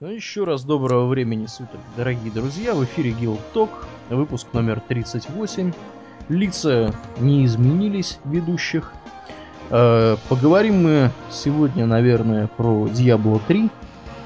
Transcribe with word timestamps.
Ну, 0.00 0.08
еще 0.08 0.42
раз 0.42 0.64
доброго 0.64 1.06
времени 1.06 1.46
суток, 1.46 1.78
дорогие 1.96 2.32
друзья. 2.32 2.74
В 2.74 2.82
эфире 2.82 3.12
Guild 3.12 3.38
Talk, 3.54 3.70
выпуск 4.10 4.48
номер 4.52 4.80
38. 4.80 5.72
Лица 6.28 6.92
не 7.20 7.44
изменились 7.44 8.18
ведущих. 8.24 8.92
Э, 9.70 10.16
поговорим 10.28 10.82
мы 10.82 11.10
сегодня, 11.30 11.86
наверное, 11.86 12.48
про 12.48 12.88
Diablo 12.88 13.40
3. 13.46 13.70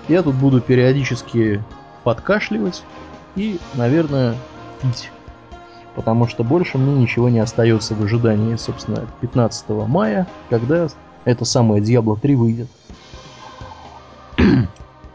Я 0.09 0.23
тут 0.23 0.37
буду 0.37 0.63
периодически 0.63 1.63
подкашливать 2.03 2.83
и, 3.37 3.59
наверное, 3.75 4.37
пить. 4.81 5.11
Потому 5.95 6.29
что 6.29 6.45
больше 6.45 6.79
мне 6.79 6.95
ничего 6.95 7.29
не 7.29 7.41
остается 7.41 7.95
в 7.95 8.03
ожидании, 8.03 8.57
собственно, 8.57 9.07
15 9.21 9.69
мая, 9.87 10.27
когда 10.49 10.89
это 11.27 11.45
самое 11.45 11.83
Diablo 11.83 12.19
3 12.19 12.37
выйдет. 12.37 12.69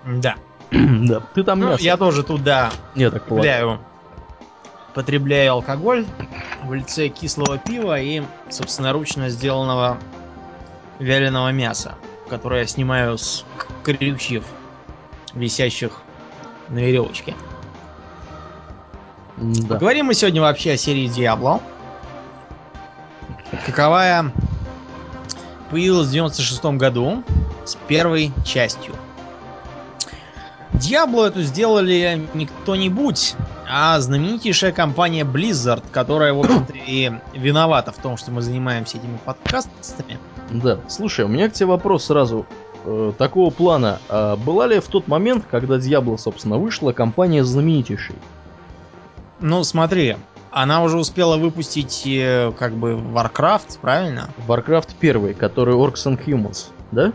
Да. 0.06 0.36
да, 0.72 1.22
ты 1.34 1.44
там 1.44 1.60
Ну, 1.60 1.70
мясо. 1.70 1.84
я 1.84 1.98
тоже 1.98 2.24
туда 2.24 2.72
Я 2.96 3.12
так 3.12 3.24
полагаю. 3.26 3.80
потребляю, 4.94 5.54
алкоголь 5.54 6.06
в 6.64 6.74
лице 6.74 7.08
кислого 7.10 7.58
пива 7.58 8.00
и 8.00 8.22
собственноручно 8.50 9.30
сделанного 9.30 9.98
вяленого 11.00 11.52
мяса, 11.52 11.96
которое 12.30 12.62
я 12.62 12.68
снимаю 12.68 13.18
с 13.18 13.46
к- 13.58 13.68
крючьев, 13.84 14.46
висящих 15.34 16.02
на 16.70 16.80
веревочке. 16.80 17.34
Да. 19.38 19.76
Поговорим 19.76 20.08
мы 20.08 20.14
сегодня 20.14 20.42
вообще 20.42 20.74
о 20.74 20.78
серии 20.78 21.08
Diablo. 21.10 21.62
Каковая 23.66 24.32
появилась 25.70 26.08
в 26.08 26.12
96 26.12 26.64
году 26.78 27.24
с 27.66 27.76
первой 27.88 28.32
частью. 28.46 28.94
Diablo 30.74 31.26
эту 31.26 31.44
сделали 31.44 32.28
не 32.34 32.46
кто-нибудь, 32.46 33.36
а 33.70 34.00
знаменитейшая 34.00 34.72
компания 34.72 35.24
Blizzard, 35.24 35.84
которая, 35.92 36.34
в 36.34 36.40
общем-то, 36.40 36.74
и 36.76 37.12
виновата 37.34 37.92
в 37.92 37.98
том, 37.98 38.18
что 38.18 38.32
мы 38.32 38.42
занимаемся 38.42 38.98
этими 38.98 39.18
подкастами. 39.24 40.18
Да. 40.52 40.80
Слушай, 40.88 41.26
у 41.26 41.28
меня 41.28 41.50
к 41.50 41.54
тебе 41.54 41.68
вопрос 41.68 42.06
сразу 42.06 42.46
э, 42.86 43.14
такого 43.18 43.50
плана. 43.50 44.00
А 44.10 44.36
была 44.36 44.68
ли 44.68 44.80
в 44.80 44.88
тот 44.88 45.08
момент, 45.08 45.46
когда 45.50 45.78
Diablo, 45.78 46.18
собственно, 46.18 46.58
вышла, 46.58 46.92
компания 46.92 47.44
знаменитейшей? 47.44 48.16
Ну, 49.40 49.64
смотри, 49.64 50.18
она 50.52 50.84
уже 50.84 50.98
успела 50.98 51.38
выпустить, 51.38 52.04
э, 52.06 52.52
как 52.58 52.74
бы, 52.74 52.94
Warcraft, 52.94 53.80
правильно? 53.82 54.30
Warcraft 54.48 54.90
1, 55.00 55.36
который 55.36 55.76
Orcs 55.76 56.06
and 56.06 56.24
Humans, 56.24 56.68
да? 56.92 57.14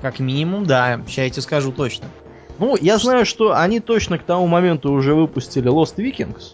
Как 0.00 0.18
минимум, 0.18 0.64
да. 0.64 1.00
Сейчас 1.06 1.24
я 1.24 1.30
тебе 1.30 1.42
скажу 1.42 1.72
точно. 1.72 2.06
Ну, 2.60 2.76
я 2.78 2.98
знаю, 2.98 3.24
что 3.24 3.56
они 3.58 3.80
точно 3.80 4.18
к 4.18 4.22
тому 4.22 4.46
моменту 4.46 4.92
уже 4.92 5.14
выпустили 5.14 5.70
Lost 5.70 5.96
Vikings, 5.96 6.52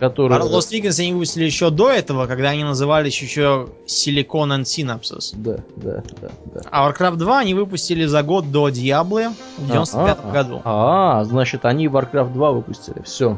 который... 0.00 0.34
А 0.34 0.40
Lost 0.40 0.72
Vikings 0.72 0.98
они 0.98 1.12
выпустили 1.12 1.44
еще 1.44 1.68
до 1.68 1.90
этого, 1.90 2.26
когда 2.26 2.48
они 2.48 2.64
назывались 2.64 3.20
еще 3.20 3.68
Silicon 3.86 4.56
and 4.56 4.62
Synapses. 4.62 5.34
Да, 5.34 5.58
да, 5.76 6.02
да, 6.22 6.28
да. 6.54 6.60
А 6.70 6.90
Warcraft 6.90 7.16
2 7.16 7.38
они 7.38 7.52
выпустили 7.52 8.06
за 8.06 8.22
год 8.22 8.50
до 8.50 8.70
Diablo 8.70 9.34
в 9.58 9.66
95 9.66 9.94
А, 9.94 10.18
а, 10.22 10.32
году. 10.32 10.62
А, 10.64 11.24
значит, 11.24 11.66
они 11.66 11.88
Warcraft 11.88 12.32
2 12.32 12.50
выпустили. 12.52 13.02
Все. 13.04 13.36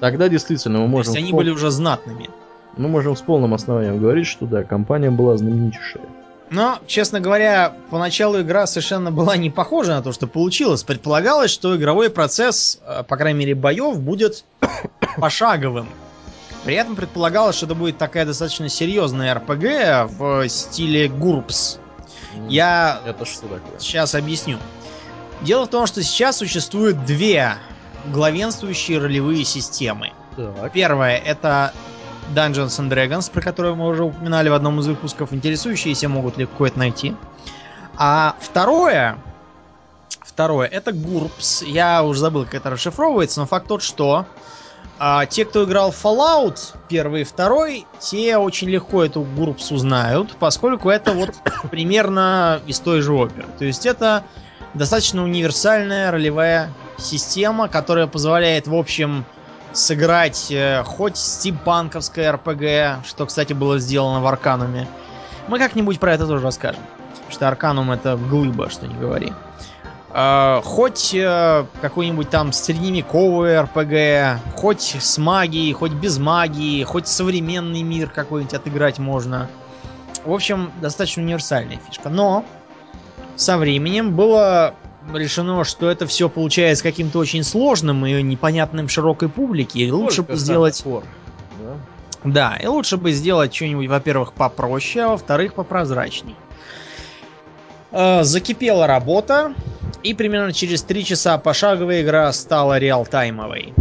Тогда 0.00 0.28
действительно 0.28 0.80
мы 0.80 0.84
То 0.84 0.90
можем... 0.90 1.14
есть 1.14 1.22
они 1.24 1.30
пол- 1.30 1.38
были 1.38 1.50
уже 1.50 1.70
знатными. 1.70 2.28
Мы 2.76 2.88
можем 2.88 3.16
с 3.16 3.22
полным 3.22 3.54
основанием 3.54 3.98
говорить, 3.98 4.26
что 4.26 4.44
да, 4.44 4.62
компания 4.62 5.10
была 5.10 5.38
знаменитейшая. 5.38 6.04
Но, 6.50 6.78
честно 6.86 7.20
говоря, 7.20 7.74
поначалу 7.90 8.40
игра 8.40 8.66
совершенно 8.66 9.10
была 9.10 9.36
не 9.36 9.50
похожа 9.50 9.94
на 9.94 10.02
то, 10.02 10.12
что 10.12 10.26
получилось. 10.26 10.84
Предполагалось, 10.84 11.50
что 11.50 11.76
игровой 11.76 12.08
процесс, 12.08 12.78
э, 12.86 13.02
по 13.02 13.16
крайней 13.16 13.40
мере, 13.40 13.54
боев, 13.54 13.98
будет 13.98 14.44
пошаговым. 15.16 15.88
При 16.64 16.74
этом 16.74 16.96
предполагалось, 16.96 17.56
что 17.56 17.66
это 17.66 17.74
будет 17.74 17.98
такая 17.98 18.26
достаточно 18.26 18.68
серьезная 18.68 19.34
РПГ 19.34 20.10
в 20.18 20.48
стиле 20.48 21.06
GURPS. 21.06 21.78
Я 22.48 23.00
Это 23.06 23.24
что 23.24 23.42
такое? 23.42 23.78
Сейчас 23.78 24.14
объясню. 24.14 24.58
Дело 25.42 25.66
в 25.66 25.68
том, 25.68 25.86
что 25.86 26.02
сейчас 26.02 26.38
существует 26.38 27.04
две 27.04 27.54
главенствующие 28.06 28.98
ролевые 28.98 29.44
системы. 29.44 30.12
Так. 30.36 30.72
Первая 30.72 31.18
это 31.18 31.72
Dungeons 32.34 32.78
and 32.78 32.90
Dragons, 32.90 33.30
про 33.30 33.40
которую 33.40 33.76
мы 33.76 33.88
уже 33.88 34.04
упоминали 34.04 34.48
в 34.48 34.54
одном 34.54 34.80
из 34.80 34.86
выпусков. 34.86 35.32
Интересующиеся 35.32 36.08
могут 36.08 36.36
легко 36.36 36.66
это 36.66 36.78
найти. 36.78 37.14
А 37.96 38.36
второе, 38.40 39.18
второе 40.20 40.68
это 40.68 40.90
GURPS. 40.90 41.64
Я 41.66 42.02
уже 42.02 42.20
забыл, 42.20 42.44
как 42.44 42.54
это 42.54 42.70
расшифровывается, 42.70 43.40
но 43.40 43.46
факт 43.46 43.68
тот, 43.68 43.82
что 43.82 44.26
а, 44.98 45.26
те, 45.26 45.44
кто 45.44 45.64
играл 45.64 45.90
Fallout 45.90 46.74
первый 46.88 47.22
и 47.22 47.24
второй, 47.24 47.86
те 47.98 48.36
очень 48.38 48.68
легко 48.68 49.04
эту 49.04 49.22
GURPS 49.22 49.74
узнают, 49.74 50.36
поскольку 50.38 50.88
это 50.90 51.12
вот 51.12 51.34
примерно 51.70 52.60
из 52.66 52.80
той 52.80 53.02
же 53.02 53.12
оперы. 53.12 53.46
То 53.58 53.64
есть 53.64 53.86
это 53.86 54.24
достаточно 54.74 55.22
универсальная 55.22 56.10
ролевая 56.10 56.72
система, 56.98 57.68
которая 57.68 58.06
позволяет, 58.06 58.66
в 58.66 58.74
общем, 58.74 59.24
сыграть 59.72 60.50
э, 60.50 60.82
хоть 60.84 61.16
стимпанковское 61.16 62.32
РПГ, 62.32 63.06
что, 63.06 63.26
кстати, 63.26 63.52
было 63.52 63.78
сделано 63.78 64.20
в 64.20 64.26
Аркануме. 64.26 64.88
Мы 65.48 65.58
как-нибудь 65.58 66.00
про 66.00 66.14
это 66.14 66.26
тоже 66.26 66.42
расскажем. 66.42 66.82
Что 67.28 67.48
Арканум 67.48 67.90
это 67.90 68.16
глыба, 68.16 68.70
что 68.70 68.86
не 68.86 68.94
говори. 68.94 69.32
Э, 70.10 70.60
хоть 70.64 71.14
э, 71.14 71.66
какой-нибудь 71.80 72.30
там 72.30 72.52
средневековый 72.52 73.60
РПГ, 73.60 74.40
хоть 74.56 74.96
с 74.98 75.18
магией, 75.18 75.72
хоть 75.72 75.92
без 75.92 76.18
магии, 76.18 76.82
хоть 76.84 77.06
современный 77.06 77.82
мир 77.82 78.08
какой-нибудь 78.08 78.54
отыграть 78.54 78.98
можно. 78.98 79.48
В 80.24 80.32
общем, 80.32 80.72
достаточно 80.80 81.22
универсальная 81.22 81.78
фишка. 81.86 82.08
Но 82.08 82.44
со 83.36 83.58
временем 83.58 84.16
было 84.16 84.74
решено, 85.14 85.64
что 85.64 85.90
это 85.90 86.06
все 86.06 86.28
получается 86.28 86.82
каким-то 86.82 87.18
очень 87.18 87.42
сложным 87.42 88.04
и 88.06 88.22
непонятным 88.22 88.88
широкой 88.88 89.28
публике. 89.28 89.80
И 89.80 89.90
лучше 89.90 90.22
бы 90.22 90.36
сделать... 90.36 90.82
хардкор, 90.82 91.04
да? 91.60 91.76
Да, 92.24 92.56
и 92.56 92.66
лучше 92.66 92.96
бы 92.96 93.12
сделать 93.12 93.54
что-нибудь, 93.54 93.88
во-первых, 93.88 94.32
попроще, 94.32 95.04
а 95.04 95.08
во-вторых, 95.10 95.54
попрозрачней. 95.54 96.34
Э, 97.92 98.24
Закипела 98.24 98.86
работа, 98.86 99.54
и 100.02 100.14
примерно 100.14 100.52
через 100.52 100.82
три 100.82 101.04
часа 101.04 101.38
пошаговая 101.38 102.02
игра 102.02 102.32
стала 102.32 102.78
реалтаймовой. 102.78 103.74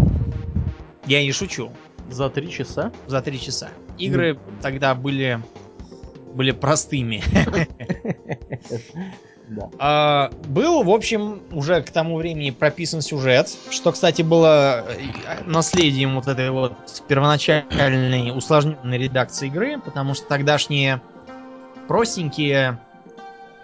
Я 1.06 1.22
не 1.24 1.32
шучу. 1.32 1.72
За 2.10 2.30
три 2.30 2.52
часа? 2.52 2.92
За 3.08 3.22
три 3.22 3.40
часа. 3.40 3.70
Игры 3.98 4.38
тогда 4.62 4.94
были 4.96 5.42
были 6.34 6.52
простыми. 6.52 7.24
А, 9.80 10.32
был, 10.48 10.84
в 10.84 10.90
общем, 10.90 11.42
уже 11.52 11.82
к 11.82 11.92
тому 11.92 12.18
времени 12.18 12.52
прописан 12.52 13.02
сюжет, 13.02 13.50
что, 13.70 13.92
кстати, 13.92 14.22
было 14.22 14.86
э, 14.88 15.44
наследием 15.46 16.16
вот 16.16 16.28
этой 16.28 16.50
вот 16.50 16.74
первоначальной 17.08 18.36
усложненной 18.36 18.98
редакции 18.98 19.48
игры, 19.48 19.80
потому 19.80 20.14
что 20.14 20.28
тогдашние 20.28 21.02
простенькие 21.88 22.80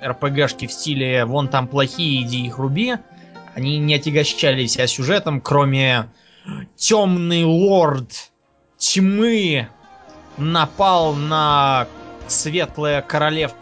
РПГшки 0.03 0.68
в 0.68 0.72
стиле 0.72 1.25
«вон 1.25 1.47
там 1.47 1.68
плохие, 1.68 2.24
иди 2.24 2.46
их 2.46 2.58
руби», 2.58 2.96
они 3.56 3.80
не 3.80 3.96
отягощали 3.96 4.66
себя 4.68 4.88
сюжетом, 4.88 5.41
кроме 5.41 6.09
«темный 6.75 7.44
лорд 7.44 8.31
тьмы 8.78 9.68
напал 10.38 11.14
на 11.14 11.88
светлое 12.28 13.02
королевство 13.02 13.59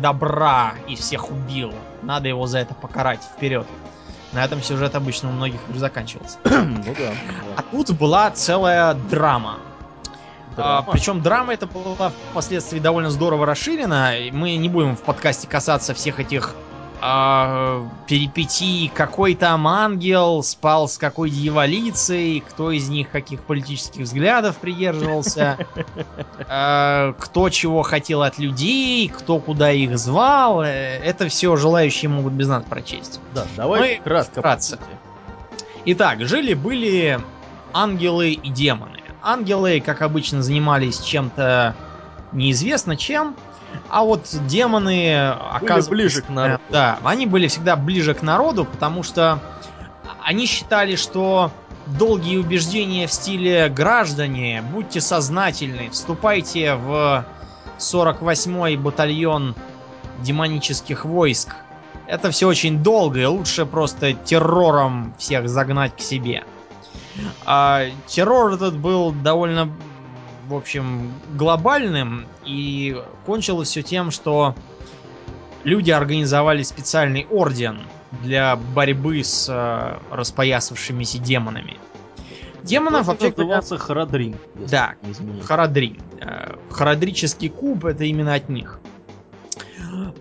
добра 0.00 0.74
и 0.88 0.96
всех 0.96 1.30
убил. 1.30 1.72
Надо 2.02 2.28
его 2.28 2.46
за 2.46 2.58
это 2.58 2.74
покарать 2.74 3.20
вперед. 3.22 3.66
На 4.32 4.44
этом 4.44 4.62
сюжет 4.62 4.94
обычно 4.94 5.28
у 5.28 5.32
многих 5.32 5.60
уже 5.68 5.80
заканчивался. 5.80 6.38
Ну 6.44 6.94
да. 6.96 7.12
А 7.56 7.62
тут 7.62 7.90
была 7.92 8.30
целая 8.30 8.94
драма. 8.94 9.58
да. 10.56 10.92
причем 10.92 11.20
драма 11.20 11.54
эта 11.54 11.66
была 11.66 12.12
впоследствии 12.30 12.78
довольно 12.78 13.10
здорово 13.10 13.46
расширена. 13.46 14.12
Мы 14.32 14.56
не 14.56 14.68
будем 14.68 14.96
в 14.96 15.02
подкасте 15.02 15.48
касаться 15.48 15.94
всех 15.94 16.20
этих 16.20 16.54
а, 17.00 17.88
перипетий. 18.06 18.90
Какой 18.94 19.34
там 19.34 19.66
ангел 19.66 20.42
спал 20.42 20.88
с 20.88 20.98
какой 20.98 21.30
дьяволицей, 21.30 22.42
кто 22.48 22.70
из 22.70 22.88
них 22.88 23.10
каких 23.10 23.42
политических 23.42 24.02
взглядов 24.02 24.56
придерживался, 24.56 25.58
а, 26.48 27.14
кто 27.18 27.48
чего 27.48 27.82
хотел 27.82 28.22
от 28.22 28.38
людей, 28.38 29.08
кто 29.08 29.38
куда 29.38 29.70
их 29.72 29.98
звал. 29.98 30.62
Э, 30.62 30.98
Это 31.02 31.28
все 31.28 31.56
желающие 31.56 32.08
могут 32.08 32.34
без 32.34 32.48
нас 32.48 32.64
прочесть. 32.64 33.20
Да, 33.34 33.46
давай 33.56 33.80
мы 33.80 34.00
кратко. 34.04 34.40
вкратце. 34.40 34.78
Итак, 35.86 36.20
жили-были 36.20 37.20
ангелы 37.72 38.32
и 38.32 38.50
демоны. 38.50 39.00
Ангелы, 39.22 39.80
как 39.80 40.02
обычно, 40.02 40.42
занимались 40.42 41.00
чем-то 41.00 41.74
неизвестно 42.32 42.96
чем, 42.96 43.36
а 43.88 44.04
вот 44.04 44.28
демоны 44.46 45.28
оказывались... 45.28 45.88
ближе 45.88 46.22
к 46.22 46.28
народу. 46.28 46.62
Да, 46.70 46.98
они 47.04 47.26
были 47.26 47.48
всегда 47.48 47.76
ближе 47.76 48.14
к 48.14 48.22
народу, 48.22 48.64
потому 48.64 49.02
что 49.02 49.40
они 50.22 50.46
считали, 50.46 50.96
что 50.96 51.50
долгие 51.86 52.38
убеждения 52.38 53.06
в 53.06 53.12
стиле 53.12 53.68
граждане, 53.68 54.62
будьте 54.72 55.00
сознательны, 55.00 55.90
вступайте 55.90 56.74
в 56.74 57.24
48-й 57.78 58.76
батальон 58.76 59.54
демонических 60.20 61.04
войск. 61.04 61.54
Это 62.06 62.30
все 62.30 62.48
очень 62.48 62.82
долго, 62.82 63.20
и 63.20 63.24
лучше 63.24 63.66
просто 63.66 64.12
террором 64.12 65.14
всех 65.18 65.48
загнать 65.48 65.96
к 65.96 66.00
себе. 66.00 66.44
А 67.46 67.84
террор 68.06 68.54
этот 68.54 68.76
был 68.76 69.12
довольно, 69.12 69.70
в 70.50 70.54
общем, 70.54 71.12
глобальным, 71.36 72.26
и 72.44 73.00
кончилось 73.24 73.68
все 73.68 73.82
тем, 73.82 74.10
что 74.10 74.54
люди 75.64 75.90
организовали 75.90 76.62
специальный 76.62 77.26
орден 77.30 77.80
для 78.22 78.56
борьбы 78.56 79.22
с 79.22 79.48
э, 79.48 79.98
распоясавшимися 80.10 81.18
демонами. 81.18 81.76
Демонов 82.64 83.06
вообще 83.06 83.30
говоря, 83.30 83.56
назывался 83.56 83.78
Харадрин. 83.78 84.36
если 84.56 84.64
Да. 84.68 84.94
Харадрин. 85.44 85.98
Э, 86.20 86.56
Харадрический 86.70 87.48
куб 87.48 87.84
это 87.84 88.04
именно 88.04 88.34
от 88.34 88.48
них. 88.48 88.80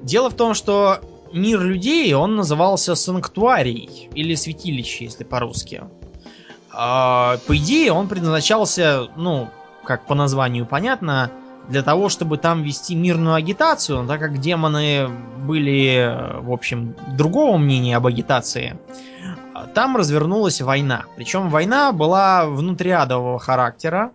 Дело 0.03 0.29
в 0.29 0.35
том, 0.35 0.53
что 0.53 0.99
мир 1.33 1.61
людей, 1.61 2.13
он 2.13 2.35
назывался 2.35 2.95
санктуарий 2.95 4.09
или 4.13 4.35
святилище, 4.35 5.05
если 5.05 5.23
по-русски. 5.23 5.83
А, 6.71 7.37
По 7.47 7.57
идее, 7.57 7.91
он 7.91 8.07
предназначался, 8.07 9.09
ну, 9.17 9.49
как 9.89 10.05
по 10.05 10.13
названию 10.13 10.67
понятно, 10.67 11.31
для 11.67 11.81
того, 11.81 12.09
чтобы 12.09 12.37
там 12.37 12.61
вести 12.61 12.93
мирную 12.93 13.33
агитацию, 13.33 14.03
но 14.03 14.07
так 14.07 14.19
как 14.19 14.37
демоны 14.37 15.09
были, 15.47 16.15
в 16.41 16.51
общем, 16.51 16.95
другого 17.17 17.57
мнения 17.57 17.97
об 17.97 18.05
агитации, 18.05 18.79
там 19.73 19.97
развернулась 19.97 20.61
война. 20.61 21.05
Причем 21.15 21.49
война 21.49 21.91
была 21.91 22.45
внутриадового 22.45 23.39
характера. 23.39 24.11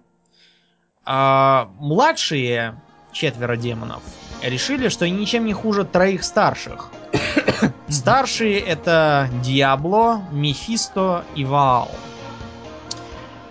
А 1.04 1.70
младшие 1.80 2.80
четверо 3.10 3.56
демонов 3.56 4.02
решили, 4.44 4.88
что 4.88 5.06
они 5.06 5.18
ничем 5.18 5.44
не 5.44 5.54
хуже 5.54 5.84
троих 5.84 6.22
старших. 6.22 6.90
Старшие 7.88 8.60
это 8.60 9.28
Диабло, 9.42 10.22
Мефисто 10.30 11.24
и 11.34 11.44
Ваал. 11.44 11.90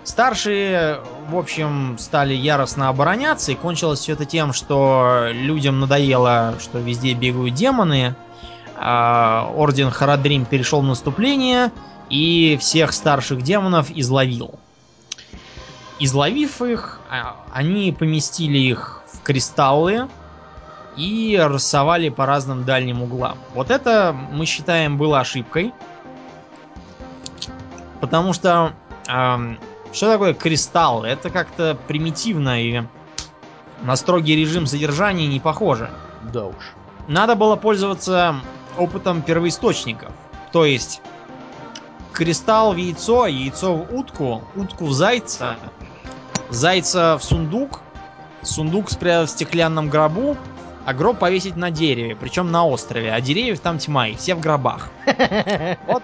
Старшие, 0.04 1.00
в 1.28 1.36
общем, 1.36 1.96
стали 1.98 2.34
яростно 2.34 2.90
обороняться, 2.90 3.52
и 3.52 3.54
кончилось 3.54 4.00
все 4.00 4.12
это 4.12 4.26
тем, 4.26 4.52
что 4.52 5.28
людям 5.32 5.80
надоело, 5.80 6.56
что 6.60 6.78
везде 6.78 7.14
бегают 7.14 7.54
демоны. 7.54 8.14
а 8.76 9.50
Орден 9.56 9.90
Харадрим 9.90 10.44
перешел 10.44 10.82
в 10.82 10.84
наступление 10.84 11.72
и 12.10 12.58
всех 12.60 12.92
старших 12.92 13.42
демонов 13.42 13.90
изловил. 13.90 14.58
Изловив 16.00 16.60
их, 16.60 17.00
а, 17.08 17.36
они 17.52 17.92
поместили 17.92 18.58
их 18.58 19.02
в 19.12 19.22
кристаллы 19.22 20.08
и 20.96 21.40
рассовали 21.40 22.08
по 22.08 22.26
разным 22.26 22.64
дальним 22.64 23.02
углам. 23.02 23.38
Вот 23.54 23.70
это 23.70 24.14
мы 24.32 24.44
считаем 24.44 24.98
было 24.98 25.20
ошибкой. 25.20 25.72
Потому 28.00 28.32
что 28.32 28.74
ам, 29.06 29.58
что 29.94 30.10
такое 30.10 30.34
кристалл? 30.34 31.04
Это 31.04 31.30
как-то 31.30 31.78
примитивно 31.86 32.62
и 32.62 32.82
на 33.82 33.96
строгий 33.96 34.34
режим 34.34 34.66
содержания 34.66 35.26
не 35.28 35.40
похоже. 35.40 35.88
Да 36.32 36.46
уж. 36.46 36.72
Надо 37.06 37.36
было 37.36 37.54
пользоваться 37.56 38.36
опытом 38.76 39.22
первоисточников. 39.22 40.10
То 40.52 40.64
есть 40.64 41.00
кристалл 42.12 42.72
в 42.72 42.76
яйцо, 42.76 43.26
яйцо 43.26 43.74
в 43.74 43.94
утку, 43.94 44.42
утку 44.56 44.86
в 44.86 44.92
зайца, 44.92 45.56
зайца 46.50 47.16
в 47.18 47.24
сундук, 47.24 47.80
сундук 48.42 48.90
спрятать 48.90 49.30
в 49.30 49.32
стеклянном 49.32 49.90
гробу, 49.90 50.36
а 50.86 50.92
гроб 50.92 51.18
повесить 51.18 51.56
на 51.56 51.70
дереве, 51.70 52.16
причем 52.16 52.50
на 52.50 52.66
острове, 52.66 53.12
а 53.12 53.20
деревьев 53.20 53.60
там 53.60 53.78
тьма, 53.78 54.08
и 54.08 54.14
все 54.16 54.34
в 54.34 54.40
гробах. 54.40 54.88
Вот, 55.86 56.02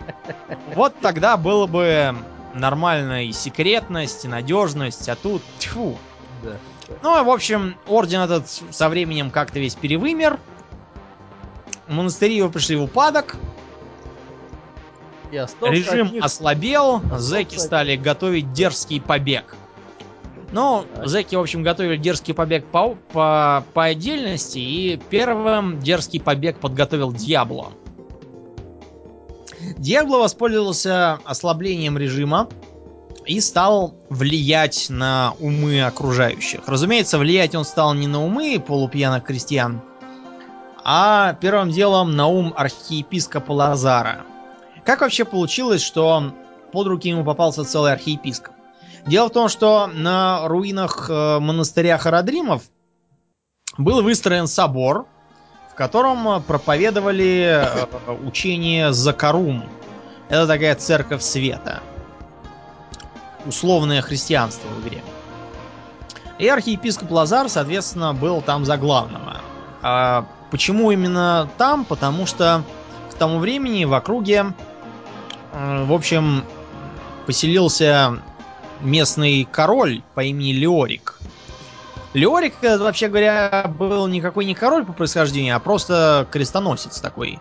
вот 0.75 0.95
тогда 1.01 1.37
было 1.37 1.67
бы 1.67 2.15
нормальная 2.55 3.25
и 3.25 3.33
секретность, 3.33 4.27
надежность, 4.27 5.09
а 5.09 5.17
тут 5.17 5.43
тьфу. 5.59 5.97
Да. 6.43 6.57
Ну, 7.03 7.25
в 7.25 7.31
общем, 7.31 7.77
орден 7.87 8.21
этот 8.21 8.49
со 8.49 8.89
временем 8.89 9.31
как-то 9.31 9.61
весь 9.61 9.75
перевымер. 9.75 10.39
Монастыри 11.89 12.37
его 12.37 12.49
пришли 12.49 12.77
в 12.77 12.83
упадок, 12.85 13.37
режим 15.33 16.07
от 16.09 16.13
них- 16.13 16.25
ослабел, 16.25 17.01
зэки 17.19 17.55
Остался- 17.57 17.67
стали 17.67 17.97
готовить 17.97 18.53
дерзкий 18.53 19.01
побег. 19.01 19.57
Ну, 20.53 20.85
Так. 20.95 21.07
зэки, 21.07 21.37
в 21.37 21.41
общем, 21.41 21.63
готовили 21.63 21.97
дерзкий 21.97 22.33
побег 22.33 22.65
по, 22.67 22.97
по, 23.13 23.65
по 23.73 23.85
отдельности, 23.85 24.59
и 24.59 25.01
первым 25.11 25.79
дерзкий 25.81 26.19
побег 26.21 26.59
подготовил 26.59 27.13
Дьябло. 27.13 27.73
Дьябло 29.77 30.19
воспользовался 30.19 31.19
ослаблением 31.25 31.99
режима 31.99 32.49
и 33.27 33.41
стал 33.41 33.95
влиять 34.09 34.87
на 34.89 35.35
умы 35.39 35.83
окружающих. 35.83 36.67
Разумеется, 36.67 37.19
влиять 37.19 37.55
он 37.55 37.65
стал 37.65 37.95
не 37.95 38.07
на 38.07 38.25
умы 38.25 38.63
полупьяных 38.65 39.25
крестьян, 39.25 39.83
а 40.85 41.35
первым 41.35 41.71
делом 41.71 42.17
на 42.17 42.27
ум 42.27 42.53
архиепископа 42.57 43.53
Лазара. 43.53 44.25
Как 44.85 45.03
вообще 45.03 45.25
получилось, 45.25 45.83
что 45.83 46.33
под 46.73 46.87
руки 46.87 47.09
ему 47.09 47.25
попался 47.25 47.65
целый 47.65 47.93
архиепископ? 47.93 48.55
Дело 49.07 49.29
в 49.29 49.33
том, 49.33 49.49
что 49.49 49.87
на 49.87 50.47
руинах 50.49 51.09
э, 51.09 51.39
монастыря 51.39 51.97
Харадримов 51.99 52.65
был 53.79 54.03
выстроен 54.03 54.47
собор, 54.47 55.07
котором 55.81 56.29
э, 56.29 56.41
проповедовали 56.41 57.65
э, 57.65 58.13
учение 58.27 58.93
Закарум. 58.93 59.65
Это 60.29 60.47
такая 60.47 60.75
церковь 60.75 61.23
света. 61.23 61.81
Условное 63.47 64.03
христианство 64.03 64.69
в 64.69 64.87
игре. 64.87 65.03
И 66.39 66.47
архиепископ 66.47 67.11
Лазар, 67.11 67.49
соответственно, 67.49 68.13
был 68.13 68.43
там 68.43 68.67
за 68.67 68.77
главного. 68.77 69.39
А 69.81 70.27
почему 70.51 70.91
именно 70.91 71.49
там? 71.57 71.87
Потому 71.87 72.27
что 72.27 72.63
к 73.11 73.15
тому 73.15 73.39
времени 73.39 73.87
в 73.87 73.95
округе, 73.95 74.53
э, 75.55 75.85
в 75.85 75.95
общем, 75.95 76.45
поселился 77.25 78.19
местный 78.83 79.49
король 79.51 80.03
по 80.15 80.23
имени 80.23 80.53
Леорик. 80.53 81.20
Леорик, 82.13 82.55
э, 82.63 82.77
вообще 82.77 83.09
говоря, 83.09 83.71
был 83.79 84.07
никакой 84.09 84.45
не 84.45 84.55
король 84.55 84.85
по 84.85 84.93
происхождению, 84.93 85.57
а 85.57 85.61
просто 85.61 86.27
крестоносец 86.31 87.01
такой. 87.01 87.39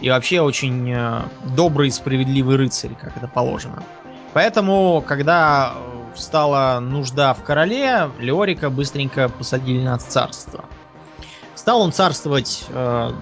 И 0.00 0.10
вообще 0.10 0.40
очень 0.40 0.92
э, 0.92 1.22
добрый, 1.56 1.90
справедливый 1.90 2.56
рыцарь, 2.56 2.94
как 3.00 3.16
это 3.16 3.28
положено. 3.28 3.82
Поэтому, 4.32 5.04
когда 5.06 5.74
э, 5.74 6.16
стала 6.16 6.80
нужда 6.80 7.34
в 7.34 7.42
короле, 7.42 8.10
Леорика 8.18 8.70
быстренько 8.70 9.28
посадили 9.28 9.82
на 9.82 9.98
царство. 9.98 10.64
Стал 11.54 11.80
он 11.80 11.92
царствовать 11.92 12.64
э, 12.68 13.12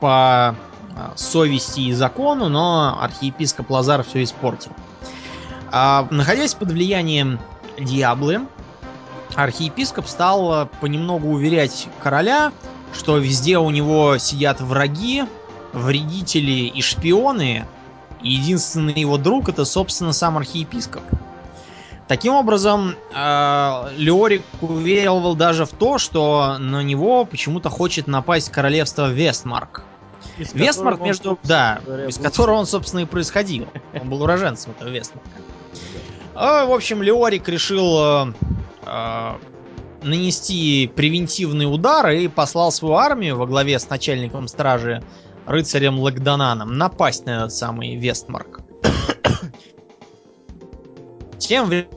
по 0.00 0.54
совести 1.14 1.80
и 1.80 1.92
закону, 1.92 2.48
но 2.48 2.98
архиепископ 3.02 3.70
Лазар 3.70 4.02
все 4.02 4.22
испортил. 4.22 4.72
А, 5.70 6.08
находясь 6.10 6.54
под 6.54 6.70
влиянием 6.70 7.38
Диаблы, 7.78 8.46
архиепископ 9.36 10.06
стал 10.06 10.62
э, 10.62 10.66
понемногу 10.80 11.28
уверять 11.28 11.88
короля, 12.02 12.52
что 12.92 13.18
везде 13.18 13.58
у 13.58 13.70
него 13.70 14.18
сидят 14.18 14.60
враги, 14.60 15.24
вредители 15.72 16.68
и 16.68 16.80
шпионы, 16.80 17.66
и 18.22 18.30
единственный 18.30 18.94
его 18.94 19.18
друг 19.18 19.48
это, 19.48 19.64
собственно, 19.64 20.12
сам 20.12 20.38
архиепископ. 20.38 21.02
Таким 22.08 22.34
образом, 22.34 22.94
э, 23.14 23.90
Леорик 23.96 24.42
уверовал 24.60 25.34
даже 25.34 25.66
в 25.66 25.70
то, 25.70 25.98
что 25.98 26.56
на 26.58 26.82
него 26.82 27.24
почему-то 27.24 27.68
хочет 27.68 28.06
напасть 28.06 28.50
королевство 28.50 29.10
Вестмарк. 29.10 29.82
Из 30.38 30.54
Вестмарк, 30.54 31.00
он, 31.00 31.06
между... 31.06 31.38
собственно 31.38 31.38
Да, 31.42 31.80
говоря, 31.84 32.06
из 32.06 32.16
был 32.16 32.24
которого 32.24 32.56
он, 32.56 32.66
собственно, 32.66 33.00
и 33.00 33.04
происходил. 33.04 33.66
Он 34.00 34.08
был 34.08 34.22
уроженцем 34.22 34.72
этого 34.72 34.88
Вестмарка. 34.90 35.30
А, 36.34 36.66
в 36.66 36.72
общем, 36.72 37.02
Леорик 37.02 37.48
решил 37.48 37.98
э, 37.98 38.32
нанести 40.02 40.90
превентивный 40.94 41.72
удар 41.72 42.10
и 42.10 42.28
послал 42.28 42.72
свою 42.72 42.94
армию 42.94 43.36
во 43.36 43.46
главе 43.46 43.78
с 43.78 43.88
начальником 43.90 44.48
стражи 44.48 45.02
рыцарем 45.46 45.98
Лакдананом 45.98 46.76
напасть 46.76 47.26
на 47.26 47.36
этот 47.36 47.52
самый 47.52 47.96
Вестмарк. 47.96 48.60
Тем 51.38 51.66
вре- 51.66 51.88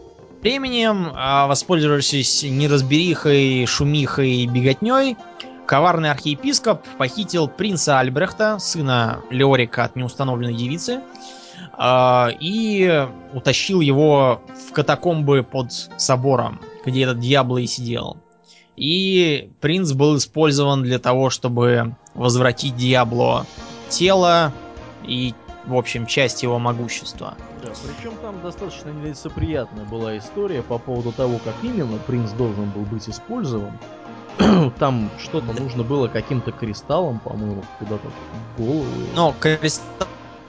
временем, 0.41 1.11
а, 1.15 1.47
воспользовавшись 1.47 2.43
неразберихой, 2.43 3.65
шумихой 3.65 4.31
и 4.31 4.47
беготней, 4.47 5.17
коварный 5.65 6.11
архиепископ 6.11 6.85
похитил 6.97 7.47
принца 7.47 7.99
Альбрехта, 7.99 8.59
сына 8.59 9.21
Леорика 9.29 9.83
от 9.83 9.95
неустановленной 9.95 10.53
девицы, 10.53 11.01
и 11.81 13.07
утащил 13.33 13.81
его 13.81 14.41
в 14.69 14.73
катакомбы 14.73 15.43
под 15.43 15.71
собором, 15.71 16.59
где 16.85 17.03
этот 17.03 17.19
дьябло 17.19 17.57
и 17.57 17.67
сидел. 17.67 18.17
И 18.75 19.51
принц 19.59 19.91
был 19.91 20.17
использован 20.17 20.83
для 20.83 20.99
того, 20.99 21.29
чтобы 21.29 21.95
возвратить 22.13 22.77
Диабло 22.77 23.45
тело 23.89 24.53
и, 25.03 25.33
в 25.65 25.75
общем, 25.75 26.05
часть 26.05 26.43
его 26.43 26.59
могущества. 26.59 27.35
Да, 27.61 27.71
причем 27.71 28.15
там 28.21 28.41
достаточно 28.41 28.89
нелицеприятная 28.89 29.83
была 29.83 30.17
история 30.17 30.61
по 30.61 30.77
поводу 30.77 31.11
того, 31.11 31.39
как 31.43 31.55
именно 31.61 31.97
принц 32.07 32.31
должен 32.31 32.69
был 32.69 32.83
быть 32.83 33.09
использован. 33.09 33.73
там 34.79 35.09
что-то 35.21 35.51
нужно 35.61 35.83
было 35.83 36.07
каким-то 36.07 36.53
кристаллом, 36.53 37.19
по-моему, 37.19 37.63
куда-то 37.79 38.07
в 38.07 38.61
голову. 38.61 38.87
Но 39.13 39.35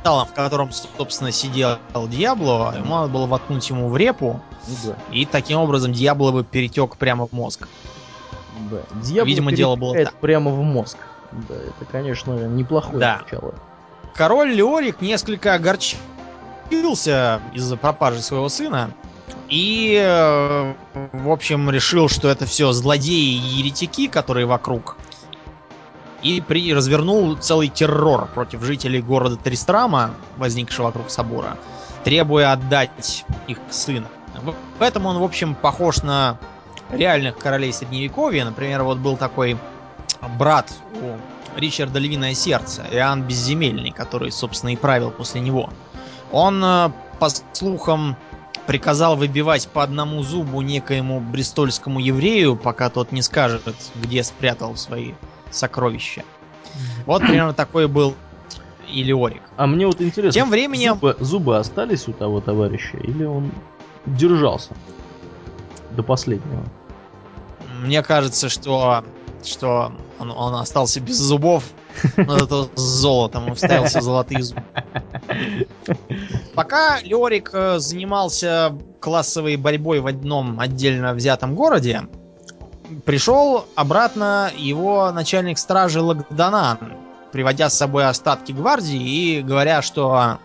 кристаллом, 0.00 0.26
в 0.26 0.32
котором, 0.32 0.70
собственно, 0.72 1.30
сидел 1.30 1.78
Диабло, 2.08 2.74
ему 2.76 2.96
надо 2.96 3.08
было 3.08 3.26
воткнуть 3.26 3.68
ему 3.68 3.88
в 3.88 3.96
репу, 3.96 4.40
ну, 4.66 4.74
да. 4.84 4.96
и 5.12 5.26
таким 5.26 5.58
образом 5.58 5.92
Диабло 5.92 6.32
бы 6.32 6.44
перетек 6.44 6.96
прямо 6.96 7.26
в 7.26 7.32
мозг. 7.32 7.68
Да. 8.70 8.78
Диабло 9.02 9.28
Видимо, 9.28 9.52
дело 9.52 9.76
было 9.76 9.94
так. 9.94 10.14
прямо 10.14 10.50
в 10.50 10.62
мозг. 10.62 10.96
Да, 11.32 11.54
это, 11.54 11.84
конечно, 11.90 12.32
неплохое 12.48 12.98
да. 12.98 13.20
начало. 13.22 13.54
Король 14.14 14.52
Леорик 14.52 15.00
несколько 15.00 15.54
огорчился 15.54 17.40
из-за 17.54 17.76
пропажи 17.76 18.22
своего 18.22 18.48
сына. 18.48 18.90
И, 19.48 20.00
э, 20.00 20.74
в 21.12 21.30
общем, 21.30 21.70
решил, 21.70 22.08
что 22.08 22.28
это 22.28 22.46
все 22.46 22.72
злодеи 22.72 23.34
и 23.34 23.58
еретики, 23.58 24.08
которые 24.08 24.46
вокруг. 24.46 24.96
И 26.22 26.40
при... 26.40 26.72
развернул 26.74 27.36
целый 27.36 27.68
террор 27.68 28.26
против 28.34 28.62
жителей 28.62 29.00
города 29.00 29.36
Тристрама, 29.36 30.14
возникшего 30.36 30.86
вокруг 30.86 31.10
собора, 31.10 31.56
требуя 32.04 32.52
отдать 32.52 33.24
их 33.48 33.58
сына. 33.70 34.06
В 34.78 34.82
этом 34.82 35.06
он, 35.06 35.18
в 35.18 35.24
общем, 35.24 35.54
похож 35.54 36.02
на 36.02 36.38
реальных 36.90 37.38
королей 37.38 37.72
средневековья. 37.72 38.44
Например, 38.44 38.82
вот 38.82 38.98
был 38.98 39.16
такой 39.16 39.56
брат 40.38 40.72
у 40.94 41.58
Ричарда 41.58 41.98
Львиное 41.98 42.34
Сердце, 42.34 42.84
Иоанн 42.92 43.22
Безземельный, 43.22 43.90
который, 43.90 44.30
собственно, 44.30 44.70
и 44.70 44.76
правил 44.76 45.10
после 45.10 45.40
него. 45.40 45.70
Он, 46.32 46.62
э, 46.64 46.90
по 47.18 47.28
слухам, 47.52 48.16
приказал 48.66 49.16
выбивать 49.16 49.68
по 49.68 49.82
одному 49.82 50.22
зубу 50.22 50.60
некоему 50.60 51.20
брестольскому 51.20 51.98
еврею, 51.98 52.56
пока 52.56 52.88
тот 52.88 53.10
не 53.10 53.22
скажет, 53.22 53.62
где 53.96 54.22
спрятал 54.22 54.76
свои 54.76 55.14
сокровища. 55.50 56.22
Вот 57.06 57.22
примерно 57.22 57.52
такой 57.52 57.88
был 57.88 58.14
Илиорик. 58.88 59.42
А 59.56 59.66
мне 59.66 59.86
вот 59.86 60.00
интересно, 60.00 60.40
Тем 60.40 60.50
временем... 60.50 60.94
зубы, 60.94 61.16
зубы 61.20 61.56
остались 61.58 62.08
у 62.08 62.12
того 62.12 62.40
товарища 62.40 62.96
или 62.98 63.24
он 63.24 63.52
держался 64.06 64.74
до 65.92 66.02
последнего? 66.02 66.64
Мне 67.82 68.02
кажется, 68.02 68.48
что, 68.48 69.04
что 69.44 69.92
он, 70.18 70.30
он 70.30 70.54
остался 70.54 71.00
без 71.00 71.16
зубов, 71.16 71.64
но 72.16 72.36
это 72.36 72.68
с 72.74 72.80
золотом, 72.80 73.48
он 73.48 73.54
вставился 73.54 74.00
золотые 74.00 74.42
зубы. 74.42 74.62
Пока 76.54 77.00
Леорик 77.00 77.50
э, 77.52 77.78
занимался 77.78 78.76
классовой 79.00 79.56
борьбой 79.56 80.00
в 80.00 80.06
одном 80.06 80.60
отдельно 80.60 81.14
взятом 81.14 81.54
городе, 81.54 82.02
пришел 83.04 83.66
обратно 83.74 84.50
его 84.56 85.10
начальник 85.12 85.58
стражи 85.58 86.00
Лагданан, 86.00 86.78
приводя 87.32 87.70
с 87.70 87.76
собой 87.76 88.06
остатки 88.06 88.52
гвардии 88.52 89.00
и 89.00 89.42
говоря, 89.42 89.82
что 89.82 90.38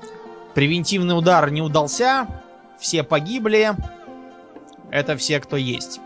превентивный 0.54 1.18
удар 1.18 1.50
не 1.52 1.62
удался, 1.62 2.28
все 2.80 3.04
погибли, 3.04 3.76
это 4.92 5.18
все, 5.18 5.40
кто 5.40 5.58
есть. 5.58 6.00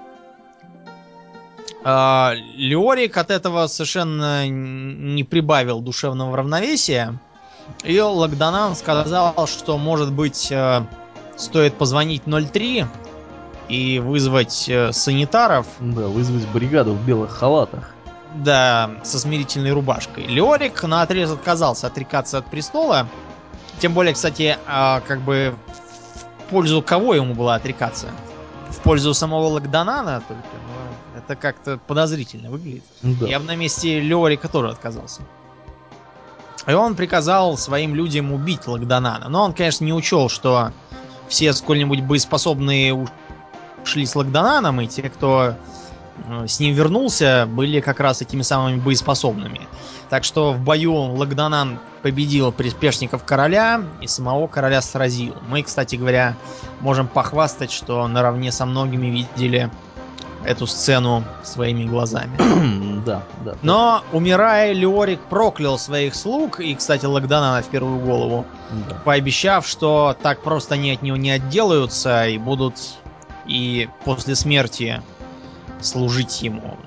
А, 1.84 2.34
Леорик 2.56 3.18
от 3.18 3.32
этого 3.32 3.68
совершенно 3.68 4.48
не 4.48 5.24
прибавил 5.24 5.80
душевного 5.82 6.36
равновесия. 6.36 7.20
И 7.84 8.00
Лагдонан 8.00 8.76
сказал, 8.76 9.48
что, 9.48 9.78
может 9.78 10.12
быть, 10.12 10.52
э, 10.52 10.82
стоит 11.38 11.76
позвонить 11.76 12.24
03 12.26 12.86
и 13.70 14.00
вызвать 14.00 14.68
э, 14.68 14.92
санитаров. 14.92 15.68
Да, 15.80 16.08
вызвать 16.08 16.48
бригаду 16.50 16.94
в 16.94 17.06
белых 17.06 17.32
халатах. 17.32 17.94
Да, 18.36 18.92
со 19.04 19.20
смирительной 19.20 19.72
рубашкой. 19.72 20.26
Леорик 20.26 20.84
на 20.84 21.02
отрез 21.02 21.32
отказался 21.32 21.88
отрекаться 21.88 22.40
от 22.40 22.48
престола. 22.48 23.08
Тем 23.80 23.94
более, 23.94 24.14
кстати, 24.14 24.58
а, 24.68 25.02
как 25.02 25.22
бы 25.22 25.56
в 26.40 26.50
пользу 26.50 26.82
кого 26.82 27.14
ему 27.14 27.34
было 27.34 27.56
отрекаться? 27.56 28.08
В 28.70 28.80
пользу 28.80 29.14
самого 29.14 29.48
Лагдонана 29.48 30.22
только. 30.28 30.44
Но 30.44 31.18
это 31.20 31.36
как-то 31.36 31.78
подозрительно 31.78 32.50
выглядит. 32.50 32.84
Да. 33.02 33.28
Я 33.28 33.40
бы 33.40 33.46
на 33.46 33.56
месте 33.56 34.00
Леорика 34.00 34.48
тоже 34.48 34.70
отказался. 34.70 35.22
И 36.68 36.74
он 36.74 36.96
приказал 36.96 37.58
своим 37.58 37.96
людям 37.96 38.32
убить 38.32 38.68
Лагдонана. 38.68 39.30
Но 39.30 39.44
он, 39.44 39.54
конечно, 39.54 39.86
не 39.86 39.94
учел, 39.94 40.30
что 40.30 40.72
все 41.28 41.54
сколь-нибудь 41.54 42.02
боеспособные 42.02 43.08
ушли 43.84 44.06
с 44.06 44.16
Лагдонаном, 44.16 44.82
и 44.82 44.88
те, 44.88 45.04
кто 45.10 45.56
э, 46.28 46.48
с 46.48 46.60
ним 46.60 46.74
вернулся, 46.74 47.48
были 47.50 47.80
как 47.80 48.00
раз 48.00 48.22
этими 48.22 48.42
самыми 48.42 48.80
боеспособными. 48.80 49.62
Так 50.10 50.24
что 50.24 50.54
в 50.54 50.60
бою 50.60 50.94
Лагдонан 50.94 51.80
победил 52.02 52.52
приспешников 52.52 53.24
короля 53.24 53.82
и 54.02 54.08
самого 54.08 54.48
короля 54.48 54.82
сразил. 54.82 55.36
Мы, 55.50 55.64
кстати 55.64 55.96
говоря, 55.96 56.36
можем 56.80 57.08
похвастать, 57.08 57.72
что 57.72 58.08
наравне 58.08 58.52
со 58.52 58.66
многими 58.66 59.08
видели 59.08 59.70
эту 60.44 60.68
сцену 60.68 61.24
своими 61.44 61.86
глазами. 61.86 63.02
да, 63.06 63.24
да. 63.44 63.56
Но, 63.62 64.04
умирая, 64.14 64.72
Леорик 64.74 65.20
проклял 65.22 65.78
своих 65.78 66.16
слуг, 66.16 66.60
и, 66.60 66.74
кстати, 66.76 67.06
Лагдана 67.06 67.62
в 67.62 67.68
первую 67.68 68.00
голову, 68.00 68.46
да. 68.90 68.96
пообещав, 69.04 69.68
что 69.68 70.16
так 70.22 70.42
просто 70.42 70.76
они 70.76 70.92
от 70.92 71.02
него 71.02 71.18
не 71.18 71.32
отделаются 71.32 72.28
и 72.28 72.38
будут 72.38 72.76
и 73.50 73.90
после 74.06 74.36
смерти 74.36 75.02
служить 75.82 76.42
ему. 76.42 76.78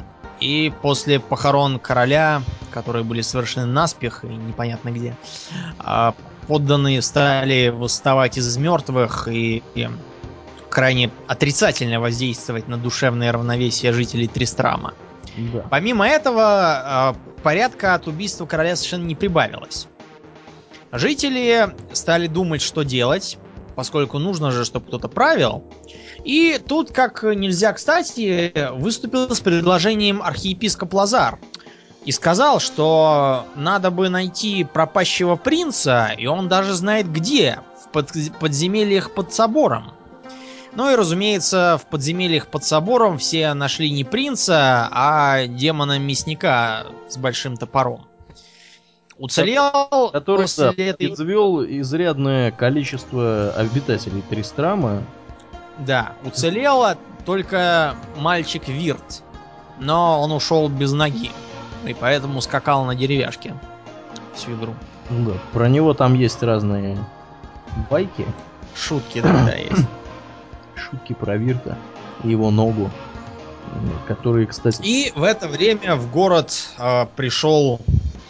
И 0.40 0.72
после 0.82 1.20
похорон 1.20 1.78
короля, 1.78 2.42
которые 2.70 3.04
были 3.04 3.20
совершены 3.20 3.66
наспех 3.66 4.24
и 4.24 4.28
непонятно 4.28 4.90
где, 4.90 5.16
а, 5.78 6.14
подданные 6.46 7.02
стали 7.02 7.68
восставать 7.68 8.38
из 8.38 8.56
мертвых 8.56 9.28
и 9.30 9.62
крайне 10.70 11.10
отрицательно 11.28 12.00
воздействовать 12.00 12.66
на 12.66 12.76
душевное 12.76 13.30
равновесие 13.30 13.92
жителей 13.92 14.26
Тристрама. 14.26 14.94
Да. 15.36 15.64
Помимо 15.70 16.06
этого, 16.06 16.42
а, 16.44 17.16
порядка 17.42 17.94
от 17.94 18.06
убийства 18.06 18.46
короля 18.46 18.74
совершенно 18.76 19.04
не 19.04 19.14
прибавилось. 19.14 19.86
Жители 20.92 21.70
стали 21.92 22.26
думать, 22.26 22.62
что 22.62 22.82
делать, 22.82 23.38
поскольку 23.74 24.18
нужно 24.18 24.50
же, 24.50 24.64
чтобы 24.64 24.86
кто-то 24.86 25.08
правил. 25.08 25.64
И 26.24 26.60
тут, 26.66 26.92
как 26.92 27.22
нельзя 27.22 27.72
кстати, 27.72 28.52
выступил 28.72 29.34
с 29.34 29.40
предложением 29.40 30.22
архиепископ 30.22 30.94
Лазар. 30.94 31.38
И 32.04 32.10
сказал, 32.10 32.58
что 32.58 33.46
надо 33.54 33.90
бы 33.90 34.08
найти 34.08 34.64
пропащего 34.64 35.36
принца, 35.36 36.10
и 36.18 36.26
он 36.26 36.48
даже 36.48 36.74
знает 36.74 37.10
где, 37.10 37.60
в 37.84 38.38
подземельях 38.40 39.14
под 39.14 39.32
собором. 39.32 39.92
Ну 40.74 40.90
и, 40.90 40.96
разумеется, 40.96 41.78
в 41.80 41.88
подземельях 41.88 42.48
под 42.48 42.64
собором 42.64 43.18
все 43.18 43.52
нашли 43.52 43.90
не 43.90 44.04
принца, 44.04 44.88
а 44.90 45.46
демона-мясника 45.46 46.86
с 47.08 47.18
большим 47.18 47.56
топором. 47.56 48.06
Уцелел... 49.18 50.10
Который 50.12 50.42
после 50.42 50.72
да, 50.72 50.82
этой... 50.82 51.12
извел 51.12 51.64
изрядное 51.64 52.50
количество 52.50 53.52
обитателей 53.56 54.22
Тристрама. 54.28 55.02
Да, 55.78 56.12
уцелела 56.24 56.96
только 57.24 57.94
мальчик 58.16 58.68
Вирт. 58.68 59.22
Но 59.78 60.20
он 60.22 60.32
ушел 60.32 60.68
без 60.68 60.92
ноги. 60.92 61.30
И 61.84 61.94
поэтому 61.94 62.40
скакал 62.40 62.84
на 62.84 62.94
деревяшке 62.94 63.54
всю 64.34 64.52
игру. 64.54 64.74
Да, 65.10 65.32
про 65.52 65.68
него 65.68 65.94
там 65.94 66.14
есть 66.14 66.42
разные 66.42 66.96
байки. 67.90 68.26
Шутки, 68.74 69.20
да, 69.20 69.32
да, 69.46 69.54
есть 69.54 69.86
шутки 70.74 71.12
про 71.12 71.36
Вирта 71.36 71.76
и 72.24 72.30
его 72.30 72.50
ногу, 72.50 72.90
которые, 74.06 74.46
кстати... 74.46 74.80
И 74.82 75.12
в 75.14 75.22
это 75.22 75.48
время 75.48 75.96
в 75.96 76.10
город 76.10 76.52
э, 76.78 77.06
пришел 77.16 77.80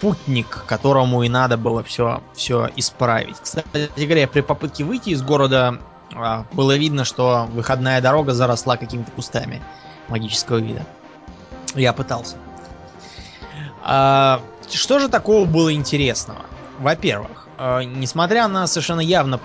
путник, 0.03 0.65
которому 0.67 1.23
и 1.23 1.29
надо 1.29 1.57
было 1.57 1.85
все, 1.85 2.21
все 2.35 2.69
исправить. 2.75 3.37
Кстати 3.41 3.89
говоря, 3.97 4.27
при 4.27 4.41
попытке 4.41 4.83
выйти 4.83 5.11
из 5.11 5.23
города 5.23 5.79
э, 6.13 6.43
было 6.53 6.77
видно, 6.77 7.05
что 7.05 7.47
выходная 7.53 8.01
дорога 8.01 8.35
заросла 8.35 8.77
какими-то 8.77 9.13
кустами 9.13 9.63
магического 10.09 10.59
вида. 10.59 10.85
Я 11.77 11.93
пытался. 11.93 12.37
А, 13.85 14.43
что 14.69 14.99
же 14.99 15.09
такого 15.09 15.45
было 15.45 15.73
интересного? 15.73 16.41
Во-первых, 16.81 17.47
э, 17.59 17.85
несмотря 17.85 18.49
на 18.49 18.67
совершенно 18.67 19.01
явно 19.01 19.39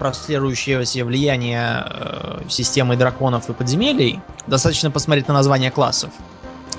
прослеживающееся 0.00 1.04
влияние 1.04 1.84
э, 1.86 2.40
системы 2.48 2.96
драконов 2.96 3.48
и 3.48 3.52
подземелий, 3.52 4.18
достаточно 4.48 4.90
посмотреть 4.90 5.28
на 5.28 5.34
название 5.34 5.70
классов. 5.70 6.10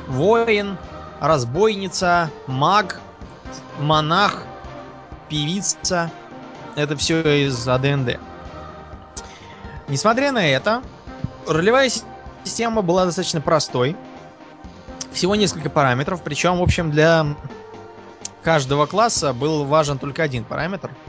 Воин, 0.10 0.78
разбойница, 1.22 2.30
маг, 2.48 3.00
монах, 3.80 4.44
певица. 5.30 6.12
Это 6.76 6.98
все 6.98 7.46
из 7.46 7.66
АДНД. 7.66 8.20
Несмотря 9.88 10.34
на 10.34 10.46
это, 10.46 10.82
ролевая 11.48 11.90
система 12.44 12.82
была 12.82 13.06
достаточно 13.06 13.40
простой. 13.40 13.96
Всего 15.14 15.36
несколько 15.36 15.70
параметров, 15.70 16.22
причем, 16.24 16.58
в 16.58 16.64
общем, 16.64 16.92
для 16.92 17.26
каждого 18.44 18.86
класса 18.86 19.32
был 19.32 19.64
важен 19.64 19.98
только 19.98 20.24
один 20.24 20.44
параметр– 20.44 20.92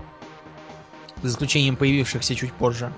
за 1.22 1.28
исключением 1.28 1.76
появившихся 1.76 2.34
чуть 2.34 2.52
позже. 2.52 2.92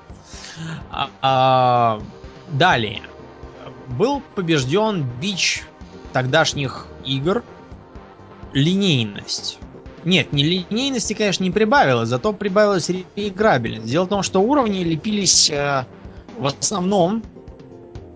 А, 0.90 1.10
а, 1.20 2.02
далее. 2.48 3.02
Был 3.88 4.22
побежден 4.34 5.02
бич 5.20 5.64
тогдашних 6.12 6.86
игр 7.06 7.44
линейность. 8.52 9.58
Нет, 10.04 10.32
не 10.32 10.44
линейности, 10.44 11.14
конечно, 11.14 11.44
не 11.44 11.50
прибавилось, 11.50 12.08
зато 12.08 12.32
прибавилась 12.32 12.90
реиграбельность. 13.16 13.90
Дело 13.90 14.04
в 14.04 14.08
том, 14.08 14.22
что 14.22 14.40
уровни 14.40 14.84
лепились 14.84 15.50
э, 15.50 15.86
в 16.38 16.46
основном 16.46 17.22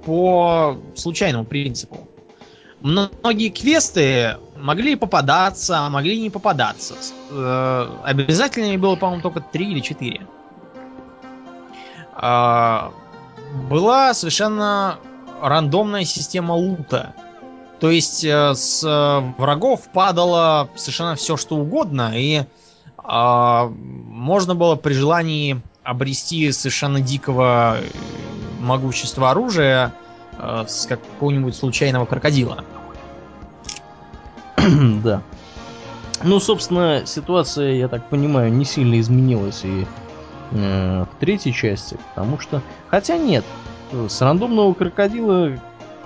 по 0.05 0.79
случайному 0.95 1.45
принципу. 1.45 2.09
Многие 2.81 3.49
квесты 3.49 4.37
могли 4.57 4.97
попадаться, 4.97 5.79
а 5.79 5.91
могли 5.91 6.21
не 6.21 6.31
попадаться. 6.31 6.95
Э, 7.31 7.89
обязательными 8.05 8.77
было, 8.77 8.97
по-моему, 8.97 9.23
только 9.23 9.41
3 9.41 9.71
или 9.71 9.81
4. 9.81 10.21
А, 12.21 12.93
была 13.71 14.13
совершенно 14.13 14.99
рандомная 15.41 16.05
система 16.05 16.53
лута. 16.53 17.15
То 17.81 17.91
есть 17.91 18.25
э, 18.25 18.55
с 18.55 19.33
врагов 19.39 19.89
падало 19.93 20.69
совершенно 20.75 21.15
все, 21.15 21.37
что 21.37 21.57
угодно, 21.57 22.13
и 22.15 22.43
а, 22.99 23.69
можно 23.69 24.55
было 24.55 24.75
при 24.75 24.95
желании 24.95 25.61
обрести 25.85 26.51
совершенно 26.53 27.01
дикого 27.01 27.79
э, 27.79 27.85
могущества 28.61 29.31
оружия 29.31 29.95
с 30.69 30.87
какого-нибудь 30.87 31.57
случайного 31.57 32.07
крокодила. 32.07 32.65
да. 35.03 35.23
Ну, 36.25 36.41
собственно, 36.41 37.03
ситуация, 37.07 37.73
я 37.75 37.89
так 37.89 38.09
понимаю, 38.09 38.53
не 38.53 38.65
сильно 38.65 38.99
изменилась 38.99 39.65
и 39.65 39.87
э, 40.51 41.05
в 41.05 41.21
третьей 41.21 41.55
части, 41.55 41.97
потому 42.15 42.41
что... 42.41 42.61
Хотя 42.89 43.17
нет, 43.17 43.45
с 43.93 44.21
рандомного 44.21 44.75
крокодила 44.75 45.53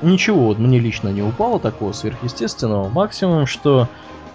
ничего 0.03 0.47
вот 0.47 0.59
мне 0.59 0.79
лично 0.79 1.09
не 1.09 1.23
упало 1.23 1.59
такого 1.59 1.93
сверхъестественного. 1.93 2.89
Максимум, 2.89 3.47
что 3.47 3.89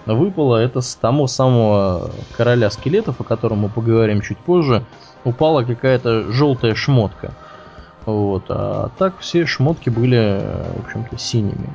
выпало, 0.06 0.56
это 0.56 0.80
с 0.80 0.94
того 0.94 1.26
самого 1.26 2.10
короля 2.36 2.70
скелетов, 2.70 3.20
о 3.20 3.24
котором 3.24 3.58
мы 3.58 3.68
поговорим 3.68 4.20
чуть 4.20 4.38
позже, 4.38 4.84
упала 5.24 5.62
какая-то 5.62 6.32
желтая 6.32 6.74
шмотка. 6.74 7.34
Вот, 8.06 8.44
а 8.48 8.90
так 8.98 9.18
все 9.18 9.44
шмотки 9.44 9.90
были, 9.90 10.40
в 10.76 10.86
общем-то, 10.86 11.18
синими. 11.18 11.68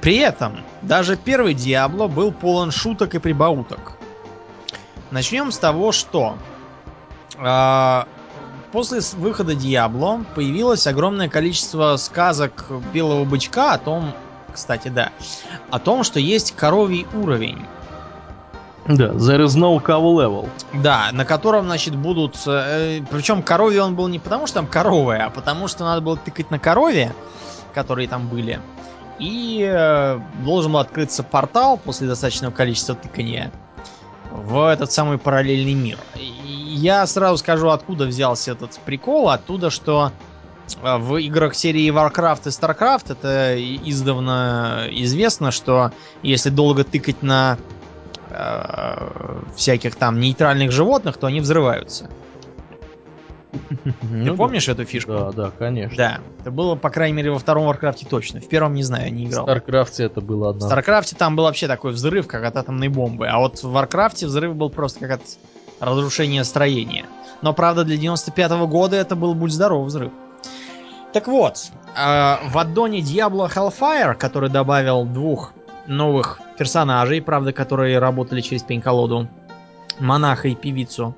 При 0.00 0.18
этом, 0.18 0.60
даже 0.82 1.16
первый 1.16 1.54
Диабло 1.54 2.06
был 2.06 2.32
полон 2.32 2.70
шуток 2.70 3.14
и 3.14 3.18
прибауток. 3.18 3.96
Начнем 5.10 5.52
с 5.52 5.58
того, 5.58 5.92
что 5.92 6.36
э, 7.36 8.04
после 8.74 8.98
выхода 9.18 9.54
Диабло 9.54 10.24
появилось 10.34 10.88
огромное 10.88 11.28
количество 11.28 11.96
сказок 11.96 12.66
Белого 12.92 13.24
Бычка 13.24 13.74
о 13.74 13.78
том, 13.78 14.12
кстати, 14.52 14.88
да, 14.88 15.10
о 15.70 15.78
том, 15.78 16.02
что 16.02 16.18
есть 16.18 16.56
коровий 16.56 17.06
уровень. 17.14 17.64
Да, 18.88 19.10
there 19.12 19.44
is 19.44 19.56
no 19.56 19.80
cow 19.80 20.02
level. 20.02 20.48
Да, 20.82 21.10
на 21.12 21.24
котором, 21.24 21.66
значит, 21.66 21.94
будут... 21.94 22.36
Э, 22.46 23.00
причем 23.12 23.44
коровий 23.44 23.78
он 23.78 23.94
был 23.94 24.08
не 24.08 24.18
потому, 24.18 24.48
что 24.48 24.56
там 24.56 24.66
коровая, 24.66 25.26
а 25.26 25.30
потому, 25.30 25.68
что 25.68 25.84
надо 25.84 26.00
было 26.00 26.16
тыкать 26.16 26.50
на 26.50 26.58
корове, 26.58 27.14
которые 27.74 28.08
там 28.08 28.26
были. 28.26 28.60
И 29.20 29.64
э, 29.64 30.18
должен 30.44 30.72
был 30.72 30.80
открыться 30.80 31.22
портал 31.22 31.78
после 31.78 32.08
достаточного 32.08 32.52
количества 32.52 32.96
тыкания 32.96 33.52
в 34.34 34.66
этот 34.68 34.90
самый 34.90 35.16
параллельный 35.16 35.74
мир. 35.74 35.98
Я 36.16 37.06
сразу 37.06 37.38
скажу, 37.38 37.68
откуда 37.68 38.06
взялся 38.06 38.50
этот 38.50 38.78
прикол. 38.84 39.30
Оттуда, 39.30 39.70
что 39.70 40.10
э, 40.82 40.96
в 40.96 41.16
играх 41.18 41.54
серии 41.54 41.88
Warcraft 41.90 42.42
и 42.46 42.48
Starcraft 42.48 43.12
это 43.12 43.56
издавна 43.88 44.86
известно, 44.90 45.52
что 45.52 45.92
если 46.22 46.50
долго 46.50 46.82
тыкать 46.82 47.22
на 47.22 47.58
э, 48.30 49.42
всяких 49.54 49.94
там 49.94 50.18
нейтральных 50.18 50.72
животных, 50.72 51.16
то 51.16 51.28
они 51.28 51.38
взрываются. 51.38 52.10
Ты 53.68 53.88
ну, 54.00 54.36
помнишь 54.36 54.68
эту 54.68 54.84
фишку? 54.84 55.12
Да, 55.12 55.32
да, 55.32 55.50
конечно. 55.50 55.96
Да. 55.96 56.20
Это 56.40 56.50
было, 56.50 56.74
по 56.74 56.90
крайней 56.90 57.16
мере, 57.16 57.30
во 57.30 57.38
втором 57.38 57.66
Варкрафте 57.66 58.06
точно. 58.06 58.40
В 58.40 58.48
первом 58.48 58.74
не 58.74 58.82
знаю, 58.82 59.12
не 59.12 59.26
играл. 59.26 59.44
В 59.44 59.48
Старкрафте 59.48 60.04
это 60.04 60.20
было 60.20 60.50
одно. 60.50 60.66
В 60.66 60.68
Старкрафте 60.68 61.16
там 61.16 61.36
был 61.36 61.44
вообще 61.44 61.66
такой 61.66 61.92
взрыв, 61.92 62.26
как 62.26 62.44
от 62.44 62.56
атомной 62.56 62.88
бомбы. 62.88 63.28
А 63.28 63.38
вот 63.38 63.62
в 63.62 63.70
Варкрафте 63.70 64.26
взрыв 64.26 64.54
был 64.54 64.70
просто 64.70 65.00
как 65.00 65.20
от 65.20 65.22
разрушения 65.80 66.44
строения. 66.44 67.06
Но, 67.42 67.52
правда, 67.52 67.84
для 67.84 67.96
95 67.96 68.52
-го 68.52 68.66
года 68.66 68.96
это 68.96 69.16
был 69.16 69.34
будь 69.34 69.52
здоров 69.52 69.86
взрыв. 69.86 70.12
Так 71.12 71.28
вот, 71.28 71.58
э, 71.96 72.36
в 72.48 72.58
аддоне 72.58 72.98
Diablo 72.98 73.48
Hellfire, 73.48 74.14
который 74.14 74.50
добавил 74.50 75.04
двух 75.04 75.52
новых 75.86 76.40
персонажей, 76.58 77.22
правда, 77.22 77.52
которые 77.52 77.98
работали 77.98 78.40
через 78.40 78.62
пень-колоду, 78.62 79.28
монаха 80.00 80.48
и 80.48 80.54
певицу, 80.54 81.14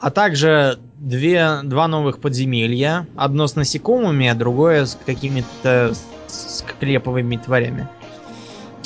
а 0.00 0.10
также 0.10 0.78
две, 0.98 1.60
два 1.62 1.88
новых 1.88 2.20
подземелья. 2.20 3.06
Одно 3.16 3.46
с 3.46 3.56
насекомыми, 3.56 4.28
а 4.28 4.34
другое 4.34 4.86
с 4.86 4.98
какими-то 5.06 5.94
скреповыми 6.26 7.36
тварями. 7.36 7.88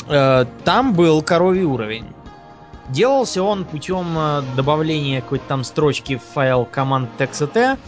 Э, 0.08 0.46
там 0.64 0.94
был 0.94 1.22
коровий 1.22 1.64
уровень. 1.64 2.06
Делался 2.88 3.42
он 3.42 3.64
путем 3.64 4.06
э, 4.16 4.42
добавления 4.56 5.20
какой-то 5.20 5.44
там 5.48 5.64
строчки 5.64 6.16
в 6.16 6.22
файл 6.34 6.64
команд 6.64 7.08
txt 7.18 7.78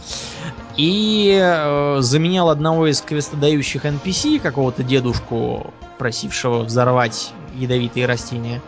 и 0.77 1.39
э, 1.41 1.97
заменял 1.99 2.49
одного 2.49 2.87
из 2.87 3.01
квестодающих 3.01 3.85
NPC, 3.85 4.39
какого-то 4.39 4.83
дедушку, 4.83 5.73
просившего 5.97 6.63
взорвать 6.63 7.33
ядовитые 7.53 8.05
растения, 8.05 8.61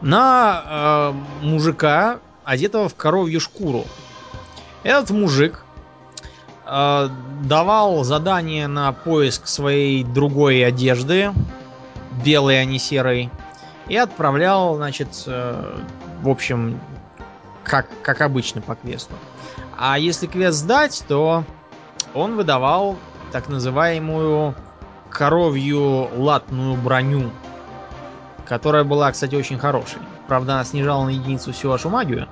на 0.00 1.12
э, 1.42 1.44
мужика, 1.46 2.18
одетого 2.48 2.88
в 2.88 2.94
коровью 2.94 3.40
шкуру. 3.40 3.84
Этот 4.82 5.10
мужик 5.10 5.64
э, 6.64 7.08
давал 7.42 8.04
задание 8.04 8.66
на 8.68 8.90
поиск 8.92 9.46
своей 9.46 10.02
другой 10.02 10.64
одежды, 10.64 11.30
белой, 12.24 12.62
а 12.62 12.64
не 12.64 12.78
серой, 12.78 13.30
и 13.86 13.96
отправлял, 13.96 14.76
значит, 14.76 15.24
э, 15.26 15.76
в 16.22 16.28
общем, 16.28 16.80
как, 17.64 17.86
как 18.02 18.22
обычно 18.22 18.62
по 18.62 18.76
квесту. 18.76 19.12
А 19.76 19.98
если 19.98 20.26
квест 20.26 20.56
сдать, 20.56 21.04
то 21.06 21.44
он 22.14 22.34
выдавал 22.34 22.96
так 23.30 23.50
называемую 23.50 24.54
коровью 25.10 26.08
латную 26.16 26.76
броню, 26.76 27.30
которая 28.46 28.84
была, 28.84 29.12
кстати, 29.12 29.34
очень 29.34 29.58
хорошей. 29.58 29.98
Правда, 30.28 30.54
она 30.54 30.64
снижала 30.64 31.04
на 31.04 31.10
единицу 31.10 31.52
всю 31.52 31.68
вашу 31.68 31.90
магию, 31.90 32.26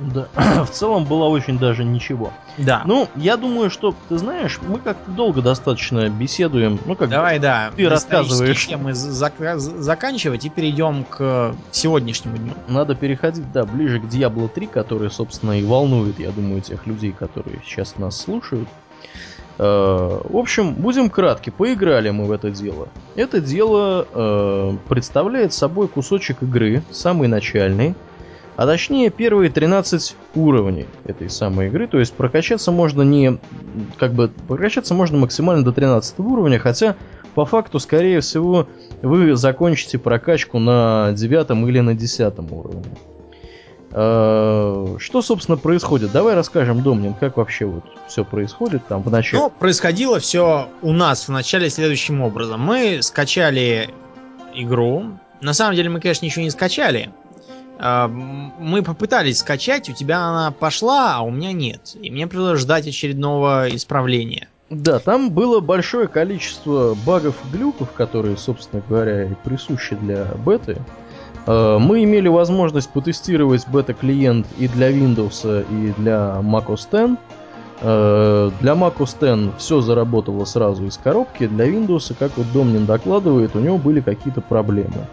да, 0.00 0.28
в 0.64 0.70
целом 0.70 1.04
было 1.04 1.24
очень 1.24 1.58
даже 1.58 1.84
ничего. 1.84 2.32
Да. 2.56 2.82
Ну, 2.84 3.08
я 3.16 3.36
думаю, 3.36 3.70
что, 3.70 3.94
ты 4.08 4.18
знаешь, 4.18 4.58
мы 4.66 4.78
как-то 4.78 5.10
долго 5.10 5.42
достаточно 5.42 6.08
беседуем. 6.08 6.78
Ну, 6.86 6.96
как 6.96 7.08
Давай, 7.08 7.38
да. 7.38 7.70
Ты 7.76 7.88
рассказываешь. 7.88 8.66
темы 8.66 8.92
зак- 8.92 9.58
заканчивать 9.58 10.44
и 10.44 10.48
перейдем 10.48 11.04
к 11.04 11.54
сегодняшнему 11.70 12.36
дню. 12.36 12.52
Надо 12.68 12.94
переходить, 12.94 13.50
да, 13.52 13.64
ближе 13.64 14.00
к 14.00 14.04
Diablo 14.04 14.48
3, 14.48 14.66
который, 14.66 15.10
собственно, 15.10 15.58
и 15.58 15.64
волнует, 15.64 16.18
я 16.18 16.30
думаю, 16.30 16.60
тех 16.60 16.86
людей, 16.86 17.12
которые 17.12 17.60
сейчас 17.64 17.96
нас 17.96 18.20
слушают. 18.20 18.68
Э, 19.58 20.20
в 20.24 20.36
общем, 20.36 20.74
будем 20.74 21.10
кратки. 21.10 21.50
Поиграли 21.50 22.10
мы 22.10 22.24
в 22.26 22.32
это 22.32 22.50
дело. 22.50 22.88
Это 23.16 23.40
дело 23.40 24.06
э, 24.12 24.76
представляет 24.88 25.52
собой 25.52 25.88
кусочек 25.88 26.42
игры, 26.42 26.82
самый 26.90 27.28
начальный, 27.28 27.94
А 28.58 28.66
точнее, 28.66 29.10
первые 29.10 29.50
13 29.50 30.16
уровней 30.34 30.86
этой 31.04 31.30
самой 31.30 31.68
игры. 31.68 31.86
То 31.86 32.00
есть 32.00 32.12
прокачаться 32.12 32.72
можно 32.72 33.02
не... 33.02 33.38
Как 33.98 34.14
бы 34.14 34.32
прокачаться 34.48 34.94
можно 34.94 35.16
максимально 35.16 35.64
до 35.64 35.70
13 35.70 36.18
уровня, 36.18 36.58
хотя 36.58 36.96
по 37.36 37.46
факту, 37.46 37.78
скорее 37.78 38.18
всего, 38.18 38.66
вы 39.00 39.36
закончите 39.36 39.96
прокачку 39.96 40.58
на 40.58 41.12
9 41.12 41.68
или 41.68 41.78
на 41.78 41.94
10 41.94 42.34
уровне. 42.50 42.82
Э, 43.92 44.96
что, 44.98 45.22
собственно, 45.22 45.56
происходит? 45.56 46.10
Давай 46.10 46.34
расскажем, 46.34 46.82
Домнин, 46.82 47.14
как 47.14 47.36
вообще 47.36 47.64
вот 47.64 47.84
все 48.08 48.24
происходит 48.24 48.84
там 48.88 49.04
в 49.04 49.10
начале. 49.12 49.40
Ну, 49.40 49.50
происходило 49.50 50.18
все 50.18 50.66
у 50.82 50.92
нас 50.92 51.28
в 51.28 51.30
начале 51.30 51.70
следующим 51.70 52.22
образом. 52.22 52.60
Мы 52.60 53.02
скачали 53.02 53.88
игру. 54.52 55.04
На 55.40 55.52
самом 55.52 55.76
деле 55.76 55.90
мы, 55.90 56.00
конечно, 56.00 56.26
ничего 56.26 56.42
не 56.42 56.50
скачали. 56.50 57.12
Э, 57.78 58.06
мы 58.08 58.82
попытались 58.82 59.38
скачать, 59.38 59.88
у 59.88 59.92
тебя 59.92 60.18
она 60.20 60.50
пошла, 60.50 61.16
а 61.16 61.20
у 61.22 61.30
меня 61.30 61.52
нет. 61.52 61.96
И 62.00 62.10
мне 62.10 62.26
пришлось 62.26 62.60
ждать 62.60 62.86
очередного 62.86 63.68
исправления. 63.70 64.48
Да, 64.70 64.98
там 64.98 65.30
было 65.30 65.60
большое 65.60 66.08
количество 66.08 66.94
багов 67.06 67.36
и 67.44 67.56
глюков, 67.56 67.92
которые, 67.92 68.36
собственно 68.36 68.82
говоря, 68.86 69.24
и 69.24 69.34
присущи 69.42 69.96
для 69.96 70.26
беты. 70.44 70.76
Э, 71.46 71.78
мы 71.80 72.04
имели 72.04 72.28
возможность 72.28 72.90
потестировать 72.90 73.66
бета-клиент 73.68 74.46
и 74.58 74.68
для 74.68 74.90
Windows, 74.90 75.64
и 75.70 75.92
для 76.00 76.40
Mac 76.42 76.66
OS 76.66 76.88
X. 76.92 77.18
Э, 77.80 78.50
для 78.60 78.72
Mac 78.72 78.96
OS 78.98 79.46
X 79.48 79.54
все 79.58 79.80
заработало 79.80 80.44
сразу 80.44 80.84
из 80.84 80.98
коробки, 80.98 81.46
для 81.46 81.66
Windows, 81.66 82.14
как 82.18 82.36
вот 82.36 82.52
Домнин 82.52 82.84
докладывает, 82.84 83.56
у 83.56 83.60
него 83.60 83.78
были 83.78 84.00
какие-то 84.00 84.42
проблемы. 84.42 85.06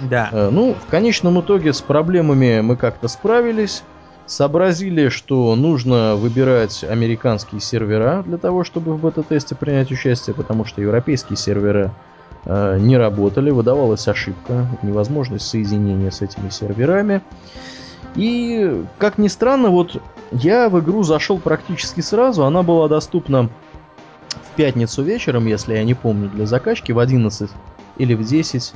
Да. 0.00 0.28
Э, 0.32 0.50
ну, 0.50 0.74
в 0.74 0.90
конечном 0.90 1.40
итоге 1.40 1.72
с 1.72 1.80
проблемами 1.80 2.60
мы 2.60 2.76
как-то 2.76 3.08
справились 3.08 3.82
сообразили, 4.28 5.08
что 5.08 5.56
нужно 5.56 6.14
выбирать 6.14 6.84
американские 6.84 7.60
сервера 7.60 8.22
для 8.26 8.36
того, 8.36 8.62
чтобы 8.62 8.94
в 8.94 9.00
бета-тесте 9.00 9.54
принять 9.54 9.90
участие, 9.90 10.34
потому 10.34 10.64
что 10.64 10.82
европейские 10.82 11.36
сервера 11.36 11.94
э, 12.44 12.78
не 12.78 12.96
работали, 12.98 13.50
выдавалась 13.50 14.06
ошибка, 14.06 14.66
невозможность 14.82 15.46
соединения 15.46 16.10
с 16.10 16.20
этими 16.20 16.50
серверами. 16.50 17.22
И, 18.16 18.84
как 18.98 19.16
ни 19.16 19.28
странно, 19.28 19.70
вот 19.70 20.00
я 20.30 20.68
в 20.68 20.78
игру 20.80 21.02
зашел 21.02 21.38
практически 21.38 22.00
сразу, 22.00 22.44
она 22.44 22.62
была 22.62 22.88
доступна 22.88 23.48
в 24.28 24.56
пятницу 24.56 25.02
вечером, 25.02 25.46
если 25.46 25.74
я 25.74 25.84
не 25.84 25.94
помню, 25.94 26.28
для 26.28 26.44
закачки 26.44 26.92
в 26.92 26.98
11 26.98 27.50
или 27.96 28.14
в 28.14 28.26
10 28.26 28.74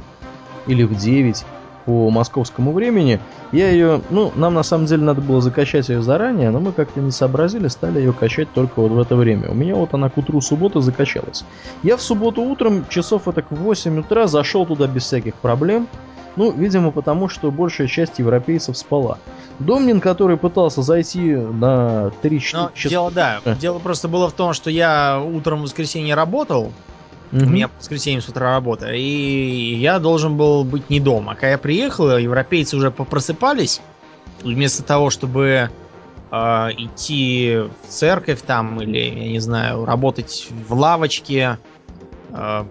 или 0.67 0.83
в 0.85 0.95
9 0.97 1.45
по 1.85 2.11
московскому 2.11 2.73
времени. 2.73 3.21
Я 3.51 3.71
ее, 3.71 4.01
ну, 4.11 4.33
нам 4.37 4.55
на 4.55 4.63
самом 4.63 4.87
деле 4.87 5.03
надо 5.03 5.21
было 5.21 5.41
закачать 5.41 5.89
ее 5.89 6.03
заранее, 6.03 6.51
но 6.51 6.61
мы 6.61 6.73
как-то 6.73 7.01
не 7.01 7.11
сообразили, 7.11 7.69
стали 7.69 7.99
ее 7.99 8.13
качать 8.13 8.53
только 8.53 8.81
вот 8.81 8.93
в 8.93 9.01
это 9.01 9.17
время. 9.17 9.51
У 9.51 9.55
меня 9.55 9.75
вот 9.75 9.93
она 9.95 10.09
к 10.09 10.17
утру 10.17 10.41
субботы 10.41 10.81
закачалась. 10.81 11.45
Я 11.83 11.97
в 11.97 12.03
субботу 12.03 12.43
утром, 12.43 12.87
часов 12.89 13.29
это 13.29 13.43
к 13.43 13.51
8 13.51 14.01
утра, 14.01 14.27
зашел 14.27 14.67
туда 14.67 14.87
без 14.87 15.05
всяких 15.05 15.35
проблем. 15.35 15.89
Ну, 16.35 16.51
видимо, 16.51 16.93
потому 16.93 17.29
что 17.29 17.51
большая 17.51 17.89
часть 17.89 18.19
европейцев 18.19 18.79
спала. 18.79 19.19
Домнин, 19.59 20.01
который 20.01 20.39
пытался 20.39 20.81
зайти 20.81 21.35
на 21.35 22.11
3-4 22.23 22.71
часа... 22.75 22.89
Дело, 22.89 23.11
да, 23.11 23.41
дело 23.61 23.79
просто 23.79 24.09
было 24.09 24.31
в 24.31 24.33
том, 24.33 24.55
что 24.55 24.71
я 24.71 25.21
утром 25.23 25.61
в 25.61 25.63
воскресенье 25.65 26.15
работал, 26.15 26.73
Mm-hmm. 27.33 27.45
У 27.45 27.49
меня 27.49 27.69
в 27.69 27.79
воскресенье 27.79 28.21
с 28.21 28.29
утра 28.29 28.53
работа. 28.53 28.93
И 28.93 29.75
я 29.75 29.99
должен 29.99 30.37
был 30.37 30.65
быть 30.65 30.91
не 30.91 31.01
дома. 31.01 31.35
Когда 31.35 31.51
я 31.51 31.59
приехал, 31.59 32.19
европейцы 32.19 32.77
уже 32.77 32.91
попросыпались. 32.91 33.81
Вместо 34.43 34.83
того, 34.83 35.09
чтобы 35.09 35.71
э, 36.31 36.37
идти 36.77 37.61
в 37.83 37.89
церковь 37.89 38.43
там 38.43 38.83
или, 38.83 38.99
я 38.99 39.29
не 39.29 39.39
знаю, 39.39 39.85
работать 39.87 40.49
в 40.69 40.75
лавочке, 40.75 41.59
э, 42.31 42.65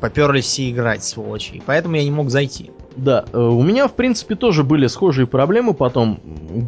поперлись 0.00 0.46
все 0.46 0.70
играть, 0.70 1.04
сволочи. 1.04 1.52
И 1.52 1.62
поэтому 1.64 1.94
я 1.94 2.02
не 2.02 2.10
мог 2.10 2.30
зайти. 2.30 2.72
Да, 2.96 3.24
э, 3.32 3.38
у 3.38 3.62
меня, 3.62 3.86
в 3.86 3.92
принципе, 3.92 4.34
тоже 4.34 4.64
были 4.64 4.88
схожие 4.88 5.28
проблемы 5.28 5.74
потом. 5.74 6.20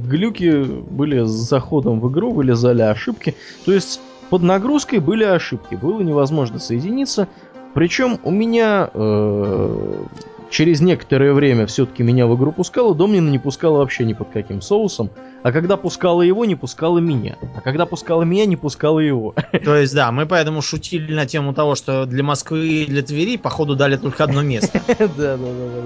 Глюки 0.07 0.63
были 0.63 1.25
с 1.25 1.31
заходом 1.31 2.01
в 2.01 2.09
игру, 2.13 2.31
вылезали 2.31 2.83
ошибки. 2.83 3.35
То 3.65 3.73
есть 3.73 4.01
под 4.31 4.43
нагрузкой 4.43 5.01
были 5.01 5.25
ошибки, 5.25 5.75
было 5.75 6.01
невозможно 6.01 6.59
соединиться. 6.59 7.29
Причем 7.75 8.19
у 8.25 8.31
меня 8.31 8.91
э, 8.93 10.05
через 10.51 10.81
некоторое 10.81 11.33
время 11.33 11.67
все-таки 11.67 12.03
меня 12.03 12.27
в 12.27 12.37
игру 12.37 12.53
пускала, 12.53 12.95
Домнина 12.95 13.29
не 13.29 13.39
пускала 13.39 13.79
вообще 13.79 14.05
ни 14.05 14.13
под 14.13 14.31
каким 14.31 14.61
соусом. 14.63 15.11
А 15.43 15.53
когда 15.53 15.77
пускала 15.77 16.23
его, 16.23 16.45
не 16.45 16.55
пускала 16.55 16.99
меня. 16.99 17.37
А 17.57 17.61
когда 17.61 17.87
пускала 17.87 18.23
меня, 18.23 18.47
не 18.47 18.57
пускала 18.57 18.99
его. 19.01 19.35
То 19.65 19.77
есть, 19.77 19.95
да, 19.95 20.13
мы 20.13 20.27
поэтому 20.27 20.63
шутили 20.63 21.15
на 21.15 21.27
тему 21.27 21.55
того, 21.55 21.75
что 21.75 22.07
для 22.07 22.23
Москвы 22.23 22.67
и 22.67 22.87
для 22.87 23.03
Твери, 23.03 23.37
походу, 23.37 23.77
дали 23.77 23.97
только 23.97 24.25
одно 24.25 24.43
место. 24.43 24.81
Да, 24.99 25.37
да, 25.37 25.37
да, 25.37 25.83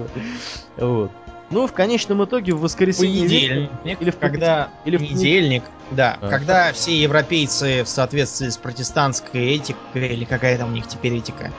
да. 0.77 0.85
Вот. 0.85 1.11
Ну, 1.55 1.67
в 1.67 1.71
конечном 1.71 2.21
итоге 2.25 2.51
в 2.51 2.59
воскресенье... 2.59 3.21
Понедельник, 3.21 4.01
или 4.01 4.11
в 4.11 4.17
когда... 4.17 4.71
Или 4.83 4.97
в 4.97 4.99
понедельник, 4.99 5.63
да. 5.89 6.17
А. 6.19 6.27
Когда 6.27 6.73
все 6.73 6.93
европейцы 6.93 7.85
в 7.85 7.87
соответствии 7.87 8.49
с 8.49 8.57
протестантской 8.57 9.55
этикой, 9.55 10.09
или 10.09 10.25
какая 10.25 10.57
там 10.57 10.67
у 10.67 10.73
них 10.73 10.85
теперь 10.85 11.15
этика, 11.15 11.53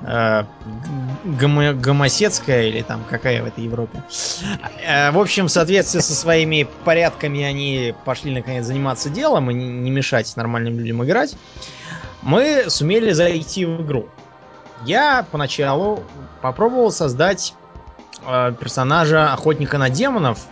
э, 0.00 0.42
гомо 1.24 1.74
гомосецкая 1.74 2.64
или 2.64 2.82
там 2.82 3.04
какая 3.08 3.40
в 3.44 3.46
этой 3.46 3.62
Европе. 3.62 4.02
Э, 4.84 5.12
в 5.12 5.18
общем, 5.20 5.46
в 5.46 5.50
соответствии 5.50 6.00
со 6.00 6.14
своими 6.14 6.66
порядками 6.84 7.44
они 7.44 7.94
пошли 8.04 8.34
наконец 8.34 8.64
заниматься 8.66 9.10
делом 9.10 9.48
и 9.52 9.54
не 9.54 9.92
мешать 9.92 10.36
нормальным 10.36 10.80
людям 10.80 11.04
играть. 11.04 11.36
Мы 12.22 12.64
сумели 12.66 13.12
зайти 13.12 13.64
в 13.64 13.80
игру. 13.82 14.08
Я 14.84 15.24
поначалу 15.30 16.02
попробовал 16.42 16.90
создать 16.90 17.54
Э, 18.24 18.52
персонажа 18.58 19.32
охотника 19.32 19.78
на 19.78 19.90
демонов, 19.90 20.46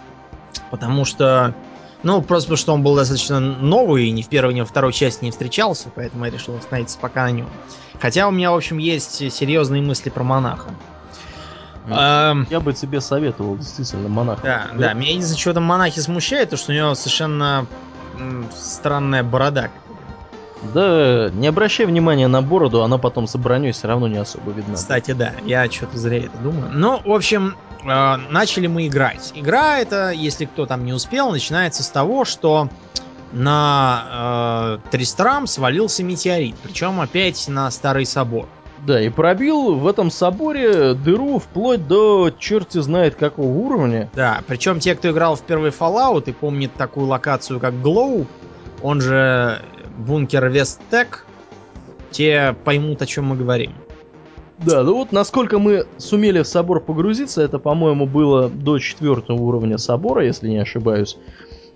потому 0.71 1.05
что, 1.05 1.55
ну, 2.03 2.21
просто 2.23 2.49
потому 2.49 2.57
что 2.59 2.75
он 2.75 2.83
был 2.83 2.97
достаточно 2.97 3.41
новый, 3.41 4.07
и 4.07 4.11
ни 4.11 4.23
в 4.23 4.29
первой, 4.29 4.55
ни 4.55 4.61
во 4.61 4.67
второй 4.67 4.93
части 4.93 5.25
не 5.25 5.31
встречался, 5.31 5.89
поэтому 5.95 6.25
я 6.25 6.31
решил 6.31 6.57
остановиться 6.57 6.99
пока 6.99 7.25
на 7.25 7.31
нем. 7.31 7.49
Хотя 8.01 8.29
у 8.29 8.31
меня, 8.31 8.53
в 8.53 8.57
общем, 8.57 8.79
есть 8.79 9.33
серьезные 9.33 9.83
мысли 9.83 10.11
про 10.11 10.25
монаха. 10.25 10.71
Эм, 11.87 12.47
я 12.49 12.61
бы 12.61 12.73
тебе 12.73 13.01
советовал, 13.01 13.57
действительно, 13.57 14.09
монаха. 14.09 14.41
Да, 14.43 14.69
да, 14.75 14.93
меня 14.95 15.11
единственное, 15.11 15.41
что 15.41 15.55
там 15.55 15.65
монахи 15.65 16.01
смущает, 16.01 16.51
то 16.51 16.57
что 16.57 16.73
у 16.73 16.75
него 16.75 16.95
совершенно 16.95 17.67
странная 18.55 19.23
борода 19.23 19.71
да, 20.73 21.31
не 21.31 21.47
обращай 21.47 21.87
внимания 21.87 22.29
на 22.29 22.43
бороду, 22.43 22.83
она 22.83 22.99
потом 22.99 23.27
с 23.27 23.37
броней 23.37 23.73
все 23.73 23.89
равно 23.89 24.09
не 24.09 24.19
особо 24.19 24.53
видна. 24.53 24.75
Кстати, 24.75 25.13
да, 25.13 25.33
я 25.45 25.71
что-то 25.71 25.99
зря 25.99 26.19
это 26.19 26.39
думаю. 26.39 26.71
Ну, 26.73 27.01
в 27.05 27.13
общем, 27.13 27.57
э, 27.85 28.17
начали 28.31 28.67
мы 28.67 28.87
играть. 28.87 29.33
Игра 29.35 29.79
это, 29.79 30.11
если 30.11 30.45
кто 30.47 30.67
там 30.67 30.85
не 30.85 30.93
успел, 30.93 31.31
начинается 31.31 31.83
с 31.83 31.89
того, 31.89 32.25
что 32.25 32.69
на 33.33 34.79
э, 34.85 34.91
Тристрам 34.91 35.47
свалился 35.47 36.03
метеорит, 36.03 36.55
причем 36.63 37.01
опять 37.01 37.49
на 37.49 37.71
Старый 37.71 38.07
Собор. 38.07 38.47
Да, 38.87 39.01
и 39.01 39.09
пробил 39.09 39.77
в 39.77 39.87
этом 39.87 40.11
соборе 40.11 40.93
дыру 40.93 41.39
вплоть 41.39 41.87
до 41.89 42.31
черти 42.39 42.81
знает 42.81 43.15
какого 43.15 43.47
уровня. 43.47 44.11
Да, 44.15 44.43
причем 44.47 44.79
те, 44.79 44.95
кто 44.95 45.11
играл 45.11 45.37
в 45.37 45.43
первый 45.43 45.71
Fallout 45.71 46.25
и 46.27 46.33
помнит 46.33 46.75
такую 46.75 47.07
локацию, 47.07 47.61
как 47.61 47.73
Glow, 47.75 48.27
он 48.83 49.01
же 49.01 49.63
бункер 49.99 50.49
Весттек, 50.49 51.27
те 52.11 52.55
поймут, 52.65 53.03
о 53.03 53.07
чем 53.07 53.27
мы 53.27 53.37
говорим. 53.37 53.73
Да, 54.59 54.83
ну 54.83 54.95
вот 54.95 55.13
насколько 55.13 55.59
мы 55.59 55.87
сумели 55.99 56.43
в 56.43 56.47
собор 56.47 56.81
погрузиться, 56.81 57.43
это, 57.43 57.59
по-моему, 57.59 58.07
было 58.07 58.49
до 58.49 58.79
четвертого 58.79 59.41
уровня 59.41 59.79
собора, 59.79 60.25
если 60.25 60.49
не 60.49 60.59
ошибаюсь. 60.59 61.19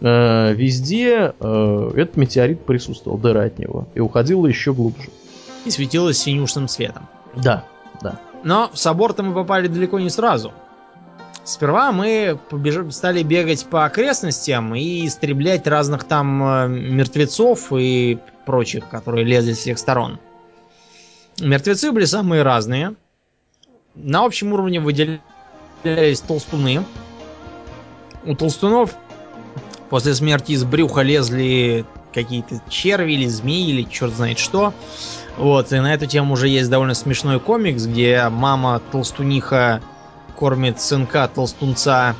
Э, 0.00 0.52
везде 0.54 1.34
э, 1.38 1.90
этот 1.96 2.16
метеорит 2.16 2.64
присутствовал, 2.64 3.18
дыра 3.18 3.44
от 3.44 3.58
него, 3.58 3.88
и 3.94 4.00
уходила 4.00 4.46
еще 4.46 4.72
глубже. 4.72 5.10
И 5.64 5.70
светилась 5.70 6.18
синюшным 6.18 6.68
светом. 6.68 7.08
Да, 7.34 7.64
да. 8.00 8.20
Но 8.44 8.70
в 8.72 8.78
собор-то 8.78 9.22
мы 9.24 9.34
попали 9.34 9.66
далеко 9.66 9.98
не 9.98 10.10
сразу. 10.10 10.52
Сперва 11.48 11.92
мы 11.92 12.38
побеж... 12.50 12.92
стали 12.92 13.22
бегать 13.22 13.64
по 13.64 13.86
окрестностям 13.86 14.74
и 14.74 15.06
истреблять 15.06 15.66
разных 15.66 16.04
там 16.04 16.42
э, 16.42 16.68
мертвецов 16.68 17.72
и 17.72 18.18
прочих, 18.44 18.86
которые 18.90 19.24
лезли 19.24 19.54
с 19.54 19.58
всех 19.60 19.78
сторон. 19.78 20.18
Мертвецы 21.40 21.90
были 21.90 22.04
самые 22.04 22.42
разные. 22.42 22.96
На 23.94 24.26
общем 24.26 24.52
уровне 24.52 24.78
выделялись 24.78 26.20
толстуны. 26.20 26.84
У 28.26 28.34
толстунов 28.34 28.94
после 29.88 30.14
смерти 30.14 30.52
из 30.52 30.64
брюха 30.64 31.00
лезли 31.00 31.86
какие-то 32.12 32.60
черви 32.68 33.12
или 33.12 33.26
змеи 33.26 33.70
или 33.70 33.84
черт 33.84 34.12
знает 34.12 34.38
что. 34.38 34.74
Вот, 35.38 35.72
и 35.72 35.80
на 35.80 35.94
эту 35.94 36.04
тему 36.04 36.34
уже 36.34 36.48
есть 36.48 36.68
довольно 36.68 36.92
смешной 36.92 37.40
комикс, 37.40 37.86
где 37.86 38.28
мама 38.28 38.82
толстуниха 38.92 39.80
кормит 40.38 40.80
сынка 40.80 41.28
толстунца 41.28 42.14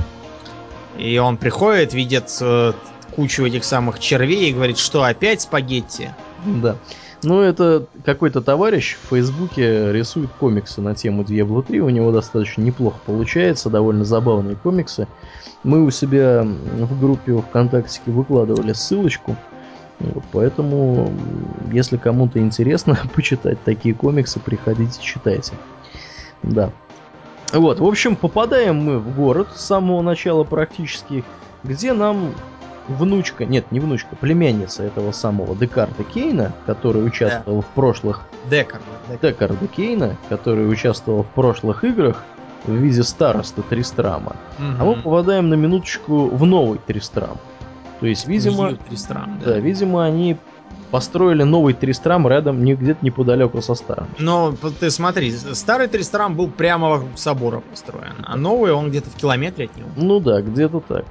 И 0.99 1.19
он 1.19 1.37
приходит, 1.37 1.95
видит 1.95 2.37
э, 2.41 2.73
кучу 3.15 3.47
этих 3.47 3.65
самых 3.65 4.01
червей 4.01 4.51
и 4.51 4.53
говорит, 4.53 4.79
что 4.79 5.05
опять 5.05 5.43
спагетти? 5.43 6.11
Да. 6.45 6.77
Ну, 7.23 7.41
это 7.41 7.87
какой-то 8.05 8.41
товарищ 8.41 8.97
в 8.97 9.09
Фейсбуке 9.11 9.93
рисует 9.93 10.31
комиксы 10.39 10.81
на 10.81 10.95
тему 10.95 11.23
Diablo 11.23 11.65
3. 11.65 11.81
У 11.81 11.89
него 11.89 12.13
достаточно 12.13 12.63
неплохо 12.63 12.99
получается, 13.07 13.71
довольно 13.71 14.05
забавные 14.05 14.57
комиксы. 14.57 15.07
Мы 15.63 15.85
у 15.85 15.91
себя 15.91 16.43
в 16.45 17.01
группе 17.01 17.37
ВКонтакте 17.37 18.01
выкладывали 18.07 18.73
ссылочку. 18.73 19.37
Вот, 20.01 20.25
поэтому, 20.31 21.13
если 21.73 21.97
кому-то 21.97 22.39
интересно 22.39 22.97
почитать 23.15 23.63
такие 23.65 23.95
комиксы, 23.95 24.39
приходите, 24.41 25.01
читайте. 25.01 25.53
Да. 26.43 26.73
Вот, 27.53 27.81
в 27.81 27.85
общем, 27.85 28.17
попадаем 28.17 28.77
мы 28.77 28.99
в 28.99 29.15
город 29.17 29.49
с 29.55 29.65
самого 29.65 30.03
начала 30.03 30.45
практически, 30.45 31.25
где 31.65 31.93
нам 31.93 32.35
внучка, 32.89 33.45
нет, 33.45 33.71
не 33.71 33.81
внучка, 33.81 34.17
племянница 34.17 34.83
этого 34.83 35.13
самого 35.13 35.55
Декарта 35.55 36.05
Кейна, 36.05 36.53
который 36.67 37.07
участвовал 37.07 37.61
да. 37.61 37.67
в 37.67 37.75
прошлых... 37.75 38.27
Декарда. 38.51 38.85
Декарда 39.23 39.67
Кейна, 39.67 40.17
который 40.29 40.71
участвовал 40.71 41.23
в 41.23 41.29
прошлых 41.29 41.85
играх 41.85 42.23
в 42.65 42.73
виде 42.73 43.03
староста 43.03 43.63
Тристрама. 43.63 44.37
Угу. 44.59 44.67
А 44.79 44.85
мы 44.85 44.97
попадаем 44.97 45.49
на 45.49 45.55
минуточку 45.55 46.29
в 46.29 46.45
новый 46.45 46.79
Тристрам. 46.87 47.39
То 48.01 48.07
есть, 48.07 48.27
видимо... 48.27 48.75
Тристрам, 48.89 49.39
да. 49.45 49.53
да, 49.53 49.59
видимо, 49.59 50.05
они 50.05 50.37
построили 50.91 51.43
новый 51.43 51.75
Тристрам 51.75 52.27
рядом, 52.29 52.65
не, 52.65 52.75
где-то 52.75 53.05
неподалеку 53.05 53.61
со 53.63 53.75
старым. 53.75 54.09
Но 54.19 54.55
ты 54.81 54.91
смотри, 54.91 55.33
старый 55.33 55.89
Тристрам 55.89 56.35
был 56.35 56.49
прямо 56.49 56.89
вокруг 56.89 57.19
собора 57.19 57.61
построен, 57.61 58.17
а 58.25 58.37
новый 58.37 58.73
он 58.73 58.91
где-то 58.91 59.11
в 59.11 59.17
километре 59.17 59.67
от 59.67 59.77
него. 59.77 59.91
Ну 59.97 60.21
да, 60.21 60.41
где-то 60.41 60.81
так. 60.81 61.05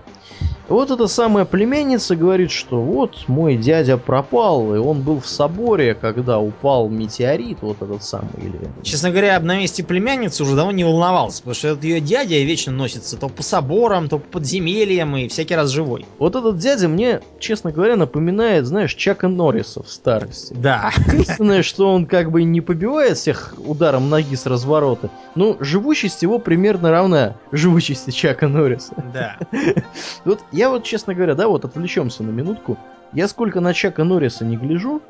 Вот 0.70 0.92
эта 0.92 1.08
самая 1.08 1.46
племянница 1.46 2.16
говорит, 2.16 2.52
что 2.52 2.82
вот 2.82 3.28
мой 3.28 3.56
дядя 3.56 3.98
пропал, 3.98 4.76
и 4.76 4.78
он 4.78 5.02
был 5.02 5.22
в 5.22 5.28
соборе, 5.28 5.96
когда 5.96 6.40
упал 6.40 6.90
метеорит, 6.90 7.60
вот 7.62 7.82
этот 7.82 8.04
самый. 8.04 8.28
Или... 8.38 8.60
Честно 8.84 9.12
говоря, 9.12 9.40
на 9.40 9.58
месте 9.58 9.84
племянницы 9.84 10.44
уже 10.44 10.56
давно 10.56 10.74
не 10.74 10.84
волновался, 10.84 11.40
потому 11.40 11.56
что 11.56 11.70
этот 11.70 11.84
ее 11.86 12.02
дядя 12.02 12.36
вечно 12.36 12.74
носится 12.74 13.16
то 13.18 13.30
по 13.30 13.44
соборам, 13.44 14.10
то 14.10 14.20
по 14.20 14.40
подземельям 14.40 15.16
и 15.16 15.30
всякий 15.30 15.56
раз 15.56 15.70
живой. 15.70 16.06
Вот 16.20 16.36
этот 16.36 16.58
дядя 16.58 16.90
мне, 16.90 17.22
честно 17.40 17.72
говоря, 17.72 17.96
напоминает, 17.96 18.66
знаешь, 18.66 18.94
Чака 18.94 19.30
Норриса 19.30 19.84
в 19.84 19.90
старости. 19.90 20.54
Да. 20.54 20.92
Единственное, 21.08 21.63
что 21.63 21.94
он 21.94 22.06
как 22.06 22.30
бы 22.30 22.44
не 22.44 22.60
побивает 22.60 23.18
всех 23.18 23.54
ударом 23.58 24.10
ноги 24.10 24.36
с 24.36 24.46
разворота, 24.46 25.10
ну, 25.36 25.56
живучесть 25.62 26.24
его 26.24 26.40
примерно 26.40 26.92
равна 26.92 27.38
живучести 27.54 28.12
Чака 28.12 28.50
Норриса. 28.50 28.94
Да. 29.13 29.38
Вот 30.26 30.42
я 30.52 30.70
вот, 30.70 30.84
честно 30.84 31.14
говоря, 31.14 31.36
да, 31.36 31.48
вот 31.48 31.66
отвлечемся 31.66 32.24
на 32.24 32.30
минутку. 32.30 32.78
Я 33.14 33.28
сколько 33.28 33.62
на 33.62 33.74
Чака 33.74 34.04
Норриса 34.04 34.46
не 34.46 34.58
гляжу, 34.58 35.02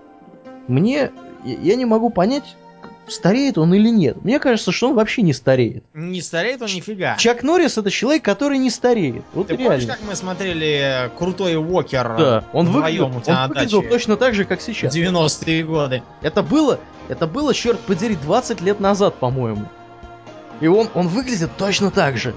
мне... 0.68 1.12
Я 1.44 1.76
не 1.76 1.86
могу 1.86 2.10
понять, 2.10 2.56
стареет 3.08 3.58
он 3.58 3.74
или 3.74 3.90
нет. 3.90 4.24
Мне 4.24 4.40
кажется, 4.40 4.72
что 4.72 4.90
он 4.90 4.96
вообще 4.96 5.22
не 5.22 5.34
стареет. 5.34 5.84
Не 5.94 6.22
стареет 6.22 6.62
он 6.62 6.68
нифига. 6.68 7.16
Чак 7.18 7.44
Норрис 7.44 7.78
это 7.78 7.90
человек, 7.90 8.24
который 8.24 8.58
не 8.58 8.70
стареет. 8.70 9.24
Вот 9.34 9.48
Ты 9.48 9.56
реально. 9.56 9.70
помнишь, 9.70 9.88
как 9.88 10.00
мы 10.08 10.16
смотрели 10.16 11.06
э, 11.06 11.10
крутой 11.18 11.56
Уокер 11.56 12.18
да, 12.18 12.44
он 12.54 12.68
выглядел, 12.68 13.16
у 13.16 13.22
тебя 13.22 13.44
он 13.44 13.50
выглядел 13.50 13.82
точно 13.84 14.18
так 14.18 14.36
же, 14.36 14.46
как 14.46 14.62
сейчас. 14.62 14.96
90-е 14.96 15.64
годы. 15.64 16.04
Это 16.22 16.44
было, 16.44 16.80
это 17.08 17.28
было, 17.28 17.54
черт 17.54 17.80
подери, 17.80 18.16
20 18.16 18.62
лет 18.62 18.80
назад, 18.80 19.16
по-моему. 19.16 19.68
И 20.60 20.68
он, 20.68 20.90
он 20.94 21.08
выглядит 21.08 21.52
точно 21.58 21.92
так 21.92 22.18
же. 22.18 22.34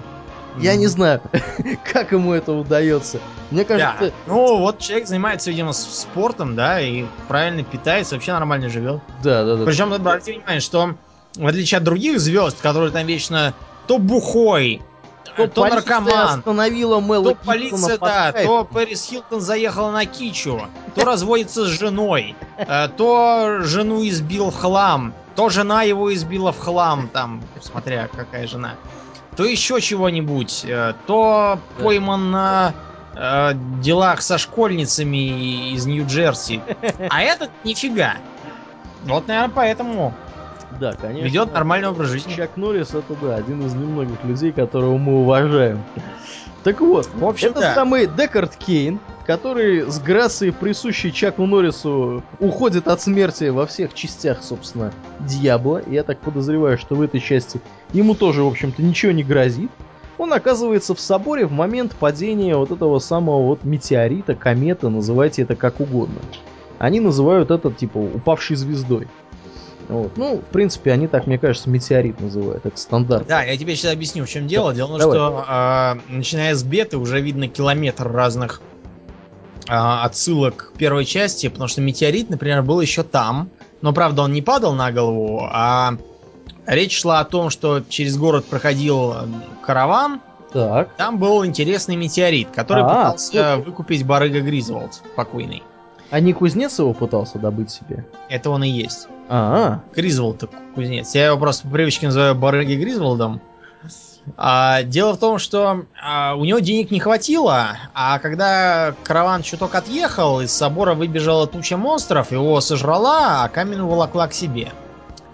Я 0.58 0.76
не 0.76 0.86
знаю, 0.86 1.20
как 1.92 2.12
ему 2.12 2.32
это 2.32 2.52
удается. 2.52 3.20
Мне 3.50 3.64
кажется... 3.64 4.06
Да. 4.06 4.12
Ну, 4.26 4.58
вот 4.58 4.78
человек 4.78 5.06
занимается, 5.08 5.50
видимо, 5.50 5.72
спортом, 5.72 6.54
да, 6.54 6.80
и 6.80 7.04
правильно 7.28 7.62
питается, 7.62 8.14
вообще 8.14 8.32
нормально 8.32 8.68
живет. 8.68 9.00
Да, 9.22 9.44
да, 9.44 9.56
да. 9.56 9.64
Причем, 9.64 9.92
обратите 9.92 10.38
внимание, 10.38 10.60
что 10.60 10.94
в 11.36 11.46
отличие 11.46 11.78
от 11.78 11.84
других 11.84 12.20
звезд, 12.20 12.60
которые 12.60 12.90
там 12.90 13.06
вечно 13.06 13.54
то 13.86 13.98
бухой, 13.98 14.82
то, 15.36 15.46
то 15.46 15.66
наркоман, 15.66 16.38
остановила 16.38 17.00
Мэла 17.00 17.34
то 17.34 17.44
полиция, 17.44 17.98
да, 17.98 18.32
то 18.32 18.64
Пэрис 18.64 19.04
Хилтон 19.04 19.40
заехала 19.40 19.90
на 19.90 20.04
Кичу, 20.06 20.62
то 20.94 21.04
разводится 21.04 21.64
с 21.64 21.68
женой, 21.68 22.34
э, 22.56 22.88
то 22.96 23.60
жену 23.60 24.06
избил 24.06 24.50
в 24.50 24.56
хлам, 24.56 25.14
то 25.36 25.48
жена 25.48 25.82
его 25.82 26.12
избила 26.12 26.52
в 26.52 26.58
хлам, 26.58 27.08
там, 27.08 27.42
смотря 27.60 28.08
какая 28.08 28.46
жена 28.46 28.74
то 29.40 29.46
еще 29.46 29.80
чего-нибудь, 29.80 30.66
э, 30.68 30.92
то 31.06 31.58
да. 31.78 31.82
пойман 31.82 32.30
на 32.30 32.74
э, 33.14 33.52
делах 33.80 34.20
со 34.20 34.36
школьницами 34.36 35.72
из 35.72 35.86
Нью-Джерси. 35.86 36.60
А 37.08 37.22
этот 37.22 37.48
нифига. 37.64 38.16
Вот, 39.04 39.26
наверное, 39.28 39.50
поэтому 39.54 40.12
да, 40.78 40.92
конечно. 40.92 41.24
Ведет 41.24 41.54
нормальный 41.54 41.88
образ 41.88 42.10
жизни. 42.10 42.34
Чак 42.36 42.58
Норрис 42.58 42.90
это 42.90 43.14
да, 43.22 43.36
один 43.36 43.64
из 43.64 43.72
немногих 43.72 44.22
людей, 44.24 44.52
которого 44.52 44.98
мы 44.98 45.22
уважаем. 45.22 45.82
Так 46.62 46.82
вот, 46.82 47.08
в 47.14 47.24
общем, 47.24 47.52
это 47.52 47.60
да. 47.60 47.74
самый 47.74 48.06
Декард 48.06 48.54
Кейн, 48.56 49.00
который 49.26 49.90
с 49.90 49.98
грацией, 50.00 50.52
присущей 50.52 51.14
Чаку 51.14 51.46
Норрису, 51.46 52.22
уходит 52.38 52.88
от 52.88 53.00
смерти 53.00 53.44
во 53.44 53.64
всех 53.64 53.94
частях, 53.94 54.42
собственно, 54.42 54.92
Дьябла. 55.20 55.80
Я 55.86 56.02
так 56.02 56.18
подозреваю, 56.18 56.76
что 56.76 56.94
в 56.94 57.00
этой 57.00 57.20
части 57.20 57.62
ему 57.92 58.14
тоже, 58.14 58.42
в 58.42 58.48
общем-то, 58.48 58.82
ничего 58.82 59.12
не 59.12 59.22
грозит. 59.22 59.70
Он 60.18 60.32
оказывается 60.32 60.94
в 60.94 61.00
соборе 61.00 61.46
в 61.46 61.52
момент 61.52 61.94
падения 61.96 62.56
вот 62.56 62.70
этого 62.70 62.98
самого 62.98 63.42
вот 63.42 63.64
метеорита, 63.64 64.34
кометы, 64.34 64.88
называйте 64.88 65.42
это 65.42 65.56
как 65.56 65.80
угодно. 65.80 66.20
Они 66.78 67.00
называют 67.00 67.50
это, 67.50 67.70
типа, 67.70 67.98
упавшей 67.98 68.56
звездой. 68.56 69.08
Вот. 69.90 70.16
Ну, 70.16 70.36
в 70.36 70.52
принципе, 70.52 70.92
они 70.92 71.08
так, 71.08 71.26
мне 71.26 71.36
кажется, 71.36 71.68
метеорит 71.68 72.20
называют. 72.20 72.64
Это 72.64 72.78
стандарт. 72.78 73.26
Да, 73.26 73.42
я 73.42 73.56
тебе 73.56 73.74
сейчас 73.74 73.92
объясню, 73.92 74.24
в 74.24 74.28
чем 74.28 74.46
дело. 74.46 74.72
Дело 74.72 74.96
в 74.96 75.00
том, 75.00 75.10
что 75.10 75.44
э, 75.48 75.94
начиная 76.08 76.54
с 76.54 76.62
беты 76.62 76.96
уже 76.96 77.20
видно 77.20 77.48
километр 77.48 78.10
разных 78.10 78.60
э, 79.68 79.72
отсылок 79.72 80.72
к 80.74 80.78
первой 80.78 81.04
части, 81.04 81.48
потому 81.48 81.66
что 81.66 81.80
метеорит, 81.80 82.30
например, 82.30 82.62
был 82.62 82.80
еще 82.80 83.02
там. 83.02 83.50
Но, 83.82 83.92
правда, 83.92 84.22
он 84.22 84.32
не 84.32 84.42
падал 84.42 84.74
на 84.74 84.92
голову, 84.92 85.48
а 85.50 85.96
речь 86.66 87.00
шла 87.00 87.20
о 87.20 87.24
том, 87.24 87.50
что 87.50 87.80
через 87.88 88.16
город 88.16 88.44
проходил 88.44 89.14
караван. 89.62 90.20
Так. 90.52 90.94
Там 90.96 91.18
был 91.18 91.44
интересный 91.46 91.96
метеорит, 91.96 92.48
который 92.50 92.82
А-а-а. 92.82 93.12
пытался 93.12 93.56
выкупить 93.58 94.04
барыга 94.04 94.40
Гризволд 94.40 95.02
покойный. 95.14 95.62
А 96.10 96.18
не 96.18 96.32
кузнец 96.32 96.78
его 96.80 96.92
пытался 96.92 97.38
добыть 97.38 97.70
себе? 97.70 98.04
Это 98.28 98.50
он 98.50 98.64
и 98.64 98.68
есть. 98.68 99.06
А, 99.28 99.80
-а. 99.90 99.94
Гризволд 99.94 100.50
кузнец. 100.74 101.14
Я 101.14 101.26
его 101.26 101.38
просто 101.38 101.68
по 101.68 101.74
привычке 101.74 102.06
называю 102.06 102.34
барыги 102.34 102.74
Гризволдом. 102.74 103.40
А, 104.36 104.82
дело 104.82 105.14
в 105.14 105.18
том, 105.18 105.38
что 105.38 105.84
а, 106.02 106.34
у 106.34 106.44
него 106.44 106.58
денег 106.58 106.90
не 106.90 107.00
хватило, 107.00 107.76
а 107.94 108.18
когда 108.18 108.94
караван 109.02 109.42
чуток 109.42 109.74
отъехал, 109.74 110.40
из 110.40 110.52
собора 110.52 110.94
выбежала 110.94 111.46
туча 111.46 111.76
монстров, 111.76 112.32
его 112.32 112.60
сожрала, 112.60 113.44
а 113.44 113.48
камень 113.48 113.80
уволокла 113.80 114.26
к 114.26 114.34
себе. 114.34 114.72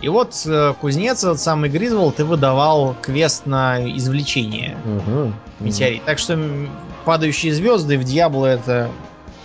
И 0.02 0.09
вот 0.09 0.35
э, 0.46 0.74
кузнец, 0.80 1.24
этот 1.24 1.40
самый 1.40 1.70
Гризволд, 1.70 2.20
и 2.20 2.22
выдавал 2.22 2.94
квест 3.00 3.46
на 3.46 3.90
извлечение 3.96 4.76
угу, 4.85 5.32
метеорит. 5.61 6.04
Так 6.04 6.18
что 6.18 6.38
падающие 7.04 7.52
звезды 7.52 7.96
в 7.98 8.04
Дьябло 8.04 8.46
это 8.46 8.90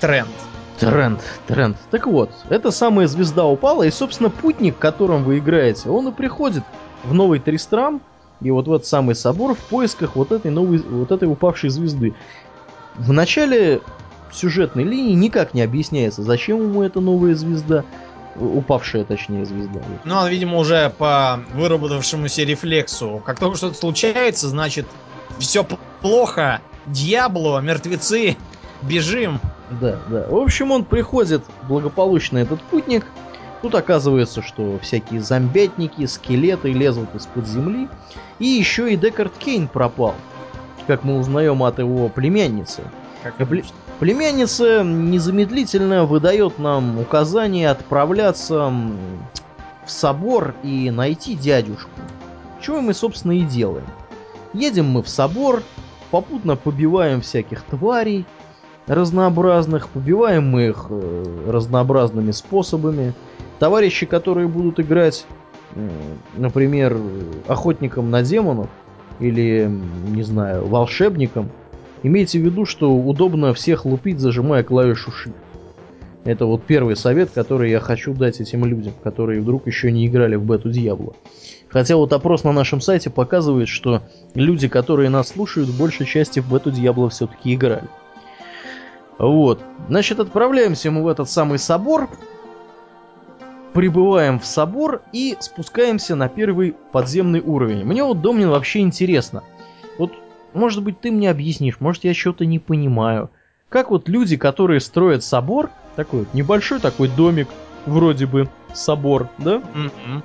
тренд. 0.01 0.29
Тренд, 0.77 1.21
тренд. 1.47 1.77
Так 1.91 2.07
вот, 2.07 2.31
эта 2.49 2.71
самая 2.71 3.07
звезда 3.07 3.45
упала, 3.45 3.83
и, 3.83 3.91
собственно, 3.91 4.29
путник, 4.29 4.77
которым 4.77 5.23
вы 5.23 5.37
играете, 5.37 5.89
он 5.89 6.07
и 6.07 6.11
приходит 6.11 6.63
в 7.03 7.13
новый 7.13 7.39
Тристрам, 7.39 8.01
и 8.41 8.49
вот 8.49 8.67
в 8.67 8.73
этот 8.73 8.87
самый 8.87 9.15
собор 9.15 9.53
в 9.53 9.59
поисках 9.59 10.15
вот 10.15 10.31
этой 10.31 10.49
новой, 10.49 10.79
вот 10.79 11.11
этой 11.11 11.31
упавшей 11.31 11.69
звезды. 11.69 12.15
В 12.95 13.13
начале 13.13 13.81
сюжетной 14.33 14.83
линии 14.83 15.13
никак 15.13 15.53
не 15.53 15.61
объясняется, 15.61 16.23
зачем 16.23 16.61
ему 16.61 16.81
эта 16.81 16.99
новая 16.99 17.35
звезда, 17.35 17.83
упавшая, 18.35 19.03
точнее, 19.03 19.45
звезда. 19.45 19.79
Ну, 20.03 20.15
он, 20.15 20.29
видимо, 20.29 20.57
уже 20.57 20.89
по 20.97 21.39
выработавшемуся 21.53 22.43
рефлексу. 22.43 23.21
Как 23.25 23.39
только 23.39 23.57
что-то 23.57 23.75
случается, 23.75 24.49
значит, 24.49 24.85
все 25.39 25.65
плохо, 26.01 26.61
дьябло, 26.85 27.59
мертвецы, 27.59 28.37
бежим. 28.81 29.39
Да, 29.79 29.99
да. 30.09 30.27
В 30.29 30.35
общем, 30.35 30.71
он 30.71 30.83
приходит 30.83 31.43
благополучно, 31.67 32.37
этот 32.39 32.61
путник. 32.63 33.05
Тут 33.61 33.75
оказывается, 33.75 34.41
что 34.41 34.79
всякие 34.79 35.21
зомбятники, 35.21 36.05
скелеты 36.07 36.73
лезут 36.73 37.13
из-под 37.13 37.47
земли. 37.47 37.87
И 38.39 38.47
еще 38.47 38.91
и 38.91 38.97
Декард 38.97 39.33
Кейн 39.37 39.67
пропал. 39.67 40.15
Как 40.87 41.03
мы 41.03 41.19
узнаем 41.19 41.61
от 41.61 41.77
его 41.77 42.09
племянницы. 42.09 42.81
Как 43.21 43.37
Пле- 43.37 43.65
племянница 44.01 44.83
незамедлительно 44.83 46.07
выдает 46.07 46.57
нам 46.57 46.97
указание 46.99 47.69
отправляться 47.69 48.73
в 49.85 49.91
собор 49.91 50.55
и 50.63 50.89
найти 50.89 51.35
дядюшку. 51.35 51.91
Чего 52.59 52.81
мы, 52.81 52.95
собственно, 52.95 53.33
и 53.33 53.43
делаем. 53.43 53.85
Едем 54.53 54.87
мы 54.87 55.03
в 55.03 55.07
собор, 55.07 55.61
попутно 56.09 56.55
побиваем 56.55 57.21
всяких 57.21 57.61
тварей 57.61 58.25
разнообразных, 58.87 59.87
побиваем 59.89 60.49
мы 60.49 60.69
их 60.69 60.87
э, 60.89 61.45
разнообразными 61.47 62.31
способами. 62.31 63.13
Товарищи, 63.59 64.07
которые 64.07 64.47
будут 64.47 64.79
играть, 64.79 65.27
например, 66.35 66.97
охотником 67.47 68.09
на 68.09 68.23
демонов 68.23 68.69
или, 69.19 69.69
не 70.07 70.23
знаю, 70.23 70.65
волшебником, 70.65 71.51
имейте 72.03 72.39
в 72.39 72.43
виду, 72.43 72.65
что 72.65 72.93
удобно 72.93 73.53
всех 73.53 73.85
лупить, 73.85 74.19
зажимая 74.19 74.63
клавишу 74.63 75.11
Shift. 75.11 75.33
Это 76.23 76.45
вот 76.45 76.63
первый 76.63 76.95
совет, 76.95 77.31
который 77.31 77.71
я 77.71 77.79
хочу 77.79 78.13
дать 78.13 78.41
этим 78.41 78.65
людям, 78.65 78.93
которые 79.03 79.41
вдруг 79.41 79.65
еще 79.65 79.91
не 79.91 80.05
играли 80.05 80.35
в 80.35 80.45
бету 80.45 80.69
Дьябло. 80.69 81.15
Хотя 81.67 81.95
вот 81.95 82.13
опрос 82.13 82.43
на 82.43 82.51
нашем 82.51 82.79
сайте 82.79 83.09
показывает, 83.09 83.67
что 83.67 84.03
люди, 84.35 84.67
которые 84.67 85.09
нас 85.09 85.29
слушают, 85.29 85.69
в 85.69 85.79
большей 85.79 86.05
части 86.05 86.39
в 86.39 86.51
бету 86.51 86.69
Дьябло 86.69 87.09
все-таки 87.09 87.55
играли. 87.55 87.87
Вот. 89.17 89.61
Значит, 89.87 90.19
отправляемся 90.19 90.91
мы 90.91 91.03
в 91.03 91.07
этот 91.07 91.29
самый 91.29 91.57
собор, 91.57 92.09
прибываем 93.73 94.39
в 94.39 94.45
собор 94.45 95.01
и 95.13 95.37
спускаемся 95.39 96.15
на 96.15 96.27
первый 96.29 96.75
подземный 96.91 97.39
уровень. 97.39 97.83
Мне 97.83 98.03
вот, 98.03 98.21
Домнин, 98.21 98.49
вообще 98.49 98.79
интересно. 98.79 99.43
Может 100.53 100.83
быть, 100.83 100.99
ты 100.99 101.11
мне 101.11 101.29
объяснишь, 101.29 101.79
может, 101.79 102.03
я 102.03 102.13
что-то 102.13 102.45
не 102.45 102.59
понимаю. 102.59 103.29
Как 103.69 103.89
вот 103.89 104.09
люди, 104.09 104.35
которые 104.35 104.81
строят 104.81 105.23
собор, 105.23 105.69
такой 105.95 106.21
вот 106.21 106.33
небольшой 106.33 106.79
такой 106.79 107.07
домик, 107.07 107.47
вроде 107.85 108.25
бы 108.25 108.49
собор, 108.73 109.29
да? 109.37 109.61
Мгм. 109.73 110.23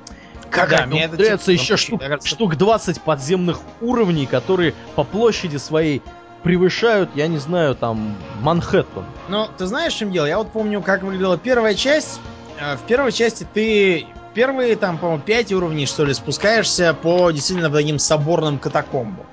Как 0.50 0.70
Да, 0.70 0.86
мне 0.86 1.04
это 1.04 1.16
типа 1.16 1.50
еще 1.50 1.76
штук, 1.76 2.00
кажется, 2.00 2.28
штук 2.28 2.56
20 2.56 3.00
подземных 3.02 3.60
уровней, 3.80 4.26
которые 4.26 4.74
по 4.94 5.04
площади 5.04 5.56
своей 5.56 6.02
превышают, 6.42 7.10
я 7.14 7.26
не 7.26 7.38
знаю, 7.38 7.74
там, 7.74 8.16
Манхэттен. 8.40 9.04
Ну, 9.28 9.48
ты 9.58 9.66
знаешь, 9.66 9.94
в 9.94 9.98
чем 9.98 10.12
дело? 10.12 10.26
Я 10.26 10.38
вот 10.38 10.50
помню, 10.52 10.80
как 10.80 11.02
выглядела 11.02 11.36
первая 11.36 11.74
часть. 11.74 12.20
Э, 12.60 12.76
В 12.76 12.82
первой 12.82 13.12
части 13.12 13.46
ты 13.52 14.06
первые, 14.32 14.76
там, 14.76 14.98
по-моему, 14.98 15.22
пять 15.22 15.52
уровней, 15.52 15.86
что 15.86 16.04
ли, 16.04 16.14
спускаешься 16.14 16.94
по 16.94 17.30
действительно 17.30 17.70
таким 17.70 17.98
соборным 17.98 18.58
катакомбам. 18.58 19.26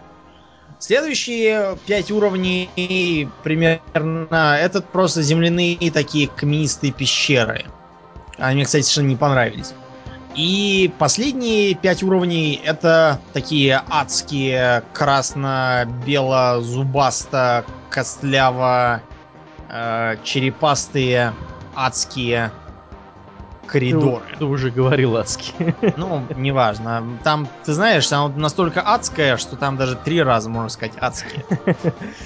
Следующие 0.85 1.77
пять 1.85 2.11
уровней 2.11 3.29
примерно 3.41 4.57
это 4.59 4.81
просто 4.81 5.21
земляные 5.21 5.89
такие 5.89 6.27
каменистые 6.27 6.91
пещеры. 6.91 7.63
Они 8.37 8.55
мне, 8.55 8.65
кстати, 8.65 8.83
совершенно 8.83 9.07
не 9.07 9.15
понравились. 9.15 9.73
И 10.35 10.91
последние 10.99 11.75
пять 11.75 12.03
уровней 12.03 12.61
это 12.65 13.21
такие 13.31 13.81
адские 13.89 14.83
красно-бело-зубасто 14.91 17.63
костляво 17.89 19.01
э, 19.69 20.17
адские 21.75 22.51
коридоры. 23.65 24.23
Ты, 24.31 24.37
ты 24.37 24.45
уже 24.45 24.69
говорил 24.71 25.17
адски. 25.17 25.53
Ну, 25.97 26.23
неважно. 26.35 27.03
Там, 27.23 27.47
ты 27.63 27.73
знаешь, 27.73 28.07
там 28.07 28.39
настолько 28.39 28.81
адское, 28.81 29.37
что 29.37 29.55
там 29.55 29.77
даже 29.77 29.95
три 29.95 30.21
раза, 30.21 30.49
можно 30.49 30.69
сказать, 30.69 30.93
адские. 30.99 31.45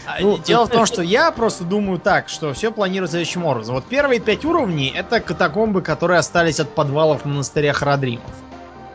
А, 0.05 0.19
Ну, 0.21 0.37
Дело 0.37 0.65
в 0.65 0.69
том, 0.69 0.85
что 0.87 1.01
я 1.01 1.31
просто 1.31 1.63
думаю 1.63 1.99
так, 1.99 2.29
что 2.29 2.53
все 2.53 2.71
планируется 2.71 3.17
следующим 3.17 3.45
образом. 3.45 3.75
Вот 3.75 3.85
первые 3.85 4.19
пять 4.19 4.45
уровней 4.45 4.91
это 4.95 5.19
катакомбы, 5.19 5.81
которые 5.81 6.19
остались 6.19 6.59
от 6.59 6.73
подвалов 6.73 7.25
монастыря 7.25 7.73
Харадримов. 7.73 8.23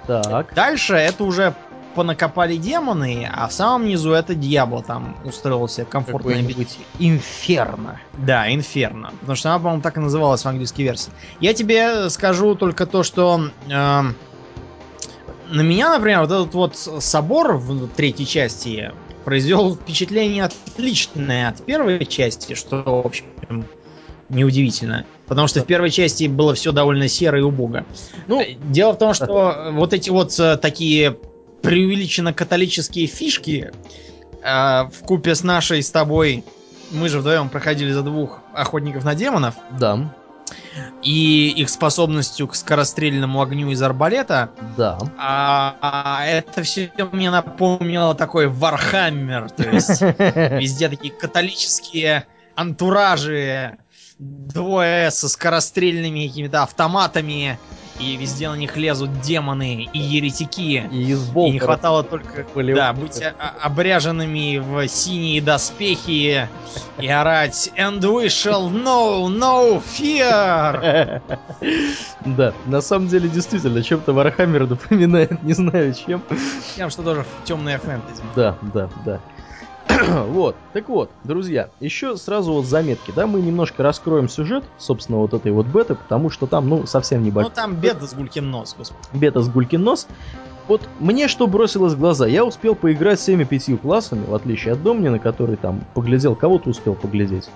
Так. 0.07 0.53
Дальше 0.55 0.95
это 0.95 1.25
уже 1.25 1.55
понакопали 1.95 2.57
демоны, 2.57 3.29
а 3.33 3.49
в 3.49 3.53
самом 3.53 3.87
низу 3.87 4.13
это 4.13 4.35
дьявол 4.35 4.83
там 4.83 5.17
устроился 5.25 5.85
комфортное 5.85 6.37
Какой-нибудь 6.37 6.79
инферно. 6.99 8.01
да, 8.19 8.53
Инферно. 8.53 9.13
Потому 9.21 9.37
что 9.37 9.51
она, 9.51 9.59
по-моему, 9.59 9.83
так 9.83 9.97
и 9.97 10.01
называлась 10.01 10.43
в 10.43 10.47
английской 10.47 10.83
версии. 10.83 11.13
Я 11.41 11.55
тебе 11.55 12.09
скажу 12.11 12.55
только 12.55 12.87
то, 12.87 13.03
что 13.03 13.49
эм, 13.71 14.15
на 15.51 15.61
меня, 15.61 15.91
например, 15.91 16.21
вот 16.21 16.31
этот 16.31 16.55
вот 16.55 16.77
собор 16.77 17.57
в 17.57 17.89
третьей 17.89 18.27
части 18.27 18.93
произвел 19.25 19.75
впечатление 19.77 20.45
отличное 20.45 21.49
от 21.49 21.65
первой 21.65 22.05
части, 22.07 22.55
что, 22.55 22.83
в 23.03 23.07
общем, 23.07 23.27
неудивительно. 24.29 25.05
Потому 25.27 25.47
что 25.47 25.61
в 25.61 25.67
первой 25.67 25.91
части 25.91 26.27
было 26.27 26.55
все 26.55 26.73
довольно 26.73 27.07
серо 27.09 27.39
и 27.39 27.43
убого. 27.43 27.85
Ну, 28.27 28.41
Э, 28.41 28.55
Дело 28.71 28.93
в 28.93 28.99
том, 28.99 29.15
что 29.15 29.71
вот 29.73 29.93
эти 29.93 30.11
вот 30.11 30.39
э, 30.41 30.57
такие 30.57 31.17
преувеличенно 31.63 32.33
католические 32.33 33.07
фишки 33.07 33.73
э, 34.43 34.83
в 34.85 35.05
купе 35.05 35.35
с 35.35 35.43
нашей 35.43 35.83
с 35.83 35.91
тобой 35.91 36.45
мы 36.91 37.09
же 37.09 37.21
вдвоем 37.21 37.49
проходили 37.49 37.93
за 37.93 38.03
двух 38.03 38.41
охотников 38.55 39.05
на 39.05 39.15
демонов 39.15 39.55
да, 39.79 40.13
и 41.03 41.53
их 41.57 41.69
способностью 41.69 42.47
к 42.49 42.55
скорострельному 42.55 43.41
огню 43.41 43.71
из 43.71 43.83
арбалета. 43.83 44.51
да. 44.77 44.99
А, 45.19 45.77
а 45.81 46.27
это 46.27 46.63
все 46.63 46.91
мне 47.13 47.31
напомнило 47.31 48.15
такой 48.15 48.49
Вархаммер. 48.49 49.51
То 49.51 49.69
есть 49.71 50.01
везде 50.61 50.89
такие 50.89 51.13
католические 51.13 52.27
антуражи, 52.55 53.79
двое 54.19 55.11
со 55.11 55.29
скорострельными 55.29 56.27
какими-то 56.27 56.63
автоматами, 56.63 57.59
и 57.99 58.17
везде 58.17 58.49
на 58.49 58.55
них 58.57 58.77
лезут 58.77 59.21
демоны 59.21 59.89
и 59.93 59.99
еретики. 59.99 60.89
И 60.91 61.11
из 61.11 61.31
И 61.31 61.51
не 61.51 61.59
хватало 61.59 62.03
только 62.03 62.47
были 62.55 62.75
да, 62.75 62.93
быть 62.93 63.23
обряженными 63.39 64.59
в 64.59 64.89
синие 64.89 65.41
доспехи 65.41 66.49
и 66.99 67.07
орать 67.09 67.71
And 67.77 68.01
we 68.01 68.27
shall 68.27 68.71
know 68.71 69.29
no 69.29 69.83
fear! 69.83 71.23
Да, 72.25 72.55
на 72.67 72.81
самом 72.81 73.09
деле 73.09 73.29
действительно 73.29 73.83
чем-то 73.83 74.13
Вархаммер 74.13 74.67
напоминает, 74.67 75.43
не 75.43 75.53
знаю 75.53 75.95
чем. 75.95 76.23
Тем, 76.77 76.91
что 76.91 77.03
тоже 77.03 77.25
темная 77.45 77.79
фэнтези. 77.79 78.23
Да, 78.37 78.57
да, 78.63 78.89
да. 79.05 79.21
вот, 80.29 80.57
так 80.73 80.89
вот, 80.89 81.11
друзья, 81.25 81.71
еще 81.81 82.17
сразу 82.17 82.53
вот 82.53 82.67
заметки, 82.67 83.13
да, 83.15 83.27
мы 83.27 83.41
немножко 83.41 83.83
раскроем 83.83 84.29
сюжет, 84.29 84.65
собственно, 84.79 85.19
вот 85.19 85.35
этой 85.35 85.53
вот 85.53 85.67
беты, 85.67 85.95
потому 85.95 86.31
что 86.31 86.47
там, 86.47 86.69
ну, 86.69 86.87
совсем 86.87 87.21
Ну 87.21 87.27
небольшой 87.27 87.53
там 87.53 87.75
беда 87.77 88.07
с 88.07 88.15
гулькин 88.15 88.51
нос, 88.51 88.75
господи. 88.77 89.01
бета 89.13 89.41
с 89.41 89.49
гулькин 89.49 89.83
нос. 89.83 90.07
Вот 90.69 90.81
мне 91.01 91.27
что 91.27 91.47
бросилось 91.47 91.95
в 91.95 91.99
глаза, 91.99 92.27
я 92.27 92.45
успел 92.45 92.75
поиграть 92.75 93.19
всеми 93.19 93.45
пятью 93.45 93.79
классами, 93.79 94.25
в 94.25 94.35
отличие 94.35 94.75
от 94.75 94.83
Домнина, 94.83 95.19
который 95.19 95.57
там 95.57 95.85
поглядел, 95.95 96.37
кого 96.37 96.59
ты 96.59 96.71
успел 96.71 96.95
поглядеть, 96.95 97.49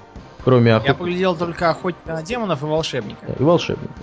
кроме 0.44 0.70
Я 0.70 0.76
охотника 0.76 0.98
поглядел 0.98 1.36
только 1.36 1.70
охотника 1.70 2.12
на 2.12 2.22
демонов 2.22 2.62
и 2.62 2.66
волшебника. 2.66 3.32
и 3.38 3.42
волшебника. 3.42 3.94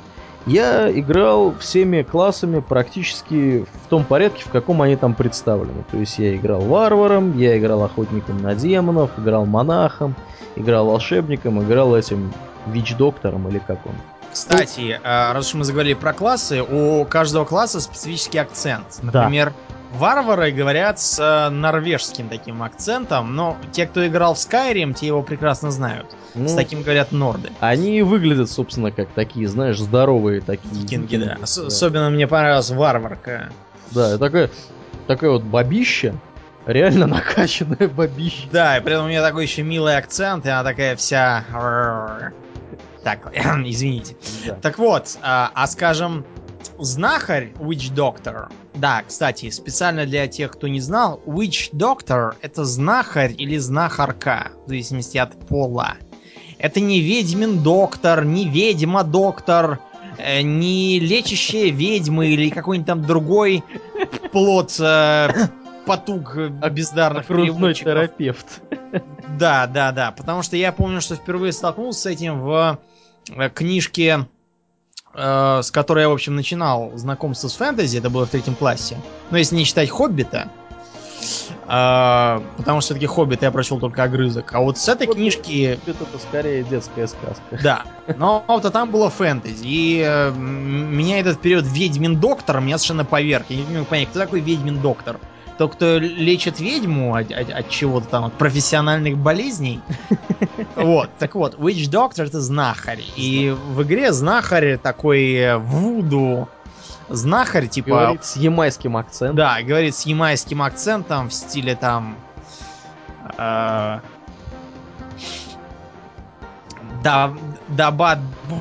Я 0.46 0.92
играл 0.92 1.56
всеми 1.60 2.02
классами 2.02 2.60
практически 2.60 3.60
в 3.62 3.88
том 3.90 4.04
порядке, 4.04 4.44
в 4.44 4.50
каком 4.50 4.82
они 4.82 4.98
там 4.98 5.16
представлены. 5.16 5.86
То 5.90 5.98
есть 5.98 6.20
я 6.20 6.36
играл 6.36 6.62
варваром, 6.62 7.38
я 7.38 7.58
играл 7.58 7.84
охотником 7.84 8.42
на 8.42 8.54
демонов, 8.54 9.12
играл 9.18 9.46
монахом, 9.46 10.16
играл 10.58 10.88
волшебником, 10.88 11.64
играл 11.64 11.96
этим 11.96 12.34
вич-доктором 12.68 13.48
или 13.48 13.60
как 13.60 13.86
он. 13.86 13.94
Кстати, 14.34 15.00
а, 15.04 15.32
раз 15.34 15.50
уж 15.50 15.54
мы 15.54 15.64
заговорили 15.64 15.94
про 15.94 16.12
классы, 16.12 16.62
у 16.64 17.06
каждого 17.06 17.46
класса 17.46 17.80
специфический 17.80 18.40
акцент. 18.40 19.00
Да. 19.04 19.24
Например, 19.24 19.54
варвары 19.94 20.52
говорят 20.52 21.00
с 21.00 21.20
э, 21.20 21.50
норвежским 21.50 22.30
таким 22.30 22.64
акцентом, 22.64 23.36
но 23.36 23.58
те, 23.72 23.86
кто 23.86 24.06
играл 24.08 24.34
в 24.34 24.38
Skyrim, 24.38 24.94
те 24.94 25.08
его 25.08 25.22
прекрасно 25.22 25.72
знают. 25.72 26.08
Ну, 26.34 26.48
С 26.48 26.56
таким 26.56 26.82
говорят 26.82 27.12
норды. 27.12 27.52
Они 27.60 28.02
выглядят, 28.02 28.50
собственно, 28.50 28.92
как 28.92 29.10
такие, 29.10 29.48
знаешь, 29.48 29.78
здоровые 29.78 30.42
такие. 30.42 30.82
Викинги, 30.82 31.18
да. 31.18 31.38
Да. 31.40 31.68
Особенно 31.68 32.10
мне 32.10 32.28
понравилась 32.28 32.72
варварка. 32.72 33.50
Да, 33.92 34.18
такая, 34.18 34.50
такая 35.06 35.30
вот 35.30 35.44
бабища, 35.44 36.16
реально 36.66 37.06
накачанная 37.08 37.88
бабища. 37.88 38.48
Да, 38.52 38.78
и 38.78 38.82
при 38.82 38.94
этом 38.94 39.06
у 39.06 39.10
нее 39.10 39.22
такой 39.22 39.44
еще 39.44 39.62
милый 39.62 39.96
акцент, 39.96 40.46
и 40.48 40.50
она 40.50 40.64
такая 40.64 40.96
вся... 40.96 41.44
Так, 43.04 43.32
извините. 43.66 44.16
Да. 44.46 44.56
Так 44.56 44.80
вот, 44.80 45.18
а, 45.22 45.52
а 45.54 45.68
скажем, 45.68 46.26
знахарь 46.80 47.52
Witch 47.60 47.94
Doctor. 47.94 48.52
Да, 48.76 49.04
кстати, 49.08 49.50
специально 49.50 50.06
для 50.06 50.28
тех, 50.28 50.52
кто 50.52 50.68
не 50.68 50.80
знал, 50.80 51.22
Witch 51.26 51.72
Doctor 51.74 52.36
это 52.42 52.66
знахарь 52.66 53.34
или 53.38 53.58
знахарка, 53.58 54.52
в 54.66 54.70
зависимости 54.70 55.18
от 55.18 55.38
пола. 55.48 55.96
Это 56.58 56.80
не 56.80 57.02
ведьмин 57.02 57.62
доктор, 57.62 58.24
не 58.24 58.48
ведьма 58.48 59.04
доктор, 59.04 59.80
э, 60.18 60.42
не 60.42 61.00
лечащая 61.00 61.72
ведьмы 61.72 62.28
или 62.28 62.50
какой-нибудь 62.50 62.88
там 62.88 63.02
другой 63.06 63.64
плод 64.32 64.74
э, 64.80 65.30
потуг 65.86 66.36
бездарных 66.72 67.26
Окружной 67.26 67.74
терапевт. 67.74 68.62
Да, 69.38 69.68
да, 69.68 69.92
да. 69.92 70.12
Потому 70.12 70.44
что 70.44 70.56
я 70.56 70.72
помню, 70.72 71.02
что 71.02 71.16
впервые 71.16 71.52
столкнулся 71.52 72.02
с 72.02 72.06
этим 72.06 72.40
в 72.40 72.80
книжке, 73.54 74.28
э, 75.14 75.60
с 75.64 75.72
которой 75.72 76.02
я, 76.02 76.10
в 76.10 76.14
общем, 76.14 76.36
начинал 76.36 76.92
знакомство 76.96 77.48
с 77.48 77.56
фэнтези. 77.56 77.98
Это 77.98 78.10
было 78.10 78.26
в 78.26 78.30
третьем 78.30 78.56
классе. 78.56 78.98
Но 79.32 79.38
если 79.38 79.56
не 79.56 79.64
считать 79.64 79.90
Хоббита. 79.90 80.50
А, 81.66 82.44
потому 82.58 82.82
что 82.82 82.88
все-таки 82.88 83.08
Хоббит 83.08 83.42
я 83.42 83.52
прочел 83.52 83.80
только 83.80 84.04
огрызок. 84.04 84.54
А 84.54 84.60
вот 84.60 84.78
с 84.78 84.88
этой 84.90 85.08
Вот 85.08 85.16
книжки... 85.16 85.80
Это 85.86 86.20
скорее 86.20 86.64
детская 86.64 87.08
сказка. 87.08 87.60
Да, 87.64 87.84
но 88.18 88.44
вот 88.48 88.72
там 88.72 88.92
было 88.92 89.10
фэнтези. 89.10 89.64
И 89.64 90.04
э, 90.06 90.32
меня 90.32 91.20
этот 91.20 91.42
период 91.42 91.66
Ведьмин 91.66 92.20
Доктор 92.20 92.60
меня 92.60 92.78
совершенно 92.78 93.06
поверг. 93.06 93.46
Я 93.50 93.64
не 93.64 93.86
понять, 93.86 94.10
кто 94.10 94.20
такой 94.20 94.42
Ведьмин 94.42 94.82
Доктор? 94.82 95.20
Тот, 95.64 95.76
кто 95.76 95.98
лечит 95.98 96.60
ведьму 96.60 97.16
от, 97.16 97.32
от- 97.32 97.50
от 97.50 97.70
чего-то 97.70 98.06
там, 98.10 98.26
от 98.26 98.34
профессиональных 98.34 99.18
болезней. 99.18 99.80
Вот, 100.76 101.10
так 101.18 101.36
вот, 101.36 101.56
Witch 101.56 101.90
Doctor 101.90 102.26
это 102.28 102.42
знахарь. 102.42 103.00
И 103.16 103.56
в 103.70 103.82
игре 103.84 104.12
знахарь 104.12 104.78
такой 104.78 105.32
э, 105.36 105.58
вуду. 105.58 106.50
Знахарь, 107.08 107.68
типа, 107.68 107.90
Говорит 107.90 108.26
с 108.26 108.36
ямайским 108.36 108.98
акцентом. 108.98 109.38
да, 109.38 109.62
говорит 109.62 109.96
с 109.96 110.06
ямайским 110.06 110.62
акцентом 110.62 111.30
в 111.30 111.34
стиле 111.34 111.76
там... 111.78 112.18
э, 113.38 114.00
Да, 117.04 117.34
даба 117.70 118.20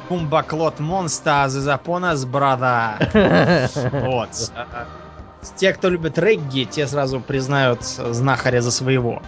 бумбаклот 0.08 0.78
монста 0.78 1.48
запонас 1.48 2.24
брада. 2.24 2.98
Вот. 3.92 4.28
Те, 5.56 5.72
кто 5.72 5.88
любит 5.88 6.18
регги, 6.18 6.64
те 6.64 6.86
сразу 6.86 7.20
признают 7.20 7.82
знахаря 7.82 8.62
за 8.62 8.70
своего. 8.70 9.22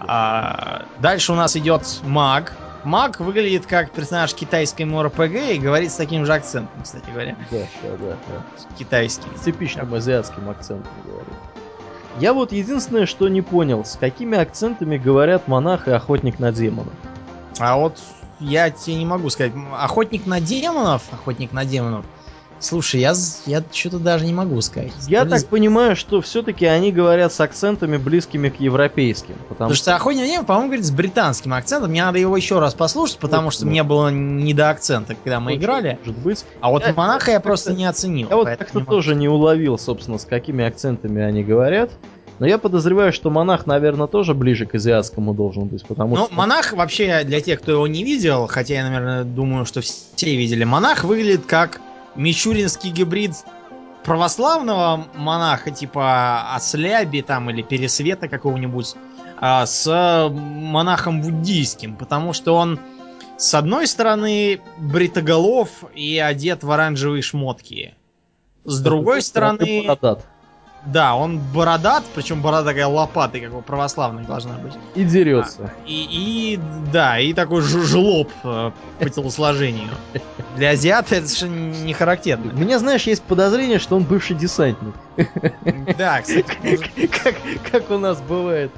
А, 0.00 0.86
дальше 0.98 1.32
у 1.32 1.34
нас 1.34 1.56
идет 1.56 1.82
маг. 2.04 2.54
Маг 2.82 3.20
выглядит 3.20 3.66
как 3.66 3.90
персонаж 3.90 4.34
китайской 4.34 4.84
МРПГ 4.84 5.52
и 5.52 5.58
говорит 5.58 5.92
с 5.92 5.96
таким 5.96 6.24
же 6.24 6.32
акцентом, 6.32 6.82
кстати 6.82 7.04
говоря. 7.10 7.36
Да, 7.50 7.58
да, 7.82 7.96
да, 7.98 8.16
да. 8.28 8.76
Китайский. 8.78 9.28
С 9.36 9.44
типичным 9.44 9.92
азиатским 9.92 10.48
акцентом 10.48 10.92
говорит. 11.04 11.34
Я 12.18 12.32
вот 12.32 12.52
единственное, 12.52 13.06
что 13.06 13.28
не 13.28 13.42
понял, 13.42 13.84
с 13.84 13.96
какими 13.96 14.36
акцентами 14.38 14.96
говорят 14.96 15.46
монах 15.46 15.88
и 15.88 15.90
охотник 15.90 16.38
на 16.38 16.52
демонов. 16.52 16.92
А 17.58 17.76
вот 17.76 17.98
я 18.40 18.70
тебе 18.70 18.96
не 18.96 19.06
могу 19.06 19.28
сказать. 19.28 19.52
Охотник 19.78 20.26
на 20.26 20.40
демонов, 20.40 21.02
охотник 21.12 21.52
на 21.52 21.64
демонов. 21.64 22.06
Слушай, 22.60 23.00
я, 23.00 23.14
я 23.46 23.64
что-то 23.72 23.98
даже 23.98 24.26
не 24.26 24.32
могу 24.34 24.60
сказать. 24.60 24.92
Я 25.08 25.24
Блин, 25.24 25.38
так 25.38 25.48
понимаю, 25.48 25.96
что 25.96 26.20
все-таки 26.20 26.66
они 26.66 26.92
говорят 26.92 27.32
с 27.32 27.40
акцентами 27.40 27.96
близкими 27.96 28.50
к 28.50 28.60
европейским. 28.60 29.34
Потому 29.48 29.70
Потому 29.70 29.74
что 29.74 29.96
охотник 29.96 30.20
на 30.22 30.26
демонов, 30.26 30.46
по-моему, 30.46 30.68
говорит 30.68 30.84
с 30.84 30.90
британским 30.90 31.54
акцентом. 31.54 31.90
Мне 31.90 32.04
надо 32.04 32.18
его 32.18 32.36
еще 32.36 32.58
раз 32.58 32.74
послушать, 32.74 33.18
потому 33.18 33.44
Вот, 33.44 33.54
что 33.54 33.64
вот. 33.64 33.70
мне 33.70 33.82
было 33.82 34.10
не 34.10 34.52
до 34.52 34.68
акцента, 34.70 35.14
когда 35.14 35.40
мы 35.40 35.52
Очень 35.52 35.60
играли. 35.62 35.98
Может 36.04 36.18
быть. 36.20 36.44
А 36.60 36.70
вот 36.70 36.86
Я- 36.86 36.92
монаха 36.92 37.30
я 37.30 37.34
я 37.34 37.40
просто 37.40 37.72
не 37.72 37.86
оценил. 37.86 38.28
Я 38.28 38.36
вот 38.36 38.46
как-то 38.48 38.80
тоже 38.84 39.14
не 39.14 39.28
уловил, 39.28 39.78
собственно, 39.78 40.18
с 40.18 40.24
какими 40.26 40.64
акцентами 40.64 41.22
они 41.22 41.42
говорят. 41.42 41.90
Но 42.38 42.46
я 42.46 42.56
подозреваю, 42.58 43.12
что 43.12 43.28
монах, 43.30 43.66
наверное, 43.66 44.06
тоже 44.06 44.32
ближе 44.34 44.64
к 44.66 44.74
азиатскому 44.74 45.34
должен 45.34 45.64
быть, 45.66 45.84
потому 45.84 46.16
Ну, 46.16 46.24
что... 46.26 46.34
монах 46.34 46.72
вообще, 46.72 47.22
для 47.24 47.40
тех, 47.42 47.60
кто 47.60 47.72
его 47.72 47.86
не 47.86 48.02
видел, 48.02 48.46
хотя 48.46 48.74
я, 48.74 48.84
наверное, 48.84 49.24
думаю, 49.24 49.66
что 49.66 49.82
все 49.82 50.36
видели, 50.36 50.64
монах 50.64 51.04
выглядит 51.04 51.44
как 51.46 51.80
мичуринский 52.14 52.90
гибрид 52.90 53.32
православного 54.04 55.06
монаха, 55.14 55.70
типа 55.70 56.54
Осляби 56.54 57.20
там 57.20 57.50
или 57.50 57.62
Пересвета 57.62 58.28
какого-нибудь, 58.28 58.94
а, 59.38 59.66
с 59.66 60.28
монахом 60.30 61.22
буддийским, 61.22 61.96
потому 61.96 62.32
что 62.32 62.54
он 62.54 62.78
с 63.36 63.54
одной 63.54 63.86
стороны 63.86 64.60
бритоголов 64.78 65.84
и 65.94 66.18
одет 66.18 66.62
в 66.62 66.70
оранжевые 66.70 67.22
шмотки. 67.22 67.94
С 68.64 68.80
другой 68.80 69.22
стороны, 69.22 69.84
бородат. 69.86 70.26
Да, 70.86 71.14
он 71.14 71.38
бородат, 71.38 72.04
причем 72.14 72.40
борода 72.40 72.70
такая 72.70 72.86
лопатой, 72.86 73.42
как 73.42 73.54
у 73.54 73.60
православных 73.60 74.26
должна 74.26 74.54
быть. 74.54 74.72
И 74.94 75.04
дерется. 75.04 75.72
И, 75.86 76.06
и 76.10 76.60
да, 76.90 77.18
и 77.18 77.34
такой 77.34 77.60
жлоб 77.60 78.30
э, 78.44 78.70
по 78.98 79.08
телосложению. 79.08 79.90
Для 80.56 80.70
азиата 80.70 81.16
это 81.16 81.28
совершенно 81.28 81.72
не 81.84 81.92
характерно. 81.92 82.52
Меня, 82.52 82.78
знаешь, 82.78 83.02
есть 83.02 83.22
подозрение, 83.22 83.78
что 83.78 83.96
он 83.96 84.04
бывший 84.04 84.36
десантник. 84.36 84.94
Да, 85.98 86.22
кстати, 86.22 87.06
как, 87.22 87.34
как 87.70 87.90
у 87.90 87.98
нас 87.98 88.20
бывает 88.22 88.70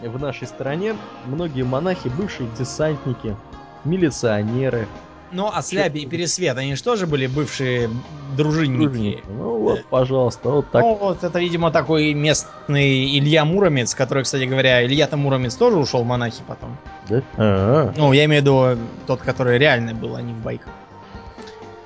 в 0.00 0.18
нашей 0.18 0.46
стране, 0.46 0.96
многие 1.26 1.62
монахи 1.62 2.08
бывшие 2.08 2.48
десантники, 2.58 3.36
милиционеры, 3.84 4.88
ну, 5.32 5.50
а 5.52 5.62
Сляби 5.62 6.00
и 6.00 6.06
Пересвет, 6.06 6.56
они 6.58 6.74
же 6.74 6.82
тоже 6.82 7.06
были 7.06 7.26
бывшие 7.26 7.90
дружинники. 8.36 8.82
дружники. 8.84 9.22
Ну 9.28 9.58
вот, 9.58 9.84
пожалуйста, 9.86 10.48
вот 10.50 10.70
так. 10.70 10.82
Ну, 10.82 10.94
вот 10.94 11.24
это, 11.24 11.38
видимо, 11.38 11.70
такой 11.70 12.14
местный 12.14 13.18
Илья 13.18 13.44
Муромец, 13.44 13.94
который, 13.94 14.24
кстати 14.24 14.44
говоря, 14.44 14.84
Илья-то 14.84 15.16
Муромец 15.16 15.54
тоже 15.54 15.76
ушел 15.78 16.02
в 16.02 16.06
монахи 16.06 16.42
потом. 16.46 16.76
Да? 17.08 17.22
А-а. 17.36 17.92
Ну, 17.96 18.12
я 18.12 18.24
имею 18.26 18.42
в 18.42 18.44
виду 18.44 18.78
тот, 19.06 19.20
который 19.20 19.58
реально 19.58 19.94
был, 19.94 20.16
а 20.16 20.22
не 20.22 20.32
в 20.32 20.36
байках. 20.38 20.70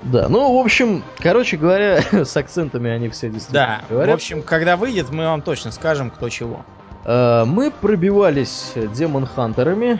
Да, 0.03 0.29
ну, 0.29 0.55
в 0.55 0.63
общем, 0.63 1.03
короче 1.17 1.57
говоря, 1.57 2.01
с 2.11 2.37
акцентами 2.37 2.89
они 2.89 3.09
все 3.09 3.29
действительно 3.29 3.81
Да, 3.81 3.81
в 3.87 3.91
говорят. 3.91 4.15
общем, 4.15 4.41
когда 4.43 4.77
выйдет, 4.77 5.09
мы 5.11 5.25
вам 5.25 5.41
точно 5.41 5.71
скажем, 5.71 6.11
кто 6.11 6.29
чего. 6.29 6.63
Э, 7.03 7.43
Мы 7.45 7.71
пробивались 7.71 8.73
демон-хантерами. 8.75 9.99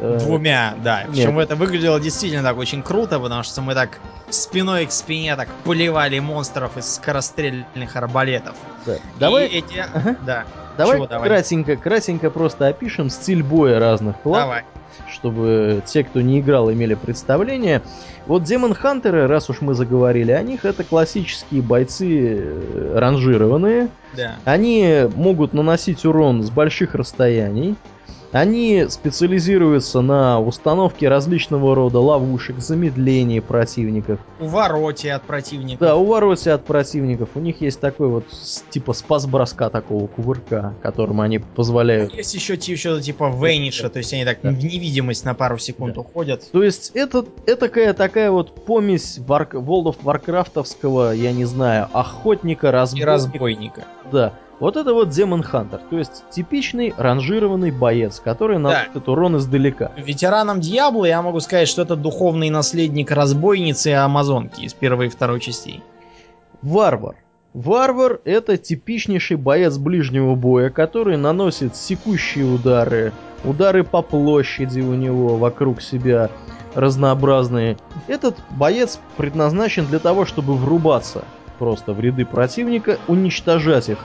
Э, 0.00 0.18
Двумя, 0.20 0.74
да. 0.82 1.04
Причем 1.08 1.34
нет. 1.34 1.44
это 1.44 1.56
выглядело 1.56 1.98
действительно 2.00 2.42
так 2.42 2.56
очень 2.56 2.82
круто, 2.82 3.18
потому 3.18 3.42
что 3.42 3.60
мы 3.62 3.74
так 3.74 3.98
спиной 4.30 4.86
к 4.86 4.92
спине 4.92 5.34
так 5.36 5.48
поливали 5.64 6.18
монстров 6.20 6.76
из 6.76 6.94
скорострельных 6.94 7.96
арбалетов. 7.96 8.54
да. 8.86 8.94
И 8.94 9.00
Давай, 9.18 9.46
эти... 9.46 9.78
Ага. 9.78 10.16
Да, 10.24 10.44
давай, 10.76 10.96
чего 10.96 11.06
давай? 11.06 11.28
кратенько, 11.28 11.76
кратенько 11.76 12.30
просто 12.30 12.68
опишем 12.68 13.10
стиль 13.10 13.42
боя 13.42 13.80
разных 13.80 14.20
классов. 14.20 14.44
давай. 14.44 14.64
чтобы 15.10 15.82
те, 15.84 16.04
кто 16.04 16.20
не 16.20 16.40
играл, 16.40 16.72
имели 16.72 16.94
представление. 16.94 17.82
Вот 18.26 18.44
Демон 18.44 18.74
Хантеры, 18.74 19.26
раз 19.26 19.50
уж 19.50 19.62
мы 19.62 19.74
заговорили 19.74 20.32
о 20.32 20.42
них, 20.42 20.64
это 20.64 20.84
классические 20.84 21.62
бойцы 21.62 22.38
э, 22.40 22.98
ранжированные. 22.98 23.88
Да. 24.16 24.36
Они 24.44 25.08
могут 25.16 25.54
наносить 25.54 26.04
урон 26.04 26.42
с 26.42 26.50
больших 26.50 26.94
расстояний. 26.94 27.74
Они 28.32 28.84
специализируются 28.88 30.02
на 30.02 30.38
установке 30.40 31.08
различного 31.08 31.74
рода 31.74 31.98
ловушек, 31.98 32.58
замедлении 32.58 33.40
противников. 33.40 34.20
Увороте 34.38 35.12
от 35.14 35.22
противника. 35.22 35.82
Да, 35.82 35.96
увороте 35.96 36.52
от 36.52 36.64
противников. 36.64 37.30
У 37.34 37.40
них 37.40 37.60
есть 37.62 37.80
такой 37.80 38.08
вот 38.08 38.24
типа 38.70 38.92
спас-броска 38.92 39.70
такого 39.70 40.06
кувырка, 40.06 40.74
которым 40.82 41.20
они 41.22 41.38
позволяют 41.38 42.12
Есть 42.14 42.34
еще 42.34 42.58
что-то 42.76 43.00
типа 43.02 43.30
Вейниша, 43.34 43.88
то 43.88 43.98
есть 43.98 44.12
они 44.12 44.24
так 44.26 44.38
Да. 44.42 44.50
в 44.50 44.58
невидимость 44.62 45.24
на 45.24 45.34
пару 45.34 45.56
секунд 45.58 45.94
Да. 45.94 46.00
уходят. 46.02 46.50
То 46.52 46.62
есть 46.62 46.90
это 46.94 47.24
такая 47.58 47.94
такая 47.94 48.30
вот 48.30 48.64
помесь 48.66 49.18
Вар- 49.18 49.48
World 49.52 49.94
of 49.94 49.96
Warcraftовского, 50.04 51.14
я 51.16 51.32
не 51.32 51.46
знаю, 51.46 51.88
охотника, 51.92 52.68
И 52.68 52.70
разбойника. 52.70 53.06
разбойника. 53.10 53.84
Да. 54.12 54.34
Вот 54.60 54.76
это 54.76 54.92
вот 54.92 55.10
Демон 55.10 55.42
Хантер. 55.42 55.80
То 55.90 55.98
есть 55.98 56.24
типичный 56.30 56.92
ранжированный 56.96 57.70
боец, 57.70 58.20
который 58.20 58.58
наносит 58.58 59.08
урон 59.08 59.36
издалека. 59.36 59.92
Ветераном 59.96 60.60
Диабло 60.60 61.04
я 61.04 61.22
могу 61.22 61.38
сказать, 61.40 61.68
что 61.68 61.82
это 61.82 61.94
духовный 61.94 62.50
наследник 62.50 63.12
разбойницы 63.12 63.88
Амазонки 63.88 64.62
из 64.62 64.74
первой 64.74 65.06
и 65.06 65.10
второй 65.10 65.40
частей. 65.40 65.82
Варвар. 66.62 67.16
Варвар 67.54 68.20
это 68.24 68.56
типичнейший 68.56 69.36
боец 69.36 69.78
ближнего 69.78 70.34
боя, 70.34 70.70
который 70.70 71.16
наносит 71.16 71.76
секущие 71.76 72.44
удары, 72.44 73.12
удары 73.44 73.84
по 73.84 74.02
площади 74.02 74.80
у 74.80 74.94
него 74.94 75.36
вокруг 75.36 75.80
себя 75.80 76.30
разнообразные. 76.74 77.76
Этот 78.06 78.36
боец 78.50 79.00
предназначен 79.16 79.86
для 79.86 79.98
того, 79.98 80.24
чтобы 80.24 80.54
врубаться 80.54 81.24
просто 81.58 81.92
в 81.92 82.00
ряды 82.00 82.24
противника, 82.26 82.98
уничтожать 83.08 83.88
их 83.88 83.98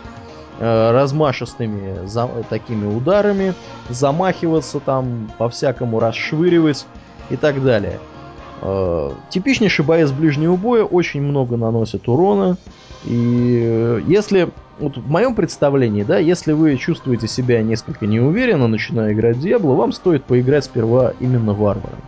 размашистыми 0.64 2.06
за- 2.06 2.30
такими 2.50 2.86
ударами, 2.86 3.54
замахиваться 3.90 4.80
там 4.80 5.32
по-всякому, 5.38 6.00
расшвыривать 6.00 6.86
и 7.30 7.36
так 7.36 7.64
далее. 7.64 8.00
Э, 8.62 9.12
типичнейший 9.30 9.84
боец 9.84 10.12
ближнего 10.12 10.56
боя 10.56 10.86
очень 10.86 11.22
много 11.22 11.58
наносит 11.58 12.08
урона. 12.08 12.58
И 13.04 13.62
э, 13.62 14.02
если, 14.08 14.50
вот 14.80 14.96
в 14.98 15.10
моем 15.10 15.36
представлении, 15.36 16.04
да, 16.04 16.18
если 16.18 16.54
вы 16.54 16.78
чувствуете 16.78 17.28
себя 17.28 17.62
несколько 17.62 18.08
неуверенно, 18.08 18.68
начиная 18.68 19.12
играть 19.12 19.38
в 19.38 19.42
Диабло, 19.42 19.74
вам 19.74 19.92
стоит 19.92 20.24
поиграть 20.24 20.64
сперва 20.64 21.14
именно 21.20 21.54
варваром. 21.54 22.00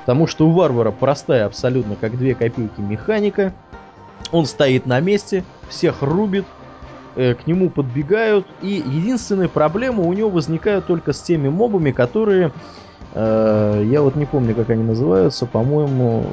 Потому 0.00 0.26
что 0.26 0.46
у 0.46 0.50
варвара 0.50 0.90
простая 0.90 1.46
абсолютно 1.46 1.96
как 1.98 2.18
две 2.18 2.34
копейки 2.34 2.80
механика. 2.80 3.54
Он 4.32 4.44
стоит 4.44 4.84
на 4.84 5.00
месте, 5.00 5.44
всех 5.70 6.02
рубит, 6.02 6.44
э, 6.44 6.61
к 7.14 7.46
нему 7.46 7.70
подбегают, 7.70 8.46
и 8.62 8.68
единственная 8.68 9.48
проблема 9.48 10.02
у 10.02 10.12
него 10.12 10.30
возникает 10.30 10.86
только 10.86 11.12
с 11.12 11.20
теми 11.20 11.48
мобами, 11.48 11.90
которые, 11.90 12.52
э, 13.14 13.84
я 13.86 14.02
вот 14.02 14.16
не 14.16 14.24
помню, 14.24 14.54
как 14.54 14.70
они 14.70 14.82
называются, 14.82 15.46
по-моему, 15.46 16.26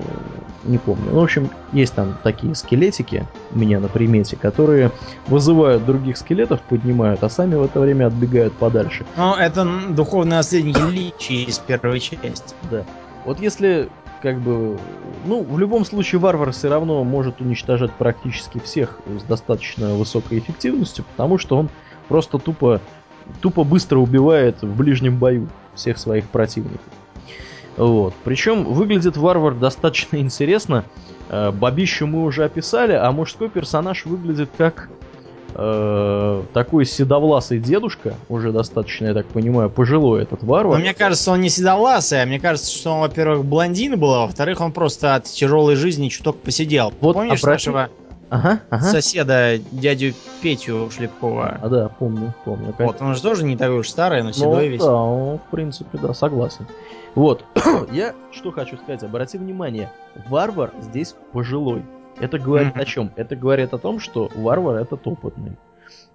не 0.63 0.77
помню. 0.77 1.11
Ну, 1.11 1.19
в 1.19 1.23
общем, 1.23 1.49
есть 1.71 1.93
там 1.93 2.17
такие 2.23 2.55
скелетики 2.55 3.25
у 3.51 3.59
меня 3.59 3.79
на 3.79 3.87
примете, 3.87 4.35
которые 4.35 4.91
вызывают 5.27 5.85
других 5.85 6.17
скелетов, 6.17 6.61
поднимают, 6.61 7.23
а 7.23 7.29
сами 7.29 7.55
в 7.55 7.63
это 7.63 7.79
время 7.79 8.07
отбегают 8.07 8.53
подальше. 8.53 9.05
Ну, 9.17 9.35
это 9.35 9.67
духовные 9.89 10.37
наследники 10.37 10.81
Личи 10.91 11.43
из 11.47 11.59
первой 11.59 11.99
части. 11.99 12.55
Да. 12.69 12.83
Вот 13.25 13.39
если 13.41 13.89
как 14.21 14.39
бы, 14.39 14.77
ну, 15.25 15.43
в 15.43 15.57
любом 15.59 15.85
случае 15.85 16.19
варвар 16.19 16.51
все 16.51 16.69
равно 16.69 17.03
может 17.03 17.41
уничтожать 17.41 17.91
практически 17.93 18.59
всех 18.59 18.99
с 19.19 19.23
достаточно 19.23 19.93
высокой 19.95 20.39
эффективностью, 20.39 21.05
потому 21.11 21.37
что 21.37 21.57
он 21.57 21.69
просто 22.07 22.37
тупо, 22.37 22.81
тупо 23.41 23.63
быстро 23.63 23.99
убивает 23.99 24.61
в 24.61 24.75
ближнем 24.75 25.17
бою 25.17 25.47
всех 25.75 25.97
своих 25.97 26.25
противников. 26.29 26.81
Вот. 27.77 28.13
Причем 28.23 28.65
выглядит 28.65 29.15
варвар 29.15 29.53
достаточно 29.53 30.17
интересно. 30.17 30.83
Э, 31.29 31.51
бабищу 31.51 32.07
мы 32.07 32.23
уже 32.23 32.43
описали, 32.43 32.91
а 32.91 33.09
мужской 33.11 33.49
персонаж 33.49 34.05
выглядит 34.05 34.49
как 34.57 34.89
э, 35.53 36.43
такой 36.53 36.85
седовласый 36.85 37.59
дедушка, 37.59 38.15
уже 38.29 38.51
достаточно, 38.51 39.05
я 39.07 39.13
так 39.13 39.25
понимаю, 39.27 39.69
пожилой 39.69 40.23
этот 40.23 40.43
варвар. 40.43 40.77
Но 40.77 40.81
мне 40.81 40.93
кажется, 40.93 41.31
он 41.31 41.41
не 41.41 41.49
седовласый, 41.49 42.21
а 42.21 42.25
мне 42.25 42.39
кажется, 42.39 42.71
что 42.71 42.91
он, 42.91 42.99
во-первых, 43.01 43.45
блондин 43.45 43.99
был, 43.99 44.13
а 44.13 44.21
во-вторых, 44.25 44.61
он 44.61 44.71
просто 44.71 45.15
от 45.15 45.25
тяжелой 45.25 45.75
жизни 45.75 46.09
чуток 46.09 46.37
посидел. 46.41 46.93
Вот 47.01 47.13
Помнишь 47.15 47.41
обрати- 47.43 47.45
нашего 47.51 47.89
Ага, 48.31 48.59
ага. 48.69 48.83
соседа, 48.83 49.57
дядю 49.71 50.13
Петю 50.41 50.89
Шлепкова? 50.91 51.57
А, 51.63 51.67
да, 51.67 51.89
помню, 51.89 52.35
помню. 52.45 52.75
Вот, 52.77 53.01
он 53.01 53.15
же 53.15 53.21
тоже 53.23 53.43
не 53.43 53.57
такой 53.57 53.79
уж 53.79 53.89
старый, 53.89 54.21
но 54.21 54.27
Ну, 54.27 54.33
седой 54.33 54.67
весь. 54.67 54.81
да, 54.83 54.93
он, 54.93 55.39
в 55.39 55.49
принципе, 55.49 55.97
да, 55.97 56.13
согласен. 56.13 56.67
Вот, 57.15 57.43
я 57.91 58.13
что 58.31 58.51
хочу 58.51 58.77
сказать, 58.77 59.01
обрати 59.01 59.39
внимание, 59.39 59.91
варвар 60.27 60.71
здесь 60.79 61.15
пожилой. 61.33 61.81
Это 62.19 62.39
говорит 62.39 62.75
о 62.75 62.85
чем? 62.85 63.11
Это 63.15 63.35
говорит 63.35 63.73
о 63.73 63.77
том, 63.77 63.99
что 63.99 64.29
варвар 64.35 64.77
этот 64.77 65.05
опытный. 65.07 65.57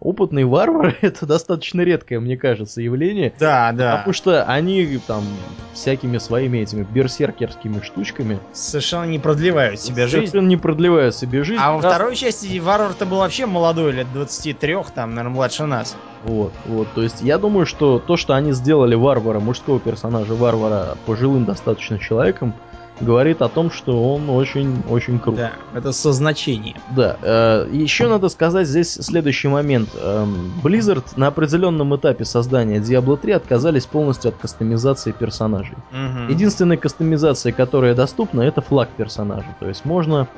Опытный 0.01 0.45
варвар 0.45 0.97
это 1.01 1.25
достаточно 1.27 1.81
редкое, 1.81 2.21
мне 2.21 2.37
кажется, 2.37 2.83
явление. 2.83 3.33
Да, 3.39 3.73
да. 3.73 3.97
Потому 3.99 4.13
что 4.13 4.45
они 4.45 4.99
там 5.07 5.25
всякими 5.73 6.19
своими 6.19 6.59
этими 6.59 6.85
берсеркерскими 6.85 7.81
штучками 7.81 8.39
Совершенно 8.53 9.05
не 9.05 9.19
продлевают 9.19 9.81
себе 9.81 10.07
жизнь. 10.07 10.27
совершенно 10.27 10.49
не 10.49 10.57
продлевают 10.57 11.15
себе 11.15 11.43
жизнь. 11.43 11.61
А 11.63 11.73
во 11.73 11.81
Да, 11.81 11.91
второй 11.91 12.17
части 12.17 12.59
варвар-то 12.59 13.07
был 13.07 13.19
вообще 13.19 13.47
молодой, 13.47 13.93
лет 13.93 14.07
23, 14.13 14.77
там, 14.95 15.15
наверное, 15.15 15.35
младше 15.35 15.65
нас. 15.65 15.97
Вот, 16.25 16.53
вот, 16.67 16.89
то 16.95 17.03
есть 17.03 17.21
я 17.23 17.39
думаю, 17.39 17.67
что 17.67 17.99
то, 17.99 18.17
что 18.17 18.35
они 18.35 18.53
сделали 18.53 18.95
варвара, 18.95 19.41
мужского 19.41 19.79
персонажа 19.79 20.35
варвара 20.35 20.97
пожилым 21.07 21.45
достаточно 21.45 21.99
человеком, 21.99 22.55
говорит 23.01 23.43
о 23.43 23.49
том, 23.49 23.71
что 23.71 24.15
он 24.15 24.31
очень-очень 24.31 25.19
крут. 25.19 25.37
Да, 25.37 25.53
это 25.75 25.93
со 25.93 26.13
значением. 26.13 26.77
Да, 26.95 27.17
э, 27.21 27.69
еще 27.73 28.07
надо 28.09 28.29
сказать 28.29 28.67
здесь 28.69 28.93
следующий 28.93 29.49
момент. 29.49 29.89
Эм, 30.01 30.53
Blizzard 30.63 31.05
на 31.17 31.27
определенном 31.27 31.95
этапе 31.97 32.25
создания 32.25 32.79
Diablo 32.79 33.17
3 33.17 33.33
отказались 33.33 33.87
полностью 33.87 34.29
от 34.31 34.37
кастомизации 34.37 35.13
персонажей. 35.13 35.77
Мгм. 35.91 36.29
Единственная 36.29 36.77
кастомизация, 36.77 37.53
которая 37.53 37.95
доступна, 37.95 38.43
это 38.43 38.61
флаг 38.61 38.89
персонажа. 38.97 39.47
То 39.59 39.69
есть 39.69 39.85
можно 39.85 40.29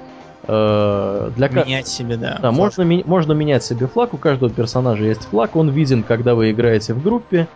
э, 0.48 1.30
для 1.36 1.48
Менять 1.48 1.88
себе, 1.88 2.16
да. 2.16 2.34
да, 2.34 2.50
флаг. 2.50 2.54
можно, 2.54 2.82
ми- 2.82 3.02
можно 3.06 3.32
менять 3.32 3.64
себе 3.64 3.86
флаг, 3.86 4.14
у 4.14 4.16
каждого 4.16 4.50
персонажа 4.50 5.04
есть 5.04 5.22
флаг, 5.24 5.56
он 5.56 5.70
виден, 5.70 6.02
когда 6.02 6.34
вы 6.34 6.52
играете 6.52 6.94
в 6.94 7.02
группе, 7.02 7.48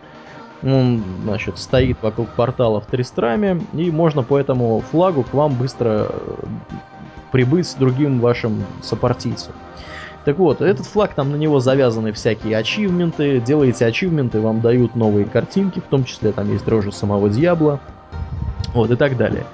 он, 0.62 1.02
значит, 1.24 1.58
стоит 1.58 1.98
вокруг 2.02 2.28
портала 2.30 2.80
в 2.80 2.86
Тристраме, 2.86 3.60
и 3.72 3.90
можно 3.90 4.22
по 4.22 4.38
этому 4.38 4.80
флагу 4.80 5.22
к 5.22 5.32
вам 5.32 5.54
быстро 5.54 6.06
э, 6.08 6.34
прибыть 7.32 7.68
с 7.68 7.74
другим 7.74 8.20
вашим 8.20 8.64
сопартийцем. 8.82 9.52
Так 10.24 10.38
вот, 10.38 10.60
этот 10.60 10.84
флаг, 10.84 11.14
там 11.14 11.32
на 11.32 11.36
него 11.36 11.60
завязаны 11.60 12.12
всякие 12.12 12.56
ачивменты, 12.56 13.40
делаете 13.40 13.86
ачивменты, 13.86 14.40
вам 14.40 14.60
дают 14.60 14.94
новые 14.94 15.24
картинки, 15.24 15.80
в 15.80 15.84
том 15.84 16.04
числе 16.04 16.32
там 16.32 16.50
есть 16.52 16.64
дрожжи 16.64 16.92
самого 16.92 17.30
Дьябла, 17.30 17.80
вот 18.74 18.90
и 18.90 18.96
так 18.96 19.16
далее. 19.16 19.44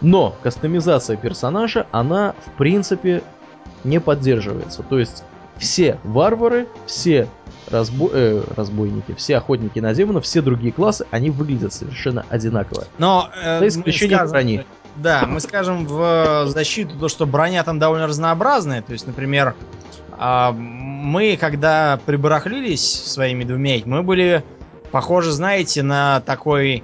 Но 0.00 0.34
кастомизация 0.42 1.16
персонажа, 1.16 1.86
она 1.92 2.34
в 2.44 2.50
принципе 2.58 3.22
не 3.84 4.00
поддерживается. 4.00 4.82
То 4.82 4.98
есть 4.98 5.22
все 5.58 5.98
варвары, 6.04 6.66
все 6.86 7.28
разбо- 7.70 8.10
э, 8.12 8.42
разбойники, 8.56 9.14
все 9.14 9.36
охотники 9.38 9.78
на 9.78 9.94
демонов, 9.94 10.24
все 10.24 10.42
другие 10.42 10.72
классы, 10.72 11.06
они 11.10 11.30
выглядят 11.30 11.72
совершенно 11.72 12.24
одинаково. 12.28 12.84
Но 12.98 13.30
э, 13.42 13.58
За 13.60 13.68
исключением 13.68 14.18
скажем- 14.18 14.32
брони. 14.32 14.66
Да, 14.96 15.26
мы 15.26 15.40
скажем 15.40 15.86
в 15.86 16.46
защиту 16.46 16.96
то, 16.98 17.08
что 17.08 17.26
броня 17.26 17.62
там 17.64 17.78
довольно 17.78 18.06
разнообразная. 18.06 18.80
То 18.80 18.92
есть, 18.94 19.06
например, 19.06 19.54
а, 20.18 20.52
мы, 20.52 21.36
когда 21.38 22.00
прибарахлились 22.06 22.82
своими 23.12 23.44
двумя, 23.44 23.78
мы 23.84 24.02
были 24.02 24.42
похожи, 24.90 25.32
знаете, 25.32 25.82
на 25.82 26.20
такой 26.20 26.82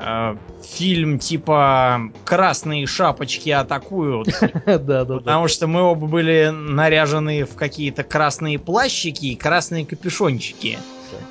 э, 0.00 0.36
фильм 0.62 1.18
типа 1.18 2.10
«Красные 2.24 2.86
шапочки 2.86 3.50
атакуют». 3.50 4.28
Потому 4.64 5.48
что 5.48 5.66
мы 5.66 5.82
оба 5.82 6.06
были 6.06 6.50
наряжены 6.50 7.44
в 7.44 7.54
какие-то 7.54 8.02
красные 8.02 8.58
плащики 8.58 9.26
и 9.26 9.36
красные 9.36 9.86
капюшончики. 9.86 10.78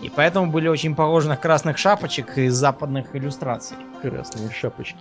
И 0.02 0.10
поэтому 0.10 0.52
были 0.52 0.68
очень 0.68 0.96
похожи 0.96 1.28
на 1.28 1.38
красных 1.38 1.78
шапочек 1.78 2.38
из 2.38 2.54
западных 2.54 3.16
иллюстраций. 3.16 3.78
Красные 4.02 4.52
шапочки. 4.52 4.98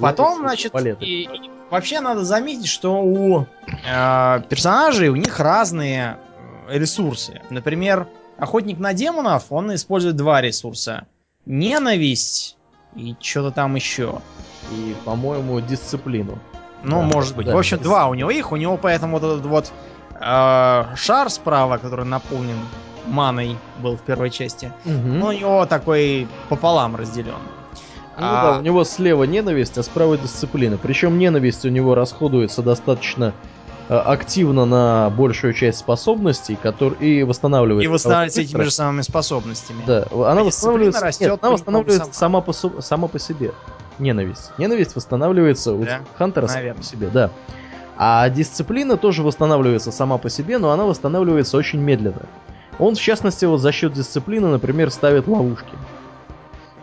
Потом, 0.00 0.40
значит, 0.40 0.72
и 1.00 1.28
вообще 1.70 2.00
надо 2.00 2.24
заметить, 2.24 2.68
что 2.68 3.02
у 3.02 3.42
э, 3.42 4.42
персонажей 4.48 5.08
у 5.08 5.16
них 5.16 5.38
разные 5.38 6.18
э, 6.68 6.78
ресурсы. 6.78 7.40
Например, 7.50 8.08
охотник 8.38 8.78
на 8.78 8.92
демонов, 8.94 9.46
он 9.50 9.74
использует 9.74 10.16
два 10.16 10.40
ресурса. 10.40 11.06
Ненависть 11.46 12.56
и 12.94 13.16
что-то 13.20 13.50
там 13.52 13.74
еще. 13.76 14.20
И, 14.72 14.94
по-моему, 15.04 15.60
дисциплину. 15.60 16.38
Ну, 16.82 17.00
Да, 17.00 17.02
может 17.02 17.36
быть. 17.36 17.46
да. 17.46 17.54
В 17.54 17.58
общем, 17.58 17.78
два 17.78 18.06
у 18.08 18.14
него 18.14 18.30
их. 18.30 18.52
У 18.52 18.56
него 18.56 18.76
поэтому 18.76 19.18
вот 19.18 19.24
этот 19.32 19.46
вот 19.46 19.72
э, 20.20 20.84
шар 20.96 21.30
справа, 21.30 21.78
который 21.78 22.04
наполнен 22.04 22.58
маной, 23.06 23.56
был 23.78 23.96
в 23.96 24.00
первой 24.02 24.30
части. 24.30 24.72
Мгм. 24.84 25.18
Ну, 25.18 25.26
у 25.26 25.32
него 25.32 25.66
такой 25.66 26.28
пополам 26.48 26.96
разделен. 26.96 27.34
Ну 28.18 28.26
А- 28.26 28.42
да, 28.52 28.58
у 28.58 28.62
него 28.62 28.84
слева 28.84 29.24
ненависть, 29.24 29.78
а 29.78 29.82
справа 29.82 30.18
дисциплина. 30.18 30.76
Причем 30.76 31.18
ненависть 31.18 31.64
у 31.64 31.68
него 31.70 31.94
расходуется 31.94 32.60
достаточно 32.62 33.32
активно 33.98 34.66
на 34.66 35.10
большую 35.10 35.52
часть 35.52 35.78
способностей, 35.78 36.56
которые 36.56 37.20
и 37.20 37.22
восстанавливается. 37.24 37.84
И 37.84 37.92
восстанавливается 37.92 38.40
быстро. 38.40 38.58
этими 38.58 38.64
же 38.64 38.70
самыми 38.70 39.02
способностями. 39.02 39.82
Да, 39.86 40.06
она 40.12 40.42
А 40.42 40.44
восстанавливается. 40.44 41.04
растет 41.04 41.30
Нет, 41.30 41.38
она 41.42 41.52
восстанавливается 41.52 42.10
понемногу 42.10 42.14
сама 42.14 42.40
по, 42.40 42.80
сама 42.82 43.08
по 43.08 43.18
себе. 43.18 43.52
Ненависть. 43.98 44.52
Ненависть 44.58 44.94
восстанавливается 44.94 45.72
у 45.72 45.84
Да? 45.84 46.00
Хантера 46.16 46.46
сама 46.46 46.74
по 46.74 46.82
себе, 46.82 47.08
да. 47.08 47.30
А 47.96 48.28
дисциплина 48.30 48.96
тоже 48.96 49.22
восстанавливается 49.22 49.90
сама 49.92 50.18
по 50.18 50.30
себе, 50.30 50.58
но 50.58 50.70
она 50.70 50.84
восстанавливается 50.84 51.56
очень 51.56 51.80
медленно. 51.80 52.22
Он, 52.78 52.94
в 52.94 53.00
частности, 53.00 53.44
вот 53.44 53.58
за 53.58 53.72
счет 53.72 53.92
дисциплины, 53.92 54.48
например, 54.48 54.90
ставит 54.90 55.26
ловушки. 55.26 55.74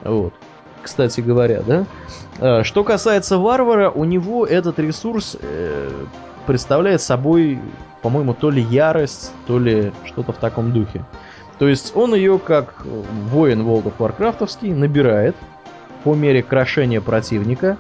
Вот. 0.04 0.34
Кстати 0.84 1.22
говоря, 1.22 1.62
да. 1.62 1.86
А, 2.40 2.64
Что 2.64 2.84
касается 2.84 3.38
варвара, 3.40 3.90
у 3.90 4.04
него 4.04 4.46
этот 4.46 4.78
ресурс 4.78 5.38
э, 5.42 5.90
представляет 6.48 7.02
собой, 7.02 7.60
по-моему, 8.02 8.34
то 8.34 8.50
ли 8.50 8.62
ярость, 8.64 9.32
то 9.46 9.60
ли 9.60 9.92
что-то 10.06 10.34
в 10.34 10.38
таком 10.38 10.72
духе. 10.72 11.06
То 11.60 11.68
есть 11.68 11.96
он 11.96 12.16
ее, 12.16 12.40
как 12.40 12.82
э, 12.86 13.04
воин 13.30 13.62
World 13.62 13.84
of 13.84 13.94
Warcraftовский, 14.00 14.74
набирает 14.74 15.36
по 16.04 16.16
мере 16.16 16.42
крошения 16.42 17.02
противника. 17.02 17.78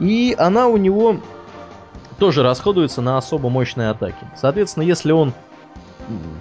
И 0.00 0.34
она 0.38 0.68
у 0.68 0.76
него 0.76 1.20
тоже 2.18 2.42
расходуется 2.42 3.02
на 3.02 3.18
особо 3.18 3.48
мощные 3.50 3.90
атаки. 3.90 4.26
Соответственно, 4.34 4.84
если 4.84 5.12
он 5.12 5.32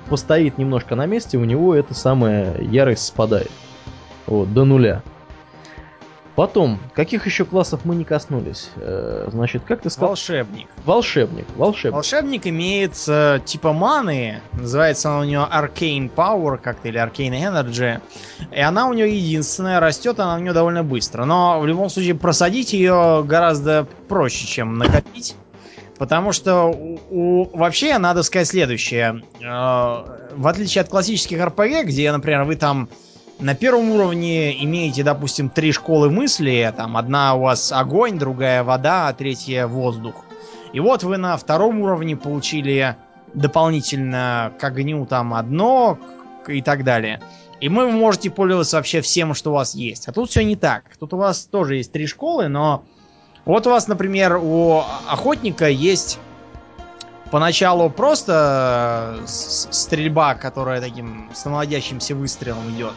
постоит 0.09 0.57
немножко 0.57 0.95
на 0.95 1.05
месте, 1.05 1.37
у 1.37 1.43
него 1.43 1.75
эта 1.75 1.93
самая 1.93 2.59
ярость 2.61 3.05
спадает. 3.05 3.51
Вот, 4.27 4.53
до 4.53 4.63
нуля. 4.63 5.03
Потом, 6.39 6.79
каких 6.93 7.25
еще 7.25 7.43
классов 7.43 7.81
мы 7.83 7.97
не 7.97 8.05
коснулись? 8.05 8.69
Э, 8.77 9.27
значит, 9.29 9.63
как 9.67 9.81
ты 9.81 9.89
сказал? 9.89 10.11
Волшебник. 10.11 10.69
Волшебник. 10.85 11.45
Волшебник. 11.57 11.93
Волшебник 11.95 12.47
имеет 12.47 12.93
э, 13.09 13.41
типа 13.43 13.73
маны, 13.73 14.39
называется 14.53 15.09
она 15.09 15.19
у 15.19 15.23
нее 15.25 15.45
Arcane 15.51 16.09
Power 16.09 16.57
как-то 16.57 16.87
или 16.87 16.97
Arcane 16.97 17.33
Energy, 17.33 17.99
и 18.55 18.61
она 18.61 18.87
у 18.87 18.93
нее 18.93 19.13
единственная, 19.19 19.81
растет 19.81 20.21
она 20.21 20.37
у 20.37 20.39
нее 20.39 20.53
довольно 20.53 20.81
быстро, 20.81 21.25
но 21.25 21.59
в 21.59 21.67
любом 21.67 21.89
случае 21.89 22.15
просадить 22.15 22.71
ее 22.71 23.21
гораздо 23.27 23.85
проще, 24.07 24.47
чем 24.47 24.77
накопить, 24.77 25.35
потому 25.97 26.31
что 26.31 26.67
у, 26.67 26.99
у- 27.09 27.57
вообще 27.57 27.97
надо 27.97 28.23
сказать 28.23 28.47
следующее, 28.47 29.23
Э, 29.41 30.05
в 30.37 30.47
отличие 30.47 30.83
от 30.83 30.87
классических 30.87 31.37
RPG, 31.37 31.83
где, 31.83 32.09
например, 32.13 32.45
вы 32.45 32.55
там 32.55 32.87
на 33.39 33.55
первом 33.55 33.91
уровне 33.91 34.63
имеете, 34.63 35.03
допустим, 35.03 35.49
три 35.49 35.71
школы 35.71 36.09
мысли. 36.09 36.71
Там 36.75 36.97
одна 36.97 37.35
у 37.35 37.41
вас 37.41 37.71
огонь, 37.71 38.19
другая 38.19 38.63
вода, 38.63 39.07
а 39.07 39.13
третья 39.13 39.65
воздух. 39.65 40.25
И 40.73 40.79
вот 40.79 41.03
вы 41.03 41.17
на 41.17 41.37
втором 41.37 41.79
уровне 41.79 42.15
получили 42.15 42.95
дополнительно 43.33 44.51
к 44.59 44.63
огню 44.63 45.05
там 45.05 45.33
одно 45.33 45.97
и 46.47 46.61
так 46.61 46.83
далее. 46.83 47.21
И 47.61 47.69
вы 47.69 47.91
можете 47.91 48.29
пользоваться 48.29 48.77
вообще 48.77 49.01
всем, 49.01 49.33
что 49.33 49.51
у 49.51 49.53
вас 49.53 49.73
есть. 49.73 50.07
А 50.07 50.11
тут 50.11 50.29
все 50.29 50.43
не 50.43 50.55
так. 50.55 50.83
Тут 50.99 51.13
у 51.13 51.17
вас 51.17 51.45
тоже 51.45 51.75
есть 51.75 51.91
три 51.91 52.07
школы, 52.07 52.47
но 52.47 52.83
вот 53.45 53.67
у 53.67 53.69
вас, 53.69 53.87
например, 53.87 54.37
у 54.37 54.83
охотника 55.07 55.67
есть 55.69 56.19
поначалу 57.31 57.89
просто 57.89 59.17
стрельба, 59.25 60.35
которая 60.35 60.81
таким 60.81 61.29
самоводящимся 61.33 62.15
выстрелом 62.15 62.69
идет. 62.71 62.93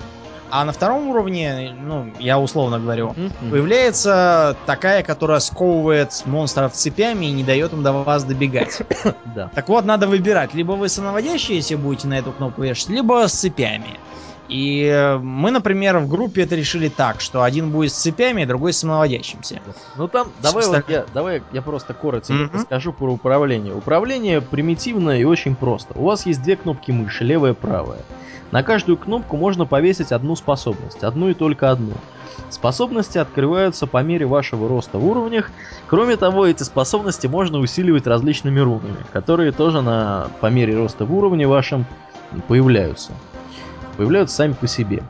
А 0.55 0.66
на 0.66 0.72
втором 0.72 1.09
уровне, 1.09 1.74
ну, 1.80 2.12
я 2.18 2.38
условно 2.38 2.78
говорю, 2.78 3.14
mm-hmm. 3.16 3.50
появляется 3.50 4.55
такая, 4.66 5.03
которая 5.03 5.40
сковывает 5.40 6.22
монстров 6.26 6.74
цепями 6.74 7.24
и 7.24 7.32
не 7.32 7.42
дает 7.42 7.72
им 7.72 7.82
до 7.82 7.92
вас 7.92 8.22
добегать. 8.24 8.82
да. 9.34 9.50
Так 9.55 9.70
вот, 9.70 9.86
надо 9.86 10.07
выбирать. 10.07 10.53
Либо 10.53 10.72
вы 10.72 10.90
самоводящиеся 10.90 11.78
будете 11.78 12.07
на 12.07 12.18
эту 12.18 12.32
кнопку 12.32 12.61
вешать, 12.61 12.90
либо 12.90 13.26
с 13.26 13.32
цепями. 13.32 13.98
И 14.53 15.18
мы, 15.22 15.50
например, 15.50 15.98
в 15.98 16.09
группе 16.09 16.42
это 16.42 16.55
решили 16.55 16.88
так, 16.88 17.22
что 17.22 17.42
один 17.42 17.70
будет 17.70 17.90
с 17.90 17.94
цепями, 17.94 18.44
другой 18.44 18.74
с 18.74 18.78
самоводящимся. 18.80 19.62
Ну 19.96 20.09
там, 20.09 20.28
давай, 20.42 20.66
вот 20.66 20.90
я, 20.90 21.07
давай 21.14 21.42
я 21.53 21.62
просто 21.62 21.94
коротко 21.94 22.34
mm-hmm. 22.34 22.50
расскажу 22.53 22.92
про 22.92 23.11
управление. 23.11 23.74
Управление 23.74 24.42
примитивное 24.42 25.18
и 25.18 25.24
очень 25.24 25.57
просто. 25.57 25.94
У 25.98 26.05
вас 26.05 26.26
есть 26.26 26.42
две 26.42 26.57
кнопки 26.57 26.90
мыши, 26.90 27.24
левая 27.24 27.53
и 27.53 27.55
правая. 27.55 28.00
На 28.50 28.62
каждую 28.62 28.98
кнопку 28.98 29.38
можно 29.38 29.64
повесить 29.64 30.12
одну 30.12 30.36
способность, 30.36 31.03
одну 31.03 31.30
и 31.30 31.34
только 31.34 31.70
одну. 31.70 31.94
Способности 32.50 33.16
открываются 33.16 33.86
по 33.86 34.03
мере 34.03 34.26
вашего 34.26 34.68
роста 34.68 34.98
в 34.98 35.09
уровнях. 35.09 35.50
Кроме 35.86 36.18
того, 36.18 36.46
эти 36.46 36.62
способности 36.62 37.26
можно 37.26 37.59
усиливать 37.59 38.07
различными 38.07 38.61
рунами, 38.61 38.98
которые 39.14 39.53
тоже 39.53 39.80
на, 39.80 40.28
по 40.42 40.48
мере 40.48 40.76
роста 40.76 41.07
в 41.07 41.16
уровне 41.16 41.48
вашем 41.48 41.86
появляются. 42.48 43.12
Появляются 43.97 44.36
сами 44.36 44.53
по 44.53 44.66
себе. 44.66 45.03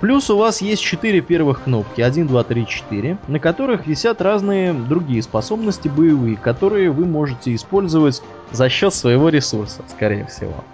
Плюс 0.00 0.28
у 0.28 0.36
вас 0.36 0.60
есть 0.60 0.82
4 0.82 1.20
первых 1.22 1.62
кнопки, 1.62 2.02
1, 2.02 2.26
2, 2.26 2.44
3, 2.44 2.66
4, 2.66 3.18
на 3.28 3.38
которых 3.38 3.86
висят 3.86 4.20
разные 4.20 4.72
другие 4.72 5.22
способности 5.22 5.88
боевые, 5.88 6.36
которые 6.36 6.90
вы 6.90 7.06
можете 7.06 7.54
использовать 7.54 8.22
за 8.52 8.68
счет 8.68 8.92
своего 8.92 9.28
ресурса, 9.30 9.82
скорее 9.88 10.26
всего. 10.26 10.64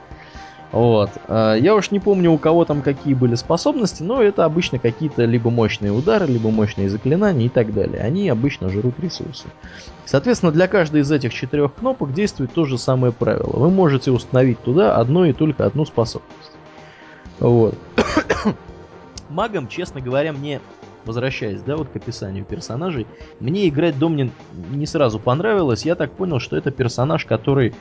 Вот. 0.72 1.11
А, 1.26 1.54
я 1.54 1.74
уж 1.74 1.90
не 1.90 1.98
помню, 1.98 2.30
у 2.30 2.38
кого 2.38 2.64
там 2.64 2.82
какие 2.82 3.14
были 3.14 3.34
способности, 3.34 4.02
но 4.02 4.22
это 4.22 4.44
обычно 4.44 4.78
какие-то 4.78 5.24
либо 5.24 5.50
мощные 5.50 5.92
удары, 5.92 6.26
либо 6.26 6.50
мощные 6.50 6.88
заклинания 6.88 7.46
и 7.46 7.48
так 7.48 7.74
далее. 7.74 8.02
Они 8.02 8.28
обычно 8.28 8.68
жрут 8.68 8.98
ресурсы. 9.00 9.48
Соответственно, 10.04 10.52
для 10.52 10.68
каждой 10.68 11.02
из 11.02 11.11
этих 11.11 11.34
четырех 11.34 11.74
кнопок 11.74 12.12
действует 12.12 12.52
то 12.52 12.64
же 12.64 12.78
самое 12.78 13.12
правило. 13.12 13.52
Вы 13.52 13.70
можете 13.70 14.11
установить 14.11 14.61
туда 14.61 14.96
одну 14.96 15.24
и 15.24 15.32
только 15.32 15.66
одну 15.66 15.84
способность. 15.84 16.52
Вот. 17.41 17.74
Магом, 19.28 19.68
честно 19.68 20.01
говоря, 20.01 20.32
мне 20.32 20.61
возвращаясь, 21.05 21.62
да, 21.62 21.76
вот 21.76 21.88
к 21.88 21.97
описанию 21.97 22.45
персонажей, 22.45 23.07
мне 23.41 23.68
играть 23.68 23.99
Домнин 23.99 24.32
не 24.70 24.86
сразу 24.86 25.18
понравилось. 25.18 25.84
Я 25.84 25.95
так 25.95 26.12
понял, 26.12 26.41
что 26.41 26.57
это 26.57 26.70
персонаж, 26.70 27.24
который 27.24 27.74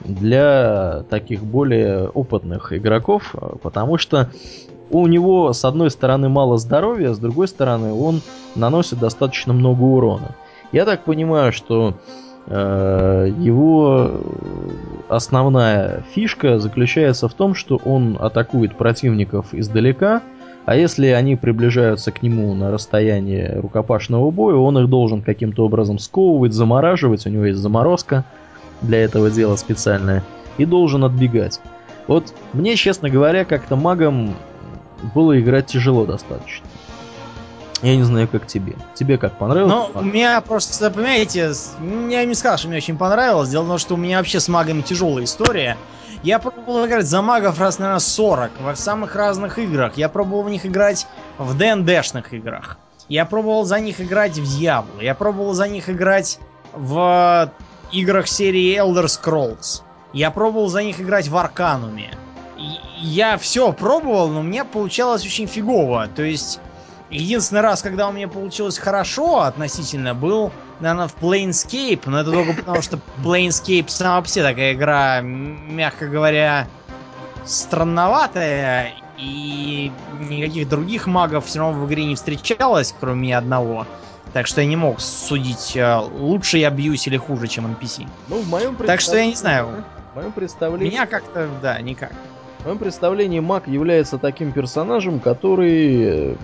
для 0.00 1.04
таких 1.10 1.44
более 1.44 2.08
опытных 2.08 2.72
игроков, 2.72 3.34
потому 3.62 3.98
что 3.98 4.30
у 4.90 5.06
него 5.06 5.52
с 5.52 5.64
одной 5.64 5.90
стороны 5.90 6.28
мало 6.28 6.58
здоровья, 6.58 7.12
с 7.12 7.18
другой 7.18 7.48
стороны 7.48 7.92
он 7.92 8.20
наносит 8.54 8.98
достаточно 8.98 9.52
много 9.52 9.82
урона. 9.82 10.34
Я 10.72 10.84
так 10.84 11.04
понимаю, 11.04 11.52
что 11.52 11.94
его 12.52 14.20
основная 15.08 16.04
фишка 16.14 16.58
заключается 16.58 17.28
в 17.28 17.34
том, 17.34 17.54
что 17.54 17.80
он 17.84 18.18
атакует 18.20 18.76
противников 18.76 19.54
издалека, 19.54 20.20
а 20.64 20.76
если 20.76 21.06
они 21.08 21.36
приближаются 21.36 22.12
к 22.12 22.22
нему 22.22 22.54
на 22.54 22.70
расстояние 22.70 23.58
рукопашного 23.60 24.30
боя, 24.30 24.54
он 24.56 24.78
их 24.78 24.88
должен 24.88 25.22
каким-то 25.22 25.64
образом 25.64 25.98
сковывать, 25.98 26.52
замораживать, 26.52 27.26
у 27.26 27.30
него 27.30 27.46
есть 27.46 27.58
заморозка 27.58 28.24
для 28.80 28.98
этого 29.02 29.30
дела 29.30 29.56
специальное, 29.56 30.22
и 30.58 30.64
должен 30.64 31.04
отбегать. 31.04 31.60
Вот 32.06 32.34
мне, 32.52 32.76
честно 32.76 33.08
говоря, 33.08 33.44
как-то 33.44 33.76
магом 33.76 34.34
было 35.14 35.40
играть 35.40 35.66
тяжело 35.66 36.04
достаточно. 36.04 36.66
Я 37.82 37.96
не 37.96 38.04
знаю, 38.04 38.28
как 38.28 38.46
тебе. 38.46 38.76
Тебе 38.94 39.18
как 39.18 39.36
понравилось? 39.38 39.72
Ну, 39.92 40.00
у 40.00 40.04
меня 40.04 40.40
просто, 40.40 40.90
понимаете, 40.90 41.52
я 42.08 42.24
не 42.24 42.34
сказал, 42.34 42.56
что 42.56 42.68
мне 42.68 42.76
очень 42.76 42.96
понравилось. 42.96 43.48
Дело 43.48 43.64
в 43.64 43.68
том, 43.68 43.78
что 43.78 43.94
у 43.94 43.96
меня 43.96 44.18
вообще 44.18 44.38
с 44.40 44.48
магами 44.48 44.82
тяжелая 44.82 45.24
история. 45.24 45.76
Я 46.22 46.38
пробовал 46.38 46.86
играть 46.86 47.06
за 47.06 47.20
магов 47.20 47.58
раз, 47.58 47.80
наверное, 47.80 47.98
40 47.98 48.52
во 48.60 48.76
самых 48.76 49.16
разных 49.16 49.58
играх. 49.58 49.96
Я 49.96 50.08
пробовал 50.08 50.44
в 50.44 50.50
них 50.50 50.64
играть 50.64 51.08
в 51.38 51.58
ДНДшных 51.58 52.32
играх. 52.32 52.78
Я 53.08 53.26
пробовал 53.26 53.64
за 53.64 53.80
них 53.80 54.00
играть 54.00 54.38
в 54.38 54.56
Дьявол. 54.56 55.00
Я 55.00 55.16
пробовал 55.16 55.52
за 55.54 55.66
них 55.66 55.90
играть 55.90 56.38
в 56.72 57.50
играх 57.90 58.28
серии 58.28 58.78
Elder 58.80 59.06
Scrolls. 59.06 59.82
Я 60.12 60.30
пробовал 60.30 60.68
за 60.68 60.84
них 60.84 61.00
играть 61.00 61.26
в 61.26 61.36
Аркануме. 61.36 62.16
Я 63.00 63.36
все 63.38 63.72
пробовал, 63.72 64.28
но 64.28 64.42
мне 64.42 64.64
получалось 64.64 65.26
очень 65.26 65.48
фигово. 65.48 66.06
То 66.14 66.22
есть, 66.22 66.60
единственный 67.12 67.60
раз, 67.60 67.82
когда 67.82 68.08
у 68.08 68.12
меня 68.12 68.28
получилось 68.28 68.78
хорошо 68.78 69.42
относительно, 69.42 70.14
был, 70.14 70.52
наверное, 70.80 71.08
в 71.08 71.16
Planescape. 71.16 72.02
Но 72.06 72.20
это 72.20 72.30
только 72.30 72.54
потому, 72.54 72.82
что 72.82 72.98
Planescape 73.22 73.88
сама 73.88 74.16
вообще 74.16 74.42
такая 74.42 74.74
игра, 74.74 75.20
мягко 75.20 76.08
говоря, 76.08 76.66
странноватая. 77.44 78.94
И 79.18 79.92
никаких 80.18 80.68
других 80.68 81.06
магов 81.06 81.46
все 81.46 81.60
равно 81.60 81.80
в 81.80 81.86
игре 81.86 82.04
не 82.04 82.16
встречалось, 82.16 82.94
кроме 82.98 83.20
меня 83.20 83.38
одного. 83.38 83.86
Так 84.32 84.46
что 84.46 84.62
я 84.62 84.66
не 84.66 84.76
мог 84.76 85.00
судить, 85.00 85.76
э, 85.76 85.96
лучше 85.98 86.56
я 86.56 86.70
бьюсь 86.70 87.06
или 87.06 87.18
хуже, 87.18 87.46
чем 87.48 87.66
NPC. 87.66 88.08
Ну, 88.28 88.40
в 88.40 88.48
моем 88.48 88.74
Так 88.76 89.00
что 89.00 89.18
я 89.18 89.26
не 89.26 89.34
знаю. 89.34 89.84
В 90.12 90.16
моем 90.16 90.32
представлении... 90.32 90.90
Меня 90.90 91.06
как-то, 91.06 91.48
да, 91.60 91.78
никак. 91.80 92.12
В 92.62 92.66
моем 92.66 92.78
представлении 92.78 93.40
маг 93.40 93.66
является 93.66 94.18
таким 94.18 94.52
персонажем, 94.52 95.18
который 95.18 96.32
э, 96.32 96.36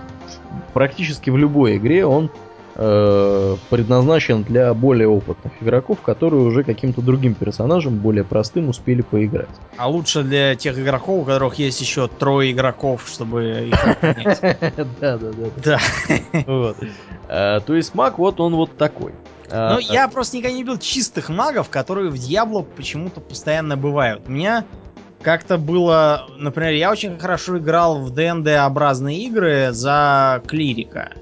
практически 0.74 1.30
в 1.30 1.36
любой 1.36 1.76
игре 1.76 2.04
он 2.04 2.28
э, 2.74 3.56
предназначен 3.70 4.42
для 4.42 4.74
более 4.74 5.06
опытных 5.06 5.52
игроков, 5.60 6.00
которые 6.00 6.42
уже 6.42 6.64
каким-то 6.64 7.02
другим 7.02 7.34
персонажем, 7.34 7.98
более 7.98 8.24
простым, 8.24 8.68
успели 8.68 9.02
поиграть. 9.02 9.48
А 9.76 9.88
лучше 9.88 10.24
для 10.24 10.56
тех 10.56 10.76
игроков, 10.76 11.22
у 11.22 11.24
которых 11.24 11.54
есть 11.60 11.80
еще 11.80 12.08
трое 12.08 12.50
игроков, 12.50 13.04
чтобы 13.06 13.68
их. 13.68 13.76
Да, 15.00 15.18
да, 15.18 15.30
да. 15.62 15.78
Да. 16.34 16.74
Э, 17.28 17.60
то 17.64 17.74
есть 17.76 17.94
маг, 17.94 18.18
вот 18.18 18.40
он 18.40 18.56
вот 18.56 18.76
такой. 18.76 19.12
Ну, 19.50 19.54
а, 19.56 19.78
я 19.80 20.08
просто 20.08 20.36
никогда 20.36 20.56
не 20.56 20.62
любил 20.62 20.78
чистых 20.78 21.28
магов, 21.28 21.70
которые 21.70 22.10
в 22.10 22.18
Диабло 22.18 22.62
почему-то 22.62 23.20
постоянно 23.20 23.76
бывают. 23.76 24.24
У 24.26 24.32
меня 24.32 24.64
как-то 25.22 25.58
было, 25.58 26.28
например, 26.36 26.72
я 26.72 26.90
очень 26.90 27.18
хорошо 27.18 27.58
играл 27.58 27.98
в 27.98 28.10
ДНД-образные 28.10 29.18
игры 29.24 29.68
за 29.72 30.42
клирика. 30.46 31.12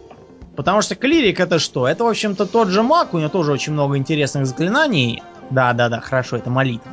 Потому 0.54 0.80
что 0.80 0.94
клирик 0.94 1.40
это 1.40 1.58
что? 1.58 1.86
Это, 1.86 2.04
в 2.04 2.08
общем-то, 2.08 2.46
тот 2.46 2.68
же 2.68 2.82
маг, 2.82 3.14
у 3.14 3.18
него 3.18 3.28
тоже 3.28 3.52
очень 3.52 3.72
много 3.72 3.96
интересных 3.96 4.46
заклинаний. 4.46 5.22
Да-да-да, 5.50 6.00
хорошо, 6.00 6.36
это 6.36 6.50
молитва. 6.50 6.90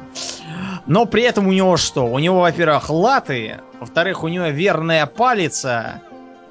Но 0.86 1.06
при 1.06 1.24
этом 1.24 1.48
у 1.48 1.54
него 1.54 1.78
что? 1.78 2.06
У 2.06 2.20
него, 2.20 2.42
во-первых, 2.42 2.90
латы, 2.90 3.62
во-вторых, 3.80 4.24
у 4.24 4.28
него 4.28 4.48
верная 4.48 5.06
палица, 5.06 6.02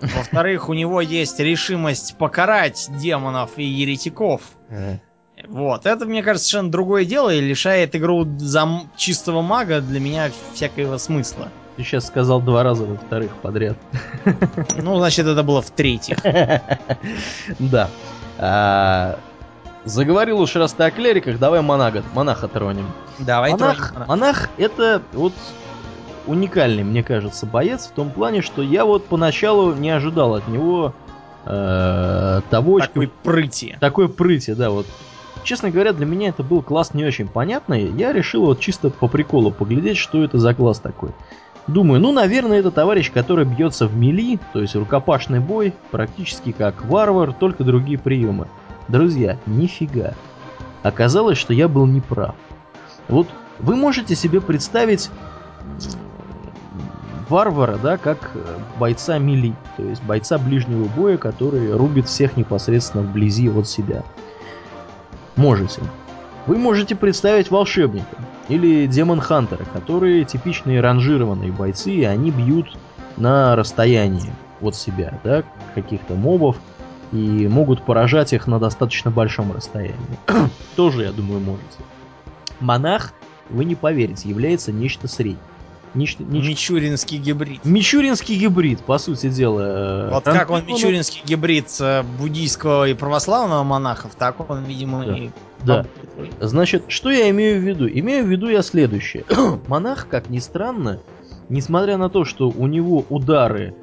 во-вторых, 0.01 0.69
у 0.69 0.73
него 0.73 1.01
есть 1.01 1.39
решимость 1.39 2.17
покарать 2.17 2.89
демонов 2.99 3.51
и 3.57 3.65
еретиков. 3.65 4.41
Вот, 5.49 5.87
это, 5.87 6.07
мне 6.07 6.23
кажется, 6.23 6.49
совершенно 6.49 6.71
другое 6.71 7.05
дело 7.05 7.33
и 7.33 7.41
лишает 7.41 7.95
игру 7.97 8.27
за 8.39 8.69
чистого 8.97 9.43
мага 9.43 9.81
для 9.81 10.01
меня 10.01 10.31
всякого 10.55 10.99
смысла. 10.99 11.49
Ты 11.77 11.85
сейчас 11.85 12.07
сказал 12.07 12.41
два 12.41 12.63
раза 12.63 12.85
во-вторых 12.85 13.33
подряд. 13.41 13.77
Ну, 14.77 14.99
значит, 14.99 15.27
это 15.27 15.43
было 15.43 15.63
в-третьих. 15.63 16.19
Да. 17.59 17.89
А, 18.39 19.19
заговорил 19.85 20.41
уж 20.41 20.55
раз 20.57 20.73
ты 20.73 20.85
о 20.85 20.91
клериках, 20.91 21.39
давай 21.39 21.61
монага, 21.61 22.03
монаха 22.15 22.49
тронем. 22.49 22.87
Давай 23.19 23.53
монах, 23.53 23.93
тронем. 23.93 24.09
Монах 24.09 24.51
это 24.59 25.03
вот 25.13 25.33
уникальный, 26.27 26.83
мне 26.85 27.03
кажется, 27.03 27.47
боец 27.47 27.87
в 27.87 27.93
том 27.93 28.11
плане, 28.11 28.43
что 28.43 28.63
я 28.63 28.85
вот 28.85 29.07
поначалу 29.07 29.75
не 29.75 29.91
ожидал 29.91 30.35
от 30.35 30.49
него 30.49 30.95
э, 31.45 32.41
того... 32.51 32.81
Такой 32.81 33.07
что... 33.07 33.15
прыти. 33.23 33.77
Такой 33.81 34.09
прыти, 34.09 34.53
да, 34.53 34.71
вот. 34.71 34.87
Честно 35.43 35.71
говоря, 35.71 35.93
для 35.93 36.07
меня 36.07 36.29
это 36.29 36.43
был 36.43 36.63
класс 36.63 36.95
не 36.95 37.05
очень 37.05 37.29
понятный. 37.29 37.91
Я 37.91 38.13
решил 38.13 38.47
вот 38.47 38.61
чисто 38.61 38.91
по 38.91 39.09
приколу 39.09 39.51
поглядеть, 39.51 39.97
что 39.97 40.23
это 40.23 40.39
за 40.39 40.55
класс 40.55 40.79
такой. 40.79 41.11
Думаю, 41.67 42.01
ну, 42.01 42.13
наверное, 42.13 42.59
это 42.59 42.71
товарищ, 42.71 43.11
который 43.13 43.45
бьется 43.45 43.87
в 43.87 43.97
мели, 43.97 44.39
то 44.53 44.61
есть 44.61 44.75
рукопашный 44.75 45.41
бой, 45.41 45.75
практически 45.91 46.53
как 46.53 46.85
варвар, 46.85 47.33
только 47.33 47.63
другие 47.63 47.99
приемы. 47.99 48.49
Друзья, 48.89 49.39
нифига. 49.47 50.15
Оказалось, 50.83 51.39
что 51.39 51.53
я 51.53 51.69
был 51.69 51.87
неправ. 51.87 52.35
Вот 53.09 53.29
вы 53.61 53.77
можете 53.77 54.17
себе 54.17 54.41
представить 54.41 55.11
варвара, 57.29 57.79
да, 57.83 57.97
как 57.97 58.33
э, 58.35 58.41
бойца 58.79 59.19
мили, 59.19 59.55
то 59.77 59.85
есть 59.85 60.03
бойца 60.03 60.39
ближнего 60.39 60.85
боя, 60.85 61.17
который 61.17 61.73
рубит 61.75 62.07
всех 62.09 62.37
непосредственно 62.37 63.05
вблизи 63.05 63.49
от 63.49 63.69
себя. 63.69 64.03
Можете. 65.37 65.83
Вы 66.47 66.59
можете 66.59 66.97
представить 66.97 67.51
волшебника 67.51 68.17
или 68.49 68.87
демон-хантера, 68.87 69.65
которые 69.73 70.25
типичные 70.25 70.81
ранжированные 70.81 71.53
бойцы, 71.53 71.93
и 71.93 72.05
они 72.05 72.31
бьют 72.31 72.77
на 73.17 73.55
расстоянии 73.55 74.33
от 74.61 74.75
себя, 74.75 75.21
да, 75.23 75.45
каких-то 75.75 76.15
мобов, 76.15 76.57
и 77.13 77.47
могут 77.49 77.85
поражать 77.85 78.33
их 78.33 78.47
на 78.47 78.59
достаточно 78.59 79.11
большом 79.11 79.53
расстоянии. 79.53 80.19
Тоже, 80.77 81.03
я 81.03 81.13
думаю, 81.13 81.41
можете. 81.41 81.79
Монах, 82.61 83.13
вы 83.51 83.65
не 83.65 83.75
поверите, 83.75 84.29
является 84.29 84.73
нечто 84.73 85.09
среднее. 85.09 85.39
Нечто, 85.95 86.23
нечто... 86.25 86.49
Мичуринский 86.49 87.19
гибрид. 87.19 87.65
Мичуринский 87.65 88.37
гибрид, 88.37 88.81
по 88.81 88.99
сути 88.99 89.29
дела. 89.29 90.09
Вот 90.13 90.25
как 90.25 90.51
он 90.51 90.65
мичуринский 90.67 91.23
гибрид 91.25 91.67
э, 91.81 92.03
буддийского 92.19 92.89
и 92.89 92.95
православного 92.95 93.63
монахов, 93.63 94.15
так 94.15 94.49
он, 94.49 94.65
видимо, 94.65 95.05
да. 95.05 95.17
и... 95.17 95.31
Да. 95.65 95.87
Значит, 96.41 96.85
что 96.89 97.11
я 97.11 97.31
имею 97.31 97.61
в 97.61 97.65
виду? 97.65 97.89
Имею 97.89 98.25
в 98.25 98.29
виду 98.29 98.49
я 98.49 98.63
следующее. 98.63 99.25
Монах, 99.69 100.09
как 100.09 100.29
ни 100.31 100.39
странно, 100.39 101.01
несмотря 101.49 101.99
на 101.99 102.09
то, 102.09 102.25
что 102.25 102.49
у 102.49 102.67
него 102.67 103.05
удары 103.09 103.75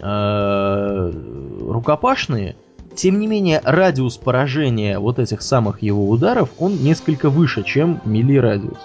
э, 0.00 1.12
рукопашные, 1.60 2.56
тем 2.94 3.20
не 3.20 3.26
менее 3.26 3.60
радиус 3.62 4.16
поражения 4.16 4.98
вот 4.98 5.18
этих 5.18 5.42
самых 5.42 5.82
его 5.82 6.08
ударов, 6.08 6.50
он 6.58 6.76
несколько 6.82 7.30
выше, 7.30 7.62
чем 7.62 8.00
мили 8.04 8.36
радиус. 8.36 8.78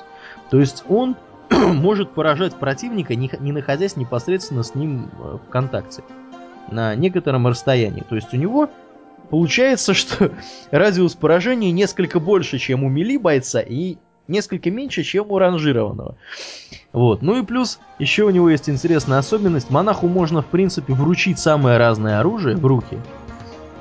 То 0.52 0.60
есть 0.60 0.84
он 0.88 1.16
может 1.74 2.12
поражать 2.12 2.56
противника, 2.56 3.16
не, 3.16 3.30
не 3.40 3.52
находясь 3.52 3.96
непосредственно 3.96 4.64
с 4.64 4.76
ним 4.76 5.10
э, 5.20 5.38
в 5.46 5.50
контакте 5.50 6.04
на 6.72 6.96
некотором 6.96 7.48
расстоянии. 7.48 8.04
То 8.08 8.16
есть 8.16 8.34
у 8.34 8.38
него 8.38 8.70
получается, 9.30 9.94
что 9.94 10.32
радиус 10.72 11.16
поражения 11.16 11.72
несколько 11.72 12.20
больше, 12.20 12.58
чем 12.58 12.84
у 12.84 12.90
мили 12.90 13.18
бойца, 13.18 13.62
и 13.62 13.98
несколько 14.28 14.72
меньше, 14.72 15.04
чем 15.04 15.32
у 15.32 15.38
ранжированного. 15.38 16.18
Вот. 16.94 17.22
Ну 17.22 17.40
и 17.40 17.46
плюс, 17.46 17.80
еще 18.00 18.24
у 18.24 18.30
него 18.30 18.50
есть 18.50 18.70
интересная 18.70 19.20
особенность. 19.20 19.70
Монаху 19.70 20.08
можно, 20.08 20.42
в 20.42 20.46
принципе, 20.48 20.94
вручить 20.94 21.40
самое 21.40 21.78
разное 21.78 22.20
оружие 22.20 22.56
в 22.56 22.66
руки. 22.66 22.98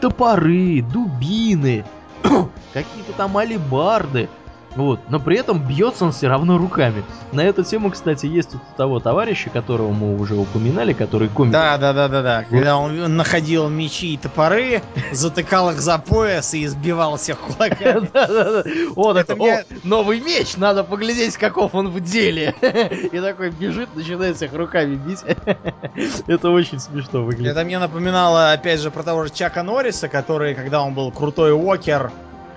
Топоры, 0.01 0.83
дубины, 0.83 1.85
какие-то 2.73 3.12
там 3.16 3.37
алибарды– 3.37 4.29
вот, 4.77 5.01
но 5.09 5.20
при 5.20 5.37
этом 5.37 5.66
бьется 5.66 6.05
он 6.05 6.12
все 6.12 6.29
равно 6.29 6.59
руками. 6.59 7.05
На 7.33 7.43
эту 7.43 7.62
тему, 7.62 7.91
кстати, 7.91 8.27
есть 8.27 8.55
у 8.55 8.59
того 8.77 9.01
товарища, 9.01 9.51
которого 9.51 9.93
мы 9.93 10.18
уже 10.18 10.35
упоминали, 10.35 10.93
который 10.93 11.29
комик. 11.29 11.53
Да, 11.53 11.77
да, 11.79 11.93
да, 11.93 12.09
да, 12.09 12.23
да. 12.23 12.45
Когда 12.49 12.77
он 12.77 13.16
находил 13.16 13.68
мечи 13.68 14.14
и 14.14 14.16
топоры, 14.16 14.83
затыкал 15.12 15.70
их 15.70 15.81
за 15.81 15.99
пояс 15.99 16.55
и 16.55 16.64
избивал 16.64 17.16
всех 17.16 17.39
кулаками. 17.39 17.93
Да, 18.12 18.27
да, 18.27 18.62
да. 18.62 18.70
Вот 18.95 19.16
это, 19.16 19.37
мне... 19.37 19.64
новый 19.85 20.20
меч, 20.20 20.57
надо 20.57 20.85
поглядеть, 20.85 21.37
каков 21.37 21.75
он 21.75 21.89
в 21.89 22.01
деле. 22.01 22.55
И 22.61 23.20
такой 23.20 23.51
бежит, 23.51 23.95
начинает 23.95 24.37
всех 24.37 24.53
руками 24.53 24.97
бить. 24.97 25.25
Это 26.27 26.51
очень 26.51 26.79
смешно 26.79 27.25
выглядит. 27.25 27.53
Это 27.53 27.64
мне 27.64 27.79
напоминало, 27.79 28.53
опять 28.53 28.81
же, 28.81 28.91
про 28.91 29.03
того 29.03 29.25
же 29.25 29.31
Чака 29.31 29.62
Норриса, 29.62 30.09
который, 30.09 30.55
когда 30.55 30.83
он 30.83 30.95
был 30.95 31.11
крутой 31.11 31.53
уокер, 31.53 32.12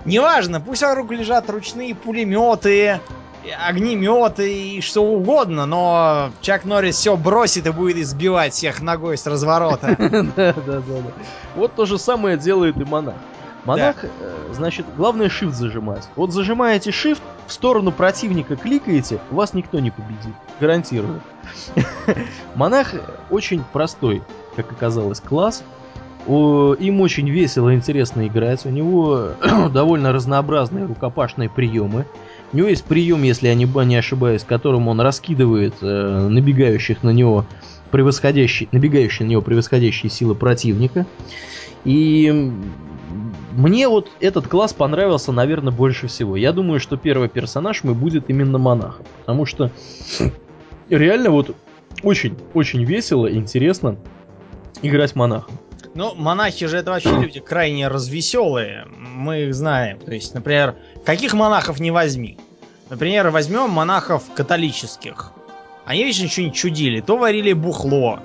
Неважно, 0.06 0.60
пусть 0.60 0.82
вокруг 0.82 1.10
лежат 1.10 1.50
ручные 1.50 1.94
пулеметы, 1.94 3.00
огнеметы 3.68 4.76
и 4.76 4.80
что 4.80 5.02
угодно, 5.04 5.66
но 5.66 6.30
Чак 6.40 6.64
Норрис 6.64 6.96
все 6.96 7.16
бросит 7.16 7.66
и 7.66 7.70
будет 7.70 7.96
избивать 7.96 8.54
всех 8.54 8.80
ногой 8.80 9.18
с 9.18 9.26
разворота. 9.26 9.96
Да, 10.36 10.54
да, 10.54 10.80
да. 10.80 11.12
Вот 11.54 11.74
то 11.74 11.86
же 11.86 11.98
самое 11.98 12.36
делает 12.36 12.76
и 12.76 12.84
монах. 12.84 13.16
Монах, 13.64 13.96
да. 14.02 14.08
Э, 14.20 14.52
значит, 14.52 14.86
главное 14.96 15.26
shift 15.26 15.52
зажимать. 15.52 16.08
Вот 16.14 16.32
зажимаете 16.32 16.90
shift, 16.90 17.20
в 17.46 17.52
сторону 17.52 17.90
противника 17.90 18.56
кликаете, 18.56 19.18
вас 19.30 19.54
никто 19.54 19.80
не 19.80 19.90
победит. 19.90 20.34
Гарантирую. 20.60 21.20
Монах 22.54 22.94
очень 23.30 23.64
простой, 23.72 24.22
как 24.54 24.70
оказалось, 24.70 25.20
класс. 25.20 25.64
Им 26.26 27.00
очень 27.00 27.30
весело 27.30 27.70
и 27.70 27.74
интересно 27.74 28.26
играть. 28.26 28.66
У 28.66 28.70
него 28.70 29.30
довольно 29.72 30.12
разнообразные 30.12 30.84
рукопашные 30.86 31.48
приемы. 31.48 32.04
У 32.52 32.56
него 32.56 32.68
есть 32.68 32.84
прием, 32.84 33.22
если 33.22 33.48
я 33.48 33.54
не, 33.54 33.96
ошибаюсь, 33.96 34.42
которым 34.42 34.88
он 34.88 35.00
раскидывает 35.00 35.74
э, 35.82 36.28
набегающих 36.28 37.02
на 37.02 37.10
него 37.10 37.44
превосходящие, 37.90 38.68
набегающие 38.72 39.26
на 39.26 39.30
него 39.30 39.42
превосходящие 39.42 40.10
силы 40.10 40.34
противника. 40.34 41.06
И 41.84 42.52
мне 43.52 43.88
вот 43.88 44.10
этот 44.20 44.48
класс 44.48 44.72
понравился, 44.72 45.32
наверное, 45.32 45.72
больше 45.72 46.08
всего. 46.08 46.36
Я 46.36 46.52
думаю, 46.52 46.80
что 46.80 46.96
первый 46.96 47.28
персонаж 47.28 47.84
мой 47.84 47.94
будет 47.94 48.28
именно 48.28 48.58
монахом. 48.58 49.06
Потому 49.20 49.46
что 49.46 49.70
реально 50.90 51.30
вот 51.30 51.54
очень-очень 52.02 52.84
весело, 52.84 53.32
интересно 53.32 53.96
играть 54.82 55.14
монахом. 55.14 55.56
Ну, 55.96 56.14
монахи 56.14 56.66
же 56.66 56.76
это 56.76 56.90
вообще 56.90 57.10
люди 57.10 57.40
крайне 57.40 57.88
развеселые. 57.88 58.84
Мы 58.86 59.44
их 59.44 59.54
знаем. 59.54 59.98
То 59.98 60.12
есть, 60.12 60.34
например, 60.34 60.76
каких 61.06 61.32
монахов 61.32 61.80
не 61.80 61.90
возьми. 61.90 62.38
Например, 62.90 63.30
возьмем 63.30 63.70
монахов 63.70 64.24
католических. 64.34 65.32
Они 65.86 66.04
вечно 66.04 66.28
что-нибудь 66.28 66.54
чудили. 66.54 67.00
То 67.00 67.16
варили 67.16 67.54
бухло, 67.54 68.20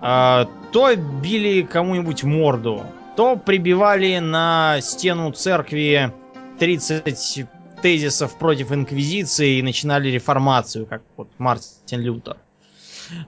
а, 0.00 0.48
то 0.72 0.96
били 0.96 1.62
кому-нибудь 1.62 2.24
морду, 2.24 2.84
то 3.14 3.36
прибивали 3.36 4.18
на 4.18 4.80
стену 4.80 5.30
церкви 5.30 6.12
30 6.58 7.46
тезисов 7.80 8.36
против 8.38 8.72
инквизиции 8.72 9.58
и 9.58 9.62
начинали 9.62 10.08
реформацию, 10.08 10.86
как 10.86 11.02
вот 11.16 11.28
Мартин 11.38 12.00
Лютер. 12.00 12.38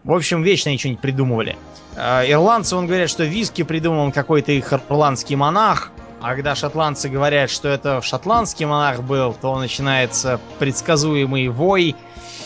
В 0.02 0.12
общем, 0.12 0.42
вечно 0.42 0.70
они 0.70 0.78
что-нибудь 0.78 1.00
придумывали. 1.00 1.56
А, 1.96 2.24
ирландцы, 2.26 2.76
он 2.76 2.86
говорят, 2.86 3.10
что 3.10 3.24
виски 3.24 3.62
придумал 3.62 4.10
какой-то 4.12 4.52
их 4.52 4.72
ирландский 4.72 5.36
монах, 5.36 5.90
а 6.20 6.34
когда 6.34 6.54
шотландцы 6.54 7.08
говорят, 7.08 7.50
что 7.50 7.68
это 7.68 8.00
шотландский 8.00 8.64
монах 8.64 9.02
был, 9.02 9.34
то 9.34 9.58
начинается 9.58 10.40
предсказуемый 10.58 11.48
вой, 11.48 11.94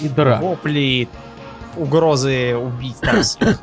и 0.00 0.08
дра. 0.08 0.38
вопли, 0.40 1.08
угрозы 1.76 2.56
убить 2.56 2.98
там 3.00 3.22
всех. 3.22 3.60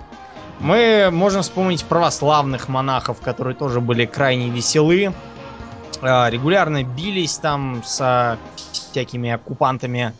Мы 0.60 1.10
можем 1.12 1.42
вспомнить 1.42 1.84
православных 1.84 2.70
монахов, 2.70 3.20
которые 3.20 3.56
тоже 3.56 3.82
были 3.82 4.06
крайне 4.06 4.50
веселы. 4.50 5.14
А, 6.02 6.30
регулярно 6.30 6.84
бились 6.84 7.38
там 7.38 7.84
со 7.84 8.38
всякими 8.72 9.32
оккупантами 9.32 10.14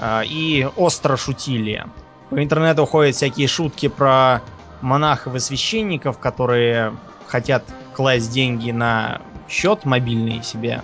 а, 0.00 0.22
и 0.24 0.66
остро 0.76 1.16
шутили. 1.16 1.84
По 2.30 2.42
интернету 2.42 2.84
ходят 2.84 3.16
всякие 3.16 3.48
шутки 3.48 3.88
про 3.88 4.42
монахов 4.80 5.34
и 5.34 5.38
священников, 5.38 6.18
которые 6.18 6.94
хотят 7.26 7.64
класть 7.94 8.30
деньги 8.30 8.70
на 8.70 9.20
счет 9.48 9.84
мобильный 9.84 10.42
себе 10.42 10.82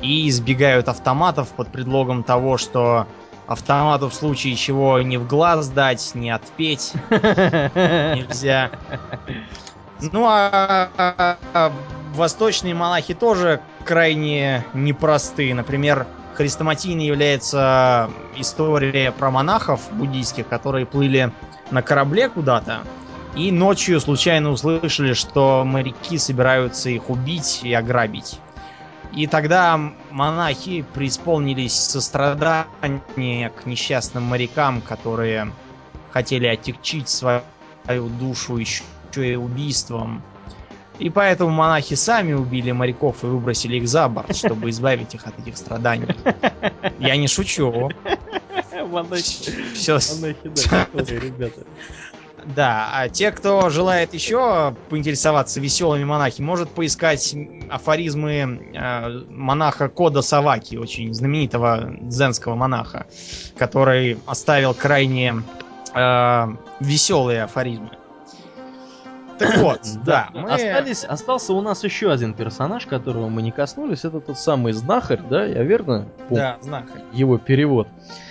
и 0.00 0.28
избегают 0.28 0.88
автоматов 0.88 1.48
под 1.48 1.72
предлогом 1.72 2.22
того, 2.22 2.56
что 2.58 3.06
автомату 3.46 4.08
в 4.08 4.14
случае 4.14 4.54
чего 4.54 5.00
не 5.00 5.18
в 5.18 5.26
глаз 5.26 5.68
дать, 5.68 6.14
не 6.14 6.30
отпеть 6.30 6.92
нельзя. 7.10 8.70
Ну 10.12 10.26
а, 10.26 10.88
а, 10.96 11.38
а 11.54 11.72
восточные 12.14 12.74
монахи 12.74 13.14
тоже 13.14 13.60
крайне 13.84 14.64
непростые. 14.74 15.54
Например, 15.54 16.06
хрестоматийной 16.38 17.04
является 17.04 18.10
история 18.36 19.10
про 19.10 19.32
монахов 19.32 19.92
буддийских, 19.92 20.46
которые 20.46 20.86
плыли 20.86 21.32
на 21.72 21.82
корабле 21.82 22.28
куда-то 22.28 22.82
и 23.34 23.50
ночью 23.50 24.00
случайно 24.00 24.50
услышали, 24.50 25.14
что 25.14 25.64
моряки 25.64 26.16
собираются 26.16 26.90
их 26.90 27.10
убить 27.10 27.60
и 27.64 27.72
ограбить. 27.72 28.38
И 29.12 29.26
тогда 29.26 29.80
монахи 30.10 30.84
преисполнились 30.94 31.74
сострадания 31.74 33.50
к 33.50 33.66
несчастным 33.66 34.22
морякам, 34.22 34.80
которые 34.80 35.52
хотели 36.12 36.46
отягчить 36.46 37.08
свою 37.08 37.42
душу 38.20 38.58
еще 38.58 38.84
и 39.16 39.34
убийством. 39.34 40.22
И 40.98 41.10
поэтому 41.10 41.50
монахи 41.50 41.94
сами 41.94 42.32
убили 42.32 42.72
моряков 42.72 43.22
и 43.22 43.26
выбросили 43.26 43.76
их 43.76 43.88
за 43.88 44.08
борт, 44.08 44.36
чтобы 44.36 44.70
избавить 44.70 45.14
их 45.14 45.26
от 45.26 45.38
этих 45.38 45.56
страданий. 45.56 46.08
Я 46.98 47.16
не 47.16 47.28
шучу. 47.28 47.90
Все. 49.74 49.98
ребята. 51.20 51.60
Да, 52.44 52.88
а 52.92 53.08
те, 53.08 53.30
кто 53.30 53.68
желает 53.68 54.14
еще 54.14 54.74
поинтересоваться 54.88 55.60
веселыми 55.60 56.04
монахи, 56.04 56.40
может 56.40 56.70
поискать 56.70 57.34
афоризмы 57.68 58.72
э, 58.74 59.22
монаха 59.28 59.88
Кода 59.88 60.22
Саваки, 60.22 60.76
очень 60.76 61.12
знаменитого 61.12 61.90
дзенского 62.00 62.54
монаха, 62.54 63.06
который 63.56 64.18
оставил 64.26 64.72
крайне 64.72 65.42
э, 65.94 66.46
веселые 66.80 67.42
афоризмы. 67.42 67.90
Так 69.38 69.56
вот, 69.58 69.80
да, 70.04 70.28
мы... 70.34 70.50
Остались, 70.50 71.04
остался 71.04 71.52
у 71.52 71.60
нас 71.60 71.84
еще 71.84 72.10
один 72.10 72.34
персонаж, 72.34 72.86
которого 72.86 73.28
мы 73.28 73.42
не 73.42 73.50
коснулись. 73.50 74.04
Это 74.04 74.20
тот 74.20 74.38
самый 74.38 74.72
знахарь, 74.72 75.20
да? 75.28 75.44
Я 75.44 75.62
верно 75.62 76.06
помню? 76.28 76.42
Да, 76.42 76.56
знахарь. 76.60 77.02
Его 77.12 77.38
перевод. 77.38 77.88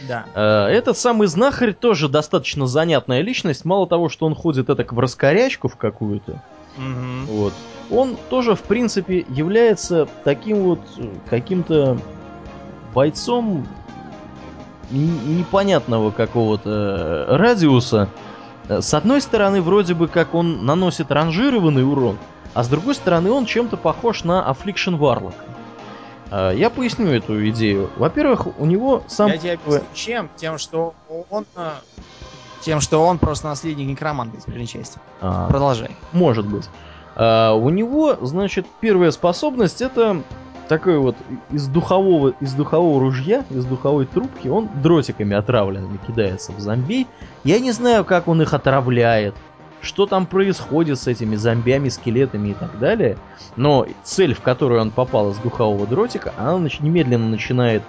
Да. 0.08 0.26
Э, 0.36 0.68
этот 0.68 0.98
самый 0.98 1.28
знахарь 1.28 1.74
тоже 1.74 2.10
достаточно 2.10 2.68
занятная 2.68 3.22
личность. 3.22 3.66
Мало 3.66 3.88
того, 3.88 4.10
что 4.10 4.26
он 4.26 4.36
ходит 4.36 4.70
это 4.70 4.84
в 4.84 5.00
раскорячку 5.00 5.68
в 5.68 5.78
какую-то. 5.78 6.42
Угу. 6.78 7.34
Вот. 7.34 7.54
Он 7.90 8.18
тоже, 8.30 8.56
в 8.56 8.62
принципе, 8.64 9.26
является 9.30 10.08
таким 10.24 10.64
вот 10.64 10.82
э, 10.98 11.08
каким-то 11.30 11.98
бойцом 12.94 13.68
непонятного 14.90 16.12
какого-то 16.12 16.70
э, 17.30 17.36
радиуса, 17.36 18.10
с 18.70 18.94
одной 18.94 19.22
стороны, 19.22 19.62
вроде 19.62 19.94
бы 19.94 20.08
как 20.08 20.34
он 20.34 20.66
наносит 20.66 21.12
ранжированный 21.12 21.90
урон, 21.90 22.18
а 22.54 22.64
с 22.64 22.68
другой 22.68 22.96
стороны, 22.96 23.32
он 23.32 23.46
чем-то 23.46 23.78
похож 23.78 24.24
на 24.24 24.46
Affliction 24.50 24.98
Warlock. 24.98 25.36
Э, 26.32 26.52
я 26.56 26.70
поясню 26.70 27.08
эту 27.08 27.48
идею. 27.50 27.90
Во-первых, 27.98 28.48
у 28.60 28.66
него 28.66 29.04
сам... 29.08 29.28
Я 29.28 29.38
тебе 29.38 29.54
объясню, 29.54 29.84
чем? 29.94 30.30
Тем, 30.36 30.58
что 30.58 30.94
он... 31.30 31.46
Э, 31.56 31.72
тем, 32.62 32.82
что 32.82 33.06
он 33.06 33.18
просто 33.18 33.48
наследник 33.48 33.88
некроманта 33.88 34.38
из 34.38 34.44
первой 34.44 34.66
части. 34.66 35.00
А, 35.22 35.48
Продолжай. 35.48 35.96
Может 36.12 36.48
быть. 36.48 36.68
А, 37.16 37.54
у 37.54 37.70
него, 37.70 38.18
значит, 38.22 38.66
первая 38.82 39.12
способность 39.12 39.82
это 39.82 40.24
такой 40.68 40.98
вот 41.00 41.16
из 41.52 41.68
духового, 41.68 42.34
из 42.40 42.54
духового 42.54 43.00
ружья, 43.00 43.44
из 43.50 43.66
духовой 43.66 44.06
трубки, 44.06 44.48
он 44.48 44.70
дротиками 44.82 45.36
отравленными 45.36 46.00
кидается 46.06 46.52
в 46.52 46.60
зомби. 46.60 47.08
Я 47.44 47.60
не 47.60 47.72
знаю, 47.72 48.06
как 48.06 48.28
он 48.28 48.42
их 48.42 48.54
отравляет, 48.54 49.36
что 49.82 50.06
там 50.06 50.26
происходит 50.26 51.00
с 51.00 51.08
этими 51.08 51.36
зомбями, 51.36 51.90
скелетами 51.90 52.50
и 52.50 52.54
так 52.54 52.78
далее. 52.80 53.18
Но 53.56 53.88
цель, 54.04 54.34
в 54.34 54.42
которую 54.42 54.82
он 54.82 54.92
попал 54.92 55.32
из 55.32 55.38
духового 55.38 55.88
дротика, 55.88 56.34
она 56.38 56.70
немедленно 56.80 57.30
начинает 57.30 57.84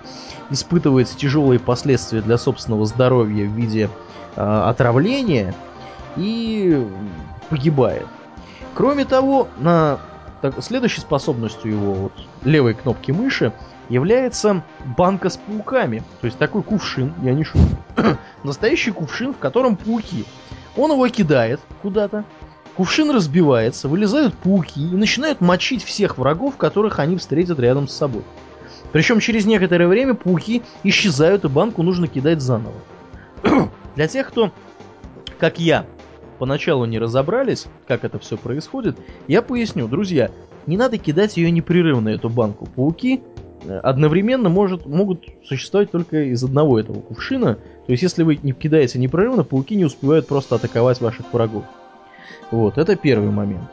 испытывать 0.51 1.15
тяжелые 1.17 1.59
последствия 1.59 2.23
для 2.23 2.39
собственного 2.39 2.87
здоровья 2.87 3.47
в 3.47 3.53
виде 3.53 3.91
э, 4.37 4.41
отравления 4.41 5.55
и 6.17 6.87
погибает. 7.51 8.07
Кроме 8.75 9.05
того, 9.05 9.49
на 9.59 9.99
так, 10.41 10.63
следующей 10.63 11.01
способностью 11.01 11.73
его 11.73 11.93
вот, 11.95 12.13
левой 12.45 12.75
кнопки 12.75 13.11
мыши 13.11 13.53
является 13.89 14.63
банка 14.97 15.31
с 15.31 15.37
пауками. 15.37 16.03
То 16.21 16.27
есть 16.27 16.39
такой 16.39 16.63
кувшин, 16.63 17.15
я 17.23 17.33
не 17.33 17.45
шучу. 17.45 17.65
Настоящий 18.45 18.91
кувшин, 18.91 19.35
в 19.35 19.39
котором 19.39 19.77
пауки. 19.77 20.25
Он 20.77 20.93
его 20.93 21.09
кидает 21.09 21.61
куда-то, 21.83 22.25
кувшин 22.77 23.11
разбивается, 23.11 23.89
вылезают 23.89 24.35
пауки 24.35 24.81
и 24.81 24.95
начинают 24.95 25.41
мочить 25.41 25.83
всех 25.83 26.19
врагов, 26.19 26.57
которых 26.57 27.01
они 27.01 27.17
встретят 27.17 27.59
рядом 27.59 27.89
с 27.89 27.95
собой. 27.95 28.23
Причем 28.93 29.21
через 29.21 29.45
некоторое 29.45 29.89
время 29.89 30.15
пауки 30.15 30.63
исчезают, 30.85 31.45
и 31.45 31.49
банку 31.49 31.83
нужно 31.83 32.07
кидать 32.07 32.41
заново. 32.41 32.77
Для 33.97 34.07
тех, 34.07 34.29
кто, 34.29 34.53
как 35.39 35.59
я, 35.59 35.87
поначалу 36.39 36.85
не 36.85 36.99
разобрались, 36.99 37.67
как 37.87 38.05
это 38.05 38.19
все 38.19 38.37
происходит, 38.37 38.97
я 39.27 39.43
поясню. 39.43 39.89
Друзья, 39.89 40.31
не 40.67 40.77
надо 40.77 40.99
кидать 40.99 41.37
ее 41.37 41.51
непрерывно, 41.51 42.11
эту 42.11 42.29
банку. 42.29 42.67
Пауки 42.67 43.21
э, 43.65 43.79
одновременно 43.79 44.49
может, 44.49 44.87
могут 44.87 45.27
существовать 45.45 45.91
только 45.91 46.25
из 46.25 46.43
одного 46.45 46.79
этого 46.79 47.01
кувшина. 47.01 47.55
То 47.87 47.93
есть, 47.93 48.03
если 48.03 48.23
вы 48.23 48.39
не 48.43 48.53
кидаете 48.53 48.99
непрерывно, 48.99 49.45
пауки 49.45 49.77
не 49.77 49.85
успевают 49.85 50.27
просто 50.27 50.57
атаковать 50.57 51.01
ваших 51.01 51.33
врагов. 51.33 51.65
Вот, 52.51 52.79
это 52.79 52.97
первый 52.97 53.31
момент. 53.31 53.69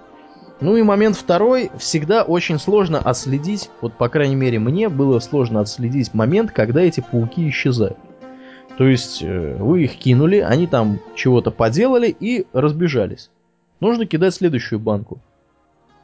Ну 0.62 0.78
и 0.78 0.84
момент 0.84 1.18
второй, 1.18 1.70
всегда 1.78 2.24
очень 2.24 2.60
сложно 2.60 3.00
отследить, 3.00 3.70
вот 3.82 3.94
по 3.94 4.08
крайней 4.08 4.36
мере 4.36 4.58
мне 4.58 4.88
было 4.88 5.20
сложно 5.20 5.60
отследить 5.60 6.14
момент, 6.14 6.52
когда 6.52 6.82
эти 6.82 7.02
пауки 7.02 7.50
исчезают. 7.50 7.98
То 8.78 8.88
есть 8.88 9.22
э, 9.24 9.56
вы 9.58 9.84
их 9.84 9.98
кинули, 9.98 10.40
они 10.40 10.68
там 10.68 11.00
чего-то 11.16 11.52
поделали 11.52 12.16
и 12.20 12.46
разбежались. 12.54 13.30
Нужно 13.80 14.06
кидать 14.06 14.34
следующую 14.36 14.80
банку. 14.80 15.20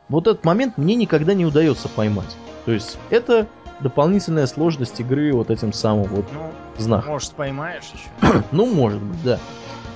Вот 0.08 0.28
этот 0.28 0.44
момент 0.46 0.78
мне 0.78 0.96
никогда 0.96 1.34
не 1.34 1.46
удается 1.46 1.90
поймать. 1.90 2.36
То 2.66 2.72
есть 2.72 2.98
это 3.10 3.48
дополнительная 3.82 4.48
сложность 4.48 5.00
игры 5.00 5.34
вот 5.34 5.50
этим 5.50 5.74
самым 5.74 6.04
вот 6.06 6.26
ну, 6.34 6.52
знаком. 6.78 7.14
Может, 7.14 7.34
поймаешь 7.34 7.92
еще? 7.94 8.44
ну, 8.52 8.66
может 8.66 9.02
быть, 9.02 9.24
да. 9.24 9.40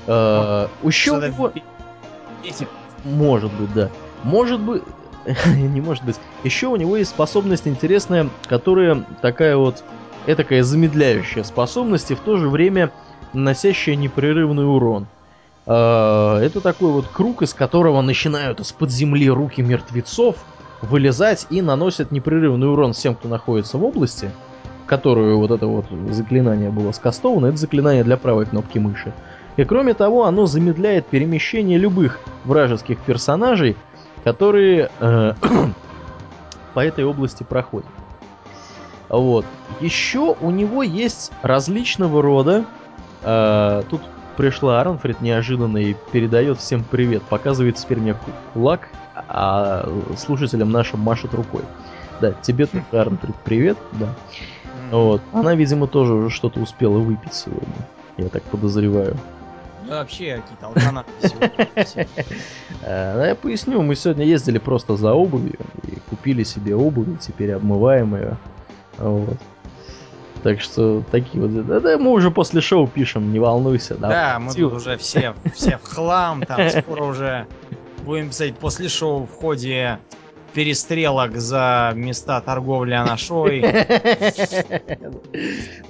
Э, 0.07 0.67
еще 0.83 1.11
у 1.17 1.21
него... 1.21 1.51
Может 3.03 3.53
быть, 3.53 3.73
да. 3.73 3.89
Может 4.23 4.59
быть... 4.59 4.83
не 5.45 5.81
может 5.81 6.03
быть. 6.03 6.17
Еще 6.43 6.67
у 6.67 6.75
него 6.75 6.97
есть 6.97 7.11
способность 7.11 7.67
интересная, 7.67 8.29
которая 8.47 9.05
такая 9.21 9.57
вот 9.57 9.83
этакая 10.27 10.63
замедляющая 10.63 11.43
способность 11.43 12.11
и 12.11 12.15
в 12.15 12.19
то 12.19 12.37
же 12.37 12.49
время 12.49 12.91
наносящая 13.33 13.95
непрерывный 13.95 14.67
урон. 14.67 15.07
А, 15.65 16.39
это 16.39 16.61
такой 16.61 16.91
вот 16.91 17.07
круг, 17.07 17.41
из 17.41 17.53
которого 17.53 18.01
начинают 18.01 18.59
из-под 18.59 18.91
земли 18.91 19.29
руки 19.29 19.61
мертвецов 19.61 20.37
вылезать 20.81 21.47
и 21.49 21.61
наносят 21.61 22.11
непрерывный 22.11 22.71
урон 22.71 22.93
всем, 22.93 23.15
кто 23.15 23.27
находится 23.27 23.77
в 23.77 23.83
области, 23.83 24.31
которую 24.85 25.39
вот 25.39 25.51
это 25.51 25.67
вот 25.67 25.85
заклинание 26.11 26.69
было 26.69 26.91
скастовано. 26.91 27.47
Это 27.47 27.57
заклинание 27.57 28.03
для 28.03 28.17
правой 28.17 28.45
кнопки 28.45 28.77
мыши. 28.77 29.13
И 29.57 29.63
кроме 29.63 29.93
того, 29.93 30.25
оно 30.25 30.45
замедляет 30.45 31.07
перемещение 31.07 31.77
любых 31.77 32.19
вражеских 32.43 32.99
персонажей, 32.99 33.75
которые 34.23 34.89
э, 34.99 35.33
по 36.73 36.79
этой 36.81 37.05
области 37.05 37.43
проходят. 37.43 37.87
Вот. 39.09 39.45
Еще 39.79 40.35
у 40.39 40.51
него 40.51 40.83
есть 40.83 41.31
различного 41.41 42.21
рода. 42.21 42.65
Э, 43.23 43.83
тут 43.89 44.01
пришла 44.37 44.81
Арнфрид 44.81 45.21
неожиданно 45.21 45.77
и 45.77 45.95
передает 46.11 46.59
всем 46.59 46.83
привет. 46.83 47.23
Показывает 47.23 47.75
теперь 47.75 47.99
мне 47.99 48.15
кулак, 48.53 48.89
а 49.15 49.89
слушателям 50.17 50.71
нашим 50.71 50.99
машет 50.99 51.33
рукой. 51.33 51.61
Да, 52.21 52.31
тебе 52.33 52.65
тут 52.65 52.81
Арнфрид 52.93 53.35
привет, 53.43 53.77
да. 53.93 54.13
Вот. 54.91 55.21
Она, 55.33 55.55
видимо, 55.55 55.87
тоже 55.87 56.13
уже 56.13 56.29
что-то 56.29 56.59
успела 56.59 56.97
выпить 56.97 57.33
сегодня. 57.33 57.87
Я 58.17 58.29
так 58.29 58.43
подозреваю. 58.43 59.17
Ну, 59.87 59.91
вообще, 59.91 60.41
какие-то 60.41 60.67
алканаты 60.67 61.11
э, 62.81 63.27
Я 63.27 63.35
поясню, 63.35 63.83
мы 63.83 63.95
сегодня 63.95 64.25
ездили 64.25 64.57
просто 64.57 64.95
за 64.95 65.13
обувью 65.13 65.59
и 65.83 65.97
купили 66.09 66.43
себе 66.43 66.75
обувь, 66.75 67.19
теперь 67.19 67.51
обмываемую. 67.51 68.37
Вот. 68.97 69.37
Так 70.43 70.61
что 70.61 71.03
такие 71.11 71.41
вот... 71.41 71.65
Да, 71.65 71.79
да, 71.79 71.97
мы 71.97 72.11
уже 72.11 72.29
после 72.29 72.61
шоу 72.61 72.87
пишем, 72.87 73.33
не 73.33 73.39
волнуйся. 73.39 73.95
Да, 73.95 74.09
да 74.09 74.39
мы 74.39 74.53
тут 74.53 74.73
уже 74.73 74.97
все, 74.97 75.33
все 75.53 75.77
в 75.77 75.83
хлам, 75.83 76.43
там 76.43 76.69
скоро 76.69 77.03
уже 77.03 77.47
будем 78.03 78.29
писать 78.29 78.55
после 78.55 78.87
шоу 78.87 79.25
в 79.25 79.31
ходе 79.31 79.99
перестрелок 80.53 81.35
за 81.35 81.91
места 81.95 82.41
торговли 82.41 82.93
анашой. 82.93 83.61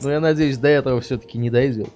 Ну, 0.02 0.10
я 0.10 0.20
надеюсь, 0.20 0.58
до 0.58 0.68
этого 0.68 1.02
все-таки 1.02 1.38
не 1.38 1.50
дойдет. 1.50 1.90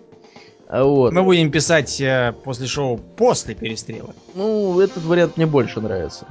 А 0.68 0.84
вот. 0.84 1.14
Мы 1.14 1.24
будем 1.24 1.52
писать 1.52 2.00
э, 2.00 2.34
после 2.44 2.68
шоу 2.68 2.98
после 2.98 3.56
перестрелок. 3.56 4.16
Ну, 4.36 4.80
этот 4.80 5.04
вариант 5.04 5.38
мне 5.38 5.46
больше 5.46 5.82
нравится. 5.82 6.28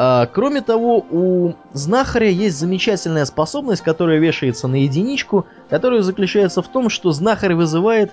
А, 0.00 0.26
кроме 0.26 0.60
того, 0.60 1.04
у 1.10 1.54
знахаря 1.72 2.28
есть 2.28 2.56
замечательная 2.56 3.24
способность, 3.24 3.82
которая 3.82 4.20
вешается 4.20 4.68
на 4.68 4.76
единичку, 4.76 5.44
которая 5.68 6.02
заключается 6.02 6.62
в 6.62 6.68
том, 6.68 6.88
что 6.88 7.10
знахарь 7.10 7.54
вызывает 7.54 8.12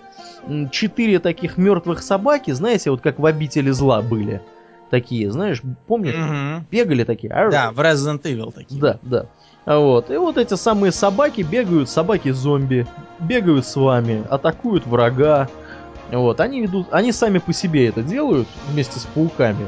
четыре 0.71 1.19
таких 1.19 1.57
мертвых 1.57 2.01
собаки, 2.01 2.49
знаете, 2.49 2.89
вот 2.89 3.01
как 3.01 3.19
в 3.19 3.25
обители 3.27 3.69
зла 3.69 4.01
были. 4.01 4.41
Такие, 4.89 5.31
знаешь, 5.31 5.61
помнишь? 5.85 6.15
Угу. 6.15 6.65
Бегали 6.71 7.03
такие. 7.03 7.31
Да, 7.51 7.71
в 7.71 7.79
Resident 7.79 8.23
Evil 8.23 8.51
такие. 8.51 8.81
Да, 8.81 8.97
да. 9.03 9.27
А 9.65 9.77
вот. 9.77 10.09
И 10.09 10.17
вот 10.17 10.39
эти 10.39 10.55
самые 10.55 10.91
собаки 10.91 11.41
бегают, 11.41 11.87
собаки-зомби, 11.87 12.87
бегают 13.19 13.63
с 13.63 13.75
вами, 13.75 14.23
атакуют 14.31 14.87
врага. 14.87 15.49
Вот, 16.11 16.39
они 16.39 16.61
ведут, 16.61 16.87
они 16.89 17.11
сами 17.11 17.37
по 17.37 17.53
себе 17.53 17.89
это 17.89 18.01
делают 18.01 18.47
вместе 18.71 18.99
с 18.99 19.03
пауками. 19.03 19.67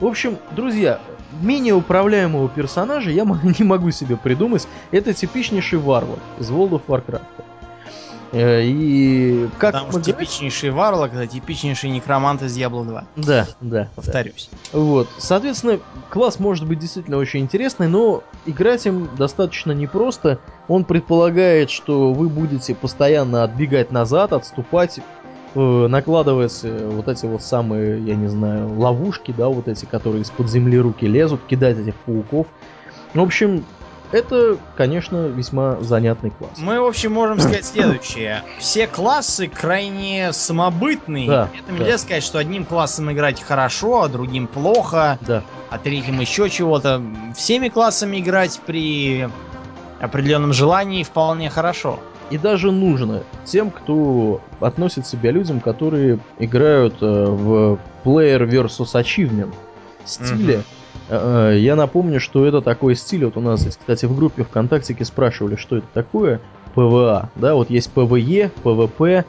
В 0.00 0.06
общем, 0.06 0.38
друзья, 0.56 0.98
менее 1.42 1.74
управляемого 1.74 2.48
персонажа 2.48 3.10
я 3.10 3.24
не 3.58 3.64
могу 3.64 3.90
себе 3.90 4.16
придумать. 4.16 4.66
Это 4.90 5.12
типичнейший 5.14 5.78
варвар 5.78 6.18
из 6.38 6.50
World 6.50 6.70
of 6.70 6.82
Warcraft. 6.88 7.22
Э, 8.32 8.62
И 8.62 9.48
как 9.58 9.72
Потому 9.72 9.86
мы 9.86 9.90
что 9.92 10.00
говорим- 10.12 10.14
типичнейший 10.26 10.70
варлок, 10.70 11.12
это 11.12 11.26
типичнейший 11.26 11.90
некромант 11.90 12.42
из 12.42 12.56
Diablo 12.56 12.84
2. 12.84 13.04
Да, 13.16 13.24
да. 13.24 13.46
да. 13.60 13.88
Повторюсь. 13.96 14.48
Вот. 14.72 15.08
Соответственно, 15.18 15.80
класс 16.10 16.38
может 16.38 16.66
быть 16.66 16.78
действительно 16.78 17.16
очень 17.18 17.40
интересный, 17.40 17.88
но 17.88 18.22
играть 18.46 18.86
им 18.86 19.08
достаточно 19.18 19.72
непросто. 19.72 20.38
Он 20.68 20.84
предполагает, 20.84 21.70
что 21.70 22.12
вы 22.12 22.28
будете 22.28 22.74
постоянно 22.76 23.42
отбегать 23.42 23.90
назад, 23.90 24.32
отступать, 24.32 25.00
э, 25.54 25.86
накладывать 25.88 26.60
э, 26.62 26.88
вот 26.90 27.08
эти 27.08 27.26
вот 27.26 27.42
самые, 27.42 28.00
я 28.04 28.14
не 28.14 28.28
знаю, 28.28 28.78
ловушки, 28.78 29.34
да, 29.36 29.48
вот 29.48 29.68
эти, 29.68 29.84
которые 29.84 30.22
из-под 30.22 30.48
земли 30.48 30.78
руки 30.78 31.06
лезут, 31.06 31.40
кидать 31.48 31.78
этих 31.78 31.94
пауков. 31.96 32.46
В 33.14 33.20
общем, 33.20 33.64
это, 34.12 34.56
конечно, 34.76 35.26
весьма 35.28 35.76
занятный 35.80 36.30
класс. 36.30 36.52
Мы, 36.58 36.80
в 36.80 36.84
общем, 36.86 37.12
можем 37.12 37.38
сказать 37.38 37.64
следующее. 37.64 38.42
Все 38.58 38.86
классы 38.88 39.46
крайне 39.46 40.32
самобытные. 40.32 41.28
Да, 41.28 41.48
Это 41.54 41.72
да. 41.72 41.78
нельзя 41.84 41.98
сказать, 41.98 42.24
что 42.24 42.38
одним 42.38 42.64
классом 42.64 43.12
играть 43.12 43.40
хорошо, 43.40 44.02
а 44.02 44.08
другим 44.08 44.48
плохо, 44.48 45.18
Да. 45.20 45.44
а 45.70 45.78
третьим 45.78 46.20
еще 46.20 46.50
чего-то. 46.50 47.00
Всеми 47.36 47.68
классами 47.68 48.18
играть 48.18 48.60
при 48.66 49.28
определенном 50.00 50.52
желании 50.52 51.02
вполне 51.02 51.50
хорошо. 51.50 51.98
И 52.30 52.38
даже 52.38 52.70
нужно 52.70 53.22
тем, 53.44 53.70
кто 53.70 54.40
относит 54.60 55.06
себя 55.06 55.32
людям, 55.32 55.60
которые 55.60 56.18
играют 56.38 56.94
э, 57.00 57.06
в 57.06 57.78
Player 58.04 58.48
versus 58.48 58.94
Achievement 58.94 59.52
стиле. 60.04 60.58
Мгм. 60.58 60.64
Э, 61.08 61.56
Я 61.58 61.76
напомню, 61.76 62.20
что 62.20 62.46
это 62.46 62.60
такой 62.60 62.94
стиль. 62.94 63.24
Вот 63.24 63.36
у 63.36 63.40
нас 63.40 63.64
кстати, 63.64 64.06
в 64.06 64.16
группе 64.16 64.44
ВКонтактике 64.44 65.04
спрашивали, 65.04 65.56
что 65.56 65.76
это 65.76 65.86
такое. 65.92 66.40
PvA, 66.74 67.30
да, 67.34 67.54
вот 67.54 67.68
есть 67.68 67.90
PvE, 67.90 68.52
PvP, 68.62 69.24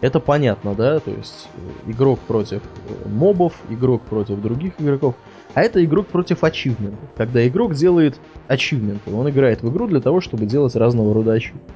это 0.00 0.18
понятно, 0.18 0.74
да, 0.74 0.98
то 0.98 1.10
есть 1.10 1.48
э, 1.54 1.90
игрок 1.90 2.18
против 2.20 2.62
мобов, 3.04 3.52
игрок 3.68 4.00
против 4.02 4.40
других 4.40 4.72
игроков, 4.78 5.14
а 5.56 5.62
это 5.62 5.82
игрок 5.82 6.08
против 6.08 6.44
ачивментов, 6.44 7.08
когда 7.16 7.48
игрок 7.48 7.74
делает 7.74 8.20
ачивменты, 8.46 9.10
он 9.10 9.30
играет 9.30 9.62
в 9.62 9.70
игру 9.70 9.86
для 9.86 10.02
того, 10.02 10.20
чтобы 10.20 10.44
делать 10.44 10.76
разного 10.76 11.14
рода 11.14 11.32
ачивменты. 11.32 11.72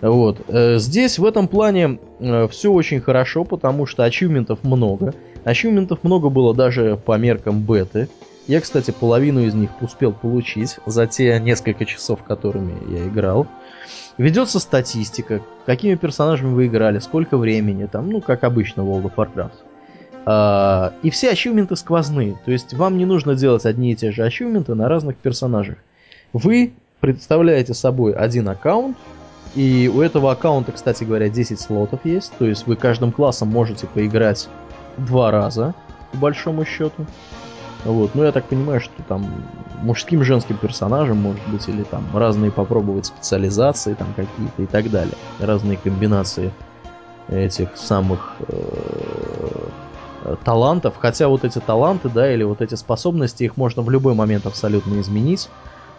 Вот. 0.00 0.40
э, 0.48 0.78
Здесь 0.78 1.18
в 1.18 1.26
этом 1.26 1.46
плане 1.46 1.98
все 2.48 2.72
очень 2.72 3.02
хорошо, 3.02 3.44
потому 3.44 3.84
что 3.84 4.04
ачивментов 4.04 4.64
много. 4.64 5.12
Ачивментов 5.44 6.02
много 6.02 6.30
было 6.30 6.54
даже 6.54 6.96
по 6.96 7.18
меркам 7.18 7.60
беты. 7.60 8.08
Я, 8.46 8.62
кстати, 8.62 8.90
половину 8.90 9.40
из 9.40 9.52
них 9.52 9.82
успел 9.82 10.12
получить 10.12 10.78
за 10.86 11.06
те 11.06 11.38
несколько 11.40 11.84
часов, 11.84 12.22
которыми 12.22 12.72
я 12.90 13.06
играл. 13.06 13.46
Ведется 14.16 14.58
статистика, 14.58 15.42
какими 15.66 15.96
персонажами 15.96 16.54
вы 16.54 16.68
играли, 16.68 17.00
сколько 17.00 17.36
времени, 17.36 17.84
там, 17.84 18.08
ну, 18.08 18.22
как 18.22 18.44
обычно 18.44 18.82
в 18.82 18.88
World 18.88 19.12
of 19.12 19.14
Warcraft. 19.16 19.73
А, 20.26 20.94
и 21.02 21.10
все 21.10 21.30
ачивменты 21.30 21.76
сквозные, 21.76 22.38
то 22.44 22.50
есть 22.50 22.72
вам 22.72 22.96
не 22.96 23.04
нужно 23.04 23.34
делать 23.34 23.66
одни 23.66 23.92
и 23.92 23.96
те 23.96 24.10
же 24.10 24.22
ачивменты 24.22 24.74
на 24.74 24.88
разных 24.88 25.16
персонажах. 25.16 25.76
Вы 26.32 26.72
представляете 27.00 27.74
собой 27.74 28.14
один 28.14 28.48
аккаунт, 28.48 28.96
и 29.54 29.90
у 29.94 30.00
этого 30.00 30.32
аккаунта, 30.32 30.72
кстати 30.72 31.04
говоря, 31.04 31.28
10 31.28 31.60
слотов 31.60 32.00
есть, 32.04 32.32
то 32.38 32.46
есть 32.46 32.66
вы 32.66 32.76
каждым 32.76 33.12
классом 33.12 33.48
можете 33.48 33.86
поиграть 33.86 34.48
два 34.96 35.30
раза, 35.30 35.74
по 36.12 36.18
большому 36.18 36.64
счету. 36.64 37.06
Вот, 37.84 38.14
ну 38.14 38.24
я 38.24 38.32
так 38.32 38.46
понимаю, 38.46 38.80
что 38.80 39.02
там 39.06 39.26
мужским, 39.82 40.24
женским 40.24 40.56
персонажем, 40.56 41.18
может 41.18 41.46
быть, 41.48 41.68
или 41.68 41.82
там 41.82 42.04
разные 42.14 42.50
попробовать 42.50 43.06
специализации 43.06 43.92
там 43.92 44.08
какие-то 44.16 44.62
и 44.62 44.66
так 44.66 44.90
далее. 44.90 45.14
Разные 45.38 45.76
комбинации 45.76 46.50
этих 47.28 47.76
самых 47.76 48.36
э, 48.48 49.68
талантов. 50.44 50.94
Хотя 50.98 51.28
вот 51.28 51.44
эти 51.44 51.58
таланты, 51.58 52.08
да, 52.08 52.32
или 52.32 52.42
вот 52.42 52.60
эти 52.60 52.74
способности, 52.74 53.44
их 53.44 53.56
можно 53.56 53.82
в 53.82 53.90
любой 53.90 54.14
момент 54.14 54.46
абсолютно 54.46 55.00
изменить. 55.00 55.48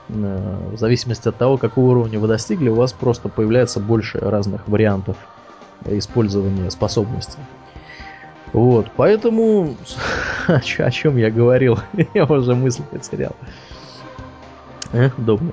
Э, 0.09 0.69
В 0.73 0.77
зависимости 0.77 1.27
от 1.27 1.37
того, 1.37 1.57
какого 1.57 1.91
уровня 1.91 2.19
вы 2.19 2.27
достигли, 2.27 2.69
у 2.69 2.75
вас 2.75 2.93
просто 2.93 3.29
появляется 3.29 3.79
больше 3.79 4.19
разных 4.19 4.67
вариантов 4.67 5.17
использования 5.85 6.69
способностей. 6.71 7.39
Вот, 8.53 8.87
поэтому 8.95 9.75
о, 10.47 10.61
чем 10.61 11.17
я 11.17 11.29
говорил, 11.29 11.79
я 12.13 12.25
уже 12.25 12.55
мысль 12.55 12.83
потерял. 12.83 13.35
Эх, 14.93 15.13
Добно. 15.17 15.51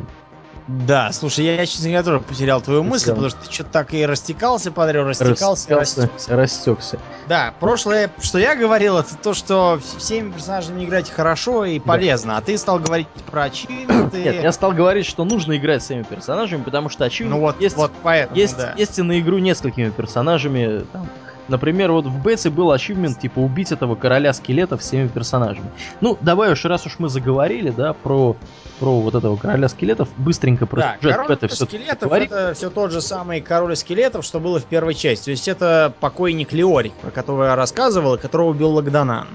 Да, 0.68 1.10
слушай, 1.12 1.44
я, 1.44 1.66
честно 1.66 1.86
говоря, 1.88 2.02
тоже 2.04 2.20
потерял 2.20 2.60
твою 2.60 2.82
мысль, 2.84 3.10
потому 3.10 3.28
что 3.30 3.38
ты 3.44 3.52
что-то 3.52 3.70
так 3.70 3.94
и 3.94 4.06
растекался, 4.06 4.70
подряд, 4.70 5.06
растекался, 5.06 5.74
Растекся, 5.76 6.06
растекся. 6.06 6.36
растекся. 6.36 6.98
Да, 7.28 7.52
прошлое, 7.58 8.10
что 8.20 8.38
я 8.38 8.54
говорил, 8.54 8.96
это 8.98 9.16
то, 9.16 9.34
что 9.34 9.78
вс- 9.80 9.98
всеми 9.98 10.30
персонажами 10.30 10.84
играть 10.84 11.10
хорошо 11.10 11.64
и 11.64 11.78
полезно, 11.80 12.36
а 12.36 12.40
ты 12.40 12.56
стал 12.58 12.78
говорить 12.78 13.08
про 13.30 13.44
ачивменты. 13.44 14.22
Нет, 14.22 14.42
я 14.42 14.52
стал 14.52 14.72
говорить, 14.72 15.06
что 15.06 15.24
нужно 15.24 15.56
играть 15.56 15.82
с 15.82 15.86
всеми 15.86 16.02
персонажами, 16.04 16.62
потому 16.62 16.88
что 16.88 17.04
очевидно 17.04 17.36
Ну 17.36 17.40
вот, 17.42 17.60
есть, 17.60 17.76
вот 17.76 17.90
поэтому, 18.02 18.38
есть, 18.38 18.56
да. 18.56 18.74
есть 18.76 18.98
и 18.98 19.02
на 19.02 19.18
игру 19.20 19.38
несколькими 19.38 19.90
персонажами. 19.90 20.84
Там, 20.92 21.08
например, 21.48 21.92
вот 21.92 22.06
в 22.06 22.22
бете 22.22 22.50
был 22.50 22.70
ачивмент, 22.70 23.20
типа, 23.20 23.38
убить 23.38 23.72
этого 23.72 23.94
короля 23.94 24.32
скелетов 24.32 24.80
всеми 24.80 25.08
персонажами. 25.08 25.70
Ну, 26.00 26.18
давай 26.20 26.52
уж, 26.52 26.64
раз 26.64 26.86
уж 26.86 26.98
мы 26.98 27.08
заговорили, 27.08 27.70
да, 27.70 27.92
про, 27.92 28.36
про 28.80 29.00
вот 29.00 29.14
этого 29.14 29.36
короля 29.36 29.68
скелетов, 29.68 30.08
быстренько 30.16 30.66
про 30.66 30.80
Да, 30.80 30.96
сюжет 31.00 31.16
король 31.16 31.36
всё-таки 31.36 31.76
скелетов 31.76 32.00
поговорим. 32.00 32.26
это 32.30 32.54
все 32.54 32.70
тот 32.70 32.92
же 32.92 33.00
самый 33.00 33.40
король 33.40 33.76
скелетов, 33.76 34.24
что 34.24 34.40
было 34.40 34.60
в 34.60 34.64
первой 34.64 34.94
части. 34.94 35.26
То 35.26 35.30
есть 35.30 35.48
это 35.48 35.92
покойник 36.00 36.52
Леорик, 36.52 36.94
про 36.94 37.10
которого 37.10 37.44
я 37.44 37.56
рассказывал, 37.56 38.14
и 38.14 38.18
которого 38.18 38.50
убил 38.50 38.70
Лагданан. 38.70 39.28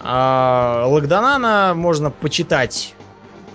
А, 0.00 0.84
Лагданана 0.86 1.72
можно 1.74 2.10
почитать 2.10 2.94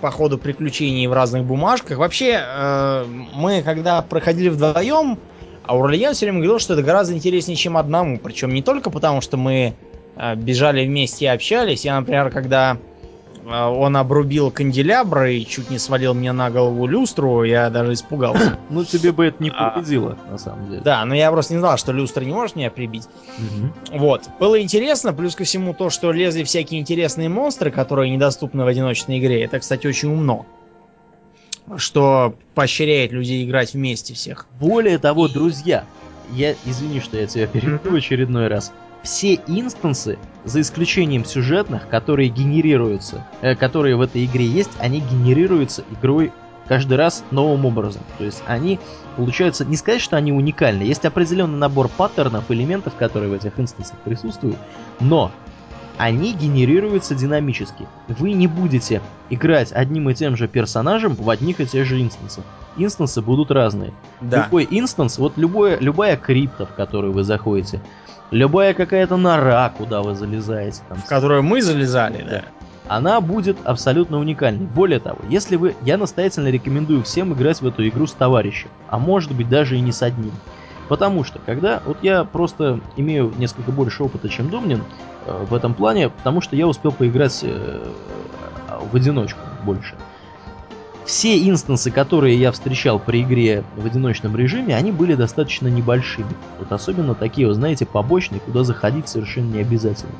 по 0.00 0.10
ходу 0.10 0.36
приключений 0.36 1.06
в 1.06 1.14
разных 1.14 1.44
бумажках. 1.44 1.96
Вообще, 1.96 2.38
э, 2.38 3.06
мы 3.32 3.62
когда 3.62 4.02
проходили 4.02 4.50
вдвоем, 4.50 5.18
Аурельян 5.66 6.14
все 6.14 6.26
время 6.26 6.40
говорил, 6.40 6.58
что 6.58 6.74
это 6.74 6.82
гораздо 6.82 7.14
интереснее, 7.14 7.56
чем 7.56 7.76
одному. 7.76 8.18
Причем 8.18 8.52
не 8.52 8.62
только 8.62 8.90
потому, 8.90 9.20
что 9.20 9.36
мы 9.36 9.74
э, 10.16 10.34
бежали 10.36 10.84
вместе 10.84 11.24
и 11.24 11.28
общались. 11.28 11.84
Я, 11.84 11.98
например, 11.98 12.30
когда 12.30 12.76
э, 13.44 13.64
он 13.64 13.96
обрубил 13.96 14.50
канделябр 14.50 15.24
и 15.24 15.44
чуть 15.46 15.70
не 15.70 15.78
свалил 15.78 16.12
мне 16.12 16.32
на 16.32 16.50
голову 16.50 16.86
люстру, 16.86 17.44
я 17.44 17.70
даже 17.70 17.94
испугался. 17.94 18.58
Ну, 18.70 18.84
тебе 18.84 19.12
бы 19.12 19.26
это 19.26 19.42
не 19.42 19.50
А. 19.56 19.70
повредило, 19.70 20.18
на 20.30 20.36
самом 20.36 20.68
деле. 20.68 20.82
Да, 20.82 21.04
но 21.04 21.14
я 21.14 21.30
просто 21.30 21.54
не 21.54 21.60
знал, 21.60 21.78
что 21.78 21.92
люстра 21.92 22.24
не 22.24 22.32
может 22.32 22.56
меня 22.56 22.70
прибить. 22.70 23.04
Вот. 23.92 24.28
Было 24.38 24.60
интересно, 24.60 25.12
плюс 25.14 25.34
ко 25.34 25.44
всему 25.44 25.72
то, 25.72 25.88
что 25.88 26.12
лезли 26.12 26.44
всякие 26.44 26.80
интересные 26.80 27.28
монстры, 27.28 27.70
которые 27.70 28.10
недоступны 28.10 28.64
в 28.64 28.66
одиночной 28.66 29.18
игре. 29.18 29.42
Это, 29.44 29.60
кстати, 29.60 29.86
очень 29.86 30.10
умно. 30.10 30.44
Что 31.76 32.34
поощряет 32.54 33.12
людей 33.12 33.44
играть 33.44 33.74
вместе 33.74 34.14
всех. 34.14 34.46
Более 34.60 34.98
того, 34.98 35.28
друзья, 35.28 35.84
я 36.32 36.54
извини, 36.64 37.00
что 37.00 37.16
я 37.16 37.26
тебя 37.26 37.46
перебью 37.46 37.90
в 37.90 37.94
очередной 37.94 38.48
раз. 38.48 38.72
Все 39.02 39.34
инстансы, 39.46 40.18
за 40.44 40.60
исключением 40.62 41.24
сюжетных, 41.24 41.88
которые 41.88 42.30
генерируются, 42.30 43.26
э, 43.42 43.54
которые 43.54 43.96
в 43.96 44.00
этой 44.00 44.24
игре 44.24 44.46
есть, 44.46 44.70
они 44.78 45.00
генерируются 45.00 45.84
игрой 45.90 46.32
каждый 46.66 46.96
раз 46.96 47.22
новым 47.30 47.66
образом. 47.66 48.02
То 48.16 48.24
есть 48.24 48.42
они, 48.46 48.78
получается, 49.16 49.66
не 49.66 49.76
сказать, 49.76 50.00
что 50.00 50.16
они 50.16 50.32
уникальны. 50.32 50.82
Есть 50.82 51.04
определенный 51.04 51.58
набор 51.58 51.88
паттернов, 51.88 52.50
элементов, 52.50 52.94
которые 52.94 53.30
в 53.30 53.34
этих 53.34 53.58
инстансах 53.60 53.98
присутствуют, 54.00 54.56
но 55.00 55.30
они 55.98 56.32
генерируются 56.32 57.14
динамически. 57.14 57.86
Вы 58.08 58.32
не 58.32 58.46
будете 58.46 59.00
играть 59.30 59.72
одним 59.72 60.10
и 60.10 60.14
тем 60.14 60.36
же 60.36 60.48
персонажем 60.48 61.14
в 61.14 61.28
одних 61.30 61.60
и 61.60 61.66
тех 61.66 61.86
же 61.86 62.00
инстансах. 62.00 62.44
Инстансы 62.76 63.22
будут 63.22 63.50
разные. 63.50 63.92
Да. 64.20 64.44
Любой 64.44 64.66
инстанс, 64.70 65.18
вот 65.18 65.36
любое, 65.36 65.78
любая 65.78 66.16
крипта, 66.16 66.66
в 66.66 66.74
которую 66.74 67.12
вы 67.12 67.22
заходите, 67.22 67.80
любая 68.30 68.74
какая-то 68.74 69.16
нора, 69.16 69.72
куда 69.76 70.02
вы 70.02 70.14
залезаете, 70.14 70.80
там, 70.88 70.98
В 70.98 71.06
которую 71.06 71.42
мы 71.42 71.62
залезали, 71.62 72.24
да. 72.28 72.42
она 72.88 73.20
будет 73.20 73.56
абсолютно 73.64 74.18
уникальной. 74.18 74.66
Более 74.66 74.98
того, 74.98 75.18
если 75.28 75.54
вы, 75.56 75.76
я 75.82 75.96
настоятельно 75.96 76.48
рекомендую 76.48 77.04
всем 77.04 77.32
играть 77.32 77.60
в 77.60 77.66
эту 77.66 77.86
игру 77.86 78.06
с 78.06 78.12
товарищем, 78.12 78.68
а 78.88 78.98
может 78.98 79.32
быть 79.32 79.48
даже 79.48 79.76
и 79.76 79.80
не 79.80 79.92
с 79.92 80.02
одним. 80.02 80.32
Потому 80.88 81.24
что, 81.24 81.38
когда, 81.44 81.82
вот 81.86 81.98
я 82.02 82.24
просто 82.24 82.80
имею 82.96 83.32
несколько 83.38 83.72
больше 83.72 84.02
опыта, 84.02 84.28
чем 84.28 84.50
Домнин 84.50 84.82
э, 85.26 85.44
в 85.48 85.54
этом 85.54 85.74
плане, 85.74 86.10
потому 86.10 86.40
что 86.40 86.56
я 86.56 86.66
успел 86.66 86.92
поиграть 86.92 87.40
э, 87.42 87.90
в 88.92 88.94
одиночку 88.94 89.40
больше. 89.64 89.94
Все 91.04 91.38
инстансы, 91.48 91.90
которые 91.90 92.36
я 92.36 92.50
встречал 92.50 92.98
при 92.98 93.22
игре 93.22 93.62
в 93.76 93.84
одиночном 93.84 94.36
режиме, 94.36 94.74
они 94.74 94.90
были 94.90 95.14
достаточно 95.14 95.68
небольшими. 95.68 96.34
Вот 96.58 96.72
особенно 96.72 97.14
такие, 97.14 97.46
вы 97.46 97.54
знаете, 97.54 97.84
побочные, 97.84 98.40
куда 98.40 98.64
заходить 98.64 99.08
совершенно 99.08 99.52
не 99.52 99.60
обязательно. 99.60 100.14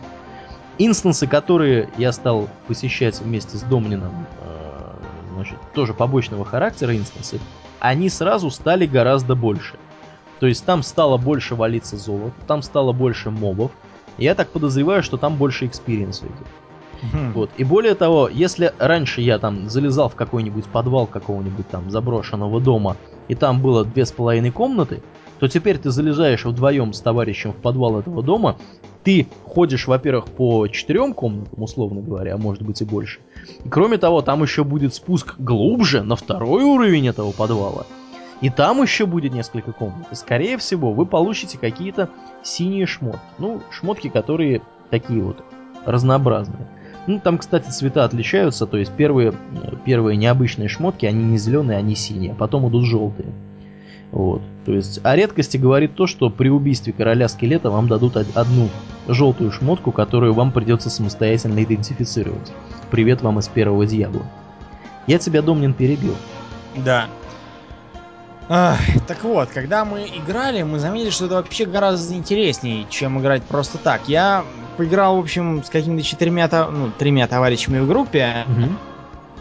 Инстансы, 0.76 1.26
которые 1.26 1.88
я 1.96 2.12
стал 2.12 2.48
посещать 2.66 3.18
вместе 3.20 3.56
с 3.56 3.62
Домнином, 3.62 4.26
э, 4.42 4.92
значит, 5.34 5.56
тоже 5.74 5.94
побочного 5.94 6.44
характера 6.44 6.94
инстансы, 6.94 7.40
они 7.80 8.08
сразу 8.10 8.50
стали 8.50 8.86
гораздо 8.86 9.34
больше. 9.34 9.76
То 10.44 10.48
есть 10.48 10.66
там 10.66 10.82
стало 10.82 11.16
больше 11.16 11.54
валиться 11.54 11.96
золото, 11.96 12.34
там 12.46 12.60
стало 12.60 12.92
больше 12.92 13.30
мобов. 13.30 13.70
Я 14.18 14.34
так 14.34 14.50
подозреваю, 14.50 15.02
что 15.02 15.16
там 15.16 15.36
больше 15.36 15.64
экспириенса 15.64 16.26
идет. 16.26 16.46
Мгм. 17.00 17.32
Вот. 17.32 17.50
И 17.56 17.64
более 17.64 17.94
того, 17.94 18.28
если 18.28 18.74
раньше 18.78 19.22
я 19.22 19.38
там 19.38 19.70
залезал 19.70 20.10
в 20.10 20.14
какой-нибудь 20.16 20.66
подвал 20.66 21.06
какого-нибудь 21.06 21.66
там 21.68 21.90
заброшенного 21.90 22.60
дома, 22.60 22.98
и 23.28 23.34
там 23.34 23.62
было 23.62 23.86
две 23.86 24.04
с 24.04 24.12
половиной 24.12 24.50
комнаты, 24.50 25.02
то 25.38 25.48
теперь 25.48 25.78
ты 25.78 25.88
залезаешь 25.88 26.44
вдвоем 26.44 26.92
с 26.92 27.00
товарищем 27.00 27.52
в 27.52 27.56
подвал 27.56 27.98
этого 27.98 28.22
дома, 28.22 28.56
ты 29.02 29.26
ходишь, 29.46 29.86
во-первых, 29.86 30.26
по 30.26 30.66
четырем 30.66 31.14
комнатам, 31.14 31.62
условно 31.62 32.02
говоря, 32.02 32.34
а 32.34 32.36
может 32.36 32.60
быть 32.60 32.82
и 32.82 32.84
больше. 32.84 33.20
И 33.64 33.68
кроме 33.70 33.96
того, 33.96 34.20
там 34.20 34.42
еще 34.42 34.62
будет 34.62 34.94
спуск 34.94 35.36
глубже, 35.38 36.02
на 36.02 36.16
второй 36.16 36.64
уровень 36.64 37.08
этого 37.08 37.32
подвала. 37.32 37.86
И 38.44 38.50
там 38.50 38.82
еще 38.82 39.06
будет 39.06 39.32
несколько 39.32 39.72
комнат. 39.72 40.06
И, 40.12 40.14
скорее 40.14 40.58
всего, 40.58 40.92
вы 40.92 41.06
получите 41.06 41.56
какие-то 41.56 42.10
синие 42.42 42.84
шмотки. 42.84 43.18
Ну, 43.38 43.62
шмотки, 43.70 44.10
которые 44.10 44.60
такие 44.90 45.22
вот 45.22 45.42
разнообразные. 45.86 46.68
Ну, 47.06 47.20
там, 47.20 47.38
кстати, 47.38 47.70
цвета 47.70 48.04
отличаются. 48.04 48.66
То 48.66 48.76
есть 48.76 48.92
первые, 48.92 49.32
первые 49.86 50.18
необычные 50.18 50.68
шмотки, 50.68 51.06
они 51.06 51.24
не 51.24 51.38
зеленые, 51.38 51.78
они 51.78 51.94
синие. 51.94 52.32
А 52.32 52.34
потом 52.34 52.68
идут 52.68 52.84
желтые. 52.84 53.32
Вот. 54.12 54.42
То 54.66 54.74
есть 54.74 55.00
о 55.02 55.16
редкости 55.16 55.56
говорит 55.56 55.94
то, 55.94 56.06
что 56.06 56.28
при 56.28 56.50
убийстве 56.50 56.92
короля 56.92 57.28
скелета 57.28 57.70
вам 57.70 57.88
дадут 57.88 58.18
од- 58.18 58.36
одну 58.36 58.68
желтую 59.08 59.52
шмотку, 59.52 59.90
которую 59.90 60.34
вам 60.34 60.52
придется 60.52 60.90
самостоятельно 60.90 61.64
идентифицировать. 61.64 62.52
Привет 62.90 63.22
вам 63.22 63.38
из 63.38 63.48
первого 63.48 63.86
дьявола. 63.86 64.26
Я 65.06 65.18
тебя, 65.18 65.40
Домнин, 65.40 65.72
перебил. 65.72 66.14
Да. 66.84 67.06
Ах, 68.48 68.78
так 69.06 69.24
вот, 69.24 69.48
когда 69.50 69.84
мы 69.84 70.06
играли, 70.06 70.62
мы 70.62 70.78
заметили, 70.78 71.10
что 71.10 71.26
это 71.26 71.36
вообще 71.36 71.64
гораздо 71.64 72.14
интереснее, 72.14 72.86
чем 72.90 73.18
играть 73.18 73.42
просто 73.42 73.78
так. 73.78 74.02
Я 74.06 74.44
поиграл, 74.76 75.16
в 75.16 75.20
общем, 75.20 75.64
с 75.64 75.70
какими-то 75.70 76.06
четырьмя, 76.06 76.48
ну, 76.70 76.90
тремя 76.98 77.26
товарищами 77.26 77.78
в 77.78 77.88
группе, 77.88 78.44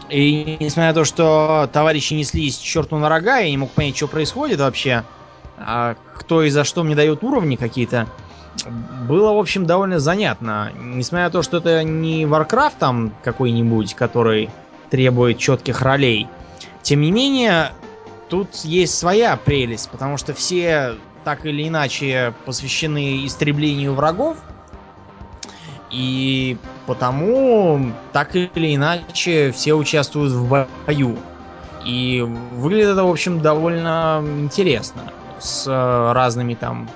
и 0.08 0.56
несмотря 0.60 0.88
на 0.88 0.94
то, 0.94 1.04
что 1.04 1.68
товарищи 1.72 2.14
неслись 2.14 2.56
черту 2.56 2.96
на 2.98 3.08
рога, 3.08 3.38
я 3.38 3.50
не 3.50 3.56
мог 3.56 3.70
понять, 3.70 3.96
что 3.96 4.06
происходит 4.06 4.60
вообще, 4.60 5.04
а 5.58 5.96
кто 6.14 6.42
и 6.42 6.50
за 6.50 6.64
что 6.64 6.82
мне 6.82 6.94
дает 6.94 7.22
уровни 7.22 7.56
какие-то, 7.56 8.06
было, 9.08 9.32
в 9.32 9.38
общем, 9.38 9.66
довольно 9.66 9.98
занятно. 9.98 10.70
Несмотря 10.78 11.26
на 11.26 11.30
то, 11.30 11.42
что 11.42 11.58
это 11.58 11.82
не 11.82 12.24
Warcraft 12.24 12.74
там 12.78 13.12
какой-нибудь, 13.22 13.94
который 13.94 14.50
требует 14.90 15.38
четких 15.38 15.82
ролей, 15.82 16.28
тем 16.82 17.00
не 17.00 17.10
менее, 17.10 17.72
тут 18.28 18.54
есть 18.64 18.96
своя 18.98 19.36
прелесть, 19.36 19.90
потому 19.90 20.16
что 20.16 20.34
все 20.34 20.96
так 21.24 21.46
или 21.46 21.66
иначе 21.66 22.34
посвящены 22.44 23.26
истреблению 23.26 23.94
врагов, 23.94 24.36
и 25.90 26.56
потому 26.86 27.92
так 28.12 28.34
или 28.34 28.74
иначе 28.74 29.52
все 29.52 29.74
участвуют 29.74 30.32
в 30.32 30.66
бою. 30.86 31.16
И 31.84 32.20
выглядит 32.52 32.90
это, 32.90 33.04
в 33.04 33.10
общем, 33.10 33.40
довольно 33.40 34.22
интересно. 34.24 35.02
С 35.38 35.66
э, 35.66 36.12
разными 36.12 36.54
там 36.54 36.88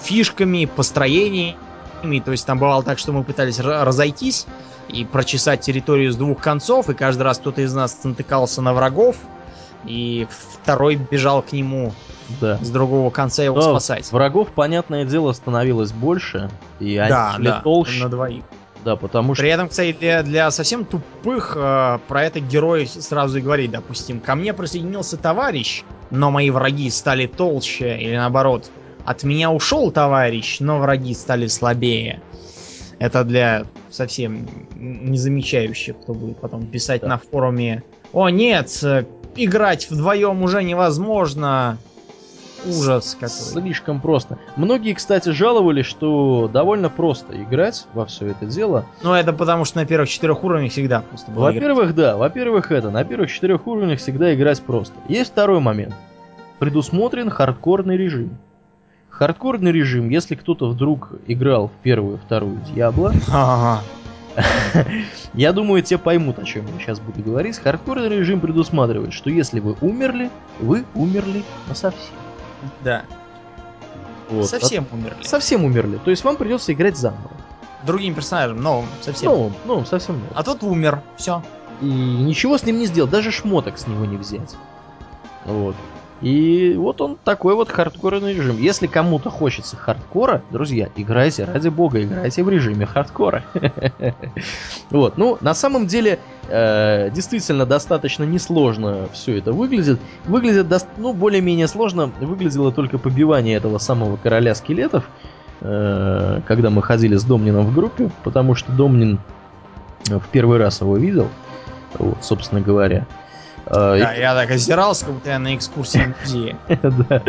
фишками, 0.00 0.66
построениями. 0.66 1.56
То 2.24 2.30
есть 2.30 2.46
там 2.46 2.58
бывало 2.58 2.82
так, 2.82 2.98
что 2.98 3.12
мы 3.12 3.24
пытались 3.24 3.58
ра- 3.58 3.84
разойтись 3.84 4.46
и 4.88 5.04
прочесать 5.04 5.62
территорию 5.62 6.12
с 6.12 6.16
двух 6.16 6.40
концов, 6.40 6.90
и 6.90 6.94
каждый 6.94 7.22
раз 7.22 7.38
кто-то 7.38 7.62
из 7.62 7.72
нас 7.74 8.04
натыкался 8.04 8.60
на 8.60 8.74
врагов, 8.74 9.16
и 9.86 10.26
второй 10.62 10.96
бежал 10.96 11.42
к 11.42 11.52
нему 11.52 11.92
Да. 12.40 12.58
с 12.62 12.70
другого 12.70 13.10
конца 13.10 13.42
его 13.42 13.56
Но 13.56 13.62
спасать. 13.62 14.10
Врагов, 14.12 14.48
понятное 14.54 15.04
дело, 15.04 15.32
становилось 15.32 15.92
больше, 15.92 16.50
и 16.80 16.96
они 16.96 17.10
Да, 17.10 17.32
шли 17.36 17.44
да, 17.44 17.60
толще. 17.60 18.02
на 18.04 18.08
двоих. 18.08 18.44
Да, 18.84 18.96
потому 18.96 19.34
что... 19.34 19.42
При 19.42 19.50
этом, 19.50 19.68
кстати, 19.70 19.96
для, 19.98 20.22
для 20.22 20.50
совсем 20.50 20.84
тупых 20.84 21.54
э, 21.56 21.98
про 22.06 22.22
это 22.24 22.40
герой 22.40 22.86
сразу 22.86 23.38
и 23.38 23.40
говорит, 23.40 23.70
допустим, 23.70 24.20
ко 24.20 24.34
мне 24.34 24.52
присоединился 24.52 25.16
товарищ, 25.16 25.84
но 26.10 26.30
мои 26.30 26.50
враги 26.50 26.90
стали 26.90 27.26
толще, 27.26 27.96
или 27.98 28.14
наоборот, 28.14 28.70
от 29.06 29.22
меня 29.22 29.50
ушел 29.50 29.90
товарищ, 29.90 30.58
но 30.60 30.78
враги 30.80 31.14
стали 31.14 31.46
слабее. 31.46 32.20
Это 32.98 33.24
для 33.24 33.64
совсем 33.90 34.46
не 34.76 35.16
замечающих, 35.18 35.98
кто 36.00 36.12
будет 36.14 36.38
потом 36.38 36.66
писать 36.66 37.00
Да. 37.00 37.08
на 37.08 37.18
форуме. 37.18 37.82
О 38.12 38.28
нет, 38.28 38.70
э, 38.82 39.04
играть 39.36 39.90
вдвоем 39.90 40.42
уже 40.42 40.62
невозможно. 40.62 41.78
Ужас 42.66 43.14
какой. 43.14 43.28
Слишком 43.28 44.00
просто. 44.00 44.38
Многие, 44.56 44.94
кстати, 44.94 45.28
жаловались, 45.30 45.84
что 45.84 46.48
довольно 46.50 46.88
просто 46.88 47.40
играть 47.42 47.86
во 47.92 48.06
все 48.06 48.28
это 48.28 48.46
дело. 48.46 48.86
Ну 49.02 49.12
это 49.12 49.32
потому 49.34 49.66
что 49.66 49.78
на 49.78 49.86
первых 49.86 50.08
четырех 50.08 50.42
уровнях 50.44 50.72
всегда 50.72 51.00
просто 51.02 51.30
было 51.30 51.50
играть. 51.50 51.56
Во-первых, 51.56 51.94
да, 51.94 52.16
во-первых, 52.16 52.72
это, 52.72 52.90
на 52.90 53.04
первых 53.04 53.30
четырех 53.30 53.66
уровнях 53.66 53.98
всегда 53.98 54.34
играть 54.34 54.62
просто. 54.62 54.94
Есть 55.08 55.32
второй 55.32 55.60
момент. 55.60 55.94
Предусмотрен 56.58 57.28
хардкорный 57.28 57.98
режим. 57.98 58.38
Хардкорный 59.10 59.70
режим, 59.70 60.08
если 60.08 60.34
кто-то 60.34 60.68
вдруг 60.68 61.12
играл 61.26 61.68
в 61.68 61.82
первую, 61.82 62.18
вторую 62.18 62.58
Диабло, 62.74 63.12
Ага. 63.30 63.82
Я 65.34 65.52
думаю, 65.52 65.82
те 65.82 65.98
поймут, 65.98 66.38
о 66.38 66.44
чем 66.44 66.66
я 66.66 66.78
сейчас 66.80 67.00
буду 67.00 67.22
говорить. 67.22 67.58
Хардкорный 67.58 68.08
режим 68.08 68.40
предусматривает, 68.40 69.12
что 69.12 69.30
если 69.30 69.60
вы 69.60 69.76
умерли, 69.80 70.30
вы 70.60 70.84
умерли 70.94 71.44
насовсем. 71.68 72.14
Да. 72.82 73.04
Вот. 74.30 74.48
Совсем 74.48 74.86
умерли. 74.92 75.16
А- 75.20 75.24
Совсем 75.24 75.64
умерли. 75.64 75.98
То 76.04 76.10
есть 76.10 76.24
вам 76.24 76.36
придется 76.36 76.72
играть 76.72 76.96
заново. 76.96 77.30
Другим 77.86 78.14
персонажем, 78.14 78.62
новым, 78.62 78.86
совсем. 79.02 79.30
Ну, 79.30 79.52
ну, 79.66 79.84
совсем 79.84 80.16
новым. 80.16 80.30
А 80.34 80.42
тот 80.42 80.62
умер. 80.62 81.02
Все. 81.16 81.42
И 81.82 81.86
ничего 81.86 82.56
с 82.56 82.64
ним 82.64 82.78
не 82.78 82.86
сделать, 82.86 83.10
даже 83.10 83.30
шмоток 83.30 83.78
с 83.78 83.86
него 83.86 84.04
не 84.06 84.16
взять. 84.16 84.56
Вот. 85.44 85.74
И 86.24 86.74
вот 86.78 87.02
он 87.02 87.18
такой 87.22 87.54
вот 87.54 87.68
хардкорный 87.68 88.32
режим. 88.32 88.56
Если 88.56 88.86
кому-то 88.86 89.28
хочется 89.28 89.76
хардкора, 89.76 90.42
друзья, 90.50 90.88
играйте, 90.96 91.44
ради 91.44 91.68
бога, 91.68 92.02
играйте 92.02 92.42
в 92.42 92.48
режиме 92.48 92.86
хардкора. 92.86 93.44
Вот, 94.90 95.18
ну, 95.18 95.36
на 95.40 95.54
самом 95.54 95.86
деле, 95.86 96.18
э, 96.48 97.10
действительно, 97.10 97.66
достаточно 97.66 98.24
несложно 98.24 99.08
все 99.12 99.36
это 99.36 99.52
выглядит. 99.52 100.00
Выглядит, 100.24 100.66
ну, 100.96 101.12
более-менее 101.12 101.68
сложно 101.68 102.10
выглядело 102.20 102.72
только 102.72 102.96
побивание 102.96 103.56
этого 103.56 103.78
самого 103.78 104.16
короля 104.16 104.54
скелетов, 104.54 105.04
э, 105.60 106.40
когда 106.46 106.70
мы 106.70 106.82
ходили 106.82 107.16
с 107.16 107.24
Домнином 107.24 107.66
в 107.66 107.74
группе, 107.74 108.10
потому 108.22 108.54
что 108.54 108.72
Домнин 108.72 109.18
э, 110.08 110.18
в 110.18 110.28
первый 110.28 110.58
раз 110.58 110.80
его 110.80 110.96
видел, 110.96 111.28
вот, 111.98 112.18
собственно 112.22 112.62
говоря. 112.62 113.06
Э, 113.66 113.96
и 113.96 114.00
Да, 114.00 114.12
я 114.14 114.34
так 114.34 114.50
озирался, 114.50 115.06
как 115.06 115.14
будто 115.14 115.30
я 115.30 115.38
на 115.38 115.54
экскурсии 115.54 115.98
в 115.98 116.20
музее. 116.24 116.56
да. 116.68 117.22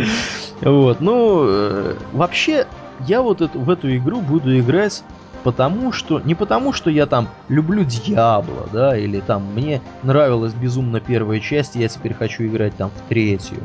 Вот, 0.61 1.01
ну, 1.01 1.45
э, 1.47 1.95
вообще, 2.13 2.67
я 3.01 3.21
вот 3.21 3.41
эту, 3.41 3.59
в 3.59 3.69
эту 3.69 3.95
игру 3.95 4.21
буду 4.21 4.57
играть 4.57 5.03
потому 5.45 5.91
что... 5.91 6.19
Не 6.21 6.33
потому, 6.33 6.73
что 6.73 6.89
я 6.89 7.05
там 7.05 7.29
люблю 7.49 7.83
Дьябло, 7.83 8.67
да, 8.73 8.97
или 8.97 9.19
там 9.19 9.53
мне 9.53 9.79
нравилась 10.01 10.55
безумно 10.55 10.99
первая 10.99 11.39
часть, 11.39 11.75
и 11.75 11.81
я 11.81 11.88
теперь 11.88 12.15
хочу 12.15 12.47
играть 12.47 12.75
там 12.75 12.89
в 12.89 13.07
третью. 13.09 13.59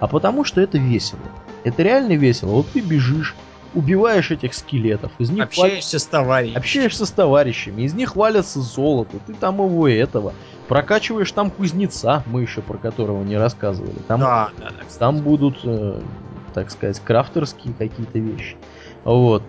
А 0.00 0.06
потому 0.06 0.44
что 0.44 0.62
это 0.62 0.78
весело. 0.78 1.20
Это 1.62 1.82
реально 1.82 2.14
весело. 2.14 2.52
Вот 2.52 2.68
ты 2.68 2.80
бежишь, 2.80 3.34
убиваешь 3.74 4.30
этих 4.30 4.54
скелетов, 4.54 5.12
из 5.18 5.28
них 5.28 5.44
Общаешься 5.44 5.98
с 5.98 6.06
товарищем. 6.06 6.56
Общаешься 6.56 7.04
с 7.04 7.10
товарищами, 7.10 7.82
из 7.82 7.92
них 7.92 8.16
валятся 8.16 8.62
золото, 8.62 9.18
ты 9.26 9.34
там 9.34 9.56
его 9.56 9.86
этого. 9.86 10.32
Прокачиваешь 10.68 11.30
там 11.32 11.50
кузнеца, 11.50 12.24
мы 12.26 12.42
еще 12.42 12.60
про 12.60 12.76
которого 12.76 13.22
не 13.22 13.36
рассказывали. 13.36 13.98
Там, 14.08 14.20
Да, 14.20 14.50
да, 14.58 14.68
да. 14.70 14.98
там 14.98 15.18
будут, 15.18 15.58
э, 15.64 16.00
так 16.54 16.70
сказать, 16.70 17.00
крафтерские 17.00 17.72
какие-то 17.74 18.18
вещи. 18.18 18.56
Вот. 19.04 19.42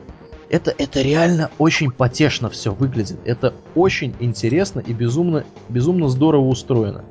Это, 0.50 0.74
это 0.78 1.02
реально 1.02 1.50
очень 1.58 1.92
потешно 1.92 2.50
все 2.50 2.72
выглядит. 2.72 3.20
Это 3.26 3.54
очень 3.76 4.16
интересно 4.20 4.80
и 4.80 4.94
безумно, 4.94 5.44
безумно 5.70 6.08
здорово 6.08 6.46
устроено. 6.46 7.04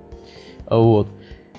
Вот. 0.69 1.09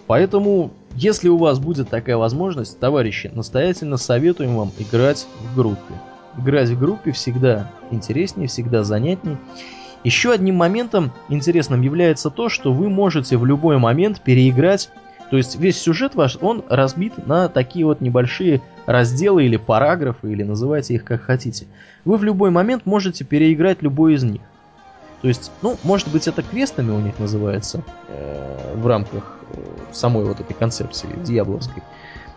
Поэтому, 0.07 0.71
если 0.95 1.27
у 1.27 1.37
вас 1.37 1.59
будет 1.59 1.89
такая 1.89 2.17
возможность, 2.17 2.79
товарищи, 2.79 3.29
настоятельно 3.33 3.97
советуем 3.97 4.55
вам 4.55 4.71
играть 4.79 5.27
в 5.41 5.55
группе. 5.55 5.93
Играть 6.37 6.69
в 6.69 6.79
группе 6.79 7.11
всегда 7.11 7.69
интереснее, 7.91 8.47
всегда 8.47 8.83
занятнее. 8.83 9.37
Еще 10.07 10.31
одним 10.31 10.55
моментом 10.55 11.11
интересным 11.27 11.81
является 11.81 12.29
то, 12.29 12.47
что 12.47 12.71
вы 12.71 12.89
можете 12.89 13.35
в 13.35 13.45
любой 13.45 13.77
момент 13.77 14.21
переиграть, 14.21 14.89
то 15.29 15.35
есть 15.35 15.59
весь 15.59 15.77
сюжет 15.81 16.15
ваш, 16.15 16.37
он 16.39 16.63
разбит 16.69 17.27
на 17.27 17.49
такие 17.49 17.85
вот 17.85 17.99
небольшие 17.99 18.61
разделы 18.85 19.43
или 19.43 19.57
параграфы, 19.57 20.31
или 20.31 20.43
называйте 20.43 20.93
их 20.93 21.03
как 21.03 21.23
хотите. 21.23 21.67
Вы 22.05 22.15
в 22.15 22.23
любой 22.23 22.51
момент 22.51 22.85
можете 22.85 23.25
переиграть 23.25 23.81
любой 23.81 24.13
из 24.13 24.23
них. 24.23 24.39
То 25.21 25.27
есть, 25.27 25.51
ну, 25.61 25.75
может 25.83 26.07
быть, 26.07 26.25
это 26.25 26.41
квестами 26.41 26.91
у 26.91 27.01
них 27.01 27.19
называется 27.19 27.83
э, 28.07 28.75
в 28.77 28.87
рамках 28.87 29.35
э, 29.51 29.57
самой 29.91 30.23
вот 30.23 30.39
этой 30.39 30.53
концепции 30.53 31.09
дьяволовской. 31.21 31.83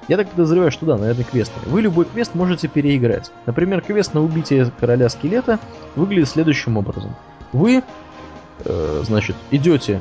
Я 0.08 0.16
так 0.16 0.28
подозреваю, 0.28 0.72
что 0.72 0.86
да, 0.86 0.98
наверное, 0.98 1.22
квесты. 1.22 1.54
Вы 1.66 1.82
любой 1.82 2.06
квест 2.06 2.34
можете 2.34 2.66
переиграть. 2.66 3.30
Например, 3.46 3.80
квест 3.80 4.12
на 4.12 4.24
убитие 4.24 4.68
короля 4.80 5.08
скелета 5.08 5.60
выглядит 5.94 6.30
следующим 6.30 6.76
образом. 6.76 7.14
Вы, 7.52 7.82
э, 8.64 9.02
значит, 9.04 9.36
идете 9.50 10.00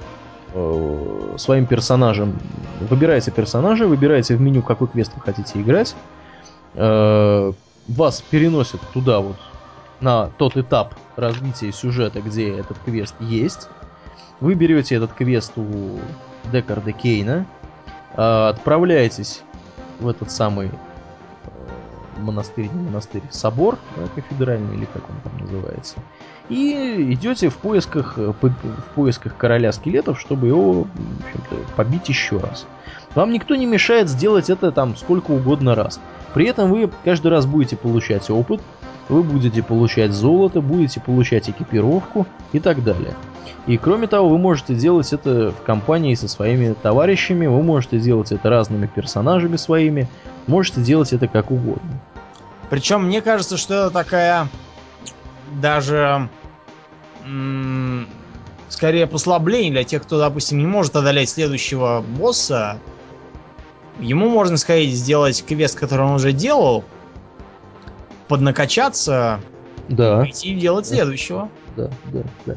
э, 0.54 1.36
своим 1.38 1.66
персонажем, 1.66 2.38
выбираете 2.82 3.32
персонажа, 3.32 3.88
выбираете 3.88 4.36
в 4.36 4.42
меню, 4.42 4.62
какой 4.62 4.88
квест 4.88 5.12
вы 5.16 5.22
хотите 5.22 5.62
играть. 5.62 5.96
Э, 6.76 7.52
вас 7.88 8.22
переносят 8.22 8.82
туда 8.94 9.20
вот, 9.20 9.38
на 10.00 10.28
тот 10.38 10.58
этап 10.58 10.96
развития 11.16 11.72
сюжета, 11.72 12.22
где 12.22 12.56
этот 12.56 12.78
квест 12.86 13.16
есть. 13.20 13.68
Вы 14.40 14.54
берете 14.54 14.96
этот 14.96 15.14
квест 15.14 15.54
у 15.58 16.00
Декарда 16.52 16.92
Кейна, 16.92 17.46
э, 18.16 18.48
отправляетесь 18.50 19.42
в 20.00 20.08
этот 20.08 20.32
самый 20.32 20.68
э, 20.68 20.72
монастырь, 22.20 22.70
не 22.72 22.84
монастырь, 22.84 23.24
собор, 23.30 23.78
да, 23.98 24.04
кафедральный 24.16 24.76
или 24.76 24.86
как 24.86 25.04
он 25.10 25.16
там 25.24 25.38
называется. 25.40 25.96
И 26.50 27.14
идете 27.14 27.50
в 27.50 27.58
поисках, 27.58 28.16
э, 28.18 28.34
в 28.42 28.94
поисках 28.96 29.38
короля 29.38 29.72
скелетов, 29.72 30.20
чтобы 30.20 30.48
его 30.48 30.88
побить 31.76 32.10
еще 32.10 32.38
раз. 32.38 32.66
Вам 33.14 33.32
никто 33.32 33.56
не 33.56 33.66
мешает 33.66 34.10
сделать 34.10 34.50
это 34.50 34.72
там 34.72 34.96
сколько 34.96 35.32
угодно 35.32 35.76
раз. 35.76 36.00
При 36.34 36.48
этом 36.48 36.70
вы 36.70 36.90
каждый 37.04 37.28
раз 37.28 37.46
будете 37.46 37.76
получать 37.76 38.30
опыт, 38.30 38.62
вы 39.10 39.24
будете 39.24 39.64
получать 39.64 40.12
золото, 40.12 40.62
будете 40.62 41.00
получать 41.00 41.50
экипировку 41.50 42.26
и 42.52 42.60
так 42.60 42.84
далее. 42.84 43.14
И 43.68 43.78
кроме 43.78 44.08
того, 44.08 44.30
вы 44.30 44.38
можете 44.38 44.74
делать 44.74 45.14
это 45.14 45.52
в 45.52 45.64
компании 45.64 46.16
со 46.16 46.28
своими 46.28 46.74
товарищами, 46.74 47.46
вы 47.46 47.62
можете 47.62 48.00
делать 48.00 48.32
это 48.32 48.50
разными 48.50 48.88
персонажами 48.88 49.58
своими, 49.58 50.08
можете 50.48 50.82
делать 50.82 51.14
это 51.14 51.28
как 51.28 51.52
угодно. 51.52 52.00
Причем 52.70 53.06
мне 53.06 53.22
кажется, 53.22 53.58
что 53.58 53.74
это 53.86 53.90
такая 53.92 54.48
даже 55.62 56.30
скорее 58.70 59.08
послабление 59.08 59.72
для 59.72 59.84
тех, 59.84 60.04
кто, 60.04 60.20
допустим, 60.20 60.60
не 60.60 60.66
может 60.66 60.96
одолеть 60.96 61.30
следующего 61.30 62.04
босса. 62.18 62.78
Ему 64.00 64.30
можно 64.30 64.58
сказать 64.58 64.90
сделать 64.90 65.44
квест, 65.46 65.78
который 65.78 66.06
он 66.06 66.14
уже 66.14 66.32
делал, 66.32 66.86
поднакачаться, 68.28 69.42
да. 69.90 70.26
идти 70.28 70.54
и 70.54 70.56
делать 70.56 70.88
следующего. 70.88 71.50
Да, 71.76 71.90
да, 72.14 72.24
да. 72.46 72.56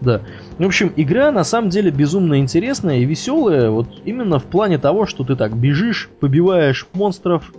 Да. 0.00 0.20
В 0.58 0.66
общем, 0.66 0.92
игра 0.96 1.30
на 1.30 1.44
самом 1.44 1.70
деле 1.70 1.92
безумно 1.92 2.40
интересная 2.40 2.98
и 2.98 3.04
веселая, 3.04 3.70
вот 3.70 3.86
именно 4.04 4.40
в 4.40 4.44
плане 4.44 4.78
того, 4.78 5.06
что 5.06 5.22
ты 5.22 5.36
так 5.36 5.56
бежишь, 5.56 6.10
побиваешь 6.18 6.88
монстров. 6.92 7.52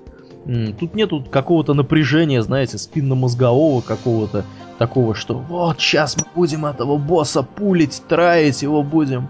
Тут 0.77 0.93
нету 0.93 1.25
какого-то 1.31 1.73
напряжения, 1.73 2.41
знаете, 2.41 2.77
спинномозгового 2.77 3.79
какого-то 3.79 4.43
такого, 4.77 5.15
что 5.15 5.35
вот 5.35 5.79
сейчас 5.79 6.17
мы 6.17 6.25
будем 6.35 6.65
этого 6.65 6.97
босса 6.97 7.43
пулить, 7.43 8.01
траить 8.07 8.61
его 8.61 8.83
будем. 8.83 9.29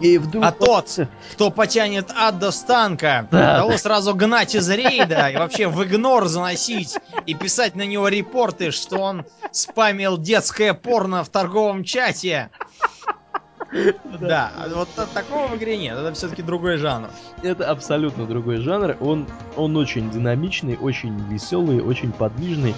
И 0.00 0.18
вдруг... 0.18 0.44
А 0.44 0.52
тот, 0.52 0.98
кто 1.32 1.50
потянет 1.50 2.10
ад 2.16 2.38
до 2.38 2.50
станка, 2.50 3.28
да, 3.30 3.58
того 3.58 3.70
да. 3.70 3.78
сразу 3.78 4.14
гнать 4.14 4.54
из 4.54 4.68
рейда 4.68 5.28
и 5.28 5.36
вообще 5.36 5.68
в 5.68 5.82
игнор 5.84 6.26
заносить 6.26 6.98
и 7.26 7.34
писать 7.34 7.76
на 7.76 7.86
него 7.86 8.08
репорты, 8.08 8.70
что 8.70 8.98
он 8.98 9.24
спамил 9.52 10.18
детское 10.18 10.74
порно 10.74 11.22
в 11.22 11.28
торговом 11.28 11.84
чате. 11.84 12.50
Да, 14.20 14.52
вот 14.74 14.88
такого 15.14 15.48
в 15.48 15.56
игре 15.56 15.76
нет, 15.76 15.96
это 15.98 16.12
все-таки 16.12 16.42
другой 16.42 16.76
жанр. 16.76 17.08
Это 17.42 17.68
абсолютно 17.68 18.26
другой 18.26 18.58
жанр, 18.58 18.96
он, 19.00 19.26
он 19.56 19.76
очень 19.76 20.10
динамичный, 20.10 20.76
очень 20.76 21.18
веселый, 21.28 21.80
очень 21.80 22.12
подвижный. 22.12 22.74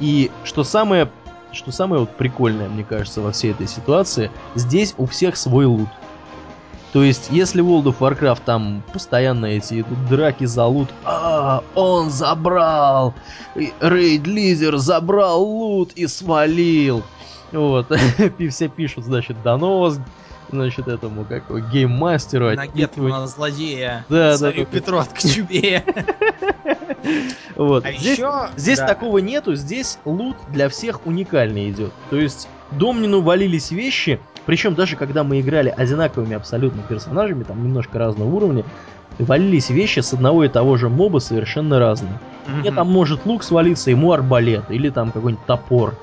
И 0.00 0.30
что 0.44 0.64
самое 0.64 1.10
что 1.52 1.72
самое 1.72 2.00
вот 2.00 2.10
прикольное, 2.16 2.68
мне 2.68 2.84
кажется, 2.84 3.20
во 3.20 3.32
всей 3.32 3.52
этой 3.52 3.66
ситуации, 3.66 4.30
здесь 4.54 4.94
у 4.98 5.06
всех 5.06 5.36
свой 5.36 5.66
лут. 5.66 5.88
То 6.92 7.02
есть, 7.02 7.28
если 7.30 7.60
в 7.60 7.68
World 7.68 7.84
of 7.84 7.98
Warcraft 7.98 8.40
там 8.46 8.82
постоянно 8.92 9.46
эти 9.46 9.82
идут 9.82 10.06
драки 10.08 10.46
за 10.46 10.64
лут, 10.64 10.88
а, 11.04 11.62
он 11.74 12.10
забрал, 12.10 13.14
Рейд 13.54 14.26
Лизер 14.26 14.78
забрал 14.78 15.42
лут 15.42 15.92
и 15.92 16.06
свалил. 16.06 17.02
Вот, 17.52 17.92
все 18.50 18.68
пишут, 18.68 19.04
значит, 19.04 19.42
донос, 19.42 19.98
значит, 20.50 20.88
этому, 20.88 21.24
как 21.24 21.44
гейммастеру. 21.70 22.54
На 22.54 22.66
Гетмана 22.66 23.26
злодея. 23.26 24.04
Да, 24.08 24.36
Царю 24.36 24.64
да, 24.64 24.66
Петру 24.66 24.98
от 24.98 25.08
Кочубея. 25.12 25.84
Вот. 27.54 27.84
А 27.84 27.92
здесь, 27.92 28.18
еще... 28.18 28.50
здесь 28.56 28.78
да. 28.78 28.86
такого 28.86 29.18
нету, 29.18 29.54
здесь 29.54 29.98
лут 30.04 30.36
для 30.50 30.68
всех 30.68 31.06
уникальный 31.06 31.70
идет. 31.70 31.92
То 32.10 32.16
есть 32.16 32.48
Домнину 32.72 33.20
валились 33.20 33.70
вещи, 33.70 34.20
причем 34.46 34.74
даже 34.74 34.96
когда 34.96 35.24
мы 35.24 35.40
играли 35.40 35.72
одинаковыми 35.74 36.34
абсолютно 36.34 36.82
персонажами, 36.82 37.44
там 37.44 37.62
немножко 37.62 37.98
разного 37.98 38.28
уровня, 38.28 38.64
валились 39.18 39.70
вещи 39.70 40.00
с 40.00 40.12
одного 40.12 40.44
и 40.44 40.48
того 40.48 40.76
же 40.76 40.88
моба 40.88 41.18
совершенно 41.18 41.78
разные. 41.78 42.12
Mm-hmm. 42.46 42.60
Мне 42.60 42.72
там 42.72 42.90
может 42.90 43.26
лук 43.26 43.42
свалиться, 43.42 43.90
ему 43.90 44.12
арбалет, 44.12 44.70
или 44.70 44.90
там 44.90 45.10
какой-нибудь 45.10 45.44
топор. 45.46 45.94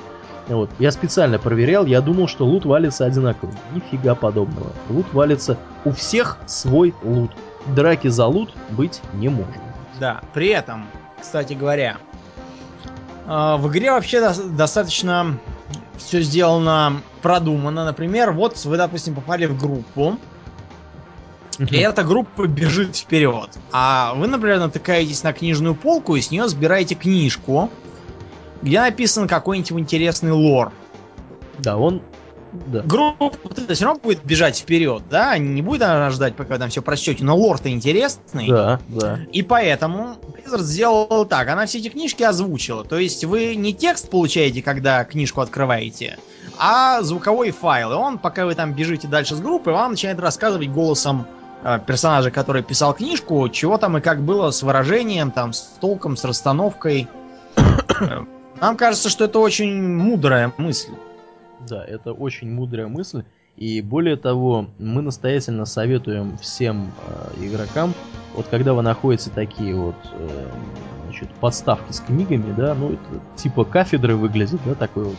Вот. 0.47 0.69
Я 0.79 0.91
специально 0.91 1.39
проверял, 1.39 1.85
я 1.85 2.01
думал, 2.01 2.27
что 2.27 2.45
лут 2.45 2.65
валится 2.65 3.05
одинаково. 3.05 3.51
Нифига 3.73 4.15
подобного. 4.15 4.71
Лут 4.89 5.11
валится 5.13 5.57
у 5.85 5.91
всех 5.91 6.37
свой 6.45 6.93
лут. 7.03 7.31
Драки 7.67 8.09
за 8.09 8.25
лут 8.27 8.53
быть 8.69 9.01
не 9.13 9.29
может. 9.29 9.61
Да, 9.99 10.21
при 10.33 10.49
этом, 10.49 10.85
кстати 11.19 11.53
говоря, 11.53 11.97
а, 13.25 13.57
в 13.57 13.67
игре 13.69 13.91
вообще 13.91 14.33
достаточно 14.51 15.37
все 15.97 16.21
сделано 16.21 17.01
продумано. 17.21 17.85
Например, 17.85 18.31
вот 18.31 18.63
вы, 18.65 18.77
допустим, 18.77 19.15
попали 19.15 19.45
в 19.47 19.57
группу, 19.57 20.19
и 21.57 21.77
эта 21.77 22.03
группа 22.03 22.47
бежит 22.47 22.95
вперед. 22.97 23.49
А 23.71 24.13
вы, 24.15 24.27
например, 24.27 24.59
натыкаетесь 24.59 25.23
на 25.23 25.33
книжную 25.33 25.73
полку 25.73 26.15
и 26.15 26.21
с 26.21 26.29
нее 26.29 26.47
сбираете 26.47 26.95
книжку, 26.95 27.69
где 28.65 28.81
написан 28.81 29.27
какой-нибудь 29.27 29.79
интересный 29.79 30.31
лор. 30.31 30.73
Да, 31.59 31.77
он 31.77 32.01
да. 32.51 32.81
группа 32.81 33.31
все 33.73 33.85
равно 33.85 34.01
будет 34.01 34.23
бежать 34.25 34.57
вперед, 34.57 35.03
да? 35.09 35.37
Не 35.37 35.61
будет 35.61 35.83
она 35.83 36.09
ждать, 36.09 36.35
пока 36.35 36.57
там 36.57 36.69
все 36.69 36.81
прочтете, 36.81 37.23
но 37.23 37.37
лор-то 37.37 37.69
интересный. 37.69 38.47
Да, 38.47 38.79
да. 38.87 39.19
И 39.31 39.43
поэтому 39.43 40.15
Blizzard 40.21 40.61
сделал 40.61 41.25
так, 41.25 41.47
она 41.47 41.67
все 41.67 41.77
эти 41.77 41.89
книжки 41.89 42.23
озвучила. 42.23 42.83
То 42.83 42.97
есть 42.97 43.23
вы 43.23 43.55
не 43.55 43.73
текст 43.73 44.09
получаете, 44.09 44.63
когда 44.63 45.03
книжку 45.03 45.41
открываете, 45.41 46.17
а 46.57 47.01
звуковой 47.03 47.51
файл. 47.51 47.91
И 47.91 47.95
он, 47.95 48.17
пока 48.17 48.45
вы 48.45 48.55
там 48.55 48.73
бежите 48.73 49.07
дальше 49.07 49.35
с 49.35 49.39
группой, 49.39 49.73
вам 49.73 49.91
начинает 49.91 50.19
рассказывать 50.19 50.69
голосом 50.69 51.27
э, 51.63 51.79
персонажа, 51.85 52.31
который 52.31 52.63
писал 52.63 52.95
книжку, 52.95 53.47
чего 53.49 53.77
там 53.77 53.97
и 53.97 54.01
как 54.01 54.23
было 54.23 54.49
с 54.49 54.63
выражением, 54.63 55.29
там, 55.29 55.53
с 55.53 55.61
толком, 55.79 56.17
с 56.17 56.23
расстановкой. 56.23 57.07
Нам 58.61 58.77
кажется, 58.77 59.09
что 59.09 59.25
это 59.25 59.39
очень 59.39 59.81
мудрая 59.81 60.53
мысль. 60.57 60.93
Да, 61.67 61.83
это 61.83 62.13
очень 62.13 62.51
мудрая 62.51 62.87
мысль. 62.87 63.23
И 63.57 63.81
более 63.81 64.17
того, 64.17 64.67
мы 64.79 65.01
настоятельно 65.01 65.65
советуем 65.65 66.37
всем 66.37 66.91
э, 67.07 67.45
игрокам, 67.45 67.93
вот 68.35 68.47
когда 68.47 68.73
вы 68.73 68.81
находите 68.81 69.29
такие 69.33 69.73
вот 69.75 69.95
э, 70.11 70.49
значит, 71.05 71.29
подставки 71.39 71.93
с 71.93 72.01
книгами, 72.01 72.53
да, 72.57 72.75
ну 72.75 72.93
это 72.93 73.21
типа 73.37 73.63
кафедры 73.63 74.17
выглядит, 74.17 74.59
да, 74.65 74.75
такой 74.75 75.05
вот, 75.05 75.15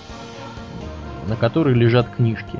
на 1.26 1.36
которой 1.36 1.74
лежат 1.74 2.10
книжки. 2.14 2.58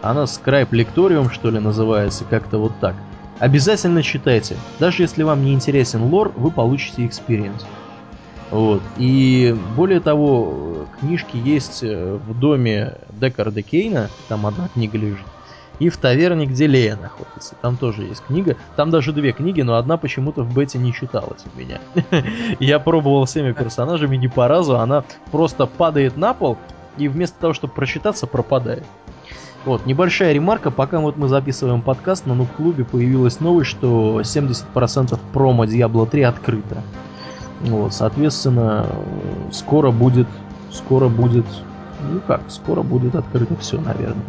Она 0.00 0.24
Scribe 0.24 0.70
Lectorium, 0.70 1.30
что 1.30 1.50
ли, 1.50 1.58
называется, 1.58 2.24
как-то 2.24 2.56
вот 2.56 2.72
так. 2.80 2.94
Обязательно 3.38 4.02
читайте. 4.02 4.56
Даже 4.78 5.02
если 5.02 5.22
вам 5.22 5.44
не 5.44 5.52
интересен 5.52 6.04
лор, 6.04 6.32
вы 6.34 6.50
получите 6.50 7.04
experience. 7.04 7.64
Вот. 8.50 8.82
И 8.96 9.56
более 9.76 10.00
того, 10.00 10.86
книжки 11.00 11.36
есть 11.36 11.82
э, 11.82 12.14
в 12.14 12.38
доме 12.38 12.94
Декарда 13.10 13.62
Кейна, 13.62 14.10
там 14.28 14.46
одна 14.46 14.68
книга 14.68 14.98
лежит, 14.98 15.26
и 15.78 15.88
в 15.88 15.96
таверне, 15.96 16.46
где 16.46 16.66
Лея 16.66 16.96
находится. 16.96 17.54
Там 17.62 17.76
тоже 17.76 18.02
есть 18.02 18.22
книга. 18.26 18.56
Там 18.76 18.90
даже 18.90 19.12
две 19.12 19.32
книги, 19.32 19.62
но 19.62 19.76
одна 19.76 19.96
почему-то 19.96 20.42
в 20.42 20.52
бете 20.52 20.78
не 20.78 20.92
читалась 20.92 21.44
у 21.52 21.58
меня. 21.58 21.80
Я 22.60 22.78
пробовал 22.78 23.24
всеми 23.24 23.52
персонажами 23.52 24.16
не 24.16 24.28
по 24.28 24.46
разу, 24.46 24.78
она 24.78 25.04
просто 25.30 25.66
падает 25.66 26.16
на 26.16 26.34
пол 26.34 26.58
и 26.98 27.08
вместо 27.08 27.38
того, 27.40 27.54
чтобы 27.54 27.72
прочитаться, 27.72 28.26
пропадает. 28.26 28.84
Вот, 29.64 29.84
небольшая 29.86 30.32
ремарка, 30.32 30.70
пока 30.70 31.00
вот 31.00 31.16
мы 31.16 31.28
записываем 31.28 31.82
подкаст, 31.82 32.26
на 32.26 32.34
Нуб-клубе 32.34 32.84
появилась 32.84 33.40
новость, 33.40 33.70
что 33.70 34.20
70% 34.20 35.18
промо 35.32 35.64
Diablo 35.64 36.08
3 36.08 36.22
открыто. 36.22 36.82
Вот, 37.60 37.92
соответственно, 37.92 38.86
скоро 39.52 39.90
будет, 39.90 40.26
скоро 40.72 41.08
будет, 41.08 41.44
ну 42.10 42.20
как, 42.26 42.42
скоро 42.48 42.82
будет 42.82 43.14
открыто 43.14 43.56
все, 43.56 43.78
наверное. 43.80 44.24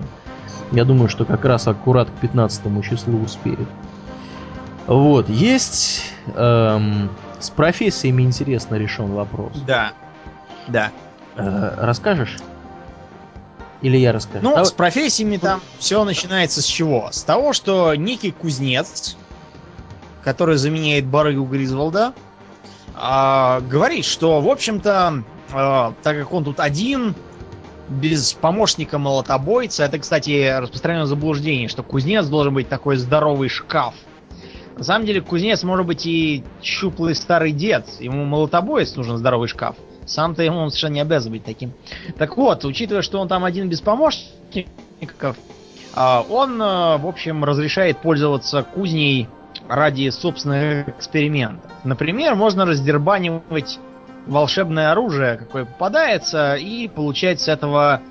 Я 0.71 0.85
думаю, 0.85 1.09
что 1.09 1.25
как 1.25 1.45
раз 1.45 1.67
аккурат 1.67 2.09
к 2.09 2.13
15 2.13 2.83
числу 2.83 3.21
успеет. 3.21 3.67
Вот, 4.87 5.29
есть 5.29 6.03
эм, 6.35 7.09
с 7.39 7.49
профессиями 7.49 8.23
интересно 8.23 8.75
решен 8.75 9.11
вопрос. 9.13 9.53
Да. 9.65 9.93
Да. 10.67 10.91
Э, 11.35 11.75
расскажешь? 11.77 12.37
Или 13.81 13.97
я 13.97 14.11
расскажу? 14.11 14.43
Ну, 14.43 14.51
Давай- 14.51 14.65
с 14.65 14.71
профессиями 14.71 15.37
там 15.37 15.59
все 15.79 16.03
начинается 16.03 16.61
с 16.61 16.65
чего? 16.65 17.09
С 17.11 17.23
того, 17.23 17.53
что 17.53 17.95
некий 17.95 18.31
кузнец, 18.31 19.17
который 20.23 20.57
заменяет 20.57 21.05
барыгу 21.05 21.45
Гризволда, 21.45 22.13
а, 22.95 23.61
говорит, 23.61 24.05
что, 24.05 24.41
в 24.41 24.49
общем-то, 24.49 25.23
а, 25.53 25.93
так 26.03 26.17
как 26.17 26.33
он 26.33 26.43
тут 26.43 26.59
один, 26.59 27.15
без 27.89 28.33
помощника 28.33 28.97
молотобойца, 28.97 29.83
это, 29.83 29.99
кстати, 29.99 30.57
распространенное 30.59 31.05
заблуждение, 31.05 31.67
что 31.67 31.83
кузнец 31.83 32.25
должен 32.27 32.53
быть 32.53 32.69
такой 32.69 32.95
здоровый 32.97 33.49
шкаф. 33.49 33.93
На 34.77 34.83
самом 34.83 35.05
деле, 35.05 35.21
кузнец 35.21 35.63
может 35.63 35.85
быть 35.85 36.05
и 36.05 36.43
щуплый 36.61 37.15
старый 37.15 37.51
дед. 37.51 37.85
Ему 37.99 38.25
молотобоец 38.25 38.95
нужен 38.95 39.17
здоровый 39.17 39.47
шкаф. 39.47 39.75
Сам-то 40.05 40.41
ему 40.41 40.69
совершенно 40.69 40.93
не 40.93 41.01
обязан 41.01 41.31
быть 41.31 41.43
таким. 41.43 41.73
Так 42.17 42.37
вот, 42.37 42.65
учитывая, 42.65 43.01
что 43.01 43.19
он 43.19 43.27
там 43.27 43.43
один 43.43 43.69
без 43.69 43.81
помощников, 43.81 45.37
а, 45.93 46.25
он, 46.27 46.61
э, 46.61 46.97
в 46.97 47.07
общем, 47.07 47.43
разрешает 47.43 47.99
пользоваться 47.99 48.63
кузней 48.63 49.27
ради 49.67 50.09
собственных 50.09 50.89
экспериментов. 50.89 51.71
Например, 51.83 52.35
можно 52.35 52.65
раздербанивать 52.65 53.79
волшебное 54.27 54.91
оружие, 54.91 55.37
какое 55.37 55.65
попадается, 55.65 56.55
и 56.55 56.87
получать 56.87 57.41
с 57.41 57.47
этого 57.47 58.01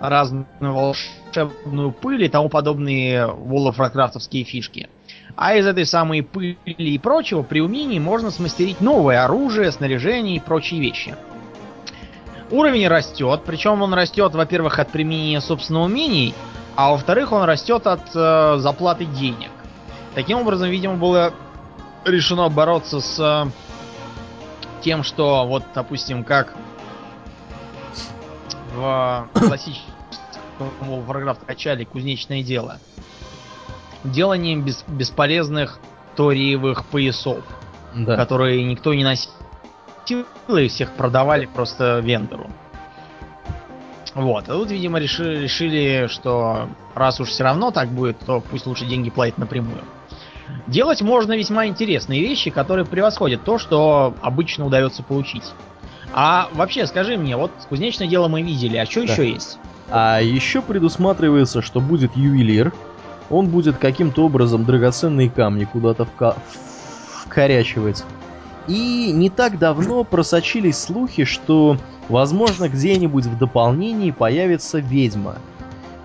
разную 0.00 0.46
волшебную 0.60 1.92
пыль 1.92 2.24
и 2.24 2.28
тому 2.28 2.48
подобные 2.48 3.26
волофракрафтовские 3.26 4.44
фишки. 4.44 4.88
А 5.36 5.54
из 5.54 5.66
этой 5.66 5.86
самой 5.86 6.22
пыли 6.22 6.56
и 6.64 6.98
прочего 6.98 7.42
при 7.42 7.60
умении 7.60 7.98
можно 7.98 8.30
смастерить 8.30 8.80
новое 8.80 9.24
оружие, 9.24 9.70
снаряжение 9.70 10.36
и 10.36 10.40
прочие 10.40 10.80
вещи. 10.80 11.14
Уровень 12.50 12.88
растет, 12.88 13.42
причем 13.44 13.82
он 13.82 13.92
растет, 13.92 14.34
во-первых, 14.34 14.78
от 14.78 14.90
применения 14.90 15.40
собственных 15.40 15.84
умений, 15.84 16.34
а 16.76 16.92
во-вторых, 16.92 17.32
он 17.32 17.42
растет 17.42 17.86
от 17.86 18.00
э, 18.14 18.56
заплаты 18.58 19.04
денег. 19.04 19.50
Таким 20.18 20.38
образом, 20.38 20.68
видимо, 20.68 20.96
было 20.96 21.32
решено 22.04 22.48
бороться 22.48 22.98
с 22.98 23.20
э, 23.20 23.48
тем, 24.80 25.04
что 25.04 25.46
вот, 25.46 25.62
допустим, 25.76 26.24
как 26.24 26.54
в 28.74 29.28
классическом 29.32 29.86
Warcraft 30.80 31.44
качали 31.46 31.84
кузнечное 31.84 32.42
дело. 32.42 32.80
Деланием 34.02 34.64
бес- 34.64 34.84
бесполезных 34.88 35.78
ториевых 36.16 36.86
поясов, 36.86 37.44
Да. 37.94 38.16
которые 38.16 38.64
никто 38.64 38.94
не 38.94 39.04
носил, 39.04 39.30
и 40.48 40.66
всех 40.66 40.94
продавали 40.94 41.46
просто 41.46 42.00
вендору. 42.00 42.50
Вот, 44.16 44.48
а 44.48 44.52
тут, 44.54 44.68
видимо, 44.72 44.98
решили, 44.98 45.36
решили, 45.42 46.08
что 46.08 46.68
раз 46.96 47.20
уж 47.20 47.28
все 47.28 47.44
равно 47.44 47.70
так 47.70 47.88
будет, 47.90 48.18
то 48.18 48.40
пусть 48.40 48.66
лучше 48.66 48.84
деньги 48.84 49.10
платят 49.10 49.38
напрямую. 49.38 49.84
Делать 50.66 51.00
можно 51.02 51.36
весьма 51.36 51.66
интересные 51.66 52.20
вещи, 52.20 52.50
которые 52.50 52.84
превосходят 52.84 53.42
то, 53.44 53.58
что 53.58 54.14
обычно 54.20 54.66
удается 54.66 55.02
получить. 55.02 55.44
А 56.12 56.48
вообще, 56.52 56.86
скажи 56.86 57.16
мне, 57.16 57.36
вот 57.36 57.50
кузнечное 57.68 58.06
дело 58.08 58.28
мы 58.28 58.42
видели, 58.42 58.76
а 58.76 58.86
что 58.86 59.06
Да. 59.06 59.12
еще 59.12 59.30
есть? 59.30 59.58
А 59.90 60.20
еще 60.20 60.62
предусматривается, 60.62 61.62
что 61.62 61.80
будет 61.80 62.16
ювелир. 62.16 62.72
Он 63.30 63.46
будет 63.48 63.76
каким-то 63.78 64.24
образом 64.24 64.64
драгоценные 64.64 65.30
камни 65.30 65.64
куда-то 65.64 66.04
вка- 66.04 66.36
вкорячивать. 67.24 68.04
И 68.66 69.12
не 69.12 69.30
так 69.30 69.58
давно 69.58 70.04
просочились 70.04 70.78
слухи, 70.78 71.24
что, 71.24 71.78
возможно, 72.08 72.68
где-нибудь 72.68 73.24
в 73.24 73.38
дополнении 73.38 74.10
появится 74.10 74.78
ведьма. 74.78 75.36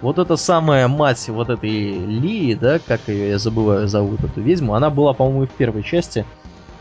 Вот 0.03 0.19
эта 0.19 0.35
самая 0.35 0.89
мать 0.89 1.29
вот 1.29 1.49
этой 1.49 1.69
Лии, 1.69 2.55
да, 2.55 2.77
как 2.77 3.07
ее, 3.07 3.29
я 3.29 3.37
забываю, 3.37 3.87
зовут 3.87 4.21
эту 4.21 4.41
ведьму, 4.41 4.75
она 4.75 4.89
была, 4.89 5.13
по-моему, 5.13 5.45
в 5.47 5.51
первой 5.51 5.81
части. 5.81 6.25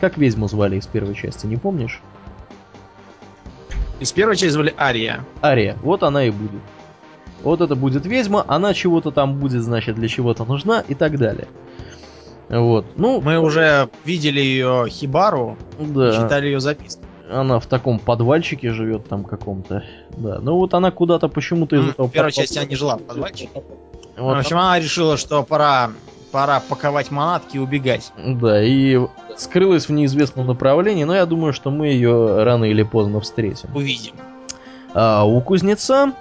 Как 0.01 0.17
ведьму 0.17 0.49
звали 0.49 0.75
из 0.75 0.87
первой 0.87 1.15
части, 1.15 1.45
не 1.45 1.55
помнишь? 1.55 2.01
Из 4.01 4.11
первой 4.11 4.35
части 4.35 4.51
звали 4.51 4.73
Ария. 4.77 5.23
Ария, 5.41 5.77
вот 5.83 6.03
она 6.03 6.25
и 6.25 6.31
будет. 6.31 6.59
Вот 7.43 7.61
это 7.61 7.75
будет 7.75 8.05
ведьма, 8.05 8.43
она 8.45 8.73
чего-то 8.73 9.11
там 9.11 9.39
будет, 9.39 9.63
значит, 9.63 9.95
для 9.95 10.09
чего-то 10.09 10.43
нужна 10.43 10.83
и 10.85 10.93
так 10.93 11.17
далее. 11.17 11.47
Вот, 12.49 12.85
ну, 12.97 13.21
Мы 13.21 13.39
уже 13.39 13.87
видели 14.03 14.41
ее 14.41 14.87
Хибару, 14.89 15.57
да, 15.79 16.11
читали 16.11 16.47
ее 16.47 16.59
записки. 16.59 16.99
Она 17.33 17.59
в 17.59 17.65
таком 17.65 17.99
подвальчике 17.99 18.71
живет 18.71 19.07
там 19.07 19.23
каком-то, 19.23 19.83
да. 20.17 20.39
Ну 20.39 20.55
вот 20.55 20.73
она 20.73 20.91
куда-то 20.91 21.27
почему-то 21.27 21.75
из 21.75 21.89
этого... 21.89 22.07
В 22.07 22.11
первой 22.11 22.31
части 22.31 22.57
она 22.57 22.67
не 22.67 22.75
жила 22.75 22.97
в 22.97 23.01
подвальчике. 23.01 23.61
Вот 24.17 24.35
в 24.35 24.39
общем, 24.39 24.57
она 24.57 24.79
решила, 24.79 25.17
что 25.17 25.43
пора, 25.43 25.91
пора 26.31 26.61
паковать 26.61 27.11
манатки 27.11 27.57
и 27.57 27.59
убегать. 27.59 28.11
Да, 28.17 28.63
и 28.63 28.99
скрылась 29.37 29.89
в 29.89 29.91
неизвестном 29.91 30.47
направлении, 30.47 31.03
но 31.03 31.15
я 31.15 31.25
думаю, 31.25 31.53
что 31.53 31.71
мы 31.71 31.87
ее 31.87 32.43
рано 32.43 32.65
или 32.65 32.83
поздно 32.83 33.19
встретим. 33.21 33.75
Увидим. 33.75 34.13
А 34.93 35.23
у 35.25 35.41
кузнеца 35.41 36.13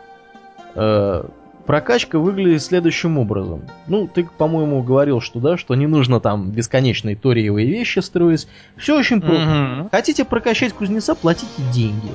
э, 0.74 1.24
прокачка 1.66 2.18
выглядит 2.18 2.62
следующим 2.62 3.18
образом. 3.18 3.62
Ну, 3.86 4.08
ты, 4.12 4.28
по-моему, 4.38 4.82
говорил, 4.82 5.20
что 5.20 5.40
да, 5.40 5.56
что 5.56 5.74
не 5.74 5.86
нужно 5.86 6.20
там 6.20 6.50
бесконечные 6.50 7.16
ториевые 7.16 7.66
вещи 7.66 8.00
строить. 8.00 8.48
Все 8.76 8.98
очень 8.98 9.20
просто. 9.20 9.44
Мгм. 9.44 9.88
Хотите 9.90 10.24
прокачать 10.24 10.72
кузнеца, 10.72 11.14
платите 11.14 11.62
деньги. 11.72 12.10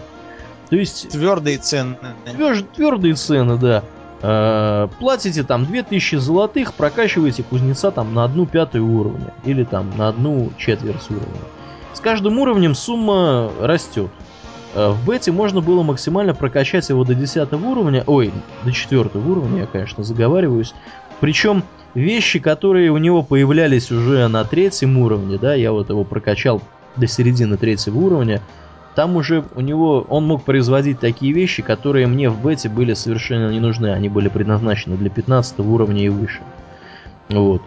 То 0.69 0.75
есть 0.75 1.09
Твердые 1.09 1.57
цены. 1.57 1.95
твердые 2.75 3.13
цены, 3.15 3.57
да. 3.57 3.83
Э, 4.21 4.87
платите 4.99 5.43
там 5.43 5.65
2000 5.65 6.15
золотых, 6.15 6.73
прокачиваете 6.73 7.43
кузнеца 7.43 7.91
там 7.91 8.13
на 8.13 8.23
одну 8.23 8.45
пятую 8.45 8.85
уровня. 8.87 9.33
Или 9.45 9.63
там 9.63 9.91
на 9.97 10.09
одну 10.09 10.51
четверть 10.57 11.09
уровня. 11.09 11.41
С 11.93 11.99
каждым 11.99 12.37
уровнем 12.39 12.75
сумма 12.75 13.49
растет. 13.61 14.09
Э, 14.73 14.91
В 14.91 15.05
бете 15.05 15.31
можно 15.31 15.61
было 15.61 15.83
максимально 15.83 16.33
прокачать 16.33 16.89
его 16.89 17.03
до 17.03 17.15
10 17.15 17.53
уровня, 17.53 18.03
ой, 18.05 18.31
до 18.63 18.71
4 18.71 19.09
уровня, 19.13 19.61
я, 19.61 19.65
конечно, 19.65 20.03
заговариваюсь. 20.03 20.73
Причем 21.19 21.63
вещи, 21.93 22.39
которые 22.39 22.91
у 22.91 22.97
него 22.97 23.23
появлялись 23.23 23.91
уже 23.91 24.27
на 24.27 24.43
третьем 24.43 24.97
уровне, 24.97 25.37
да, 25.37 25.53
я 25.55 25.71
вот 25.71 25.89
его 25.89 26.03
прокачал 26.03 26.61
до 26.95 27.07
середины 27.07 27.57
третьего 27.57 27.97
уровня, 27.97 28.41
там 28.97 29.15
уже 29.15 29.43
у 29.53 29.61
него 29.61 30.07
он 30.09 30.25
мог 30.25 30.43
производить 30.43 30.99
такие 30.99 31.31
вещи, 31.31 31.61
которые 31.61 32.07
мне 32.07 32.31
в 32.31 32.41
бете 32.41 32.67
были 32.67 32.95
совершенно 32.95 33.51
не 33.51 33.59
нужны. 33.59 33.91
Они 33.91 34.09
были 34.09 34.27
предназначены 34.27 34.97
для 34.97 35.11
15 35.11 35.59
уровня 35.59 36.03
и 36.03 36.09
выше. 36.09 36.39
Вот. 37.29 37.61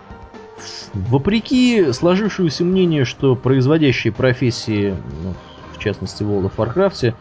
Вопреки 0.93 1.93
сложившемуся 1.93 2.64
мнению, 2.64 3.06
что 3.06 3.36
производящие 3.36 4.12
профессии, 4.12 4.97
ну, 5.22 5.35
частности 5.81 6.23
в 6.23 6.31
World 6.31 6.51
of 6.51 6.57
Warcraft, 6.57 7.15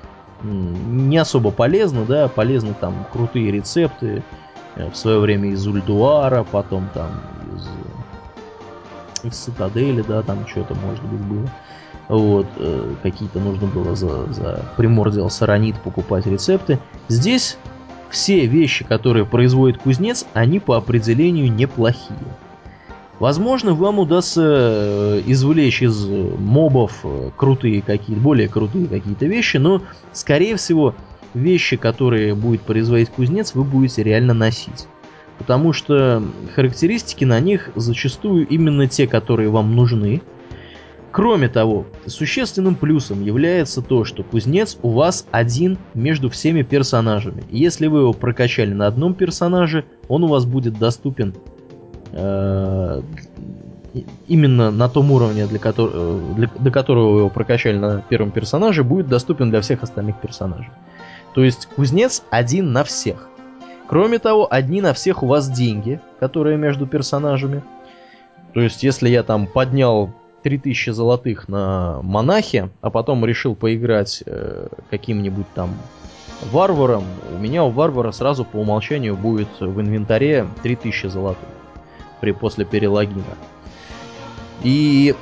не 0.44 1.18
особо 1.18 1.52
полезны, 1.52 2.06
да, 2.06 2.28
полезны 2.28 2.74
там 2.80 3.06
крутые 3.12 3.52
рецепты, 3.52 4.24
э, 4.76 4.90
в 4.90 4.96
свое 4.96 5.20
время 5.20 5.50
из 5.50 5.66
Ульдуара, 5.68 6.46
потом 6.50 6.90
там 6.94 7.10
из, 7.56 9.32
из 9.32 9.38
Цитадели, 9.38 10.02
да, 10.08 10.22
там 10.22 10.48
что-то 10.48 10.76
может 10.76 11.04
быть 11.04 11.22
было. 11.22 11.50
Вот, 12.08 12.48
э, 12.58 12.96
какие-то 13.04 13.40
нужно 13.40 13.68
было 13.68 13.96
за, 13.96 14.32
за 14.34 14.66
Примордиал 14.78 15.30
Саранит 15.30 15.80
покупать 15.82 16.26
рецепты. 16.26 16.80
Здесь 17.08 17.58
все 18.10 18.46
вещи, 18.46 18.84
которые 18.84 19.26
производит 19.26 19.82
кузнец, 19.82 20.26
они 20.34 20.60
по 20.60 20.78
определению 20.78 21.52
неплохие. 21.52 22.18
Возможно, 23.20 23.74
вам 23.74 24.00
удастся 24.00 24.42
э, 24.46 25.22
извлечь 25.26 25.82
из 25.82 26.06
э, 26.08 26.36
мобов 26.38 27.02
э, 27.04 27.32
крутые 27.36 27.82
какие-то, 27.82 28.22
более 28.22 28.48
крутые 28.48 28.88
какие-то 28.88 29.26
вещи, 29.26 29.58
но, 29.58 29.82
скорее 30.14 30.56
всего, 30.56 30.96
вещи, 31.34 31.76
которые 31.76 32.34
будет 32.34 32.62
производить 32.62 33.10
кузнец, 33.10 33.56
вы 33.56 33.66
будете 33.66 34.04
реально 34.04 34.34
носить. 34.34 34.88
Потому 35.38 35.74
что 35.74 36.24
характеристики 36.56 37.26
на 37.26 37.42
них 37.42 37.72
зачастую 37.76 38.48
именно 38.48 38.88
те, 38.88 39.06
которые 39.06 39.50
вам 39.50 39.76
нужны. 39.76 40.22
Кроме 41.12 41.50
того, 41.50 41.88
существенным 42.06 42.76
плюсом 42.76 43.22
является 43.22 43.82
то, 43.82 44.06
что 44.06 44.24
кузнец 44.24 44.78
у 44.82 44.92
вас 44.92 45.26
один 45.32 45.78
между 45.94 46.30
всеми 46.30 46.62
персонажами. 46.62 47.44
Если 47.50 47.88
вы 47.88 48.00
его 48.02 48.14
прокачали 48.14 48.74
на 48.74 48.88
одном 48.88 49.14
персонаже, 49.14 49.84
он 50.08 50.24
у 50.24 50.28
вас 50.28 50.46
будет 50.46 50.78
доступен 50.78 51.34
именно 54.28 54.72
на 54.72 54.90
том 54.90 55.12
уровне, 55.12 55.48
для 55.48 55.60
котор- 55.60 55.92
э, 55.94 56.34
для- 56.36 56.50
до 56.60 56.72
которого 56.72 57.20
его 57.20 57.30
прокачали 57.30 57.78
на 57.78 58.02
первом 58.02 58.32
персонаже, 58.32 58.84
будет 58.84 59.08
доступен 59.08 59.50
для 59.50 59.62
всех 59.62 59.84
остальных 59.84 60.20
персонажей. 60.20 60.72
То 61.34 61.44
есть 61.44 61.68
кузнец 61.68 62.24
один 62.30 62.72
на 62.72 62.84
всех. 62.84 63.28
Кроме 63.88 64.20
того, 64.20 64.48
одни 64.50 64.82
на 64.82 64.94
всех 64.94 65.24
у 65.24 65.28
вас 65.28 65.50
деньги, 65.50 66.00
которые 66.20 66.58
между 66.58 66.86
персонажами. 66.86 67.64
То 68.54 68.62
есть, 68.62 68.84
если 68.84 69.10
я 69.10 69.24
там 69.24 69.48
поднял 69.48 70.12
3000 70.44 70.92
золотых 70.92 71.48
на 71.48 72.00
монахе, 72.04 72.70
а 72.82 72.90
потом 72.90 73.26
решил 73.26 73.56
поиграть 73.56 74.24
э, 74.26 74.68
каким-нибудь 74.90 75.48
там 75.56 75.70
варваром, 76.52 77.04
у 77.36 77.40
меня 77.40 77.64
у 77.64 77.70
варвара 77.70 78.12
сразу 78.12 78.46
по 78.46 78.58
умолчанию 78.58 79.18
будет 79.18 79.50
в 79.60 79.82
инвентаре 79.82 80.48
3000 80.64 81.08
золотых 81.08 81.48
при, 82.20 82.32
после 82.32 82.66
перелогина. 82.66 83.24
И 84.64 85.16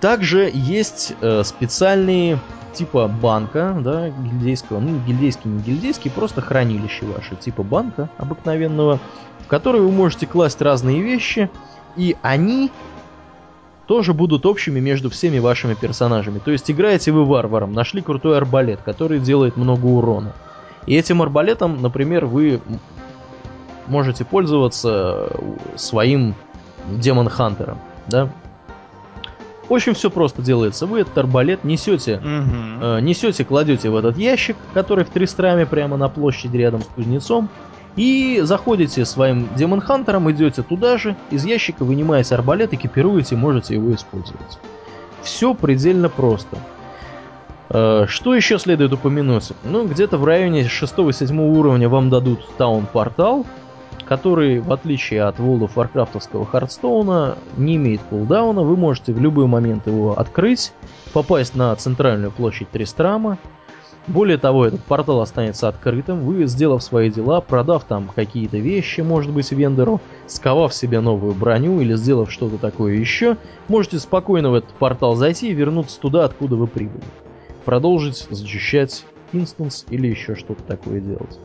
также 0.00 0.50
есть 0.52 1.14
э, 1.20 1.42
специальные 1.44 2.38
типа 2.72 3.08
банка, 3.08 3.76
да, 3.80 4.10
гильдейского, 4.10 4.80
ну, 4.80 4.98
гильдейский, 5.06 5.50
не 5.50 5.62
гильдейский, 5.62 6.10
просто 6.10 6.40
хранилище 6.40 7.04
ваше, 7.06 7.36
типа 7.36 7.62
банка 7.62 8.08
обыкновенного, 8.16 8.98
в 9.40 9.48
который 9.48 9.80
вы 9.80 9.90
можете 9.90 10.26
класть 10.26 10.62
разные 10.62 11.02
вещи, 11.02 11.50
и 11.96 12.16
они 12.22 12.70
тоже 13.86 14.14
будут 14.14 14.46
общими 14.46 14.78
между 14.78 15.10
всеми 15.10 15.40
вашими 15.40 15.74
персонажами. 15.74 16.38
То 16.38 16.52
есть 16.52 16.70
играете 16.70 17.10
вы 17.10 17.24
варваром, 17.24 17.72
нашли 17.72 18.00
крутой 18.02 18.36
арбалет, 18.36 18.80
который 18.82 19.18
делает 19.18 19.56
много 19.56 19.86
урона. 19.86 20.32
И 20.86 20.94
этим 20.94 21.22
арбалетом, 21.22 21.82
например, 21.82 22.26
вы 22.26 22.60
можете 23.90 24.24
пользоваться 24.24 25.30
своим 25.76 26.34
демон-хантером, 26.88 27.78
да? 28.06 28.30
Очень 29.68 29.94
все 29.94 30.10
просто 30.10 30.42
делается. 30.42 30.86
Вы 30.86 31.00
этот 31.00 31.16
арбалет 31.16 31.62
несете, 31.62 32.16
угу. 32.16 32.24
э, 32.26 33.00
несете, 33.00 33.44
кладете 33.44 33.88
в 33.88 33.96
этот 33.96 34.18
ящик, 34.18 34.56
который 34.74 35.04
в 35.04 35.10
Тристраме 35.10 35.64
прямо 35.64 35.96
на 35.96 36.08
площади 36.08 36.56
рядом 36.56 36.82
с 36.82 36.86
кузнецом, 36.86 37.48
и 37.94 38.40
заходите 38.42 39.04
своим 39.04 39.48
Демон 39.56 39.80
Хантером, 39.80 40.30
идете 40.30 40.62
туда 40.62 40.98
же, 40.98 41.16
из 41.30 41.44
ящика 41.44 41.84
вынимаете 41.84 42.34
арбалет, 42.34 42.72
экипируете, 42.72 43.36
можете 43.36 43.74
его 43.74 43.94
использовать. 43.94 44.58
Все 45.22 45.54
предельно 45.54 46.08
просто. 46.08 46.56
Э, 47.68 48.06
что 48.08 48.34
еще 48.34 48.58
следует 48.58 48.92
упомянуть? 48.92 49.52
Ну, 49.64 49.86
где-то 49.86 50.18
в 50.18 50.24
районе 50.24 50.62
6-7 50.62 51.58
уровня 51.58 51.88
вам 51.88 52.10
дадут 52.10 52.40
таун-портал, 52.56 53.46
который, 54.10 54.58
в 54.58 54.72
отличие 54.72 55.22
от 55.22 55.38
World 55.38 55.70
of 55.70 55.74
Warcraftовского 55.76 56.44
Хардстоуна, 56.44 57.38
не 57.56 57.76
имеет 57.76 58.00
кулдауна. 58.10 58.62
Вы 58.62 58.76
можете 58.76 59.12
в 59.12 59.20
любой 59.20 59.46
момент 59.46 59.86
его 59.86 60.18
открыть, 60.18 60.72
попасть 61.12 61.54
на 61.54 61.76
центральную 61.76 62.32
площадь 62.32 62.68
Тристрама, 62.70 63.38
более 64.08 64.36
того, 64.36 64.66
этот 64.66 64.82
портал 64.82 65.20
останется 65.20 65.68
открытым, 65.68 66.22
вы, 66.22 66.46
сделав 66.46 66.82
свои 66.82 67.08
дела, 67.08 67.40
продав 67.40 67.84
там 67.84 68.10
какие-то 68.12 68.56
вещи, 68.58 69.02
может 69.02 69.32
быть, 69.32 69.52
вендору, 69.52 70.00
сковав 70.26 70.74
себе 70.74 70.98
новую 70.98 71.34
броню 71.34 71.80
или 71.80 71.94
сделав 71.94 72.32
что-то 72.32 72.58
такое 72.58 72.94
еще, 72.94 73.36
можете 73.68 74.00
спокойно 74.00 74.50
в 74.50 74.54
этот 74.54 74.70
портал 74.70 75.14
зайти 75.14 75.50
и 75.50 75.54
вернуться 75.54 76.00
туда, 76.00 76.24
откуда 76.24 76.56
вы 76.56 76.66
прибыли. 76.66 77.04
Продолжить 77.64 78.26
зачищать 78.28 79.04
инстанс 79.32 79.86
или 79.88 80.08
еще 80.08 80.34
что-то 80.34 80.64
такое 80.64 81.00
делать. 81.00 81.38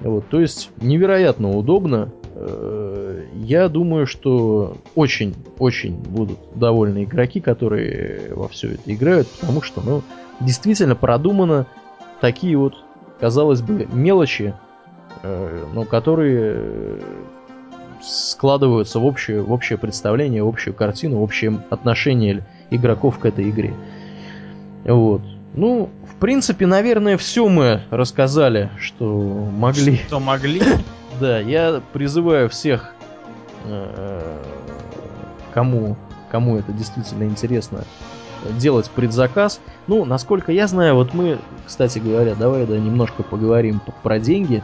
Вот, 0.00 0.28
то 0.28 0.40
есть 0.40 0.70
невероятно 0.80 1.56
удобно. 1.56 2.10
Э, 2.34 3.24
я 3.34 3.68
думаю, 3.68 4.06
что 4.06 4.76
очень-очень 4.94 5.94
будут 5.94 6.38
довольны 6.54 7.04
игроки, 7.04 7.40
которые 7.40 8.34
во 8.34 8.48
все 8.48 8.72
это 8.72 8.92
играют, 8.92 9.28
потому 9.28 9.62
что, 9.62 9.80
ну, 9.80 10.02
действительно 10.40 10.96
продумано 10.96 11.66
такие 12.20 12.56
вот, 12.56 12.74
казалось 13.20 13.62
бы, 13.62 13.88
мелочи, 13.92 14.54
э, 15.22 15.64
но 15.72 15.84
которые 15.84 16.54
э, 16.56 17.00
складываются 18.02 18.98
в 18.98 19.06
общее, 19.06 19.42
в 19.42 19.52
общее 19.52 19.78
представление, 19.78 20.42
в 20.42 20.48
общую 20.48 20.74
картину, 20.74 21.18
в 21.18 21.22
общее 21.22 21.60
отношение 21.70 22.44
игроков 22.70 23.18
к 23.18 23.26
этой 23.26 23.48
игре. 23.48 23.74
Вот. 24.84 25.22
Ну, 25.54 25.88
в 26.10 26.16
принципе, 26.16 26.66
наверное, 26.66 27.16
все 27.16 27.48
мы 27.48 27.82
рассказали, 27.90 28.70
что 28.78 29.04
могли. 29.56 29.96
Что 30.06 30.20
могли. 30.20 30.62
Да, 31.20 31.38
я 31.38 31.80
призываю 31.92 32.48
всех, 32.48 32.92
э, 33.66 34.42
кому, 35.52 35.96
кому 36.28 36.56
это 36.56 36.72
действительно 36.72 37.22
интересно, 37.22 37.84
делать 38.58 38.90
предзаказ. 38.90 39.60
Ну, 39.86 40.04
насколько 40.04 40.50
я 40.50 40.66
знаю, 40.66 40.96
вот 40.96 41.14
мы, 41.14 41.38
кстати 41.66 42.00
говоря, 42.00 42.34
давай 42.34 42.66
да, 42.66 42.76
немножко 42.76 43.22
поговорим 43.22 43.80
про 44.02 44.18
деньги. 44.18 44.60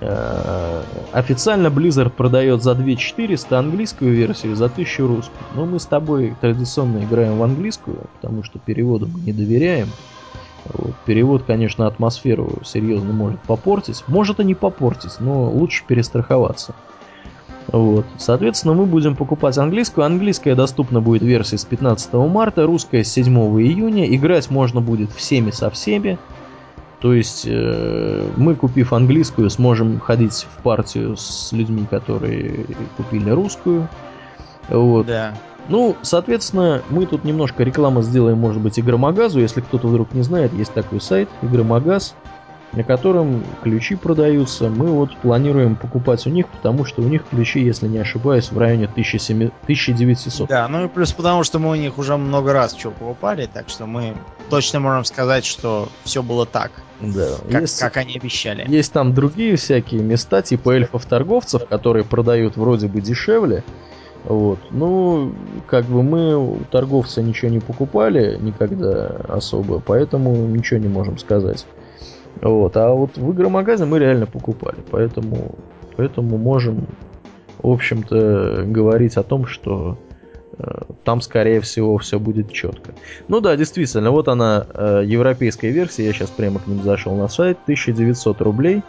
Э, 0.00 0.82
официально 1.12 1.68
Blizzard 1.68 2.10
продает 2.10 2.64
за 2.64 2.74
2400 2.74 3.58
английскую 3.58 4.12
версию, 4.12 4.56
за 4.56 4.66
1000 4.66 5.06
русскую. 5.06 5.38
Но 5.54 5.66
мы 5.66 5.78
с 5.78 5.86
тобой 5.86 6.34
традиционно 6.40 7.04
играем 7.04 7.38
в 7.38 7.42
английскую, 7.42 7.98
потому 8.16 8.42
что 8.42 8.58
переводу 8.58 9.06
мы 9.06 9.20
не 9.20 9.32
доверяем. 9.32 9.88
Перевод, 11.04 11.44
конечно, 11.44 11.86
атмосферу 11.86 12.50
серьезно 12.64 13.12
может 13.12 13.40
попортить. 13.40 14.04
Может 14.06 14.40
и 14.40 14.44
не 14.44 14.54
попортить, 14.54 15.20
но 15.20 15.50
лучше 15.50 15.84
перестраховаться. 15.86 16.74
Вот. 17.68 18.06
Соответственно, 18.18 18.74
мы 18.74 18.86
будем 18.86 19.16
покупать 19.16 19.58
английскую. 19.58 20.04
Английская 20.04 20.54
доступна 20.54 21.00
будет 21.00 21.22
версия 21.22 21.58
с 21.58 21.64
15 21.64 22.12
марта, 22.14 22.64
русская 22.64 23.02
с 23.02 23.12
7 23.12 23.34
июня. 23.60 24.06
Играть 24.14 24.50
можно 24.50 24.80
будет 24.80 25.10
всеми 25.12 25.50
со 25.50 25.70
всеми. 25.70 26.18
То 27.00 27.12
есть 27.12 27.44
э, 27.46 28.28
мы, 28.36 28.54
купив 28.54 28.92
английскую, 28.92 29.50
сможем 29.50 30.00
ходить 30.00 30.46
в 30.56 30.62
партию 30.62 31.16
с 31.16 31.52
людьми, 31.52 31.84
которые 31.88 32.66
купили 32.96 33.30
русскую. 33.30 33.88
Вот. 34.68 35.06
Да. 35.06 35.34
Ну, 35.68 35.96
соответственно, 36.02 36.82
мы 36.90 37.06
тут 37.06 37.24
немножко 37.24 37.64
рекламы 37.64 38.02
сделаем, 38.02 38.38
может 38.38 38.62
быть, 38.62 38.78
Игромагазу. 38.78 39.40
Если 39.40 39.60
кто-то 39.60 39.88
вдруг 39.88 40.12
не 40.12 40.22
знает, 40.22 40.52
есть 40.52 40.72
такой 40.72 41.00
сайт 41.00 41.28
Игромагаз 41.42 42.14
на 42.76 42.84
котором 42.84 43.42
ключи 43.62 43.96
продаются. 43.96 44.68
Мы 44.68 44.88
вот 44.88 45.16
планируем 45.18 45.76
покупать 45.76 46.26
у 46.26 46.30
них, 46.30 46.46
потому 46.48 46.84
что 46.84 47.00
у 47.00 47.06
них 47.06 47.24
ключи, 47.28 47.60
если 47.60 47.88
не 47.88 47.98
ошибаюсь, 47.98 48.50
в 48.50 48.58
районе 48.58 48.84
1900. 48.84 50.48
Да, 50.48 50.68
ну 50.68 50.84
и 50.84 50.88
плюс 50.88 51.12
потому, 51.12 51.42
что 51.42 51.58
мы 51.58 51.70
у 51.70 51.74
них 51.74 51.98
уже 51.98 52.16
много 52.16 52.52
раз 52.52 52.76
что 52.76 52.90
покупали, 52.90 53.48
так 53.52 53.68
что 53.68 53.86
мы 53.86 54.14
точно 54.50 54.80
можем 54.80 55.04
сказать, 55.04 55.44
что 55.44 55.88
все 56.04 56.22
было 56.22 56.44
так. 56.44 56.70
Да. 57.00 57.36
Как, 57.50 57.62
есть, 57.62 57.80
как 57.80 57.96
они 57.96 58.16
обещали. 58.16 58.66
Есть 58.68 58.92
там 58.92 59.14
другие 59.14 59.56
всякие 59.56 60.02
места, 60.02 60.42
типа 60.42 60.70
эльфов-торговцев, 60.70 61.66
которые 61.66 62.04
продают 62.04 62.56
вроде 62.56 62.88
бы 62.88 63.00
дешевле. 63.00 63.64
Вот. 64.26 64.58
Ну, 64.72 65.32
как 65.68 65.84
бы 65.84 66.02
мы 66.02 66.36
у 66.36 66.58
торговца 66.70 67.22
ничего 67.22 67.50
не 67.50 67.60
покупали 67.60 68.36
никогда 68.40 69.06
особо, 69.28 69.78
поэтому 69.78 70.34
ничего 70.48 70.80
не 70.80 70.88
можем 70.88 71.16
сказать. 71.18 71.64
Вот. 72.42 72.76
А 72.76 72.92
вот 72.92 73.16
в 73.16 73.32
игромагазе 73.32 73.84
мы 73.84 74.00
реально 74.00 74.26
покупали. 74.26 74.78
Поэтому, 74.90 75.54
поэтому 75.96 76.38
можем, 76.38 76.88
в 77.62 77.70
общем-то, 77.70 78.64
говорить 78.66 79.16
о 79.16 79.22
том, 79.22 79.46
что 79.46 79.96
э, 80.58 80.64
там, 81.04 81.20
скорее 81.20 81.60
всего, 81.60 81.96
все 81.98 82.18
будет 82.18 82.50
четко. 82.50 82.94
Ну 83.28 83.40
да, 83.40 83.56
действительно, 83.56 84.10
вот 84.10 84.26
она, 84.26 84.66
э, 84.74 85.02
европейская 85.06 85.70
версия. 85.70 86.04
Я 86.04 86.12
сейчас 86.12 86.30
прямо 86.30 86.58
к 86.58 86.66
ним 86.66 86.82
зашел 86.82 87.14
на 87.14 87.28
сайт. 87.28 87.58
1900 87.62 88.40
рублей. 88.40 88.82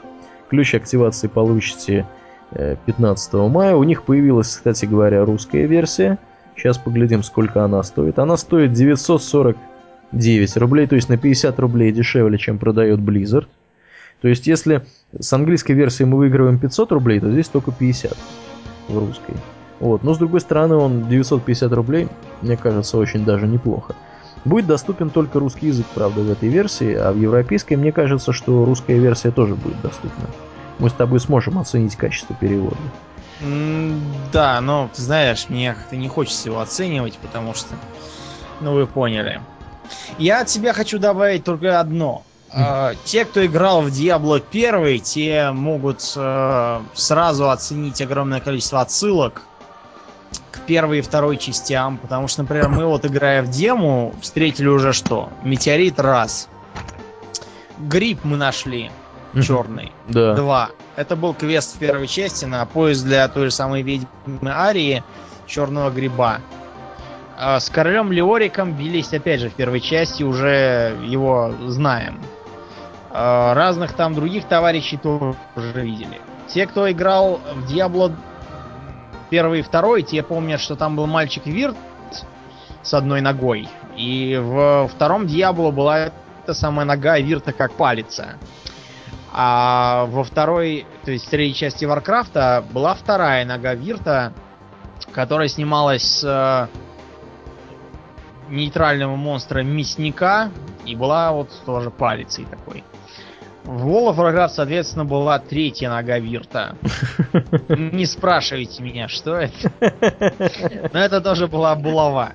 Ключ 0.50 0.74
активации 0.74 1.28
получите 1.28 2.08
15 2.52 3.34
э, 3.34 3.38
мая. 3.48 3.76
У 3.76 3.84
них 3.84 4.04
появилась, 4.04 4.48
кстати 4.48 4.86
говоря, 4.86 5.26
русская 5.26 5.66
версия. 5.66 6.18
Сейчас 6.56 6.78
поглядим, 6.78 7.24
сколько 7.24 7.64
она 7.64 7.84
стоит. 7.84 8.20
Она 8.20 8.38
стоит 8.38 8.74
940 8.74 9.58
9 10.12 10.58
рублей, 10.58 10.88
то 10.88 10.96
есть 10.96 11.10
на 11.10 11.18
50 11.18 11.60
рублей 11.60 11.92
дешевле, 11.92 12.38
чем 12.38 12.58
продает 12.58 13.00
Blizzard. 13.00 13.48
То 14.22 14.28
есть 14.28 14.48
если 14.48 14.86
с 15.18 15.32
английской 15.34 15.74
версией 15.74 16.10
мы 16.10 16.18
выигрываем 16.18 16.60
500 16.60 16.92
рублей, 16.92 17.20
то 17.20 17.32
здесь 17.32 17.48
только 17.48 17.72
50 17.72 18.18
в 18.88 18.98
русской. 18.98 19.36
Вот. 19.80 20.04
Но 20.04 20.14
с 20.14 20.18
другой 20.18 20.40
стороны, 20.42 20.76
он 20.76 21.08
950 21.08 21.72
рублей, 21.74 22.08
мне 22.42 22.58
кажется, 22.58 22.98
очень 22.98 23.26
даже 23.26 23.48
неплохо. 23.48 23.96
Будет 24.44 24.66
доступен 24.66 25.10
только 25.10 25.40
русский 25.40 25.68
язык, 25.68 25.86
правда, 25.94 26.22
в 26.22 26.32
этой 26.32 26.50
версии, 26.50 26.94
а 26.94 27.12
в 27.12 27.18
европейской, 27.18 27.76
мне 27.76 27.92
кажется, 27.92 28.32
что 28.32 28.66
русская 28.66 28.98
версия 28.98 29.30
тоже 29.30 29.56
будет 29.56 29.80
доступна. 29.82 30.26
Мы 30.80 30.90
с 30.90 30.94
тобой 30.94 31.20
сможем 31.20 31.60
оценить 31.60 31.96
качество 31.96 32.36
перевода. 32.36 32.78
Да, 34.32 34.60
но, 34.62 34.90
знаешь, 34.94 35.48
мне 35.50 35.74
как-то 35.74 35.96
не 35.96 36.08
хочется 36.08 36.50
его 36.50 36.60
оценивать, 36.60 37.18
потому 37.18 37.54
что, 37.54 37.76
ну, 38.62 38.74
вы 38.74 38.88
поняли. 38.88 39.42
Я 40.18 40.42
от 40.42 40.50
себя 40.50 40.74
хочу 40.74 41.00
добавить 41.00 41.44
только 41.44 41.80
одно. 41.80 42.24
Uh, 42.56 42.96
те, 43.04 43.26
кто 43.26 43.46
играл 43.46 43.82
в 43.82 43.88
Diablo 43.88 44.42
1, 44.42 45.02
те 45.02 45.52
могут 45.52 46.00
uh, 46.00 46.82
сразу 46.94 47.50
оценить 47.50 48.02
огромное 48.02 48.40
количество 48.40 48.80
отсылок 48.80 49.44
к 50.52 50.62
первой 50.62 51.00
и 51.00 51.02
второй 51.02 51.36
частям, 51.38 51.98
потому 51.98 52.30
что, 52.30 52.44
например, 52.44 52.70
мы 52.70 52.86
вот 52.86 53.06
играя 53.06 53.44
в 53.44 53.50
дему, 53.50 54.16
встретили 54.22 54.68
уже 54.68 54.94
что? 54.94 55.30
Метеорит 55.44 56.00
раз. 56.00 56.48
Гриб 57.78 58.20
мы 58.24 58.38
нашли 58.38 58.92
черный. 59.42 59.92
Да. 60.08 60.34
Два. 60.36 60.70
Это 60.96 61.16
был 61.16 61.34
квест 61.34 61.76
в 61.76 61.80
первой 61.80 62.08
части 62.08 62.46
на 62.46 62.66
поиск 62.66 63.04
для 63.04 63.28
той 63.28 63.46
же 63.46 63.52
самой 63.52 63.82
ведьмы 63.82 64.52
Арии 64.52 65.04
черного 65.46 65.90
гриба. 65.90 66.40
А 67.38 67.60
с 67.60 67.70
королем 67.70 68.12
Леориком 68.12 68.74
бились, 68.74 69.14
опять 69.14 69.42
же, 69.42 69.50
в 69.50 69.54
первой 69.54 69.80
части, 69.80 70.24
уже 70.24 70.98
его 71.06 71.54
знаем. 71.68 72.20
А 73.12 73.54
разных 73.54 73.94
там 73.94 74.16
других 74.16 74.46
товарищей 74.46 74.98
тоже 74.98 75.36
видели. 75.76 76.20
Те, 76.48 76.66
кто 76.66 76.90
играл 76.92 77.40
в 77.56 77.68
Диабло 77.68 78.12
первый 79.30 79.60
и 79.60 79.62
второй, 79.62 80.02
те 80.02 80.24
помнят, 80.24 80.60
что 80.60 80.76
там 80.76 80.96
был 80.96 81.06
мальчик 81.06 81.46
Вирт 81.46 81.76
с 82.82 82.94
одной 82.94 83.22
ногой. 83.22 83.68
И 83.96 84.40
в 84.42 84.88
втором 84.88 85.28
Диабло 85.28 85.72
была 85.72 86.10
эта 86.44 86.54
самая 86.54 86.86
нога 86.86 87.20
Вирта 87.20 87.52
как 87.52 87.74
палица. 87.74 88.36
А 89.40 90.06
во 90.08 90.24
второй, 90.24 90.88
то 91.06 91.12
есть 91.12 91.28
в 91.28 91.30
третьей 91.30 91.54
части 91.54 91.86
Варкрафта 91.86 92.66
была 92.72 92.96
вторая 92.96 93.46
нога 93.46 93.76
Вирта, 93.76 94.34
которая 95.14 95.48
снималась 95.48 96.02
с 96.02 96.24
э, 96.24 96.68
нейтрального 98.50 99.16
монстра 99.16 99.62
мясника 99.62 100.50
и 100.88 100.96
была 100.96 101.34
вот 101.34 101.52
тоже 101.68 101.92
палицей 101.92 102.46
такой. 102.46 102.84
В 103.64 103.88
World 103.88 104.16
of 104.16 104.18
Warcraft, 104.18 104.50
соответственно, 104.50 105.06
была 105.06 105.38
третья 105.38 105.92
нога 105.92 106.18
Вирта. 106.18 106.76
Не 107.70 108.08
спрашивайте 108.08 108.82
меня, 108.82 109.08
что 109.08 109.36
это. 109.36 109.72
Но 110.92 110.98
это 110.98 111.22
тоже 111.22 111.48
была 111.48 111.76
булава. 111.76 112.34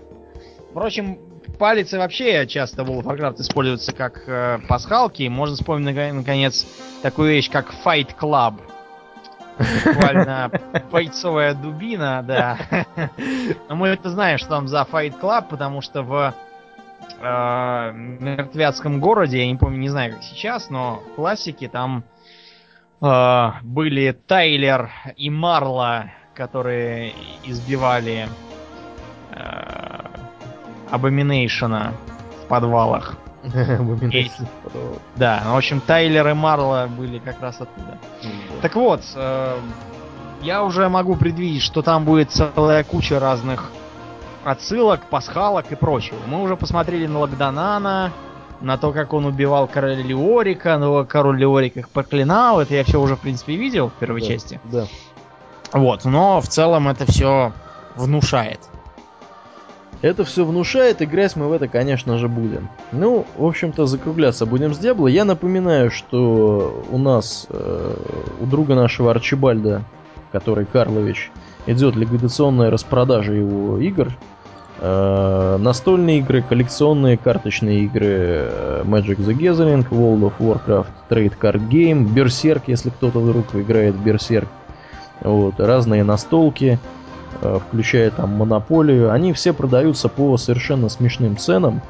Впрочем, 0.71 1.19
палицы 1.63 1.97
вообще 1.97 2.45
часто 2.49 2.83
в 2.83 2.91
Warcraft 2.91 3.41
используются 3.41 3.93
как 3.93 4.25
э, 4.27 4.59
пасхалки. 4.67 5.29
Можно 5.29 5.55
вспомнить, 5.55 5.95
наконец, 6.13 6.67
такую 7.03 7.31
вещь, 7.31 7.49
как 7.49 7.73
Fight 7.85 8.17
Club. 8.21 8.55
Буквально 9.85 10.51
бойцовая 10.91 11.55
дубина, 11.55 12.25
да. 12.27 12.59
Но 13.69 13.77
мы 13.77 13.87
это 13.91 14.11
знаем, 14.11 14.39
что 14.39 14.49
там 14.49 14.67
за 14.67 14.85
Fight 14.91 15.21
Club, 15.21 15.45
потому 15.51 15.83
что 15.83 16.03
в 16.03 16.35
э, 17.21 17.93
мертвяцком 17.95 18.99
городе, 18.99 19.39
я 19.39 19.47
не 19.47 19.55
помню, 19.55 19.79
не 19.79 19.89
знаю, 19.89 20.15
как 20.15 20.25
сейчас, 20.25 20.69
но 20.69 21.01
в 21.13 21.15
классике 21.15 21.69
там 21.69 22.03
э, 23.01 23.51
были 23.63 24.11
Тайлер 24.27 24.91
и 25.17 25.31
Марла, 25.31 26.11
которые 26.35 27.13
избивали 27.45 28.27
э, 29.31 30.02
Абоминейшена 30.93 31.93
в 32.45 32.47
подвалах. 32.49 33.17
Да, 35.17 35.43
ну, 35.45 35.55
в 35.55 35.57
общем, 35.57 35.81
Тайлер 35.81 36.29
и 36.29 36.33
Марла 36.33 36.89
были 36.89 37.19
как 37.19 37.41
раз 37.41 37.57
оттуда. 37.61 37.99
Так 38.61 38.77
вот, 38.77 39.03
э, 39.17 39.57
я 40.43 40.63
уже 40.63 40.89
могу 40.89 41.17
предвидеть, 41.17 41.63
что 41.63 41.83
там 41.83 42.05
будет 42.05 42.31
целая 42.31 42.85
куча 42.85 43.19
разных 43.19 43.71
отсылок, 44.45 45.01
пасхалок 45.07 45.73
и 45.73 45.75
прочего. 45.75 46.19
Мы 46.27 46.41
уже 46.41 46.57
посмотрели 46.57 47.07
на 47.07 47.21
Лагдонана, 47.21 48.13
на 48.61 48.79
то, 48.79 48.93
как 48.93 49.13
он 49.13 49.27
убивал 49.27 49.67
короля 49.67 50.03
Леорика, 50.03 50.79
но 50.79 51.05
король 51.05 51.39
Леорик 51.39 51.77
их 51.77 51.89
проклинал. 51.89 52.61
Это 52.61 52.75
я 52.75 52.85
все 52.85 53.01
уже, 53.01 53.17
в 53.17 53.21
принципе, 53.21 53.57
видел 53.57 53.89
в 53.89 53.95
первой 53.95 54.21
Да, 54.21 54.27
части. 54.27 54.61
Да. 54.65 54.87
Вот, 55.73 56.05
но 56.05 56.41
в 56.41 56.49
целом 56.49 56.89
это 56.89 57.07
все 57.07 57.53
внушает. 57.97 58.61
Это 60.03 60.25
все 60.25 60.45
внушает, 60.45 61.01
играть 61.01 61.37
мы 61.37 61.49
в 61.49 61.53
это, 61.53 61.69
конечно 61.69 62.19
же, 62.19 62.29
будем. 62.29 62.69
Ну, 62.91 63.25
в 63.37 63.47
общем-то, 63.47 63.87
закругляться 63.87 64.47
будем 64.47 64.75
с 64.75 64.79
Диабло. 64.79 65.07
Я 65.07 65.25
напоминаю, 65.25 65.93
что 65.93 66.85
у 66.91 66.99
нас, 66.99 67.47
э, 67.49 67.95
у 68.41 68.47
друга 68.47 68.75
нашего 68.75 69.13
Арчибальда, 69.13 69.83
который 70.33 70.67
Карлович, 70.67 71.31
идет 71.67 71.95
ликвидационная 71.95 72.71
распродажа 72.71 73.33
его 73.33 73.79
игр. 73.79 74.09
Э, 74.81 75.57
настольные 75.61 76.19
игры, 76.19 76.43
коллекционные 76.43 77.17
карточные 77.17 77.85
игры 77.85 78.07
э, 78.09 78.83
Magic 78.85 79.19
the 79.19 79.39
Gathering, 79.39 79.89
World 79.89 80.23
of 80.23 80.33
Warcraft, 80.41 80.89
Trade 81.11 81.35
Card 81.41 81.69
Game, 81.69 82.13
Berserk, 82.13 82.63
если 82.67 82.91
кто-то 82.91 83.21
вдруг 83.21 83.55
играет 83.55 83.95
в 83.95 84.05
Berserk. 84.05 84.49
Вот, 85.21 85.61
разные 85.61 86.03
настолки, 86.03 86.81
э, 86.81 87.02
включая 87.69 88.11
там 88.11 88.31
монополию, 88.31 89.11
они 89.11 89.33
все 89.33 89.53
продаются 89.53 90.09
по 90.09 90.37
совершенно 90.37 90.89
смешным 90.89 91.37
ценам. 91.37 91.83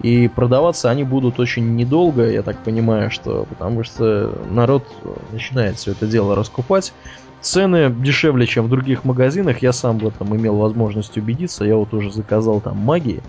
И 0.00 0.28
продаваться 0.28 0.90
они 0.90 1.04
будут 1.04 1.38
очень 1.38 1.76
недолго, 1.76 2.28
я 2.28 2.42
так 2.42 2.58
понимаю, 2.64 3.10
что 3.10 3.46
потому 3.48 3.84
что 3.84 4.36
народ 4.50 4.84
начинает 5.30 5.76
все 5.76 5.92
это 5.92 6.06
дело 6.06 6.34
раскупать. 6.34 6.92
Цены 7.40 7.90
дешевле, 7.90 8.46
чем 8.46 8.66
в 8.66 8.68
других 8.68 9.04
магазинах, 9.04 9.62
я 9.62 9.72
сам 9.72 9.98
в 9.98 10.06
этом 10.06 10.34
имел 10.36 10.56
возможность 10.56 11.16
убедиться. 11.16 11.64
Я 11.64 11.76
вот 11.76 11.92
уже 11.92 12.12
заказал 12.12 12.60
там 12.60 12.78
магии 12.78 13.22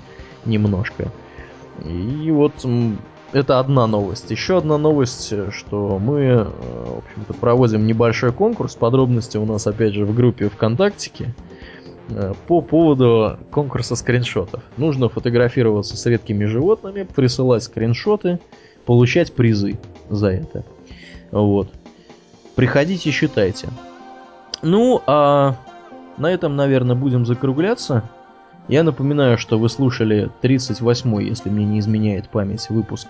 немножко. 0.45 1.11
И 1.83 2.29
вот 2.31 2.53
это 3.33 3.59
одна 3.59 3.87
новость. 3.87 4.29
Еще 4.29 4.57
одна 4.57 4.77
новость, 4.77 5.29
э, 5.31 5.49
что 5.51 5.99
мы, 5.99 6.19
э, 6.19 6.43
в 6.43 6.97
общем-то, 6.99 7.33
проводим 7.33 7.87
небольшой 7.87 8.31
конкурс. 8.31 8.75
Подробности 8.75 9.37
у 9.37 9.45
нас, 9.45 9.65
опять 9.65 9.93
же, 9.93 10.05
в 10.05 10.13
группе 10.13 10.49
ВКонтактике 10.49 11.25
э, 11.25 11.52
по 12.47 12.61
поводу 12.61 13.37
конкурса 13.51 13.95
скриншотов. 13.95 14.61
Нужно 14.77 15.09
фотографироваться 15.09 15.97
с 15.97 16.05
редкими 16.05 16.45
животными, 16.45 17.03
присылать 17.03 17.63
скриншоты, 17.63 18.39
получать 18.85 19.33
призы 19.33 19.79
за 20.09 20.27
это. 20.27 20.63
Вот. 21.31 21.69
Приходите, 22.55 23.09
считайте. 23.11 23.69
Ну, 24.61 25.01
а 25.07 25.55
на 26.17 26.31
этом, 26.31 26.55
наверное, 26.55 26.95
будем 26.95 27.25
закругляться. 27.25 28.09
Я 28.67 28.83
напоминаю, 28.83 29.37
что 29.37 29.57
вы 29.57 29.67
слушали 29.67 30.29
38-й, 30.41 31.25
если 31.25 31.49
мне 31.49 31.65
не 31.65 31.79
изменяет 31.79 32.29
память, 32.29 32.69
выпуск 32.69 33.07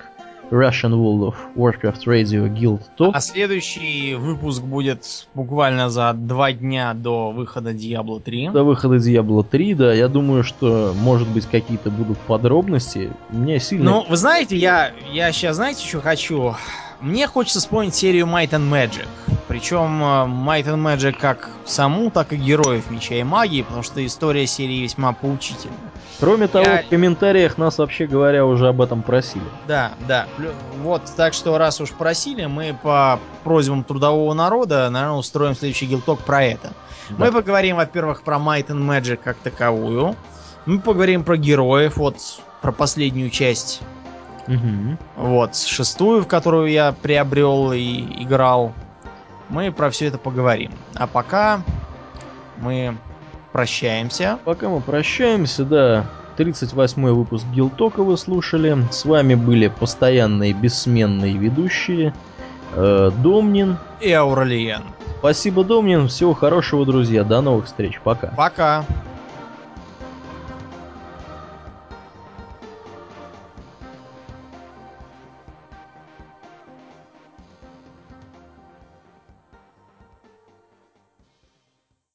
Russian 0.53 0.93
World 0.93 1.33
of 1.33 1.35
Warcraft 1.55 2.05
Radio 2.05 2.47
Guild 2.47 2.81
Talk. 2.97 3.11
А 3.13 3.19
следующий 3.19 4.13
выпуск 4.13 4.61
будет 4.61 5.27
буквально 5.33 5.89
за 5.89 6.13
два 6.13 6.53
дня 6.53 6.93
до 6.93 7.31
выхода 7.31 7.71
Diablo 7.71 8.21
3. 8.21 8.49
До 8.49 8.63
выхода 8.63 8.97
Diablo 8.97 9.43
3, 9.43 9.73
да, 9.73 9.93
я 9.93 10.07
думаю, 10.07 10.43
что, 10.43 10.93
может 10.95 11.27
быть, 11.27 11.45
какие-то 11.47 11.89
будут 11.89 12.19
подробности. 12.19 13.11
У 13.31 13.37
меня 13.37 13.59
сильно... 13.59 13.83
Ну, 13.83 14.05
вы 14.07 14.15
знаете, 14.15 14.55
я, 14.55 14.91
я 15.11 15.31
сейчас, 15.31 15.55
знаете, 15.55 15.85
что 15.85 16.01
хочу? 16.01 16.55
Мне 17.03 17.27
хочется 17.27 17.59
вспомнить 17.59 17.93
серию 17.95 18.25
Might 18.27 18.51
and 18.51 18.69
Magic. 18.69 19.05
Причем 19.49 20.01
э, 20.01 20.05
Might 20.25 20.63
and 20.67 20.81
Magic 20.81 21.17
как 21.19 21.49
саму, 21.65 22.09
так 22.09 22.31
и 22.31 22.37
героев 22.37 22.89
Меча 22.89 23.15
и 23.15 23.23
Магии, 23.23 23.61
потому 23.61 23.83
что 23.83 24.03
история 24.05 24.47
серии 24.47 24.81
весьма 24.83 25.11
поучительна. 25.11 25.75
Кроме 26.21 26.47
того, 26.47 26.65
я- 26.65 26.83
в 26.83 26.87
комментариях 26.87 27.57
нас, 27.57 27.77
вообще 27.77 28.07
говоря, 28.07 28.45
уже 28.45 28.69
об 28.69 28.81
этом 28.81 29.01
просили. 29.01 29.43
Да, 29.67 29.91
да. 30.07 30.27
Вот, 30.81 31.01
так 31.17 31.33
что 31.33 31.57
раз 31.57 31.81
уж 31.81 31.91
просили, 31.91 32.45
мы 32.45 32.73
по 32.81 33.19
просьбам 33.43 33.83
трудового 33.83 34.33
народа, 34.33 34.89
наверное, 34.89 35.17
устроим 35.17 35.55
следующий 35.55 35.87
гилток 35.87 36.21
про 36.21 36.41
это. 36.45 36.71
Мы 37.09 37.25
Да. 37.25 37.31
поговорим, 37.33 37.75
во-первых, 37.75 38.23
про 38.23 38.37
Might 38.37 38.67
and 38.67 38.79
Magic 38.87 39.17
как 39.21 39.35
таковую. 39.39 40.15
Мы 40.65 40.79
поговорим 40.79 41.25
про 41.25 41.35
героев, 41.35 41.97
вот 41.97 42.15
про 42.61 42.71
последнюю 42.71 43.29
часть 43.29 43.81
Мгм. 44.47 44.97
Вот, 45.15 45.55
шестую, 45.55 46.23
в 46.23 46.27
которую 46.27 46.69
я 46.71 46.91
приобрел 46.91 47.71
и 47.71 48.23
играл. 48.23 48.73
Мы 49.49 49.71
про 49.71 49.89
все 49.89 50.07
это 50.07 50.17
поговорим. 50.17 50.71
А 50.95 51.07
пока 51.07 51.61
мы 52.57 52.97
прощаемся. 53.51 54.39
Пока 54.43 54.69
мы 54.69 54.81
прощаемся, 54.81 55.63
да, 55.63 56.05
38-й 56.37 57.11
выпуск 57.13 57.45
Гилтока 57.53 58.03
вы 58.03 58.17
слушали. 58.17 58.77
С 58.91 59.05
вами 59.05 59.35
были 59.35 59.67
постоянные 59.67 60.53
бессменные 60.53 61.37
ведущие 61.37 62.13
э, 62.73 63.11
Домнин. 63.21 63.77
И 64.01 64.11
Ауралиен. 64.11 64.83
Спасибо, 65.19 65.63
Домнин. 65.63 66.07
Всего 66.07 66.33
хорошего, 66.33 66.85
друзья. 66.85 67.23
До 67.23 67.41
новых 67.41 67.65
встреч. 67.65 67.99
Пока. 68.03 68.27
Пока. 68.35 68.85